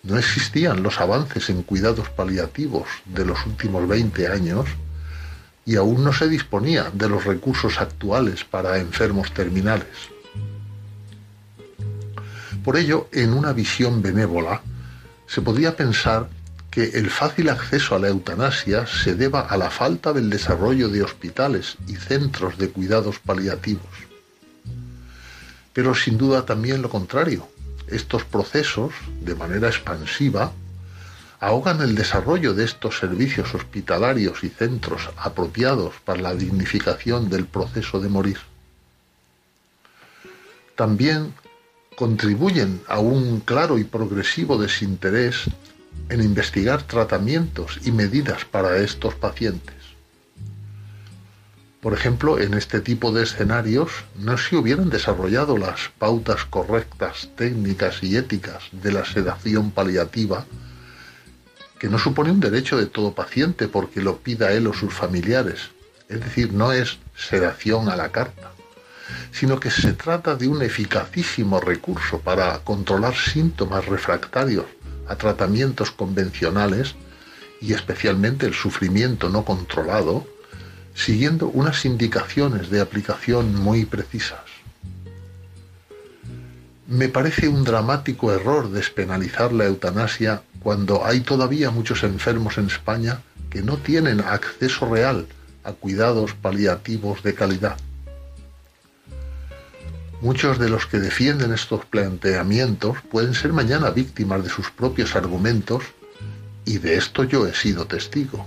no 0.02 0.16
existían 0.16 0.82
los 0.82 1.00
avances 1.00 1.50
en 1.50 1.62
cuidados 1.62 2.08
paliativos 2.10 2.86
de 3.04 3.24
los 3.24 3.44
últimos 3.46 3.86
20 3.88 4.28
años 4.28 4.66
y 5.66 5.76
aún 5.76 6.04
no 6.04 6.12
se 6.12 6.28
disponía 6.28 6.90
de 6.92 7.08
los 7.08 7.24
recursos 7.24 7.80
actuales 7.80 8.44
para 8.44 8.78
enfermos 8.78 9.32
terminales. 9.32 9.88
Por 12.64 12.76
ello, 12.76 13.08
en 13.12 13.32
una 13.32 13.52
visión 13.52 14.02
benévola, 14.02 14.62
se 15.26 15.42
podría 15.42 15.76
pensar 15.76 16.28
que 16.70 16.84
el 16.94 17.08
fácil 17.08 17.50
acceso 17.50 17.94
a 17.94 17.98
la 17.98 18.08
eutanasia 18.08 18.86
se 18.86 19.14
deba 19.14 19.40
a 19.40 19.56
la 19.56 19.70
falta 19.70 20.12
del 20.12 20.28
desarrollo 20.28 20.88
de 20.88 21.02
hospitales 21.02 21.76
y 21.86 21.94
centros 21.96 22.58
de 22.58 22.70
cuidados 22.70 23.18
paliativos. 23.20 23.86
Pero 25.72 25.94
sin 25.94 26.18
duda 26.18 26.44
también 26.44 26.82
lo 26.82 26.90
contrario. 26.90 27.46
Estos 27.86 28.24
procesos, 28.24 28.92
de 29.20 29.34
manera 29.34 29.68
expansiva, 29.68 30.52
ahogan 31.44 31.82
el 31.82 31.94
desarrollo 31.94 32.54
de 32.54 32.64
estos 32.64 32.96
servicios 32.96 33.54
hospitalarios 33.54 34.42
y 34.44 34.48
centros 34.48 35.10
apropiados 35.18 35.92
para 36.02 36.22
la 36.22 36.34
dignificación 36.34 37.28
del 37.28 37.44
proceso 37.44 38.00
de 38.00 38.08
morir. 38.08 38.38
También 40.74 41.34
contribuyen 41.96 42.80
a 42.88 42.98
un 42.98 43.40
claro 43.40 43.76
y 43.76 43.84
progresivo 43.84 44.56
desinterés 44.56 45.42
en 46.08 46.22
investigar 46.22 46.82
tratamientos 46.82 47.78
y 47.84 47.92
medidas 47.92 48.46
para 48.46 48.78
estos 48.78 49.14
pacientes. 49.14 49.76
Por 51.82 51.92
ejemplo, 51.92 52.40
en 52.40 52.54
este 52.54 52.80
tipo 52.80 53.12
de 53.12 53.22
escenarios 53.22 53.90
no 54.18 54.38
se 54.38 54.56
hubieran 54.56 54.88
desarrollado 54.88 55.58
las 55.58 55.90
pautas 55.98 56.46
correctas, 56.46 57.28
técnicas 57.36 58.02
y 58.02 58.16
éticas 58.16 58.62
de 58.72 58.92
la 58.92 59.04
sedación 59.04 59.70
paliativa, 59.72 60.46
que 61.84 61.90
no 61.90 61.98
supone 61.98 62.30
un 62.30 62.40
derecho 62.40 62.78
de 62.78 62.86
todo 62.86 63.12
paciente 63.12 63.68
porque 63.68 64.00
lo 64.00 64.16
pida 64.16 64.52
él 64.52 64.66
o 64.68 64.72
sus 64.72 64.94
familiares. 64.94 65.68
Es 66.08 66.18
decir, 66.18 66.50
no 66.54 66.72
es 66.72 66.96
sedación 67.14 67.90
a 67.90 67.96
la 67.96 68.08
carta 68.08 68.52
sino 69.30 69.60
que 69.60 69.70
se 69.70 69.92
trata 69.92 70.34
de 70.34 70.48
un 70.48 70.62
eficacísimo 70.62 71.60
recurso 71.60 72.20
para 72.20 72.58
controlar 72.60 73.14
síntomas 73.14 73.84
refractarios 73.84 74.64
a 75.06 75.16
tratamientos 75.16 75.90
convencionales 75.90 76.94
y 77.60 77.74
especialmente 77.74 78.46
el 78.46 78.54
sufrimiento 78.54 79.28
no 79.28 79.44
controlado, 79.44 80.26
siguiendo 80.94 81.48
unas 81.48 81.84
indicaciones 81.84 82.70
de 82.70 82.80
aplicación 82.80 83.54
muy 83.56 83.84
precisas. 83.84 84.40
Me 86.86 87.10
parece 87.10 87.48
un 87.48 87.62
dramático 87.62 88.32
error 88.32 88.70
despenalizar 88.70 89.52
la 89.52 89.66
eutanasia 89.66 90.42
cuando 90.64 91.04
hay 91.04 91.20
todavía 91.20 91.70
muchos 91.70 92.02
enfermos 92.04 92.56
en 92.56 92.66
España 92.66 93.20
que 93.50 93.62
no 93.62 93.76
tienen 93.76 94.20
acceso 94.20 94.88
real 94.88 95.26
a 95.62 95.72
cuidados 95.72 96.32
paliativos 96.32 97.22
de 97.22 97.34
calidad. 97.34 97.76
Muchos 100.22 100.58
de 100.58 100.70
los 100.70 100.86
que 100.86 101.00
defienden 101.00 101.52
estos 101.52 101.84
planteamientos 101.84 102.96
pueden 103.10 103.34
ser 103.34 103.52
mañana 103.52 103.90
víctimas 103.90 104.42
de 104.42 104.48
sus 104.48 104.70
propios 104.70 105.14
argumentos 105.14 105.84
y 106.64 106.78
de 106.78 106.96
esto 106.96 107.24
yo 107.24 107.46
he 107.46 107.54
sido 107.54 107.86
testigo. 107.86 108.46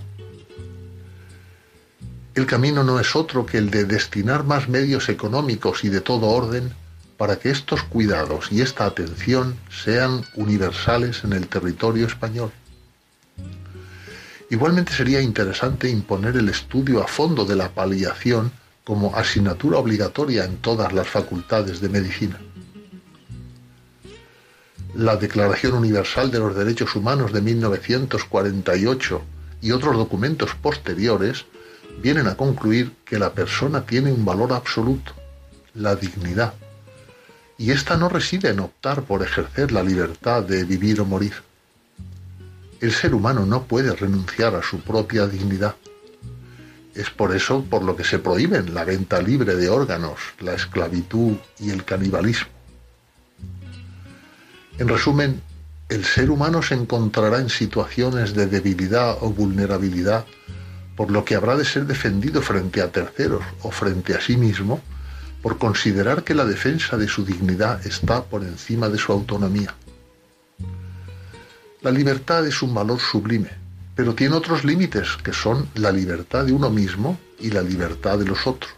El 2.34 2.48
camino 2.48 2.84
no 2.84 3.00
es 3.00 3.16
otro 3.16 3.46
que 3.46 3.60
el 3.60 3.70
de 3.70 3.86
destinar 3.86 4.44
más 4.44 4.70
medios 4.70 5.08
económicos 5.10 5.84
y 5.84 5.90
de 5.90 6.02
todo 6.02 6.26
orden 6.26 6.74
para 7.18 7.38
que 7.40 7.50
estos 7.50 7.84
cuidados 7.84 8.52
y 8.52 8.62
esta 8.62 8.86
atención 8.86 9.58
sean 9.70 10.24
universales 10.36 11.24
en 11.24 11.34
el 11.34 11.48
territorio 11.48 12.06
español. 12.06 12.52
Igualmente 14.50 14.94
sería 14.94 15.22
interesante 15.22 15.90
imponer 15.90 16.38
el 16.38 16.48
estudio 16.48 17.04
a 17.04 17.08
fondo 17.08 17.44
de 17.44 17.56
la 17.56 17.70
paliación 17.70 18.52
como 18.86 19.14
asignatura 19.16 19.80
obligatoria 19.80 20.46
en 20.46 20.58
todas 20.58 20.94
las 20.94 21.08
facultades 21.08 21.82
de 21.82 21.90
medicina. 21.90 22.40
La 24.96 25.18
Declaración 25.18 25.74
Universal 25.74 26.32
de 26.32 26.40
los 26.40 26.56
Derechos 26.56 26.96
Humanos 26.96 27.34
de 27.34 27.42
1948 27.42 29.22
y 29.62 29.72
otros 29.72 29.98
documentos 29.98 30.56
posteriores 30.56 31.46
vienen 32.02 32.28
a 32.28 32.36
concluir 32.36 32.94
que 33.04 33.20
la 33.20 33.34
persona 33.34 33.86
tiene 33.86 34.12
un 34.14 34.24
valor 34.24 34.54
absoluto, 34.54 35.12
la 35.74 35.96
dignidad, 35.96 36.54
y 37.58 37.72
ésta 37.72 37.98
no 37.98 38.10
reside 38.10 38.50
en 38.50 38.60
optar 38.60 39.04
por 39.04 39.24
ejercer 39.24 39.72
la 39.72 39.84
libertad 39.84 40.44
de 40.44 40.64
vivir 40.64 41.02
o 41.02 41.06
morir. 41.06 41.34
El 42.80 42.92
ser 42.92 43.16
humano 43.16 43.46
no 43.46 43.64
puede 43.64 43.96
renunciar 43.96 44.56
a 44.56 44.62
su 44.62 44.80
propia 44.82 45.26
dignidad. 45.26 45.76
Es 46.94 47.10
por 47.10 47.36
eso 47.36 47.64
por 47.64 47.84
lo 47.84 47.96
que 47.96 48.04
se 48.04 48.20
prohíben 48.20 48.74
la 48.74 48.84
venta 48.84 49.22
libre 49.22 49.56
de 49.56 49.70
órganos, 49.70 50.20
la 50.40 50.54
esclavitud 50.54 51.38
y 51.60 51.72
el 51.72 51.84
canibalismo. 51.84 52.50
En 54.78 54.88
resumen, 54.88 55.42
el 55.90 56.06
ser 56.06 56.30
humano 56.30 56.62
se 56.62 56.76
encontrará 56.76 57.40
en 57.40 57.50
situaciones 57.50 58.36
de 58.36 58.46
debilidad 58.46 59.18
o 59.22 59.32
vulnerabilidad, 59.32 60.26
por 60.96 61.10
lo 61.10 61.26
que 61.26 61.36
habrá 61.36 61.56
de 61.56 61.66
ser 61.66 61.86
defendido 61.86 62.42
frente 62.42 62.82
a 62.82 62.92
terceros 62.92 63.44
o 63.64 63.72
frente 63.72 64.14
a 64.14 64.22
sí 64.22 64.38
mismo, 64.38 64.82
por 65.48 65.60
considerar 65.60 66.26
que 66.26 66.36
la 66.36 66.44
defensa 66.44 66.98
de 66.98 67.08
su 67.08 67.24
dignidad 67.24 67.88
está 67.88 68.22
por 68.22 68.44
encima 68.44 68.90
de 68.90 68.98
su 68.98 69.14
autonomía. 69.14 69.74
La 71.82 71.90
libertad 71.90 72.46
es 72.46 72.62
un 72.62 72.74
valor 72.74 73.00
sublime, 73.00 73.52
pero 73.96 74.14
tiene 74.14 74.36
otros 74.36 74.66
límites 74.66 75.16
que 75.24 75.32
son 75.32 75.70
la 75.76 75.94
libertad 75.94 76.44
de 76.44 76.52
uno 76.52 76.70
mismo 76.70 77.18
y 77.40 77.52
la 77.52 77.62
libertad 77.62 78.20
de 78.20 78.26
los 78.26 78.46
otros. 78.46 78.74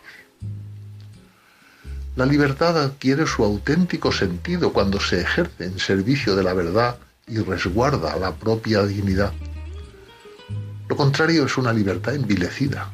La 2.15 2.27
libertad 2.27 2.79
adquiere 2.79 3.25
su 3.25 3.43
auténtico 3.43 4.11
sentido 4.11 4.71
cuando 4.71 4.99
se 4.99 5.21
ejerce 5.21 5.65
en 5.65 5.79
servicio 5.79 6.35
de 6.35 6.43
la 6.43 6.53
verdad 6.53 6.99
y 7.25 7.39
resguarda 7.39 8.15
la 8.17 8.35
propia 8.35 8.83
dignidad. 8.83 9.33
Lo 10.87 10.95
contrario 10.95 11.47
es 11.47 11.57
una 11.57 11.73
libertad 11.73 12.13
envilecida. 12.13 12.93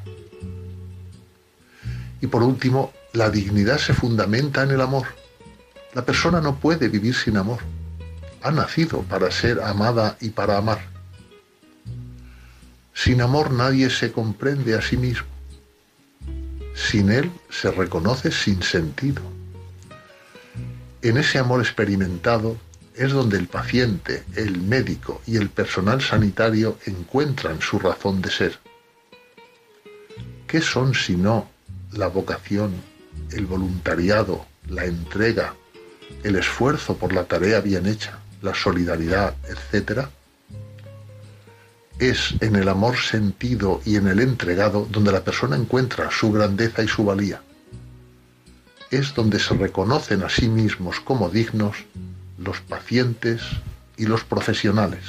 Y 2.22 2.27
por 2.27 2.41
último, 2.41 2.93
la 3.16 3.30
dignidad 3.30 3.78
se 3.78 3.94
fundamenta 3.94 4.64
en 4.64 4.72
el 4.72 4.82
amor. 4.82 5.08
La 5.94 6.06
persona 6.06 6.42
no 6.42 6.58
puede 6.58 6.90
vivir 6.90 7.16
sin 7.16 7.38
amor 7.38 7.60
ha 8.46 8.52
nacido 8.52 9.02
para 9.02 9.32
ser 9.32 9.60
amada 9.60 10.18
y 10.22 10.30
para 10.30 10.58
amar. 10.58 10.80
Sin 12.94 13.20
amor 13.22 13.50
nadie 13.50 13.90
se 13.90 14.12
comprende 14.12 14.76
a 14.76 14.84
sí 14.84 14.98
mismo. 14.98 15.26
Sin 16.76 17.10
él 17.10 17.32
se 17.50 17.72
reconoce 17.72 18.30
sin 18.30 18.62
sentido. 18.62 19.24
En 21.02 21.18
ese 21.18 21.40
amor 21.40 21.60
experimentado 21.60 22.56
es 22.94 23.14
donde 23.14 23.40
el 23.40 23.48
paciente, 23.48 24.24
el 24.36 24.62
médico 24.62 25.24
y 25.26 25.38
el 25.38 25.50
personal 25.50 26.00
sanitario 26.04 26.78
encuentran 26.86 27.62
su 27.62 27.80
razón 27.80 28.22
de 28.22 28.30
ser. 28.30 28.60
¿Qué 30.46 30.62
son 30.62 30.94
sino 30.94 31.50
la 31.94 32.10
vocación, 32.10 32.76
el 33.31 33.45
voluntariado, 33.45 34.45
la 34.68 34.85
entrega, 34.85 35.56
el 36.23 36.35
esfuerzo 36.35 36.97
por 36.97 37.14
la 37.14 37.26
tarea 37.26 37.61
bien 37.61 37.85
hecha? 37.85 38.19
la 38.45 38.53
solidaridad, 38.53 39.35
etc., 39.49 40.07
es 41.99 42.35
en 42.41 42.56
el 42.56 42.68
amor 42.68 42.97
sentido 42.97 43.81
y 43.85 43.95
en 43.95 44.07
el 44.07 44.19
entregado 44.19 44.88
donde 44.91 45.11
la 45.11 45.23
persona 45.23 45.56
encuentra 45.56 46.11
su 46.11 46.31
grandeza 46.31 46.84
y 46.84 46.88
su 46.88 47.06
valía. 47.06 47.41
Es 48.91 49.14
donde 49.14 49.39
se 49.39 49.53
reconocen 49.56 50.22
a 50.23 50.30
sí 50.30 50.49
mismos 50.49 50.99
como 50.99 51.30
dignos 51.30 51.77
los 52.38 52.60
pacientes 52.61 53.41
y 53.97 54.06
los 54.07 54.26
profesionales. 54.26 55.03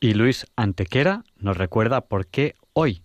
Y 0.00 0.14
Luis 0.14 0.46
Antequera 0.54 1.24
nos 1.36 1.56
recuerda 1.56 2.02
por 2.02 2.28
qué 2.28 2.54
hoy, 2.72 3.02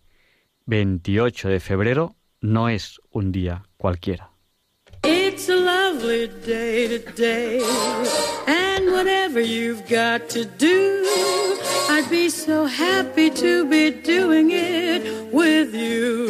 28 0.68 1.50
de 1.50 1.60
febrero, 1.60 2.16
no 2.40 2.70
es 2.70 3.02
un 3.10 3.32
día 3.32 3.64
cualquiera. 3.78 4.30
It's 5.04 5.50
a 5.50 5.56
lovely 5.56 6.28
day 6.46 7.00
today, 7.00 7.62
and 8.48 8.92
whatever 8.92 9.42
you've 9.42 9.84
got 9.90 10.30
to 10.30 10.46
do, 10.46 11.04
I'd 11.90 12.10
be 12.12 12.30
so 12.30 12.68
happy 12.68 13.32
to 13.32 13.66
be 13.66 13.90
doing 13.90 14.52
it 14.52 15.34
with 15.34 15.74
you. 15.74 16.30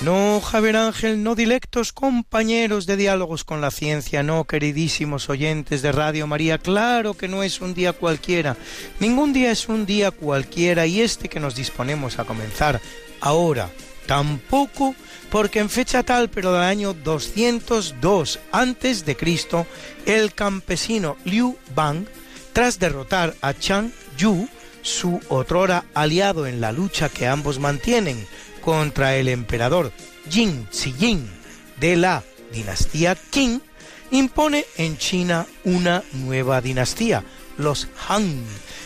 No, 0.00 0.40
Javier 0.40 0.76
Ángel, 0.76 1.24
no 1.24 1.34
dilectos 1.34 1.92
compañeros 1.92 2.86
de 2.86 2.96
diálogos 2.96 3.42
con 3.42 3.60
la 3.60 3.72
ciencia, 3.72 4.22
no, 4.22 4.44
queridísimos 4.44 5.28
oyentes 5.28 5.82
de 5.82 5.90
Radio 5.90 6.28
María, 6.28 6.58
claro 6.58 7.14
que 7.14 7.26
no 7.26 7.42
es 7.42 7.60
un 7.60 7.74
día 7.74 7.92
cualquiera, 7.92 8.56
ningún 9.00 9.32
día 9.32 9.50
es 9.50 9.68
un 9.68 9.86
día 9.86 10.12
cualquiera 10.12 10.86
y 10.86 11.00
este 11.00 11.28
que 11.28 11.40
nos 11.40 11.56
disponemos 11.56 12.20
a 12.20 12.24
comenzar 12.24 12.80
ahora, 13.20 13.70
tampoco 14.06 14.94
porque 15.32 15.58
en 15.58 15.68
fecha 15.68 16.04
tal, 16.04 16.30
pero 16.30 16.52
del 16.52 16.62
año 16.62 16.94
202 16.94 18.38
antes 18.52 19.04
de 19.04 19.16
Cristo, 19.16 19.66
el 20.06 20.32
campesino 20.32 21.16
Liu 21.24 21.58
Bang, 21.74 22.06
tras 22.52 22.78
derrotar 22.78 23.34
a 23.40 23.52
Chang 23.52 23.90
Yu, 24.16 24.48
su 24.82 25.20
otrora 25.28 25.86
aliado 25.92 26.46
en 26.46 26.60
la 26.60 26.70
lucha 26.70 27.08
que 27.08 27.26
ambos 27.26 27.58
mantienen, 27.58 28.24
contra 28.68 29.16
el 29.16 29.28
emperador 29.28 29.92
Jin 30.28 30.68
Xijin 30.70 31.26
de 31.80 31.96
la 31.96 32.22
dinastía 32.52 33.16
Qing, 33.30 33.62
impone 34.10 34.66
en 34.76 34.98
China 34.98 35.46
una 35.64 36.04
nueva 36.12 36.60
dinastía, 36.60 37.24
los 37.56 37.88
Han, 38.08 38.44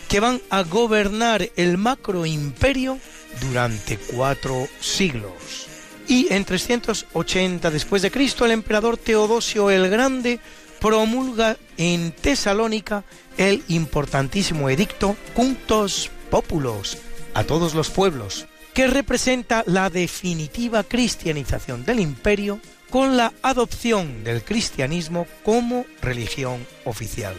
que 0.09 0.21
van 0.21 0.41
a 0.51 0.63
gobernar 0.63 1.51
el 1.57 1.79
macroimperio 1.79 3.01
durante 3.41 3.99
cuatro 3.99 4.69
siglos. 4.79 5.67
Y 6.07 6.33
en 6.33 6.45
380 6.45 7.69
después 7.73 8.03
de 8.03 8.13
Cristo 8.13 8.45
el 8.45 8.53
emperador 8.53 8.97
Teodosio 8.97 9.69
el 9.69 9.91
Grande 9.91 10.39
promulga 10.79 11.57
en 11.77 12.13
Tesalónica 12.13 13.03
el 13.37 13.65
importantísimo 13.67 14.71
edicto 14.71 15.17
Cuntos 15.35 16.09
Populos 16.31 16.99
a 17.35 17.43
todos 17.43 17.75
los 17.75 17.91
pueblos, 17.91 18.47
que 18.75 18.87
representa 18.87 19.65
la 19.67 19.91
definitiva 19.91 20.83
cristianización 20.83 21.85
del 21.85 22.01
imperio 22.01 22.61
con 22.91 23.17
la 23.17 23.33
adopción 23.43 24.25
del 24.25 24.43
cristianismo 24.43 25.27
como 25.43 25.87
religión 26.01 26.67
oficial. 26.85 27.35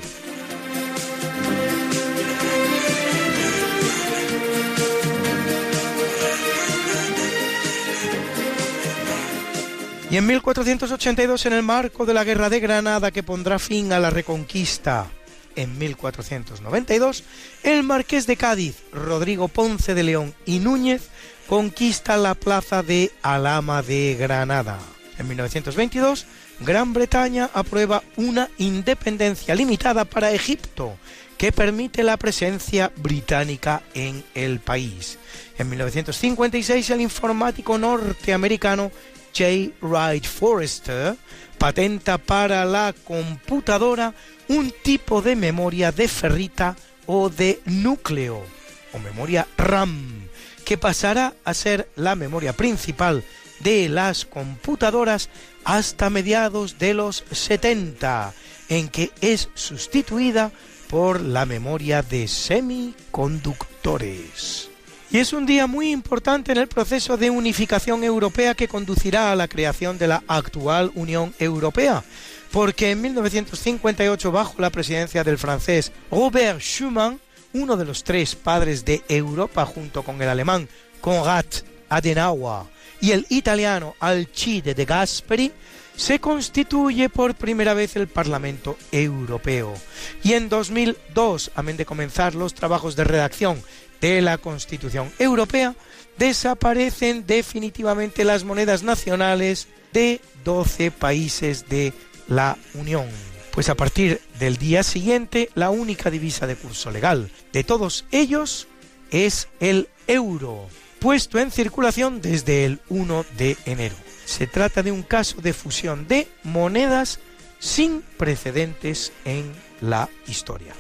Y 10.14 10.18
en 10.18 10.28
1482, 10.28 11.48
en 11.48 11.54
el 11.54 11.64
marco 11.64 12.06
de 12.06 12.14
la 12.14 12.24
Guerra 12.24 12.48
de 12.48 12.60
Granada 12.60 13.10
que 13.10 13.24
pondrá 13.24 13.58
fin 13.58 13.92
a 13.94 14.00
la 14.00 14.12
Reconquista, 14.12 15.08
en 15.56 15.78
1492, 15.78 17.24
el 17.64 17.84
marqués 17.84 18.28
de 18.28 18.38
Cádiz, 18.38 18.76
Rodrigo 18.92 19.48
Ponce 19.48 19.94
de 19.94 20.04
León 20.04 20.34
y 20.46 20.60
Núñez, 20.60 21.10
conquista 21.48 22.18
la 22.18 22.36
plaza 22.36 22.84
de 22.84 23.12
Alama 23.22 23.82
de 23.82 24.16
Granada. 24.20 24.80
En 25.18 25.28
1922, 25.28 26.26
Gran 26.60 26.94
Bretaña 26.94 27.50
aprueba 27.54 28.04
una 28.16 28.50
independencia 28.58 29.56
limitada 29.56 30.06
para 30.06 30.32
Egipto, 30.32 30.98
que 31.38 31.52
permite 31.52 32.04
la 32.04 32.18
presencia 32.18 32.92
británica 32.96 33.82
en 33.94 34.24
el 34.34 34.60
país. 34.60 35.18
En 35.58 35.70
1956, 35.70 36.90
el 36.92 37.02
informático 37.02 37.78
norteamericano 37.78 38.92
J. 39.36 39.74
Wright 39.82 40.26
Forrester 40.26 41.16
patenta 41.64 42.18
para 42.18 42.66
la 42.66 42.94
computadora 43.06 44.14
un 44.50 44.74
tipo 44.84 45.22
de 45.22 45.38
memoria 45.38 45.94
de 45.94 46.10
ferrita 46.10 46.76
o 47.06 47.30
de 47.30 47.62
núcleo, 47.64 48.44
o 48.92 49.00
memoria 49.00 49.48
RAM, 49.58 50.28
que 50.66 50.78
pasará 50.78 51.34
a 51.46 51.54
ser 51.54 51.88
la 51.96 52.18
memoria 52.18 52.52
principal 52.52 53.24
de 53.62 53.88
las 53.88 54.26
computadoras 54.26 55.30
hasta 55.64 56.10
mediados 56.10 56.80
de 56.80 56.96
los 56.96 57.24
70, 57.32 58.34
en 58.68 58.90
que 58.90 59.14
es 59.22 59.48
sustituida 59.54 60.52
por 60.90 61.22
la 61.22 61.46
memoria 61.46 62.02
de 62.02 62.28
semiconductores. 62.28 64.73
Y 65.14 65.20
es 65.20 65.32
un 65.32 65.46
día 65.46 65.68
muy 65.68 65.92
importante 65.92 66.54
en 66.54 66.58
el 66.58 66.68
proceso 66.68 67.18
de 67.18 67.30
unificación 67.30 68.04
europea 68.04 68.56
que 68.56 68.68
conducirá 68.68 69.32
a 69.32 69.36
la 69.36 69.48
creación 69.48 70.00
de 70.00 70.08
la 70.08 70.24
actual 70.28 70.92
Unión 70.96 71.36
Europea, 71.38 72.04
porque 72.52 72.90
en 72.90 73.02
1958, 73.04 74.32
bajo 74.32 74.60
la 74.60 74.72
presidencia 74.72 75.24
del 75.24 75.38
francés 75.38 75.92
Robert 76.10 76.62
Schuman, 76.62 77.20
uno 77.54 77.78
de 77.78 77.86
los 77.86 78.04
tres 78.04 78.34
padres 78.34 78.86
de 78.86 79.04
Europa 79.08 79.68
junto 79.68 80.02
con 80.02 80.20
el 80.20 80.30
alemán 80.30 80.68
Konrad 81.00 81.46
Adenauer 81.90 82.66
y 83.00 83.12
el 83.12 83.28
italiano 83.30 83.94
Alcide 84.00 84.74
de 84.74 84.86
Gasperi, 84.86 85.52
se 85.96 86.20
constituye 86.20 87.08
por 87.10 87.36
primera 87.36 87.76
vez 87.76 87.96
el 87.96 88.08
Parlamento 88.08 88.78
Europeo. 88.92 89.76
Y 90.24 90.34
en 90.34 90.50
2002, 90.50 91.52
amén 91.54 91.78
de 91.78 91.86
comenzar 91.86 92.34
los 92.34 92.56
trabajos 92.56 92.96
de 92.96 93.04
redacción 93.04 93.62
de 94.04 94.22
la 94.22 94.38
Constitución 94.38 95.10
Europea, 95.18 95.76
desaparecen 96.18 97.26
definitivamente 97.26 98.26
las 98.26 98.44
monedas 98.44 98.84
nacionales 98.84 99.70
de 99.94 100.20
12 100.44 100.92
países 100.92 101.70
de 101.70 101.94
la 102.28 102.58
Unión. 102.74 103.08
Pues 103.52 103.70
a 103.70 103.76
partir 103.76 104.20
del 104.40 104.58
día 104.58 104.84
siguiente, 104.84 105.50
la 105.56 105.70
única 105.70 106.10
divisa 106.10 106.48
de 106.48 106.58
curso 106.58 106.92
legal 106.92 107.32
de 107.54 107.64
todos 107.64 108.06
ellos 108.12 108.68
es 109.10 109.48
el 109.62 109.88
euro, 110.08 110.68
puesto 111.00 111.40
en 111.40 111.50
circulación 111.50 112.20
desde 112.20 112.66
el 112.66 112.82
1 112.90 113.26
de 113.38 113.56
enero. 113.66 113.96
Se 114.26 114.48
trata 114.48 114.84
de 114.84 114.92
un 114.92 115.04
caso 115.04 115.40
de 115.40 115.54
fusión 115.54 116.10
de 116.10 116.28
monedas 116.44 117.20
sin 117.60 118.02
precedentes 118.18 119.14
en 119.24 119.50
la 119.80 120.10
historia. 120.28 120.74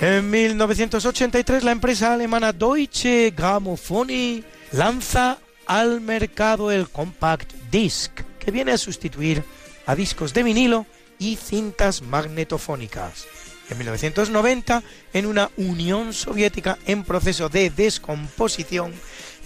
En 0.00 0.28
1983 0.30 1.64
la 1.64 1.72
empresa 1.72 2.12
alemana 2.12 2.52
Deutsche 2.52 3.30
Grammophon 3.30 4.44
lanza 4.72 5.38
al 5.64 6.02
mercado 6.02 6.70
el 6.70 6.90
Compact 6.90 7.50
Disc, 7.70 8.12
que 8.38 8.50
viene 8.50 8.72
a 8.72 8.78
sustituir 8.78 9.42
a 9.86 9.94
discos 9.94 10.34
de 10.34 10.42
vinilo 10.42 10.84
y 11.18 11.36
cintas 11.36 12.02
magnetofónicas. 12.02 13.24
En 13.70 13.78
1990, 13.78 14.82
en 15.14 15.26
una 15.26 15.50
Unión 15.56 16.12
Soviética 16.12 16.76
en 16.86 17.02
proceso 17.02 17.48
de 17.48 17.70
descomposición, 17.70 18.92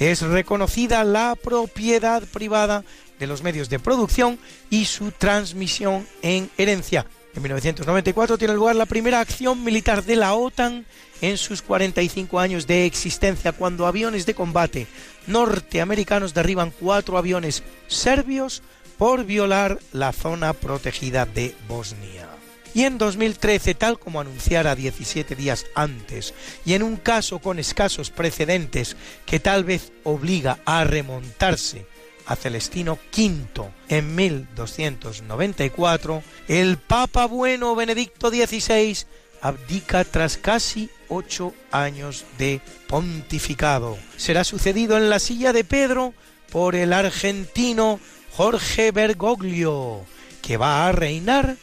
es 0.00 0.20
reconocida 0.20 1.04
la 1.04 1.36
propiedad 1.36 2.24
privada 2.24 2.84
de 3.20 3.26
los 3.28 3.44
medios 3.44 3.70
de 3.70 3.78
producción 3.78 4.38
y 4.68 4.86
su 4.86 5.12
transmisión 5.12 6.08
en 6.22 6.50
herencia, 6.58 7.06
en 7.34 7.42
1994 7.42 8.38
tiene 8.38 8.54
lugar 8.54 8.76
la 8.76 8.86
primera 8.86 9.20
acción 9.20 9.62
militar 9.62 10.04
de 10.04 10.16
la 10.16 10.34
OTAN 10.34 10.84
en 11.20 11.38
sus 11.38 11.62
45 11.62 12.40
años 12.40 12.66
de 12.66 12.86
existencia, 12.86 13.52
cuando 13.52 13.86
aviones 13.86 14.26
de 14.26 14.34
combate 14.34 14.86
norteamericanos 15.26 16.34
derriban 16.34 16.72
cuatro 16.72 17.18
aviones 17.18 17.62
serbios 17.88 18.62
por 18.98 19.24
violar 19.24 19.78
la 19.92 20.12
zona 20.12 20.52
protegida 20.52 21.26
de 21.26 21.54
Bosnia. 21.68 22.28
Y 22.74 22.84
en 22.84 22.98
2013, 22.98 23.74
tal 23.74 23.98
como 23.98 24.20
anunciara 24.20 24.76
17 24.76 25.34
días 25.34 25.66
antes, 25.74 26.34
y 26.64 26.74
en 26.74 26.82
un 26.82 26.96
caso 26.96 27.40
con 27.40 27.58
escasos 27.58 28.10
precedentes 28.10 28.96
que 29.26 29.40
tal 29.40 29.64
vez 29.64 29.92
obliga 30.04 30.60
a 30.64 30.84
remontarse 30.84 31.86
a 32.30 32.36
Celestino 32.36 32.96
V 33.12 33.70
en 33.88 34.14
1294, 34.14 36.22
el 36.46 36.78
Papa 36.78 37.26
Bueno 37.26 37.74
Benedicto 37.74 38.30
XVI 38.30 38.98
abdica 39.42 40.04
tras 40.04 40.36
casi 40.36 40.90
ocho 41.08 41.52
años 41.72 42.24
de 42.38 42.60
pontificado. 42.86 43.98
Será 44.16 44.44
sucedido 44.44 44.96
en 44.96 45.10
la 45.10 45.18
silla 45.18 45.52
de 45.52 45.64
Pedro 45.64 46.14
por 46.52 46.76
el 46.76 46.92
argentino 46.92 47.98
Jorge 48.30 48.92
Bergoglio, 48.92 50.06
que 50.40 50.56
va 50.56 50.86
a 50.86 50.92
reinar 50.92 51.56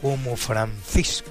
como 0.00 0.36
Francisco. 0.36 1.30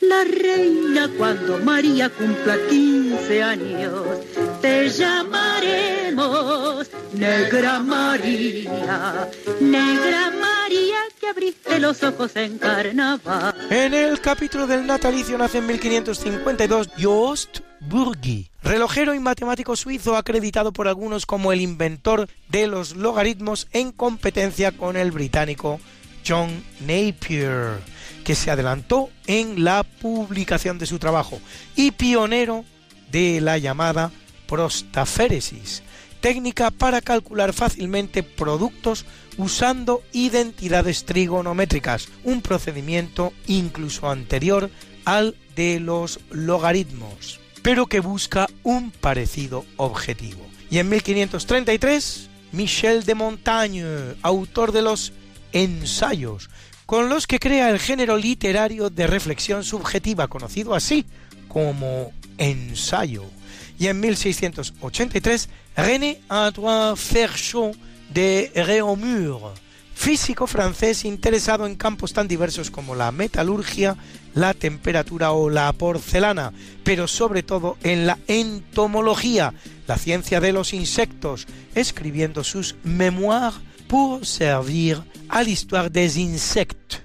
la 0.00 0.24
reina 0.24 1.10
cuando 1.16 1.58
María 1.58 2.10
cumpla 2.10 2.56
15 2.68 3.42
años. 3.42 4.04
Te 4.60 4.88
llamaremos 4.88 6.90
Negra 7.12 7.78
María, 7.80 9.28
Negra 9.60 10.30
María 10.30 10.98
que 11.18 11.28
abriste 11.28 11.78
los 11.78 12.02
ojos 12.02 12.34
en 12.36 12.58
carnaval. 12.58 13.54
En 13.70 13.94
el 13.94 14.20
capítulo 14.20 14.66
del 14.66 14.86
natalicio 14.86 15.36
nace 15.36 15.58
en 15.58 15.66
1552 15.66 16.90
Joost 16.98 17.60
Burgi, 17.80 18.48
relojero 18.62 19.14
y 19.14 19.20
matemático 19.20 19.76
suizo 19.76 20.16
acreditado 20.16 20.72
por 20.72 20.88
algunos 20.88 21.26
como 21.26 21.52
el 21.52 21.60
inventor 21.60 22.28
de 22.48 22.66
los 22.66 22.96
logaritmos 22.96 23.68
en 23.72 23.92
competencia 23.92 24.72
con 24.72 24.96
el 24.96 25.10
británico 25.10 25.80
John 26.26 26.62
Napier 26.80 27.78
que 28.24 28.34
se 28.34 28.50
adelantó 28.50 29.10
en 29.26 29.64
la 29.64 29.82
publicación 29.82 30.78
de 30.78 30.86
su 30.86 30.98
trabajo 30.98 31.40
y 31.76 31.92
pionero 31.92 32.64
de 33.10 33.40
la 33.40 33.58
llamada 33.58 34.10
prostaféresis, 34.46 35.82
técnica 36.20 36.70
para 36.70 37.00
calcular 37.00 37.52
fácilmente 37.52 38.22
productos 38.22 39.04
usando 39.36 40.02
identidades 40.12 41.04
trigonométricas, 41.04 42.08
un 42.24 42.42
procedimiento 42.42 43.32
incluso 43.46 44.10
anterior 44.10 44.70
al 45.04 45.36
de 45.56 45.80
los 45.80 46.20
logaritmos, 46.30 47.40
pero 47.62 47.86
que 47.86 48.00
busca 48.00 48.48
un 48.62 48.90
parecido 48.90 49.64
objetivo. 49.76 50.46
Y 50.70 50.78
en 50.78 50.88
1533, 50.88 52.30
Michel 52.52 53.04
de 53.04 53.14
Montaigne, 53.14 54.14
autor 54.22 54.72
de 54.72 54.82
los 54.82 55.12
ensayos, 55.52 56.50
con 56.90 57.08
los 57.08 57.28
que 57.28 57.38
crea 57.38 57.70
el 57.70 57.78
género 57.78 58.16
literario 58.16 58.90
de 58.90 59.06
reflexión 59.06 59.62
subjetiva, 59.62 60.26
conocido 60.26 60.74
así 60.74 61.06
como 61.46 62.10
ensayo. 62.36 63.26
Y 63.78 63.86
en 63.86 64.00
1683, 64.00 65.48
René 65.76 66.20
Antoine 66.28 66.96
Ferchon 66.96 67.70
de 68.12 68.50
Réaumur, 68.56 69.52
físico 69.94 70.48
francés 70.48 71.04
interesado 71.04 71.64
en 71.64 71.76
campos 71.76 72.12
tan 72.12 72.26
diversos 72.26 72.72
como 72.72 72.96
la 72.96 73.12
metalurgia, 73.12 73.96
la 74.34 74.52
temperatura 74.52 75.30
o 75.30 75.48
la 75.48 75.72
porcelana, 75.72 76.52
pero 76.82 77.06
sobre 77.06 77.44
todo 77.44 77.76
en 77.84 78.04
la 78.04 78.18
entomología, 78.26 79.54
la 79.86 79.96
ciencia 79.96 80.40
de 80.40 80.52
los 80.52 80.74
insectos, 80.74 81.46
escribiendo 81.76 82.42
sus 82.42 82.74
Memoires 82.82 83.60
pour 83.90 84.24
servir 84.24 85.04
à 85.28 85.42
l'histoire 85.42 85.90
des 85.90 86.16
insectes, 86.18 87.02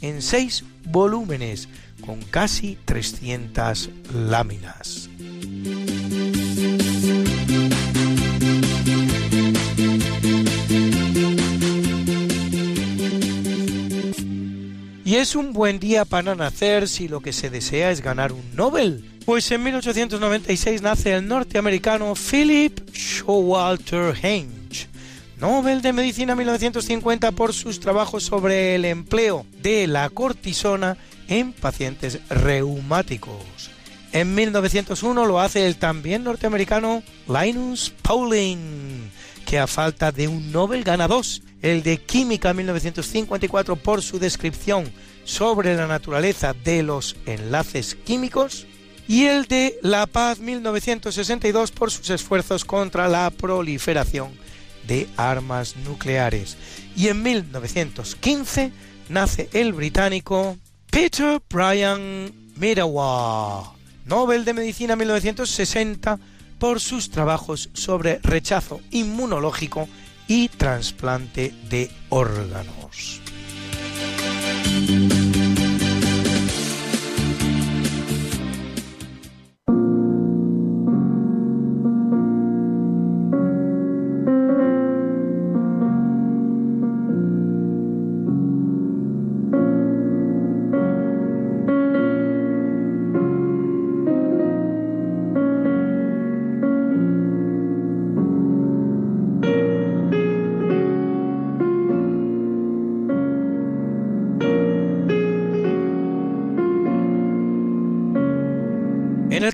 en 0.00 0.20
seis 0.20 0.62
volúmenes, 0.86 1.68
con 2.06 2.20
casi 2.30 2.78
300 2.84 3.90
láminas. 4.14 5.10
Y 15.04 15.16
es 15.16 15.34
un 15.34 15.52
buen 15.52 15.80
día 15.80 16.04
para 16.04 16.36
nacer 16.36 16.86
si 16.86 17.08
lo 17.08 17.20
que 17.20 17.32
se 17.32 17.50
desea 17.50 17.90
es 17.90 18.00
ganar 18.00 18.30
un 18.30 18.44
Nobel. 18.54 19.04
Pues 19.24 19.50
en 19.50 19.64
1896 19.64 20.82
nace 20.82 21.14
el 21.14 21.26
norteamericano 21.26 22.14
Philip 22.14 22.78
Showalter 22.92 24.14
Henge, 24.22 24.57
Nobel 25.40 25.82
de 25.82 25.92
Medicina 25.92 26.34
1950 26.34 27.30
por 27.30 27.54
sus 27.54 27.78
trabajos 27.78 28.24
sobre 28.24 28.74
el 28.74 28.84
empleo 28.84 29.46
de 29.62 29.86
la 29.86 30.10
cortisona 30.10 30.96
en 31.28 31.52
pacientes 31.52 32.18
reumáticos. 32.28 33.70
En 34.10 34.34
1901 34.34 35.26
lo 35.26 35.38
hace 35.38 35.66
el 35.68 35.76
también 35.76 36.24
norteamericano 36.24 37.04
Linus 37.28 37.92
Pauling, 38.02 39.10
que 39.46 39.60
a 39.60 39.68
falta 39.68 40.10
de 40.10 40.26
un 40.26 40.50
Nobel 40.50 40.82
gana 40.82 41.06
dos 41.06 41.42
el 41.62 41.84
de 41.84 41.98
Química 41.98 42.52
1954 42.52 43.76
por 43.76 44.02
su 44.02 44.18
descripción 44.18 44.90
sobre 45.22 45.76
la 45.76 45.86
naturaleza 45.86 46.52
de 46.52 46.82
los 46.82 47.14
enlaces 47.26 47.94
químicos 47.94 48.66
y 49.06 49.26
el 49.26 49.46
de 49.46 49.78
La 49.82 50.06
Paz 50.06 50.40
1962 50.40 51.70
por 51.70 51.92
sus 51.92 52.10
esfuerzos 52.10 52.64
contra 52.64 53.06
la 53.06 53.30
proliferación 53.30 54.47
de 54.88 55.06
armas 55.16 55.76
nucleares. 55.76 56.56
Y 56.96 57.06
en 57.06 57.22
1915 57.22 58.72
nace 59.08 59.48
el 59.52 59.72
británico 59.72 60.56
Peter 60.90 61.40
Bryan 61.48 62.32
Mirawa, 62.56 63.74
Nobel 64.06 64.44
de 64.44 64.54
Medicina 64.54 64.96
1960 64.96 66.18
por 66.58 66.80
sus 66.80 67.10
trabajos 67.10 67.70
sobre 67.72 68.18
rechazo 68.24 68.80
inmunológico 68.90 69.88
y 70.26 70.48
trasplante 70.48 71.54
de 71.70 71.90
órganos. 72.08 73.20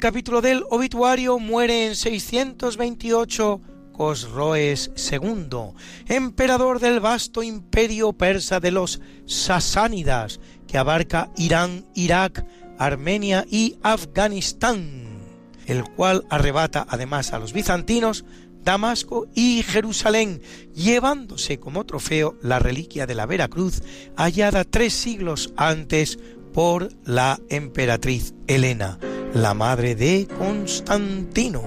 Capítulo 0.05 0.43
del 0.43 0.65
obituario 0.69 1.39
muere 1.39 1.87
en 1.87 1.97
628 1.97 3.61
Cosroes 3.91 4.91
II, 5.11 5.73
emperador 6.09 6.79
del 6.79 7.01
vasto 7.01 7.43
imperio 7.43 8.13
persa 8.13 8.61
de 8.61 8.71
los 8.71 9.01
Sasánidas, 9.25 10.41
que 10.67 10.77
abarca 10.77 11.31
Irán, 11.39 11.87
Irak, 11.95 12.45
Armenia 12.79 13.47
y 13.51 13.79
Afganistán, 13.83 15.23
el 15.65 15.85
cual 15.85 16.27
arrebata 16.29 16.87
además 16.87 17.33
a 17.33 17.39
los 17.39 17.55
bizantinos 17.55 18.27
Damasco 18.63 19.27
y 19.35 19.63
Jerusalén, 19.63 20.43
llevándose 20.75 21.59
como 21.59 21.87
trofeo 21.87 22.37
la 22.43 22.59
reliquia 22.59 23.07
de 23.07 23.15
la 23.15 23.25
Veracruz 23.25 23.83
hallada 24.17 24.65
tres 24.65 24.93
siglos 24.93 25.55
antes 25.57 26.19
por 26.53 26.91
la 27.07 27.41
emperatriz 27.49 28.35
Helena 28.47 28.99
la 29.35 29.53
madre 29.53 29.97
de 29.97 30.29
Constantino. 30.39 31.63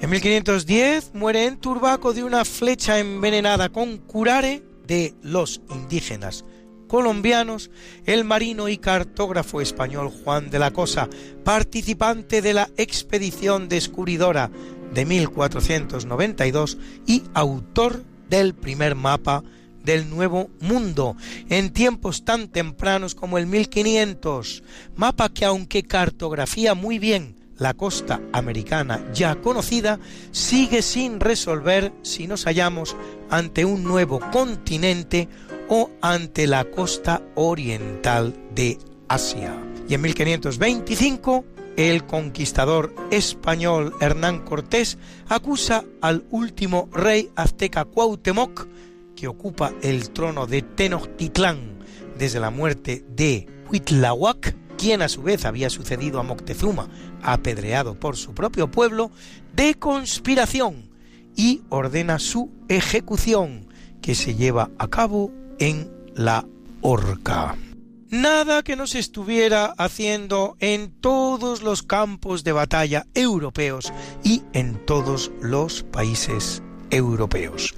En 0.00 0.10
1510 0.10 1.12
muere 1.12 1.44
en 1.44 1.58
Turbaco 1.58 2.14
de 2.14 2.24
una 2.24 2.46
flecha 2.46 2.98
envenenada 2.98 3.68
con 3.68 3.98
curare 3.98 4.62
de 4.86 5.14
los 5.22 5.60
indígenas 5.70 6.44
colombianos 6.92 7.70
el 8.04 8.22
marino 8.22 8.68
y 8.68 8.76
cartógrafo 8.76 9.62
español 9.62 10.10
Juan 10.10 10.50
de 10.50 10.58
la 10.58 10.72
Cosa, 10.72 11.08
participante 11.42 12.42
de 12.42 12.52
la 12.52 12.68
expedición 12.76 13.66
descubridora 13.70 14.50
de 14.94 15.04
1492 15.04 16.78
y 17.06 17.22
autor 17.34 18.04
del 18.28 18.54
primer 18.54 18.94
mapa 18.94 19.42
del 19.84 20.08
Nuevo 20.08 20.50
Mundo 20.60 21.16
en 21.48 21.72
tiempos 21.72 22.24
tan 22.24 22.48
tempranos 22.48 23.14
como 23.14 23.38
el 23.38 23.46
1500, 23.46 24.62
mapa 24.96 25.28
que 25.28 25.44
aunque 25.44 25.82
cartografía 25.82 26.74
muy 26.74 26.98
bien 26.98 27.36
la 27.58 27.74
costa 27.74 28.20
americana 28.32 29.04
ya 29.12 29.36
conocida, 29.36 30.00
sigue 30.32 30.82
sin 30.82 31.20
resolver 31.20 31.92
si 32.02 32.26
nos 32.26 32.44
hallamos 32.44 32.96
ante 33.30 33.64
un 33.64 33.84
nuevo 33.84 34.20
continente 34.32 35.28
o 35.68 35.90
ante 36.00 36.46
la 36.46 36.64
costa 36.64 37.22
oriental 37.34 38.34
de 38.54 38.78
Asia. 39.08 39.54
Y 39.88 39.94
en 39.94 40.00
1525 40.02 41.44
el 41.76 42.04
conquistador 42.04 42.94
español 43.10 43.94
Hernán 44.00 44.44
Cortés 44.44 44.98
acusa 45.28 45.84
al 46.00 46.24
último 46.30 46.88
rey 46.92 47.30
azteca 47.36 47.84
Cuauhtémoc, 47.84 48.68
que 49.16 49.28
ocupa 49.28 49.72
el 49.82 50.10
trono 50.10 50.46
de 50.46 50.62
Tenochtitlán 50.62 51.78
desde 52.18 52.40
la 52.40 52.50
muerte 52.50 53.04
de 53.08 53.46
Huitlahuac, 53.70 54.56
quien 54.76 55.02
a 55.02 55.08
su 55.08 55.22
vez 55.22 55.44
había 55.44 55.70
sucedido 55.70 56.20
a 56.20 56.22
Moctezuma, 56.22 56.88
apedreado 57.22 57.94
por 57.94 58.16
su 58.16 58.34
propio 58.34 58.70
pueblo, 58.70 59.10
de 59.54 59.74
conspiración 59.74 60.90
y 61.36 61.62
ordena 61.68 62.18
su 62.18 62.50
ejecución, 62.68 63.66
que 64.00 64.14
se 64.14 64.34
lleva 64.34 64.70
a 64.78 64.88
cabo 64.88 65.30
en 65.58 65.90
la 66.14 66.44
horca 66.80 67.56
nada 68.12 68.62
que 68.62 68.76
no 68.76 68.86
se 68.86 68.98
estuviera 68.98 69.74
haciendo 69.78 70.56
en 70.60 70.92
todos 71.00 71.62
los 71.62 71.82
campos 71.82 72.44
de 72.44 72.52
batalla 72.52 73.06
europeos 73.14 73.92
y 74.22 74.42
en 74.52 74.84
todos 74.84 75.32
los 75.40 75.82
países 75.82 76.62
europeos. 76.90 77.74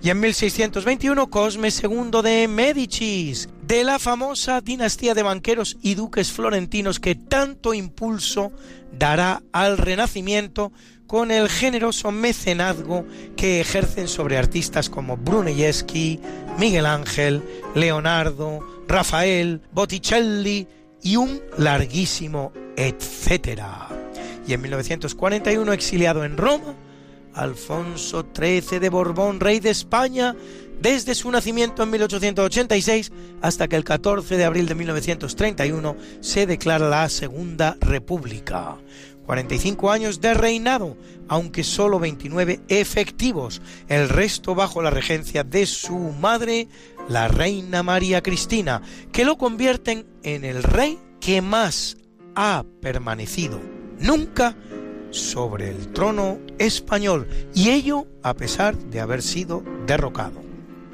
Y 0.00 0.10
en 0.10 0.20
1621 0.20 1.30
Cosme 1.30 1.70
II 1.70 2.22
de 2.22 2.46
Médicis, 2.46 3.48
de 3.62 3.84
la 3.84 3.98
famosa 3.98 4.60
dinastía 4.60 5.14
de 5.14 5.22
banqueros 5.22 5.78
y 5.80 5.94
duques 5.94 6.30
florentinos 6.30 7.00
que 7.00 7.14
tanto 7.14 7.72
impulso 7.72 8.52
dará 8.98 9.42
al 9.52 9.78
Renacimiento 9.78 10.72
con 11.06 11.30
el 11.30 11.48
generoso 11.48 12.10
mecenazgo 12.10 13.04
que 13.36 13.60
ejercen 13.60 14.08
sobre 14.08 14.38
artistas 14.38 14.88
como 14.88 15.16
Brunelleschi, 15.16 16.20
Miguel 16.58 16.86
Ángel, 16.86 17.42
Leonardo, 17.74 18.60
Rafael, 18.88 19.60
Botticelli 19.72 20.66
y 21.02 21.16
un 21.16 21.40
larguísimo 21.58 22.52
etcétera. 22.76 23.88
Y 24.46 24.52
en 24.52 24.62
1941 24.62 25.72
exiliado 25.72 26.24
en 26.24 26.36
Roma, 26.36 26.74
Alfonso 27.34 28.26
XIII 28.34 28.78
de 28.78 28.88
Borbón, 28.88 29.40
rey 29.40 29.60
de 29.60 29.70
España, 29.70 30.34
desde 30.84 31.14
su 31.14 31.30
nacimiento 31.30 31.82
en 31.82 31.90
1886 31.92 33.10
hasta 33.40 33.68
que 33.68 33.76
el 33.76 33.84
14 33.84 34.36
de 34.36 34.44
abril 34.44 34.68
de 34.68 34.74
1931 34.74 35.96
se 36.20 36.46
declara 36.46 36.90
la 36.90 37.08
Segunda 37.08 37.78
República. 37.80 38.76
45 39.24 39.90
años 39.90 40.20
de 40.20 40.34
reinado, 40.34 40.98
aunque 41.26 41.64
solo 41.64 41.98
29 41.98 42.60
efectivos, 42.68 43.62
el 43.88 44.10
resto 44.10 44.54
bajo 44.54 44.82
la 44.82 44.90
regencia 44.90 45.42
de 45.42 45.64
su 45.64 45.96
madre, 45.96 46.68
la 47.08 47.28
reina 47.28 47.82
María 47.82 48.22
Cristina, 48.22 48.82
que 49.10 49.24
lo 49.24 49.38
convierten 49.38 50.04
en 50.22 50.44
el 50.44 50.62
rey 50.62 50.98
que 51.18 51.40
más 51.40 51.96
ha 52.34 52.62
permanecido 52.82 53.58
nunca 54.00 54.54
sobre 55.10 55.70
el 55.70 55.94
trono 55.94 56.40
español, 56.58 57.26
y 57.54 57.70
ello 57.70 58.06
a 58.22 58.34
pesar 58.34 58.76
de 58.76 59.00
haber 59.00 59.22
sido 59.22 59.64
derrocado. 59.86 60.43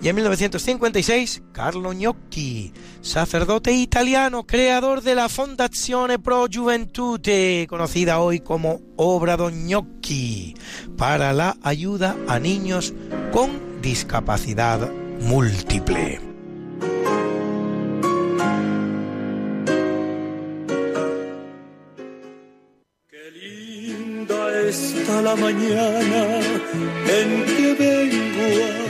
Y 0.02 0.08
en 0.08 0.16
1956, 0.16 1.42
Carlo 1.52 1.90
Gnocchi, 1.90 2.72
sacerdote 3.02 3.72
italiano, 3.72 4.46
creador 4.46 5.02
de 5.02 5.14
la 5.14 5.28
Fondazione 5.28 6.18
Pro 6.18 6.46
Juventude, 6.50 7.66
conocida 7.68 8.18
hoy 8.18 8.40
como 8.40 8.80
Obrado 8.96 9.50
Gnocchi, 9.50 10.54
para 10.96 11.34
la 11.34 11.54
ayuda 11.62 12.16
a 12.28 12.38
niños 12.38 12.94
con 13.30 13.82
discapacidad 13.82 14.90
múltiple. 15.20 16.18
Qué 23.10 23.30
linda 23.34 24.60
está 24.66 25.20
la 25.20 25.36
mañana 25.36 26.40
en 27.06 27.44
que 27.44 27.74
vengo 27.78 28.86
a 28.86 28.89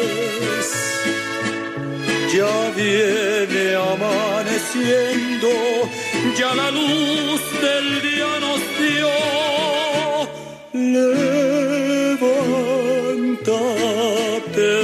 ya 2.33 2.71
viene 2.75 3.75
amaneciendo, 3.75 5.49
ya 6.37 6.53
la 6.55 6.71
luz 6.71 7.41
del 7.61 8.01
día 8.01 8.39
nos 8.39 8.59
dio. 8.79 9.09
Levántate 10.73 12.17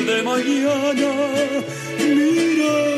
de 0.03 0.23
mañana, 0.23 1.11
mira 1.99 2.97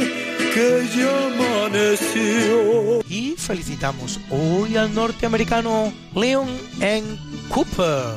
que 0.53 0.87
ya 0.97 1.27
amaneció. 1.27 3.01
Y 3.07 3.35
felicitamos 3.37 4.19
hoy 4.31 4.75
al 4.77 4.95
norteamericano 4.95 5.93
Leon 6.15 6.49
N. 6.79 7.19
Cooper. 7.49 8.15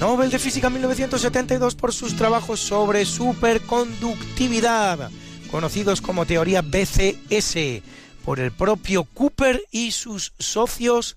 Nobel 0.00 0.30
de 0.30 0.38
Física 0.38 0.70
1972 0.70 1.74
por 1.74 1.92
sus 1.92 2.16
trabajos 2.16 2.60
sobre 2.60 3.04
superconductividad 3.04 5.10
conocidos 5.54 6.00
como 6.00 6.26
teoría 6.26 6.62
BCS, 6.62 7.80
por 8.24 8.40
el 8.40 8.50
propio 8.50 9.04
Cooper 9.04 9.62
y 9.70 9.92
sus 9.92 10.32
socios 10.36 11.16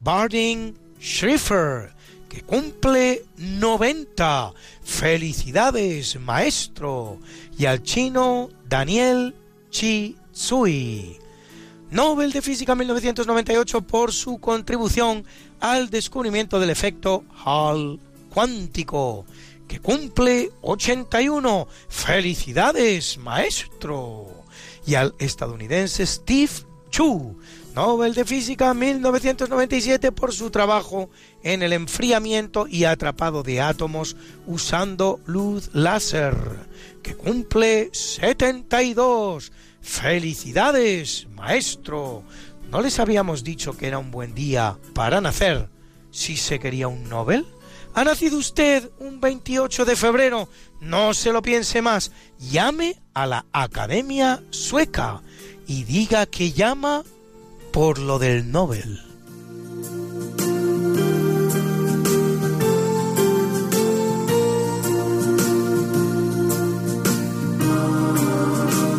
Barding 0.00 0.74
Schrieffer, 1.00 1.92
que 2.28 2.42
cumple 2.42 3.24
90. 3.36 4.52
Felicidades, 4.82 6.18
maestro. 6.18 7.20
Y 7.56 7.66
al 7.66 7.84
chino 7.84 8.50
Daniel 8.68 9.36
Chi 9.70 10.16
Tsui. 10.32 11.20
Nobel 11.92 12.32
de 12.32 12.42
Física 12.42 12.74
1998 12.74 13.82
por 13.82 14.12
su 14.12 14.38
contribución 14.38 15.24
al 15.60 15.90
descubrimiento 15.90 16.58
del 16.58 16.70
efecto 16.70 17.22
Hall 17.44 18.00
cuántico 18.30 19.24
que 19.68 19.80
cumple 19.80 20.50
81. 20.62 21.68
¡Felicidades, 21.88 23.18
maestro! 23.18 24.26
Y 24.86 24.94
al 24.94 25.14
estadounidense 25.18 26.06
Steve 26.06 26.52
Chu, 26.90 27.36
Nobel 27.74 28.14
de 28.14 28.24
Física 28.24 28.72
1997 28.72 30.12
por 30.12 30.32
su 30.32 30.50
trabajo 30.50 31.10
en 31.42 31.62
el 31.62 31.72
enfriamiento 31.72 32.66
y 32.66 32.84
atrapado 32.84 33.42
de 33.42 33.60
átomos 33.60 34.16
usando 34.46 35.20
luz 35.26 35.70
láser, 35.74 36.36
que 37.02 37.14
cumple 37.14 37.90
72. 37.92 39.52
¡Felicidades, 39.82 41.26
maestro! 41.34 42.24
¿No 42.70 42.80
les 42.80 42.98
habíamos 42.98 43.44
dicho 43.44 43.76
que 43.76 43.86
era 43.86 43.98
un 43.98 44.10
buen 44.10 44.34
día 44.34 44.78
para 44.94 45.20
nacer 45.20 45.68
si 46.10 46.36
se 46.36 46.58
quería 46.58 46.88
un 46.88 47.08
Nobel? 47.08 47.46
¿Ha 47.96 48.04
nacido 48.04 48.36
usted 48.36 48.90
un 48.98 49.22
28 49.22 49.86
de 49.86 49.96
febrero? 49.96 50.50
No 50.82 51.14
se 51.14 51.32
lo 51.32 51.40
piense 51.40 51.80
más. 51.80 52.12
Llame 52.38 53.00
a 53.14 53.24
la 53.24 53.46
Academia 53.52 54.42
Sueca 54.50 55.22
y 55.66 55.84
diga 55.84 56.26
que 56.26 56.52
llama 56.52 57.04
por 57.72 57.98
lo 57.98 58.18
del 58.18 58.52
Nobel. 58.52 59.00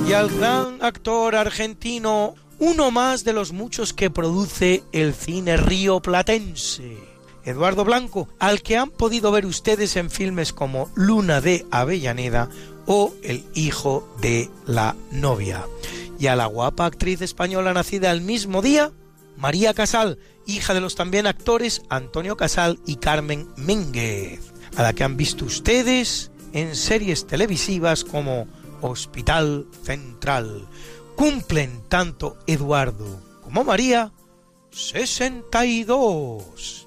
Y 0.08 0.14
al 0.14 0.30
gran 0.32 0.82
actor 0.82 1.36
argentino, 1.36 2.34
uno 2.58 2.90
más 2.90 3.24
de 3.24 3.34
los 3.34 3.52
muchos 3.52 3.94
que 3.94 4.10
produce 4.10 4.84
el 4.92 5.14
cine 5.14 5.56
río 5.56 6.00
platense 6.00 7.07
Eduardo 7.48 7.84
Blanco, 7.86 8.28
al 8.40 8.62
que 8.62 8.76
han 8.76 8.90
podido 8.90 9.32
ver 9.32 9.46
ustedes 9.46 9.96
en 9.96 10.12
filmes 10.12 10.52
como 10.52 10.92
Luna 10.96 11.40
de 11.40 11.66
Avellaneda 11.72 12.50
o 12.86 13.14
El 13.24 13.46
hijo 13.54 14.14
de 14.22 14.50
la 14.66 14.98
novia. 15.12 15.66
Y 16.20 16.28
a 16.28 16.36
la 16.36 16.48
guapa 16.48 16.86
actriz 16.86 17.22
española 17.22 17.74
nacida 17.74 18.12
el 18.12 18.20
mismo 18.20 18.62
día, 18.62 18.92
María 19.38 19.74
Casal, 19.74 20.20
hija 20.46 20.74
de 20.74 20.82
los 20.82 20.96
también 20.96 21.26
actores 21.26 21.84
Antonio 21.90 22.36
Casal 22.36 22.82
y 22.86 22.98
Carmen 22.98 23.48
Mínguez, 23.56 24.52
a 24.76 24.84
la 24.84 24.92
que 24.92 25.06
han 25.06 25.16
visto 25.16 25.46
ustedes 25.46 26.32
en 26.52 26.76
series 26.76 27.28
televisivas 27.28 28.04
como 28.04 28.50
Hospital 28.82 29.68
Central. 29.84 30.68
Cumplen 31.16 31.82
tanto 31.88 32.38
Eduardo 32.46 33.22
como 33.42 33.64
María 33.64 34.12
62. 34.72 36.87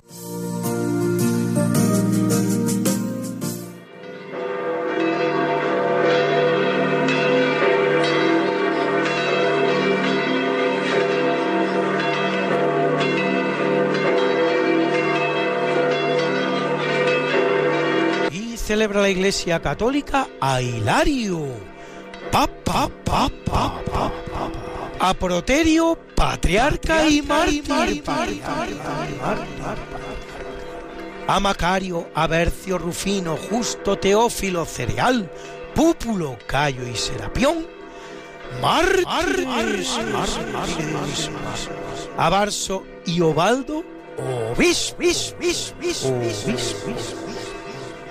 Y 18.33 18.57
celebra 18.57 19.03
la 19.03 19.09
Iglesia 19.09 19.61
Católica 19.63 20.27
a 20.41 20.61
Hilario. 20.61 21.47
Pa, 22.33 22.49
pa, 22.49 22.89
pa, 23.05 23.31
pa, 23.45 23.81
pa, 23.85 24.13
a 24.99 25.15
Proterio, 25.15 25.97
patriarca 26.17 27.09
y 27.09 27.23
mártir. 27.23 28.03
A 31.31 31.39
Macario, 31.39 32.09
a 32.13 32.27
Bercio 32.27 32.77
Rufino, 32.77 33.37
Justo 33.37 33.97
Teófilo, 33.97 34.65
Cereal, 34.65 35.31
Púpulo, 35.77 36.37
Cayo 36.49 36.85
y 36.85 36.97
Serapión. 36.97 37.69
Mártires, 38.61 39.97
a 42.19 42.31
Barso 42.31 42.83
y 43.07 43.21
Obaldo, 43.21 43.85
obis, 44.57 44.93
bis, 44.99 45.37
bis, 45.39 45.73
bis, 45.79 46.13
bis, 46.19 46.77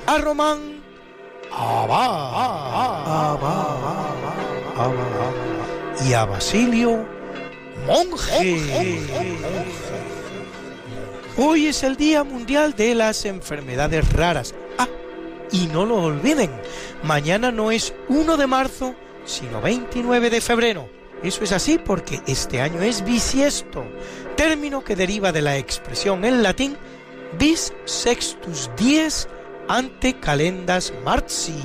a 0.07 0.17
Román, 0.19 0.81
y 6.07 6.13
a 6.13 6.23
Basilio, 6.23 7.05
monje. 7.85 9.88
Hoy 11.41 11.67
es 11.67 11.83
el 11.83 11.95
Día 11.95 12.25
Mundial 12.25 12.75
de 12.75 12.93
las 12.93 13.23
Enfermedades 13.23 14.11
Raras. 14.11 14.53
Ah, 14.77 14.89
y 15.53 15.67
no 15.67 15.85
lo 15.85 16.03
olviden, 16.03 16.51
mañana 17.01 17.49
no 17.49 17.71
es 17.71 17.93
1 18.09 18.35
de 18.35 18.45
marzo, 18.45 18.93
sino 19.23 19.61
29 19.61 20.31
de 20.31 20.41
febrero. 20.41 20.89
Eso 21.23 21.45
es 21.45 21.53
así 21.53 21.77
porque 21.77 22.19
este 22.27 22.59
año 22.59 22.81
es 22.81 23.05
bisiesto, 23.05 23.85
término 24.35 24.83
que 24.83 24.97
deriva 24.97 25.31
de 25.31 25.41
la 25.41 25.55
expresión 25.55 26.25
en 26.25 26.43
latín 26.43 26.75
bis 27.39 27.71
sextus 27.85 28.69
dies 28.75 29.29
ante 29.69 30.19
calendas 30.19 30.91
marzi. 31.05 31.55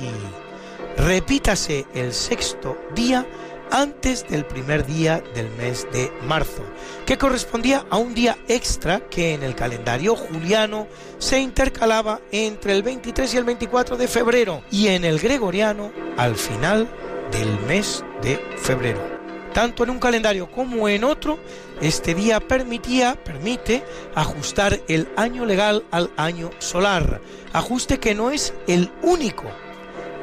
Repítase 0.95 1.85
el 1.93 2.13
sexto 2.13 2.77
día 2.95 3.27
antes 3.71 4.27
del 4.27 4.45
primer 4.45 4.85
día 4.85 5.23
del 5.33 5.49
mes 5.51 5.87
de 5.91 6.11
marzo, 6.27 6.63
que 7.05 7.17
correspondía 7.17 7.85
a 7.89 7.97
un 7.97 8.13
día 8.13 8.37
extra 8.47 9.01
que 9.09 9.33
en 9.33 9.43
el 9.43 9.55
calendario 9.55 10.15
juliano 10.15 10.87
se 11.17 11.39
intercalaba 11.39 12.21
entre 12.31 12.73
el 12.73 12.83
23 12.83 13.33
y 13.33 13.37
el 13.37 13.43
24 13.43 13.97
de 13.97 14.07
febrero 14.07 14.63
y 14.71 14.87
en 14.87 15.05
el 15.05 15.19
gregoriano 15.19 15.91
al 16.17 16.35
final 16.35 16.87
del 17.31 17.59
mes 17.61 18.03
de 18.21 18.37
febrero. 18.57 19.15
Tanto 19.53 19.85
en 19.85 19.89
un 19.89 19.99
calendario 19.99 20.51
como 20.51 20.89
en 20.89 21.05
otro, 21.05 21.39
este 21.81 22.13
día 22.13 22.41
permitía, 22.41 23.15
permite 23.23 23.83
ajustar 24.13 24.81
el 24.89 25.07
año 25.15 25.45
legal 25.45 25.85
al 25.91 26.11
año 26.17 26.49
solar, 26.59 27.21
ajuste 27.53 27.99
que 27.99 28.13
no 28.13 28.31
es 28.31 28.53
el 28.67 28.91
único 29.01 29.45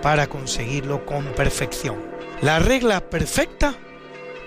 para 0.02 0.26
conseguirlo 0.26 1.06
con 1.06 1.24
perfección. 1.32 2.11
La 2.42 2.58
regla 2.58 3.08
perfecta 3.08 3.76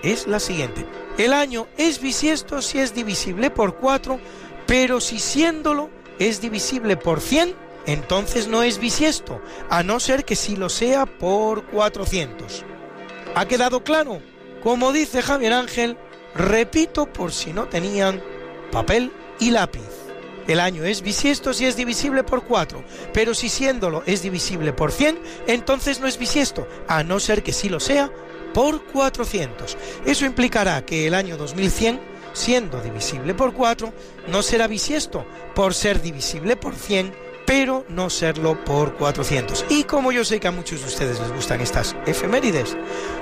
es 0.02 0.26
la 0.26 0.38
siguiente. 0.38 0.84
El 1.16 1.32
año 1.32 1.66
es 1.78 1.98
bisiesto 1.98 2.60
si 2.60 2.78
es 2.78 2.94
divisible 2.94 3.50
por 3.50 3.76
4, 3.76 4.20
pero 4.66 5.00
si 5.00 5.18
siéndolo 5.18 5.88
es 6.18 6.42
divisible 6.42 6.98
por 6.98 7.22
100, 7.22 7.54
entonces 7.86 8.48
no 8.48 8.62
es 8.62 8.78
bisiesto, 8.78 9.40
a 9.70 9.82
no 9.82 9.98
ser 9.98 10.26
que 10.26 10.36
sí 10.36 10.56
lo 10.56 10.68
sea 10.68 11.06
por 11.06 11.64
400. 11.68 12.64
¿Ha 13.34 13.46
quedado 13.46 13.82
claro? 13.82 14.20
Como 14.62 14.92
dice 14.92 15.22
Javier 15.22 15.54
Ángel, 15.54 15.96
repito 16.34 17.06
por 17.06 17.32
si 17.32 17.54
no 17.54 17.66
tenían 17.68 18.22
papel 18.72 19.10
y 19.40 19.52
lápiz. 19.52 20.05
El 20.48 20.60
año 20.60 20.84
es 20.84 21.02
bisiesto 21.02 21.52
si 21.52 21.66
es 21.66 21.76
divisible 21.76 22.22
por 22.22 22.44
4, 22.44 22.84
pero 23.12 23.34
si 23.34 23.48
siéndolo 23.48 24.02
es 24.06 24.22
divisible 24.22 24.72
por 24.72 24.92
100, 24.92 25.18
entonces 25.46 26.00
no 26.00 26.06
es 26.06 26.18
bisiesto, 26.18 26.68
a 26.86 27.02
no 27.02 27.18
ser 27.18 27.42
que 27.42 27.52
sí 27.52 27.68
lo 27.68 27.80
sea, 27.80 28.10
por 28.54 28.84
400. 28.84 29.76
Eso 30.06 30.24
implicará 30.24 30.84
que 30.84 31.06
el 31.06 31.14
año 31.14 31.36
2100, 31.36 32.00
siendo 32.32 32.80
divisible 32.80 33.34
por 33.34 33.52
4, 33.52 33.92
no 34.28 34.42
será 34.42 34.66
bisiesto, 34.66 35.26
por 35.54 35.74
ser 35.74 36.00
divisible 36.00 36.56
por 36.56 36.74
100, 36.74 37.25
pero 37.46 37.86
no 37.88 38.10
serlo 38.10 38.62
por 38.64 38.94
400. 38.96 39.66
Y 39.68 39.84
como 39.84 40.12
yo 40.12 40.24
sé 40.24 40.40
que 40.40 40.48
a 40.48 40.50
muchos 40.50 40.80
de 40.80 40.86
ustedes 40.88 41.20
les 41.20 41.32
gustan 41.32 41.60
estas 41.60 41.96
efemérides, 42.04 42.76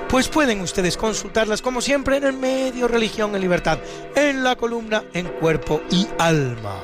pues 0.09 0.29
pueden 0.29 0.61
ustedes 0.63 0.97
consultarlas 0.97 1.63
como 1.63 1.81
siempre 1.81 2.17
en 2.17 2.25
el 2.25 2.33
medio 2.33 2.89
Religión 2.89 3.35
en 3.35 3.43
Libertad, 3.43 3.79
en 4.17 4.43
la 4.43 4.57
columna 4.57 5.05
En 5.13 5.29
Cuerpo 5.29 5.83
y 5.91 6.09
Alma, 6.19 6.81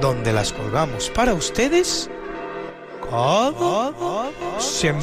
donde 0.00 0.32
las 0.32 0.52
colgamos 0.52 1.10
para 1.10 1.34
ustedes 1.34 2.08
cada 3.10 3.92
semana. 4.60 5.02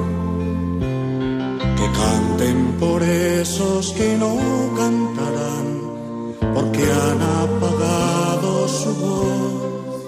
Que 1.81 1.91
canten 1.93 2.77
por 2.79 3.01
esos 3.01 3.91
que 3.93 4.15
no 4.15 4.35
cantarán, 4.77 6.37
porque 6.53 6.83
han 6.83 7.19
apagado 7.19 8.67
su 8.67 8.93
voz. 8.95 10.03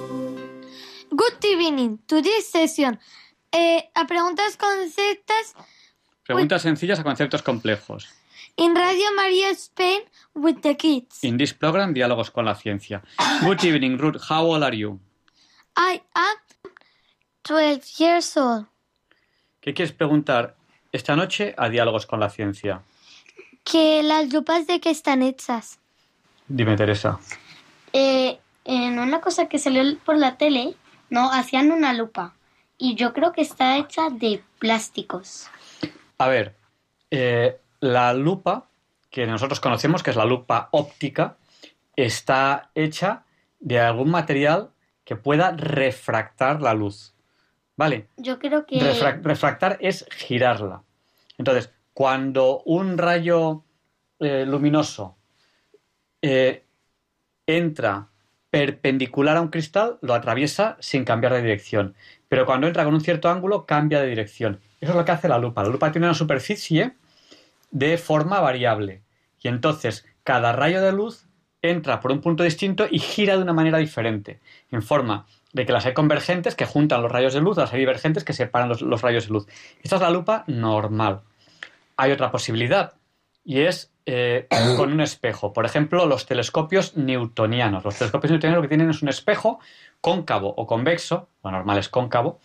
Good 1.09 1.43
evening. 1.43 1.97
Today's 2.05 2.45
session. 2.47 2.99
Eh, 3.51 3.89
a 3.95 4.05
preguntas 4.05 4.55
conceptas 4.55 5.55
Preguntas 6.27 6.61
sencillas 6.61 6.99
a 6.99 7.03
conceptos 7.03 7.41
complejos. 7.41 8.07
in 8.55 8.75
Radio 8.75 9.07
Maria 9.15 9.49
Spain 9.49 10.01
with 10.35 10.57
the 10.61 10.77
kids. 10.77 11.23
In 11.23 11.37
this 11.37 11.55
program, 11.55 11.91
Diálogos 11.95 12.29
con 12.29 12.45
la 12.45 12.53
Ciencia. 12.53 13.01
Good 13.43 13.63
evening, 13.63 13.97
Ruth. 13.97 14.21
How 14.29 14.45
old 14.45 14.63
are 14.63 14.77
you? 14.77 14.99
I 15.75 16.03
am 16.13 16.37
12 17.41 17.81
years 17.97 18.37
old. 18.37 18.67
¿Qué 19.59 19.73
quieres 19.73 19.91
preguntar 19.91 20.55
esta 20.93 21.15
noche 21.15 21.53
a 21.57 21.67
Diálogos 21.67 22.05
con 22.05 22.21
la 22.21 22.29
Ciencia? 22.29 22.81
Que 23.65 24.03
las 24.03 24.31
lupas 24.31 24.67
de 24.67 24.79
qué 24.79 24.91
están 24.91 25.21
hechas. 25.21 25.79
Dime, 26.47 26.77
Teresa. 26.77 27.19
Eh, 27.91 28.39
en 28.63 28.99
una 28.99 29.19
cosa 29.19 29.49
que 29.49 29.59
salió 29.59 29.83
por 30.05 30.17
la 30.17 30.37
tele, 30.37 30.75
no, 31.09 31.31
hacían 31.31 31.71
una 31.71 31.93
lupa. 31.93 32.33
Y 32.77 32.95
yo 32.95 33.13
creo 33.13 33.33
que 33.33 33.41
está 33.41 33.77
hecha 33.77 34.09
de 34.09 34.41
plásticos. 34.59 35.47
A 36.17 36.27
ver, 36.27 36.55
eh, 37.11 37.59
la 37.79 38.13
lupa 38.13 38.67
que 39.09 39.25
nosotros 39.27 39.59
conocemos, 39.59 40.03
que 40.03 40.11
es 40.11 40.15
la 40.15 40.25
lupa 40.25 40.69
óptica, 40.71 41.37
está 41.95 42.69
hecha 42.75 43.23
de 43.59 43.79
algún 43.79 44.09
material 44.09 44.71
que 45.05 45.15
pueda 45.15 45.51
refractar 45.51 46.61
la 46.61 46.73
luz. 46.73 47.12
¿Vale? 47.75 48.07
Yo 48.17 48.39
creo 48.39 48.65
que... 48.65 48.79
Refra- 48.79 49.21
refractar 49.21 49.77
es 49.81 50.05
girarla. 50.11 50.83
Entonces, 51.37 51.71
cuando 51.93 52.61
un 52.65 52.97
rayo 52.97 53.63
eh, 54.19 54.45
luminoso 54.45 55.17
eh, 56.21 56.63
entra 57.47 58.07
perpendicular 58.49 59.37
a 59.37 59.41
un 59.41 59.47
cristal, 59.47 59.97
lo 60.01 60.13
atraviesa 60.13 60.77
sin 60.79 61.05
cambiar 61.05 61.33
de 61.33 61.41
dirección. 61.41 61.95
Pero 62.29 62.45
cuando 62.45 62.67
entra 62.67 62.83
con 62.83 62.93
un 62.93 63.01
cierto 63.01 63.29
ángulo, 63.29 63.65
cambia 63.65 63.99
de 63.99 64.07
dirección. 64.07 64.59
Eso 64.79 64.91
es 64.91 64.97
lo 64.97 65.05
que 65.05 65.11
hace 65.11 65.27
la 65.27 65.39
lupa. 65.39 65.63
La 65.63 65.69
lupa 65.69 65.91
tiene 65.91 66.05
una 66.07 66.13
superficie 66.13 66.93
de 67.71 67.97
forma 67.97 68.39
variable. 68.39 69.01
Y 69.41 69.47
entonces, 69.47 70.05
cada 70.23 70.51
rayo 70.51 70.81
de 70.81 70.91
luz 70.91 71.25
entra 71.63 71.99
por 71.99 72.11
un 72.11 72.21
punto 72.21 72.43
distinto 72.43 72.85
y 72.89 72.99
gira 72.99 73.37
de 73.37 73.41
una 73.41 73.53
manera 73.53 73.79
diferente. 73.79 74.39
En 74.69 74.83
forma 74.83 75.25
de 75.53 75.65
que 75.65 75.71
las 75.71 75.85
hay 75.85 75.93
convergentes 75.93 76.55
que 76.55 76.65
juntan 76.65 77.01
los 77.01 77.11
rayos 77.11 77.34
de 77.34 77.41
luz, 77.41 77.57
las 77.57 77.71
hay 77.71 77.80
divergentes 77.80 78.23
que 78.23 78.34
separan 78.34 78.69
los, 78.69 78.81
los 78.81 79.01
rayos 79.01 79.27
de 79.27 79.34
luz. 79.34 79.47
Esta 79.81 79.95
es 79.95 80.01
la 80.01 80.09
lupa 80.09 80.43
normal. 80.47 81.21
Hay 81.95 82.11
otra 82.11 82.31
posibilidad 82.31 82.93
y 83.45 83.61
es 83.61 83.91
eh, 84.05 84.47
con 84.77 84.91
un 84.91 84.99
espejo. 84.99 85.53
Por 85.53 85.65
ejemplo, 85.65 86.05
los 86.05 86.25
telescopios 86.25 86.97
newtonianos. 86.97 87.85
Los 87.85 87.97
telescopios 87.97 88.31
newtonianos 88.31 88.57
lo 88.57 88.61
que 88.63 88.75
tienen 88.75 88.89
es 88.89 89.01
un 89.01 89.09
espejo 89.09 89.59
cóncavo 90.01 90.53
o 90.57 90.67
convexo, 90.67 91.30
lo 91.43 91.51
normal 91.51 91.77
es 91.77 91.88
cóncavo, 91.88 92.39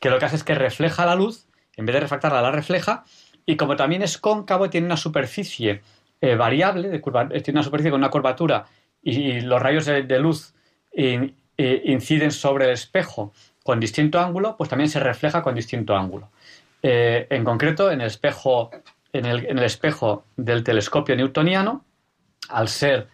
que 0.00 0.10
lo 0.10 0.18
que 0.18 0.26
hace 0.26 0.36
es 0.36 0.44
que 0.44 0.54
refleja 0.54 1.06
la 1.06 1.14
luz, 1.14 1.46
en 1.76 1.86
vez 1.86 1.94
de 1.94 2.00
refractarla, 2.00 2.42
la 2.42 2.50
refleja, 2.50 3.04
y 3.46 3.56
como 3.56 3.76
también 3.76 4.02
es 4.02 4.18
cóncavo, 4.18 4.68
tiene 4.68 4.86
una 4.86 4.96
superficie 4.96 5.80
eh, 6.20 6.34
variable, 6.34 6.88
de 6.88 7.00
curva- 7.00 7.28
eh, 7.30 7.40
tiene 7.40 7.58
una 7.58 7.64
superficie 7.64 7.90
con 7.90 8.00
una 8.00 8.10
curvatura, 8.10 8.66
y, 9.00 9.40
los 9.40 9.62
rayos 9.62 9.86
de, 9.86 10.18
luz 10.18 10.54
eh, 11.58 11.82
inciden 11.86 12.30
sobre 12.30 12.66
el 12.66 12.70
espejo 12.70 13.32
con 13.64 13.80
distinto 13.80 14.20
ángulo, 14.20 14.56
pues 14.56 14.70
también 14.70 14.88
se 14.88 15.00
refleja 15.00 15.42
con 15.42 15.54
distinto 15.54 15.96
ángulo. 15.96 16.30
Eh, 16.82 17.26
en 17.30 17.44
concreto, 17.44 17.90
en 17.90 18.00
el 18.00 18.06
espejo, 18.06 18.70
en 19.12 19.26
el, 19.26 19.62
espejo 19.62 20.24
del 20.36 20.62
telescopio 20.62 21.16
newtoniano, 21.16 21.84
al 22.48 22.68
ser 22.68 23.08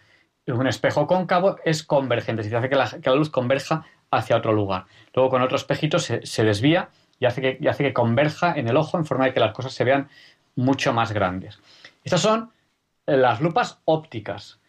un 0.47 0.67
espejo 0.67 1.07
cóncavo, 1.07 1.57
es 1.65 1.83
convergente, 1.83 2.41
es 2.41 2.45
decir, 2.45 2.57
hace 2.57 2.69
que 3.01 3.09
la, 3.09 3.15
luz 3.15 3.31
converja 3.31 3.85
hacia 4.11 4.37
otro 4.37 4.53
lugar. 4.53 4.85
Luego 5.13 5.31
con 5.31 5.41
otro 5.41 5.57
espejito 5.57 5.97
se, 5.97 6.43
desvía 6.43 6.89
y 7.19 7.25
hace, 7.25 7.41
que, 7.41 7.57
y 7.59 7.67
hace 7.67 7.83
que 7.83 7.93
converja 7.93 8.53
en 8.55 8.67
el 8.67 8.77
ojo 8.77 8.97
en 8.97 9.05
forma 9.05 9.25
de 9.25 9.33
que 9.33 9.39
las 9.39 9.53
cosas 9.53 9.73
se 9.73 9.83
vean 9.83 10.07
mucho 10.55 10.93
más 10.93 11.11
grandes. 11.11 11.59
Estas 12.03 12.21
son 12.21 12.51
las 13.07 13.41
lupas 13.41 13.79
ópticas, 13.85 14.59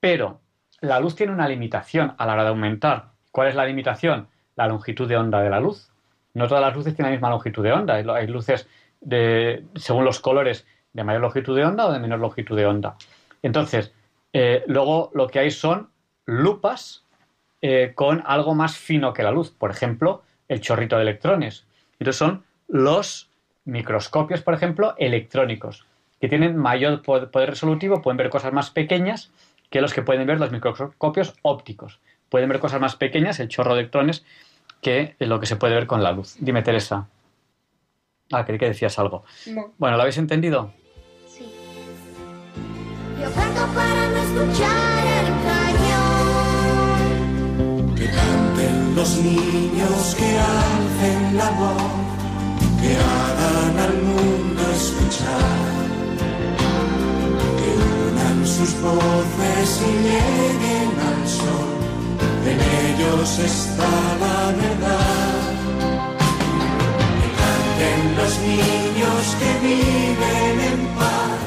pero 0.00 0.40
la 0.80 0.98
luz 0.98 1.14
tiene 1.14 1.32
una 1.32 1.48
limitación 1.48 2.14
a 2.18 2.26
la 2.26 2.32
hora 2.32 2.42
de 2.42 2.48
aumentar. 2.48 3.10
¿Cuál 3.30 3.48
es 3.48 3.54
la 3.54 3.64
limitación? 3.64 4.28
La 4.56 4.66
longitud 4.66 5.08
de 5.08 5.16
onda 5.16 5.40
de 5.40 5.50
la 5.50 5.60
luz. 5.60 5.90
No 6.34 6.48
todas 6.48 6.62
las 6.62 6.74
luces 6.74 6.94
tienen 6.94 7.12
la 7.12 7.16
misma 7.16 7.30
longitud 7.30 7.62
de 7.62 7.72
onda. 7.72 7.94
Hay 7.94 8.26
luces 8.26 8.68
de, 9.00 9.64
según 9.76 10.04
los 10.04 10.20
colores 10.20 10.66
de 10.92 11.04
mayor 11.04 11.22
longitud 11.22 11.56
de 11.56 11.64
onda 11.64 11.86
o 11.86 11.92
de 11.92 11.98
menor 11.98 12.20
longitud 12.20 12.56
de 12.56 12.66
onda. 12.66 12.96
Entonces, 13.42 13.92
eh, 14.32 14.64
luego 14.66 15.10
lo 15.14 15.28
que 15.28 15.38
hay 15.38 15.50
son 15.50 15.90
lupas 16.26 17.04
eh, 17.62 17.92
con 17.94 18.22
algo 18.26 18.54
más 18.54 18.76
fino 18.76 19.12
que 19.12 19.22
la 19.22 19.30
luz. 19.30 19.50
Por 19.50 19.70
ejemplo, 19.70 20.22
el 20.48 20.60
chorrito 20.60 20.96
de 20.96 21.02
electrones. 21.02 21.66
Entonces 21.98 22.16
son 22.16 22.44
los 22.68 23.30
microscopios, 23.64 24.42
por 24.42 24.54
ejemplo, 24.54 24.94
electrónicos, 24.98 25.86
que 26.20 26.28
tienen 26.28 26.56
mayor 26.56 27.02
poder 27.02 27.50
resolutivo, 27.50 28.02
pueden 28.02 28.16
ver 28.16 28.30
cosas 28.30 28.52
más 28.52 28.70
pequeñas 28.70 29.32
que 29.70 29.80
los 29.80 29.94
que 29.94 30.02
pueden 30.02 30.26
ver 30.26 30.40
los 30.40 30.50
microscopios 30.50 31.34
ópticos. 31.42 32.00
Pueden 32.30 32.48
ver 32.48 32.60
cosas 32.60 32.80
más 32.80 32.96
pequeñas, 32.96 33.40
el 33.40 33.48
chorro 33.48 33.74
de 33.74 33.80
electrones, 33.80 34.24
que 34.80 35.16
lo 35.18 35.38
que 35.40 35.46
se 35.46 35.56
puede 35.56 35.74
ver 35.74 35.86
con 35.86 36.02
la 36.02 36.12
luz. 36.12 36.36
Dime, 36.38 36.62
Teresa. 36.62 37.08
Ah, 38.32 38.44
creí 38.44 38.58
que 38.58 38.68
decías 38.68 38.96
algo. 38.98 39.24
Bueno, 39.76 39.96
¿lo 39.96 40.02
habéis 40.02 40.18
entendido? 40.18 40.72
Sí. 41.26 41.44
Yo 43.20 43.30
canto 43.32 43.66
para 43.74 44.08
no 44.08 44.16
escuchar 44.16 45.06
el 45.18 45.26
cañón. 45.48 46.24
Que 47.96 48.06
canten 48.06 48.94
los 48.94 49.16
niños, 49.18 50.14
que 50.16 50.38
alcen 50.38 51.36
la 51.36 51.50
voz, 51.50 51.82
que 52.80 52.96
hagan 52.96 53.76
al 53.76 53.94
mundo 54.02 54.62
escuchar. 54.72 55.68
Que 57.58 57.70
unan 58.12 58.46
sus 58.46 58.80
voces 58.80 59.82
y 59.82 59.84
lleguen 60.04 61.00
al 61.00 61.26
sol. 61.28 61.69
Ellos 63.00 63.38
está 63.38 63.88
la 64.20 64.52
verdad 64.52 65.40
los 68.16 68.38
niños 68.40 69.36
que 69.38 69.66
viven 69.66 70.60
en 70.60 70.86
paz 70.94 71.40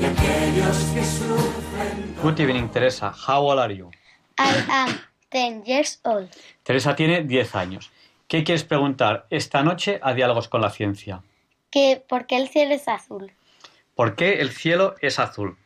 y 0.00 0.04
aquellos 0.04 0.76
que 0.92 1.04
sufren. 1.04 2.16
Good 2.20 2.40
evening, 2.40 2.68
Teresa. 2.68 3.12
How 3.12 3.46
old 3.46 3.60
are 3.60 3.76
you? 3.76 3.90
I 4.38 4.64
am 4.68 5.00
10 5.30 5.64
years 5.64 6.00
old. 6.02 6.28
Teresa 6.64 6.96
tiene 6.96 7.22
10 7.22 7.54
años. 7.54 7.92
¿Qué 8.26 8.42
quieres 8.42 8.64
preguntar 8.64 9.26
esta 9.30 9.62
noche 9.62 10.00
a 10.02 10.14
Diálogos 10.14 10.48
con 10.48 10.60
la 10.60 10.70
Ciencia? 10.70 11.22
Que, 11.70 12.02
¿Por 12.08 12.26
qué 12.26 12.38
el 12.38 12.48
cielo 12.48 12.74
es 12.74 12.88
azul? 12.88 13.30
¿Por 13.94 14.16
qué 14.16 14.40
el 14.40 14.50
cielo 14.50 14.96
es 15.00 15.20
azul? 15.20 15.56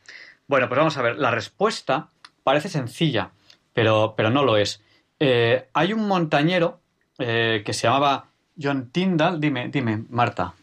Bueno, 0.47 0.67
pues 0.67 0.77
vamos 0.77 0.97
a 0.97 1.01
ver. 1.01 1.17
La 1.17 1.31
respuesta 1.31 2.09
parece 2.43 2.69
sencilla, 2.69 3.31
pero, 3.73 4.13
pero 4.15 4.29
no 4.29 4.43
lo 4.43 4.57
es. 4.57 4.82
Eh, 5.25 5.69
hay 5.71 5.93
un 5.93 6.05
montañero 6.05 6.81
eh, 7.17 7.63
que 7.65 7.71
se 7.71 7.87
llamaba 7.87 8.25
John 8.61 8.89
Tyndall, 8.91 9.39
dime, 9.39 9.69
dime, 9.69 10.03
Marta. 10.09 10.53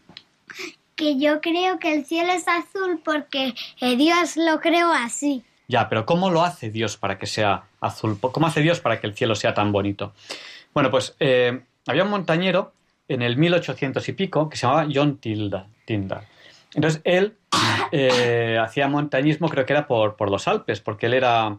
Que 0.95 1.17
yo 1.17 1.41
creo 1.41 1.79
que 1.79 1.95
el 1.95 2.05
cielo 2.05 2.31
es 2.31 2.47
azul 2.47 3.01
porque 3.03 3.55
eh, 3.79 3.95
Dios 3.95 4.37
lo 4.37 4.59
creó 4.59 4.91
así. 4.91 5.43
Ya, 5.67 5.89
pero 5.89 6.05
¿cómo 6.05 6.29
lo 6.29 6.43
hace 6.43 6.69
Dios 6.69 6.95
para 6.95 7.17
que 7.17 7.25
sea 7.25 7.63
azul? 7.79 8.19
¿Cómo 8.19 8.45
hace 8.45 8.61
Dios 8.61 8.79
para 8.81 9.01
que 9.01 9.07
el 9.07 9.15
cielo 9.15 9.33
sea 9.33 9.55
tan 9.55 9.71
bonito? 9.71 10.13
Bueno, 10.75 10.91
pues 10.91 11.15
eh, 11.19 11.63
había 11.87 12.03
un 12.03 12.11
montañero 12.11 12.73
en 13.07 13.23
el 13.23 13.37
1800 13.37 14.07
y 14.09 14.13
pico 14.13 14.47
que 14.47 14.57
se 14.57 14.67
llamaba 14.67 14.87
John 14.93 15.17
Tyndall. 15.17 15.65
Entonces 16.75 17.01
él 17.03 17.35
eh, 17.91 18.59
hacía 18.61 18.87
montañismo, 18.87 19.49
creo 19.49 19.65
que 19.65 19.73
era 19.73 19.87
por, 19.87 20.15
por, 20.15 20.29
los 20.29 20.47
Alpes, 20.47 20.81
porque 20.81 21.07
él 21.07 21.15
era, 21.15 21.57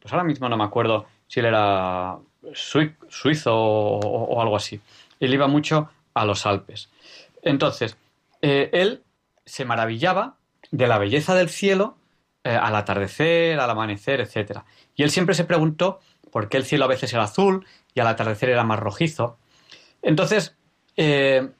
pues 0.00 0.12
ahora 0.12 0.24
mismo 0.24 0.48
no 0.48 0.56
me 0.56 0.64
acuerdo 0.64 1.06
si 1.28 1.38
él 1.38 1.46
era 1.46 2.18
suizo 2.54 3.54
o 3.54 4.40
algo 4.40 4.56
así 4.56 4.80
él 5.20 5.34
iba 5.34 5.46
mucho 5.46 5.90
a 6.14 6.24
los 6.24 6.46
Alpes. 6.46 6.88
Entonces, 7.42 7.96
eh, 8.42 8.70
él 8.72 9.02
se 9.44 9.64
maravillaba 9.64 10.36
de 10.70 10.88
la 10.88 10.98
belleza 10.98 11.34
del 11.34 11.50
cielo 11.50 11.96
eh, 12.42 12.50
al 12.50 12.74
atardecer, 12.74 13.60
al 13.60 13.70
amanecer, 13.70 14.20
etc. 14.20 14.60
Y 14.96 15.02
él 15.02 15.10
siempre 15.10 15.34
se 15.34 15.44
preguntó 15.44 16.00
por 16.32 16.48
qué 16.48 16.56
el 16.56 16.64
cielo 16.64 16.86
a 16.86 16.88
veces 16.88 17.12
era 17.12 17.24
azul 17.24 17.66
y 17.94 18.00
al 18.00 18.06
atardecer 18.06 18.48
era 18.48 18.64
más 18.64 18.80
rojizo. 18.80 19.38
Entonces, 20.02 20.56
eh, 20.96 21.50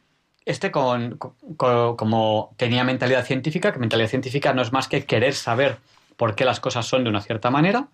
este 0.47 0.71
con, 0.71 1.19
como 1.57 2.55
tenía 2.57 2.83
mentalidad 2.83 3.27
científica, 3.27 3.73
que 3.73 3.79
mentalidad 3.79 4.09
científica 4.09 4.55
no 4.55 4.63
es 4.63 4.73
más 4.73 4.89
que 4.89 5.05
querer 5.05 5.35
saber 5.35 5.79
por 6.17 6.35
qué 6.35 6.45
las 6.45 6.61
cosas 6.61 6.87
son 6.87 7.05
de 7.05 7.11
una 7.11 7.21
cierta 7.21 7.51
manera, 7.51 7.89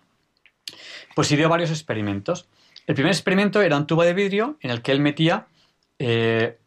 pues 1.15 1.29
dio 1.29 1.49
varios 1.49 1.71
experimentos. 1.71 2.47
El 2.87 2.95
primer 2.95 3.11
experimento 3.11 3.61
era 3.61 3.77
un 3.77 3.85
tubo 3.85 4.03
de 4.03 4.13
vidrio 4.13 4.57
en 4.61 4.71
el 4.71 4.81
que 4.81 4.93
él 4.93 5.01
metía 5.01 5.47
eh, 5.99 6.57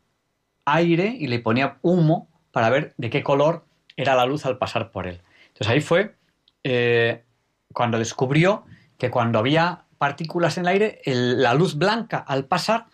aire 0.66 1.16
y 1.18 1.26
le 1.26 1.40
ponía 1.40 1.78
humo 1.80 2.28
para 2.52 2.68
ver 2.68 2.94
de 2.98 3.08
qué 3.08 3.22
color 3.22 3.64
era 3.96 4.14
la 4.14 4.26
luz 4.26 4.44
al 4.44 4.58
pasar 4.58 4.90
por 4.90 5.06
él. 5.06 5.22
Entonces 5.48 5.68
ahí 5.68 5.80
fue 5.80 6.14
eh, 6.62 7.24
cuando 7.72 7.98
descubrió 7.98 8.64
que 8.98 9.10
cuando 9.10 9.38
había 9.38 9.86
partículas 9.96 10.58
en 10.58 10.64
el 10.64 10.68
aire, 10.68 11.00
la 11.06 11.54
luz 11.54 11.76
blanca 11.76 12.18
al 12.18 12.44
pasar 12.44 12.86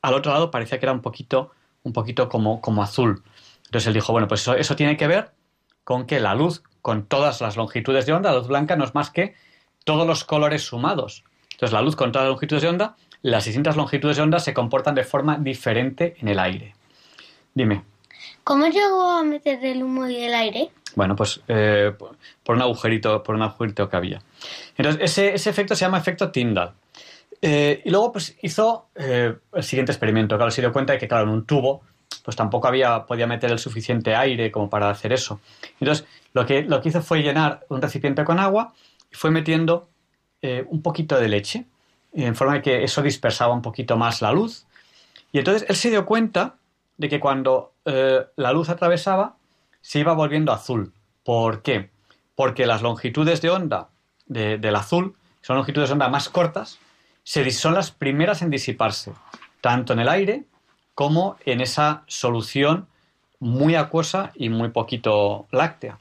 al 0.00 0.14
otro 0.14 0.32
lado 0.32 0.50
parecía 0.50 0.78
que 0.80 0.86
era 0.86 0.92
un 0.92 1.02
poquito, 1.02 1.52
un 1.82 1.92
poquito 1.92 2.28
como, 2.28 2.60
como 2.60 2.82
azul. 2.82 3.22
Entonces 3.66 3.86
él 3.86 3.94
dijo, 3.94 4.12
bueno, 4.12 4.28
pues 4.28 4.40
eso, 4.40 4.54
eso 4.56 4.76
tiene 4.76 4.96
que 4.96 5.06
ver 5.06 5.32
con 5.84 6.06
que 6.06 6.20
la 6.20 6.34
luz, 6.34 6.62
con 6.80 7.06
todas 7.06 7.40
las 7.40 7.56
longitudes 7.56 8.06
de 8.06 8.12
onda, 8.12 8.32
la 8.32 8.38
luz 8.38 8.48
blanca 8.48 8.76
no 8.76 8.84
es 8.84 8.94
más 8.94 9.10
que 9.10 9.34
todos 9.84 10.06
los 10.06 10.24
colores 10.24 10.62
sumados. 10.62 11.24
Entonces 11.62 11.74
la 11.74 11.82
luz 11.82 11.94
con 11.94 12.10
todas 12.10 12.26
las 12.26 12.32
longitudes 12.32 12.62
de 12.62 12.68
onda 12.70 12.96
las 13.22 13.44
distintas 13.44 13.76
longitudes 13.76 14.16
de 14.16 14.22
onda 14.24 14.40
se 14.40 14.52
comportan 14.52 14.96
de 14.96 15.04
forma 15.04 15.38
diferente 15.38 16.16
en 16.18 16.26
el 16.26 16.40
aire. 16.40 16.74
Dime. 17.54 17.84
¿Cómo 18.42 18.66
llegó 18.66 19.12
a 19.12 19.22
meter 19.22 19.64
el 19.64 19.84
humo 19.84 20.08
y 20.08 20.16
el 20.16 20.34
aire? 20.34 20.70
Bueno, 20.96 21.14
pues 21.14 21.40
eh, 21.46 21.92
por 22.42 22.56
un 22.56 22.62
agujerito, 22.62 23.22
por 23.22 23.36
un 23.36 23.42
agujerito 23.42 23.88
que 23.88 23.96
había. 23.96 24.20
Entonces, 24.76 25.16
ese, 25.18 25.50
efecto 25.50 25.76
se 25.76 25.84
llama 25.84 25.98
efecto 25.98 26.32
Tyndall. 26.32 26.72
Eh, 27.40 27.80
y 27.84 27.90
luego, 27.90 28.10
pues, 28.10 28.36
hizo 28.42 28.88
eh, 28.96 29.32
el 29.52 29.62
siguiente 29.62 29.92
experimento. 29.92 30.36
Claro, 30.36 30.50
se 30.50 30.62
dio 30.62 30.72
cuenta 30.72 30.94
de 30.94 30.98
que, 30.98 31.06
claro, 31.06 31.24
en 31.24 31.30
un 31.30 31.46
tubo, 31.46 31.82
pues 32.24 32.36
tampoco 32.36 32.66
había, 32.66 33.06
podía 33.06 33.28
meter 33.28 33.52
el 33.52 33.60
suficiente 33.60 34.16
aire 34.16 34.50
como 34.50 34.68
para 34.68 34.90
hacer 34.90 35.12
eso. 35.12 35.40
Entonces, 35.78 36.06
lo 36.34 36.44
que, 36.44 36.62
lo 36.62 36.82
que 36.82 36.88
hizo 36.88 37.02
fue 37.02 37.22
llenar 37.22 37.64
un 37.68 37.80
recipiente 37.80 38.24
con 38.24 38.40
agua 38.40 38.74
y 39.12 39.14
fue 39.14 39.30
metiendo 39.30 39.88
un 40.42 40.82
poquito 40.82 41.18
de 41.18 41.28
leche 41.28 41.66
en 42.12 42.36
forma 42.36 42.54
de 42.54 42.62
que 42.62 42.84
eso 42.84 43.02
dispersaba 43.02 43.54
un 43.54 43.62
poquito 43.62 43.96
más 43.96 44.22
la 44.22 44.32
luz. 44.32 44.66
Y 45.32 45.38
entonces 45.38 45.64
él 45.68 45.76
se 45.76 45.90
dio 45.90 46.04
cuenta 46.04 46.56
de 46.98 47.08
que 47.08 47.20
cuando 47.20 47.72
eh, 47.84 48.24
la 48.36 48.52
luz 48.52 48.68
atravesaba, 48.68 49.36
se 49.80 50.00
iba 50.00 50.12
volviendo 50.12 50.52
azul. 50.52 50.92
¿Por 51.24 51.62
qué? 51.62 51.90
Porque 52.34 52.66
las 52.66 52.82
longitudes 52.82 53.40
de 53.40 53.50
onda 53.50 53.88
del 54.26 54.76
azul 54.76 55.14
son 55.42 55.56
longitudes 55.56 55.88
de 55.88 55.94
onda 55.94 56.08
más 56.08 56.28
cortas, 56.28 56.78
se, 57.24 57.50
son 57.50 57.74
las 57.74 57.90
primeras 57.90 58.40
en 58.40 58.50
disiparse, 58.50 59.12
tanto 59.60 59.92
en 59.92 59.98
el 59.98 60.08
aire 60.08 60.44
como 60.94 61.36
en 61.44 61.60
esa 61.60 62.04
solución 62.06 62.86
muy 63.40 63.74
acuosa 63.74 64.32
y 64.34 64.48
muy 64.48 64.68
poquito 64.68 65.46
láctea. 65.50 65.98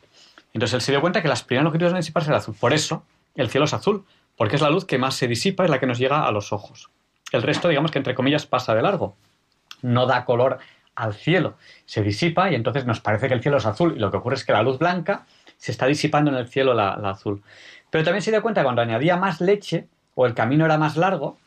Entonces 0.54 0.76
él 0.76 0.82
se 0.82 0.92
dio 0.92 1.02
cuenta 1.02 1.22
que 1.22 1.28
las 1.28 1.44
primeras 1.44 1.66
longitudes 1.66 1.92
en 1.92 2.00
disiparse 2.00 2.30
era 2.30 2.38
azul. 2.38 2.56
Por 2.60 2.74
eso 2.74 3.04
el 3.36 3.50
cielo 3.50 3.66
es 3.66 3.74
azul, 3.74 4.06
porque 4.38 4.56
es 4.56 4.62
la 4.62 4.70
luz 4.70 4.86
que 4.86 4.98
más 4.98 5.16
se 5.16 5.28
disipa, 5.28 5.64
es 5.64 5.70
la 5.70 5.80
que 5.80 5.88
nos 5.88 6.00
llega 6.00 6.26
a 6.26 6.32
los 6.32 6.52
ojos. 6.52 6.90
El 7.32 7.44
resto, 7.44 7.68
digamos 7.68 7.92
que 7.92 8.00
entre 8.00 8.16
comillas, 8.16 8.46
pasa 8.46 8.76
de 8.76 8.82
largo. 8.82 9.16
No 9.82 10.06
da 10.06 10.26
color 10.26 10.60
al 10.96 11.14
cielo. 11.14 11.56
Se 11.86 12.02
disipa 12.02 12.52
y 12.52 12.56
entonces 12.56 12.86
nos 12.86 13.00
parece 13.00 13.28
que 13.28 13.34
el 13.34 13.42
cielo 13.42 13.58
es 13.58 13.66
azul 13.66 13.94
y 13.96 14.00
lo 14.00 14.12
que 14.12 14.18
ocurre 14.18 14.36
es 14.36 14.46
que 14.46 14.52
la 14.52 14.64
luz 14.64 14.80
blanca 14.80 15.26
se 15.58 15.72
está 15.72 15.86
disipando 15.86 16.32
en 16.32 16.38
el 16.38 16.48
cielo 16.48 16.74
la, 16.74 16.92
azul. 16.92 17.42
Pero 17.90 18.04
también 18.04 18.22
se 18.22 18.32
dio 18.32 18.42
cuenta 18.42 18.62
que 18.62 18.66
cuando 18.66 18.82
añadía 18.82 19.18
más 19.18 19.42
leche 19.42 19.88
o 20.16 20.26
el 20.26 20.34
camino 20.34 20.66
era 20.66 20.78
más 20.78 20.98
largo, 20.98 21.38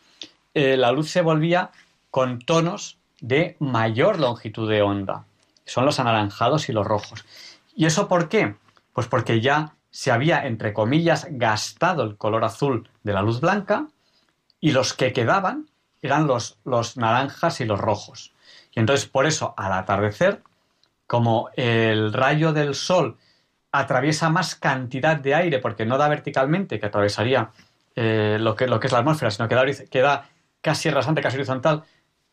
eh, 0.55 0.77
la 0.77 0.93
luz 0.93 1.11
se 1.11 1.21
volvía 1.21 1.71
con 2.11 2.39
tonos 2.39 2.99
de 3.21 3.57
mayor 3.59 4.21
longitud 4.21 4.71
de 4.71 4.83
onda. 4.83 5.25
Son 5.65 5.85
los 5.85 5.99
anaranjados 5.99 6.69
y 6.69 6.73
los 6.73 6.87
rojos. 6.87 7.25
¿Y 7.75 7.87
eso 7.87 8.07
por 8.07 8.29
qué? 8.29 8.55
Pues 8.93 9.09
porque 9.09 9.41
ya 9.41 9.75
se 9.95 10.11
había, 10.11 10.45
entre 10.45 10.73
comillas, 10.73 11.29
gastado 11.31 12.03
el 12.03 12.17
color 12.17 12.43
azul 12.43 12.91
de 13.05 13.13
la 13.13 13.23
luz 13.23 13.41
blanca 13.41 13.87
y 14.59 14.73
los 14.73 14.93
que 14.93 15.13
quedaban 15.13 15.71
eran 16.03 16.27
los, 16.27 16.59
los 16.65 16.97
naranjas 16.97 17.61
y 17.61 17.65
los 17.65 17.79
rojos. 17.79 18.35
Y 18.73 18.81
entonces 18.81 19.07
por 19.07 19.25
eso 19.25 19.55
al 19.57 19.73
atardecer, 19.73 20.43
como 21.07 21.49
el 21.55 22.13
rayo 22.13 22.53
del 22.53 22.75
sol 22.75 23.19
atraviesa 23.71 24.31
más 24.31 24.57
cantidad 24.57 25.17
de 25.17 25.37
aire 25.37 25.61
porque 25.61 25.87
no 25.87 25.97
da 25.97 26.09
verticalmente, 26.09 26.81
que 26.81 26.87
atravesaría 26.87 27.53
eh, 27.95 28.39
lo, 28.41 28.57
que, 28.57 28.67
lo 28.67 28.81
que 28.81 28.89
es 28.89 28.93
la 28.93 28.99
atmósfera, 28.99 29.31
sino 29.31 29.47
que 29.47 29.55
da, 29.55 29.65
queda 29.89 30.29
casi 30.61 30.91
rasante, 30.91 31.23
casi 31.23 31.37
horizontal, 31.37 31.85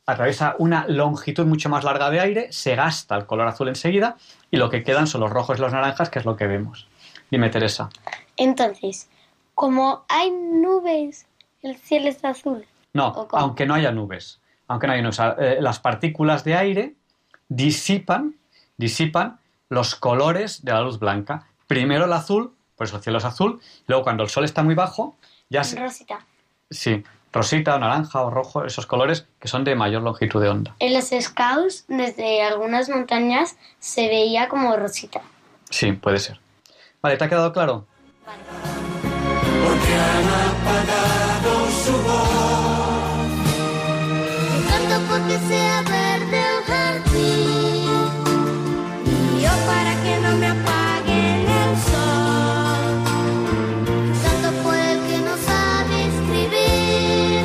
atraviesa 0.07 0.55
una 0.57 0.87
longitud 0.87 1.45
mucho 1.45 1.69
más 1.69 1.83
larga 1.83 2.09
de 2.09 2.21
aire, 2.21 2.51
se 2.51 2.75
gasta 2.75 3.15
el 3.17 3.27
color 3.27 3.47
azul 3.47 3.67
enseguida 3.67 4.17
y 4.49 4.57
lo 4.57 4.71
que 4.71 4.81
quedan 4.81 5.05
son 5.05 5.21
los 5.21 5.29
rojos 5.29 5.59
y 5.59 5.61
los 5.61 5.73
naranjas, 5.73 6.09
que 6.09 6.17
es 6.17 6.25
lo 6.25 6.35
que 6.35 6.47
vemos. 6.47 6.87
Dime, 7.31 7.49
Teresa. 7.49 7.89
Entonces, 8.35 9.09
como 9.55 10.03
hay 10.09 10.31
nubes, 10.31 11.25
el 11.61 11.77
cielo 11.77 12.09
es 12.09 12.23
azul. 12.25 12.65
No, 12.93 13.27
aunque 13.31 13.65
no 13.65 13.73
haya 13.73 13.91
nubes. 13.91 14.41
Aunque 14.67 14.87
no 14.87 14.93
haya 14.93 15.01
nubes. 15.01 15.19
Eh, 15.39 15.57
las 15.61 15.79
partículas 15.79 16.43
de 16.43 16.55
aire 16.55 16.95
disipan, 17.47 18.35
disipan 18.77 19.39
los 19.69 19.95
colores 19.95 20.65
de 20.65 20.73
la 20.73 20.81
luz 20.81 20.99
blanca. 20.99 21.47
Primero 21.67 22.05
el 22.05 22.13
azul, 22.13 22.53
por 22.75 22.87
eso 22.87 22.97
el 22.97 23.03
cielo 23.03 23.19
es 23.19 23.25
azul. 23.25 23.61
Luego 23.87 24.03
cuando 24.03 24.23
el 24.23 24.29
sol 24.29 24.43
está 24.43 24.61
muy 24.61 24.75
bajo, 24.75 25.15
ya 25.49 25.63
se... 25.63 25.79
Rosita. 25.79 26.25
Sí, 26.69 27.03
rosita, 27.31 27.77
naranja 27.79 28.21
o 28.21 28.29
rojo, 28.29 28.65
esos 28.65 28.85
colores 28.85 29.25
que 29.39 29.47
son 29.47 29.63
de 29.63 29.75
mayor 29.75 30.01
longitud 30.01 30.41
de 30.41 30.49
onda. 30.49 30.75
En 30.79 30.93
los 30.93 31.05
scouts, 31.05 31.85
desde 31.87 32.43
algunas 32.43 32.89
montañas, 32.89 33.55
se 33.79 34.07
veía 34.07 34.49
como 34.49 34.75
rosita. 34.75 35.21
Sí, 35.69 35.93
puede 35.93 36.19
ser. 36.19 36.39
Vale, 37.01 37.17
¿te 37.17 37.23
ha 37.23 37.29
quedado 37.29 37.51
claro? 37.51 37.87
Porque 38.25 39.93
han 39.95 40.27
apagado 40.51 41.67
su 41.83 41.93
voz. 41.93 43.37
Canto 44.69 44.97
porque 45.09 45.37
sea 45.47 45.81
verde 45.81 46.37
el 46.37 46.63
jardín. 46.63 47.89
Y 49.07 49.41
yo 49.41 49.49
para 49.65 49.91
que 50.03 50.13
no 50.21 50.31
me 50.37 50.47
apaguen 50.47 51.49
el 51.49 51.75
sol. 51.89 52.93
Canto 54.23 54.49
por 54.61 54.75
el 54.75 54.99
que 55.07 55.17
no 55.25 55.35
sabe 55.37 55.95
escribir. 56.05 57.41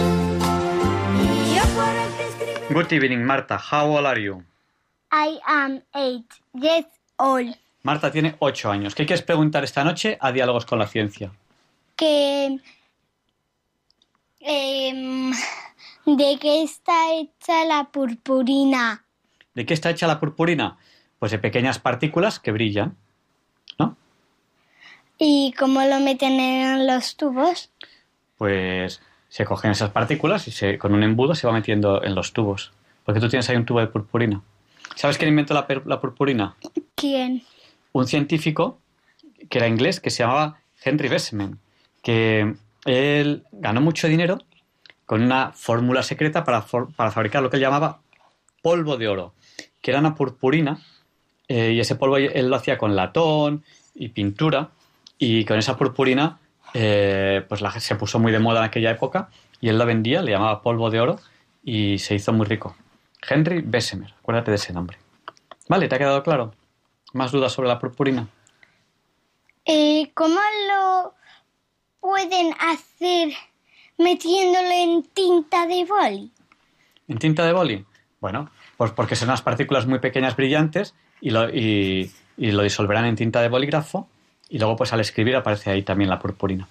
Y 1.22 1.54
yo 1.56 1.64
por 1.74 1.94
el 1.96 2.10
que 2.18 2.24
escribe. 2.28 2.74
Good 2.74 2.92
evening, 2.92 3.24
Marta. 3.24 3.56
How 3.56 3.86
old 3.96 4.04
are 4.06 4.20
you? 4.20 4.44
I 5.10 5.38
am 5.46 5.80
eight 5.94 6.28
years 6.52 6.84
old. 7.18 7.56
Marta 7.86 8.10
tiene 8.10 8.34
ocho 8.40 8.68
años. 8.68 8.96
¿Qué 8.96 9.06
quieres 9.06 9.24
preguntar 9.24 9.62
esta 9.62 9.84
noche 9.84 10.18
a 10.20 10.32
Diálogos 10.32 10.66
con 10.66 10.80
la 10.80 10.88
Ciencia? 10.88 11.30
Que. 11.94 12.58
em, 14.40 15.30
¿De 16.04 16.36
qué 16.40 16.64
está 16.64 17.12
hecha 17.14 17.64
la 17.64 17.84
purpurina? 17.84 19.04
¿De 19.54 19.64
qué 19.64 19.72
está 19.72 19.90
hecha 19.90 20.08
la 20.08 20.18
purpurina? 20.18 20.78
Pues 21.20 21.30
de 21.30 21.38
pequeñas 21.38 21.78
partículas 21.78 22.40
que 22.40 22.50
brillan. 22.50 22.96
¿Y 25.18 25.54
cómo 25.56 25.80
lo 25.82 26.00
meten 26.00 26.40
en 26.40 26.88
los 26.88 27.16
tubos? 27.16 27.70
Pues 28.36 29.00
se 29.28 29.44
cogen 29.44 29.70
esas 29.70 29.90
partículas 29.90 30.48
y 30.48 30.50
se, 30.50 30.76
con 30.76 30.92
un 30.92 31.04
embudo 31.04 31.36
se 31.36 31.46
va 31.46 31.52
metiendo 31.52 32.02
en 32.02 32.16
los 32.16 32.32
tubos. 32.32 32.72
Porque 33.04 33.20
tú 33.20 33.28
tienes 33.28 33.48
ahí 33.48 33.56
un 33.56 33.64
tubo 33.64 33.78
de 33.78 33.86
purpurina. 33.86 34.42
¿Sabes 34.96 35.16
quién 35.18 35.30
inventó 35.30 35.54
la 35.54 36.00
purpurina? 36.00 36.56
¿Quién? 36.96 37.44
Un 37.98 38.06
científico 38.06 38.78
que 39.48 39.58
era 39.58 39.68
inglés 39.68 40.00
que 40.00 40.10
se 40.10 40.22
llamaba 40.22 40.60
Henry 40.82 41.08
Bessemer, 41.08 41.50
que 42.02 42.54
él 42.84 43.44
ganó 43.52 43.80
mucho 43.80 44.08
dinero 44.08 44.38
con 45.04 45.22
una 45.22 45.52
fórmula 45.52 46.02
secreta 46.02 46.44
para, 46.44 46.66
para 46.96 47.10
fabricar 47.10 47.42
lo 47.42 47.50
que 47.50 47.56
él 47.56 47.62
llamaba 47.62 48.00
polvo 48.60 48.96
de 48.96 49.08
oro, 49.08 49.34
que 49.80 49.92
era 49.92 50.00
una 50.00 50.14
purpurina, 50.14 50.78
eh, 51.48 51.72
y 51.72 51.80
ese 51.80 51.94
polvo 51.94 52.16
él 52.16 52.48
lo 52.48 52.56
hacía 52.56 52.76
con 52.76 52.96
latón 52.96 53.64
y 53.94 54.08
pintura, 54.08 54.70
y 55.18 55.44
con 55.44 55.58
esa 55.58 55.76
purpurina 55.76 56.38
eh, 56.74 57.44
pues 57.48 57.60
la, 57.60 57.70
se 57.78 57.94
puso 57.94 58.18
muy 58.18 58.32
de 58.32 58.40
moda 58.40 58.58
en 58.60 58.64
aquella 58.64 58.90
época, 58.90 59.30
y 59.60 59.68
él 59.68 59.78
la 59.78 59.84
vendía, 59.84 60.22
le 60.22 60.32
llamaba 60.32 60.62
polvo 60.62 60.90
de 60.90 61.00
oro, 61.00 61.20
y 61.64 61.98
se 61.98 62.14
hizo 62.14 62.32
muy 62.32 62.46
rico. 62.46 62.76
Henry 63.28 63.62
Bessemer, 63.64 64.12
acuérdate 64.18 64.50
de 64.50 64.56
ese 64.56 64.72
nombre. 64.72 64.98
Vale, 65.68 65.88
¿te 65.88 65.94
ha 65.94 65.98
quedado 65.98 66.22
claro? 66.22 66.52
¿Más 67.16 67.32
dudas 67.32 67.52
sobre 67.52 67.68
la 67.68 67.78
purpurina? 67.78 68.28
Eh, 69.64 70.10
¿Cómo 70.14 70.38
lo 70.68 71.14
pueden 72.00 72.52
hacer 72.60 73.30
metiéndolo 73.98 74.68
en 74.70 75.02
tinta 75.02 75.66
de 75.66 75.84
boli? 75.86 76.30
¿En 77.08 77.18
tinta 77.18 77.44
de 77.46 77.52
boli? 77.54 77.84
Bueno, 78.20 78.50
pues 78.76 78.90
porque 78.92 79.16
son 79.16 79.28
unas 79.30 79.40
partículas 79.42 79.86
muy 79.86 79.98
pequeñas 79.98 80.36
brillantes 80.36 80.94
y 81.22 81.30
lo, 81.30 81.48
y- 81.48 82.12
y 82.36 82.52
lo 82.52 82.62
disolverán 82.62 83.06
en 83.06 83.16
tinta 83.16 83.40
de 83.40 83.48
bolígrafo 83.48 84.08
y 84.50 84.58
luego 84.58 84.76
pues 84.76 84.92
al 84.92 85.00
escribir 85.00 85.36
aparece 85.36 85.70
ahí 85.70 85.82
también 85.82 86.10
la 86.10 86.18
purpurina. 86.18 86.68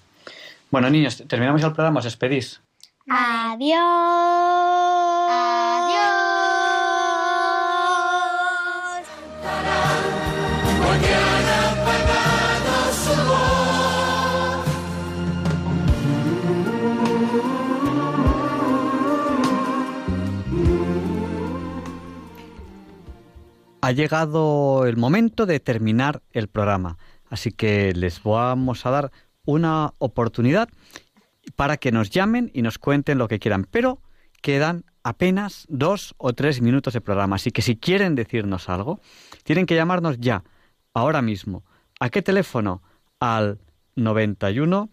Bueno, 0.70 0.88
niños, 0.88 1.24
terminamos 1.28 1.62
el 1.64 1.72
programa, 1.72 1.98
os 1.98 2.04
despedís. 2.04 2.60
Adiós. 3.08 4.95
Ha 23.86 23.92
llegado 23.92 24.84
el 24.84 24.96
momento 24.96 25.46
de 25.46 25.60
terminar 25.60 26.20
el 26.32 26.48
programa, 26.48 26.98
así 27.30 27.52
que 27.52 27.94
les 27.94 28.20
vamos 28.20 28.84
a 28.84 28.90
dar 28.90 29.12
una 29.44 29.92
oportunidad 29.98 30.68
para 31.54 31.76
que 31.76 31.92
nos 31.92 32.10
llamen 32.10 32.50
y 32.52 32.62
nos 32.62 32.78
cuenten 32.80 33.16
lo 33.16 33.28
que 33.28 33.38
quieran, 33.38 33.62
pero 33.70 34.00
quedan 34.42 34.86
apenas 35.04 35.66
dos 35.68 36.16
o 36.18 36.32
tres 36.32 36.60
minutos 36.60 36.94
de 36.94 37.00
programa, 37.00 37.36
así 37.36 37.52
que 37.52 37.62
si 37.62 37.76
quieren 37.76 38.16
decirnos 38.16 38.68
algo, 38.68 38.98
tienen 39.44 39.66
que 39.66 39.76
llamarnos 39.76 40.18
ya, 40.18 40.42
ahora 40.92 41.22
mismo. 41.22 41.64
¿A 42.00 42.10
qué 42.10 42.22
teléfono? 42.22 42.82
Al 43.20 43.60
91 43.94 44.90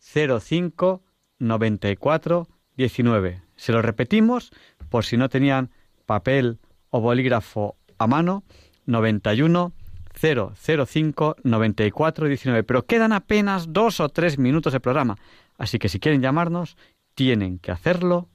005 0.00 1.02
94 1.38 2.48
19. 2.78 3.42
Se 3.56 3.72
lo 3.72 3.82
repetimos 3.82 4.52
por 4.88 5.04
si 5.04 5.18
no 5.18 5.28
tenían 5.28 5.70
papel 6.06 6.58
o 6.92 7.00
bolígrafo 7.00 7.74
a 7.98 8.06
mano. 8.06 8.44
91 8.86 9.72
005 10.14 11.36
94 11.42 12.28
19. 12.28 12.62
Pero 12.62 12.86
quedan 12.86 13.12
apenas 13.12 13.72
dos 13.72 13.98
o 13.98 14.08
tres 14.08 14.38
minutos 14.38 14.72
de 14.72 14.80
programa. 14.80 15.16
Así 15.58 15.78
que 15.78 15.88
si 15.88 15.98
quieren 15.98 16.22
llamarnos, 16.22 16.76
tienen 17.14 17.58
que 17.58 17.72
hacerlo 17.72 18.28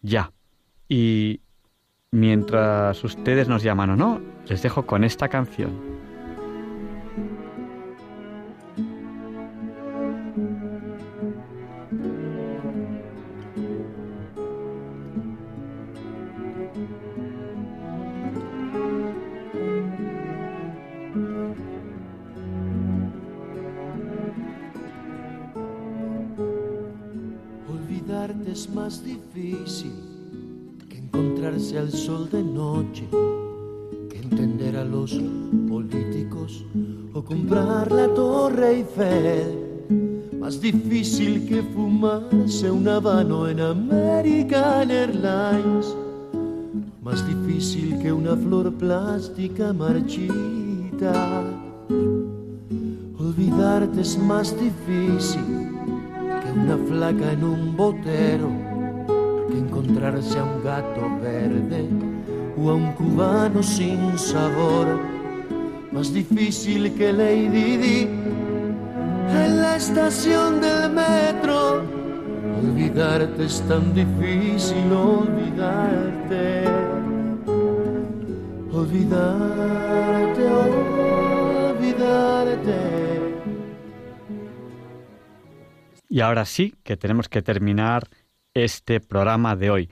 ya. 0.00 0.32
Y 0.88 1.40
mientras 2.10 3.02
ustedes 3.04 3.48
nos 3.48 3.62
llaman 3.62 3.90
o 3.90 3.96
no, 3.96 4.20
les 4.48 4.62
dejo 4.62 4.86
con 4.86 5.04
esta 5.04 5.28
canción. 5.28 5.93
Comprar 37.24 37.90
la 37.90 38.08
Torre 38.14 38.76
Eiffel. 38.76 39.64
Más 40.38 40.60
difícil 40.60 41.46
que 41.48 41.62
fumarse 41.62 42.70
un 42.70 42.86
habano 42.86 43.48
en 43.48 43.60
American 43.60 44.90
Airlines. 44.90 45.96
Más 47.02 47.26
difícil 47.26 47.98
que 48.00 48.12
una 48.12 48.36
flor 48.36 48.72
plástica 48.74 49.72
marchita. 49.72 51.44
Olvidarte 53.18 54.02
es 54.02 54.18
más 54.18 54.54
difícil 54.60 55.70
que 56.42 56.60
una 56.60 56.76
flaca 56.86 57.32
en 57.32 57.44
un 57.44 57.76
botero, 57.76 58.50
que 59.48 59.58
encontrarse 59.58 60.38
a 60.38 60.44
un 60.44 60.62
gato 60.62 61.00
verde 61.22 61.88
o 62.58 62.70
a 62.70 62.74
un 62.74 62.92
cubano 62.92 63.62
sin 63.62 64.18
sabor. 64.18 65.14
Más 65.94 66.12
difícil 66.12 66.92
que 66.96 67.12
Lady 67.12 67.76
Di 67.76 68.00
en 69.30 69.60
la 69.62 69.76
estación 69.76 70.60
del 70.60 70.90
metro. 70.90 71.84
Olvidarte 72.60 73.44
es 73.44 73.62
tan 73.68 73.94
difícil, 73.94 74.90
olvidarte. 74.90 76.64
Olvidarte, 78.72 80.42
olvidarte. 81.70 82.78
Y 86.08 86.20
ahora 86.20 86.44
sí 86.44 86.74
que 86.82 86.96
tenemos 86.96 87.28
que 87.28 87.40
terminar 87.40 88.08
este 88.52 88.98
programa 88.98 89.54
de 89.54 89.70
hoy. 89.70 89.90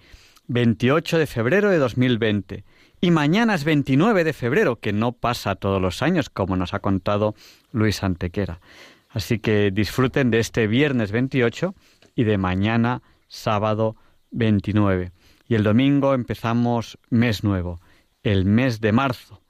28 0.48 1.18
de 1.18 1.26
febrero 1.28 1.70
de 1.70 1.78
2020. 1.78 2.64
Y 3.04 3.10
mañana 3.10 3.56
es 3.56 3.64
29 3.64 4.22
de 4.22 4.32
febrero, 4.32 4.78
que 4.78 4.92
no 4.92 5.10
pasa 5.10 5.56
todos 5.56 5.82
los 5.82 6.02
años, 6.02 6.30
como 6.30 6.54
nos 6.54 6.72
ha 6.72 6.78
contado 6.78 7.34
Luis 7.72 8.04
Antequera. 8.04 8.60
Así 9.08 9.40
que 9.40 9.72
disfruten 9.72 10.30
de 10.30 10.38
este 10.38 10.68
viernes 10.68 11.10
28 11.10 11.74
y 12.14 12.22
de 12.22 12.38
mañana 12.38 13.02
sábado 13.26 13.96
29. 14.30 15.10
Y 15.48 15.56
el 15.56 15.64
domingo 15.64 16.14
empezamos 16.14 16.96
mes 17.10 17.42
nuevo, 17.42 17.80
el 18.22 18.44
mes 18.44 18.80
de 18.80 18.92
marzo. 18.92 19.42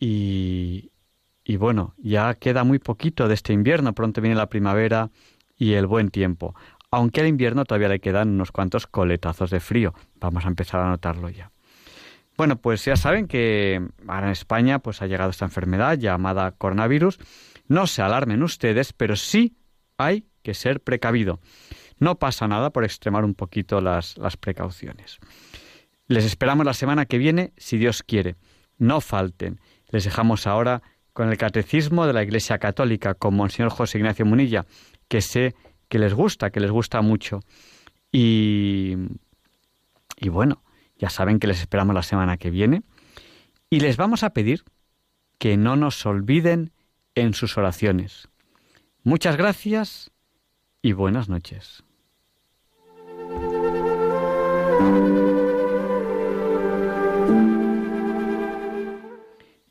Y, 0.00 0.90
bueno, 1.60 1.94
ya 1.98 2.34
queda 2.34 2.64
muy 2.64 2.80
poquito 2.80 3.28
de 3.28 3.34
este 3.34 3.52
invierno, 3.52 3.92
pronto 3.92 4.20
viene 4.20 4.34
la 4.34 4.48
primavera 4.48 5.08
y 5.56 5.74
el 5.74 5.86
buen 5.86 6.10
tiempo. 6.10 6.56
Aunque 6.90 7.20
al 7.20 7.28
invierno 7.28 7.64
todavía 7.64 7.90
le 7.90 8.00
quedan 8.00 8.30
unos 8.30 8.50
cuantos 8.50 8.88
coletazos 8.88 9.50
de 9.50 9.60
frío. 9.60 9.94
Vamos 10.16 10.44
a 10.46 10.48
empezar 10.48 10.80
a 10.80 10.88
notarlo 10.88 11.30
ya. 11.30 11.52
Bueno, 12.36 12.56
pues 12.56 12.84
ya 12.84 12.96
saben 12.96 13.28
que 13.28 13.80
ahora 14.06 14.26
en 14.26 14.32
España 14.32 14.78
pues 14.78 15.02
ha 15.02 15.06
llegado 15.06 15.30
esta 15.30 15.44
enfermedad 15.44 15.98
llamada 15.98 16.52
coronavirus. 16.52 17.18
No 17.68 17.86
se 17.86 18.02
alarmen 18.02 18.42
ustedes, 18.42 18.92
pero 18.92 19.16
sí 19.16 19.56
hay 19.98 20.26
que 20.42 20.54
ser 20.54 20.80
precavido. 20.80 21.40
No 21.98 22.18
pasa 22.18 22.48
nada 22.48 22.70
por 22.70 22.84
extremar 22.84 23.24
un 23.24 23.34
poquito 23.34 23.80
las, 23.80 24.18
las 24.18 24.36
precauciones. 24.36 25.18
Les 26.08 26.24
esperamos 26.24 26.66
la 26.66 26.74
semana 26.74 27.06
que 27.06 27.18
viene, 27.18 27.52
si 27.56 27.78
Dios 27.78 28.02
quiere. 28.02 28.36
No 28.78 29.00
falten. 29.00 29.60
Les 29.90 30.04
dejamos 30.04 30.46
ahora 30.46 30.82
con 31.12 31.28
el 31.28 31.36
Catecismo 31.36 32.06
de 32.06 32.12
la 32.12 32.22
Iglesia 32.22 32.58
Católica 32.58 33.14
con 33.14 33.34
Monseñor 33.34 33.70
José 33.70 33.98
Ignacio 33.98 34.24
Munilla, 34.26 34.66
que 35.08 35.20
sé 35.20 35.54
que 35.88 35.98
les 35.98 36.14
gusta, 36.14 36.50
que 36.50 36.60
les 36.60 36.70
gusta 36.70 37.02
mucho. 37.02 37.40
Y, 38.10 38.96
y 40.16 40.28
bueno, 40.28 40.61
ya 41.02 41.10
saben 41.10 41.40
que 41.40 41.48
les 41.48 41.58
esperamos 41.58 41.96
la 41.96 42.04
semana 42.04 42.36
que 42.36 42.48
viene. 42.48 42.84
Y 43.68 43.80
les 43.80 43.96
vamos 43.96 44.22
a 44.22 44.30
pedir 44.30 44.62
que 45.38 45.56
no 45.56 45.74
nos 45.74 46.06
olviden 46.06 46.70
en 47.16 47.34
sus 47.34 47.58
oraciones. 47.58 48.28
Muchas 49.02 49.36
gracias 49.36 50.12
y 50.80 50.92
buenas 50.92 51.28
noches. 51.28 51.82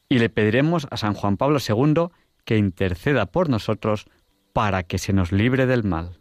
Y 0.09 0.19
le 0.19 0.27
pediremos 0.27 0.85
a 0.91 0.97
San 0.97 1.13
Juan 1.13 1.37
Pablo 1.37 1.59
II 1.65 2.09
que 2.43 2.57
interceda 2.57 3.27
por 3.27 3.47
nosotros 3.47 4.05
para 4.51 4.83
que 4.83 4.97
se 4.97 5.13
nos 5.13 5.31
libre 5.31 5.65
del 5.65 5.85
mal. 5.85 6.20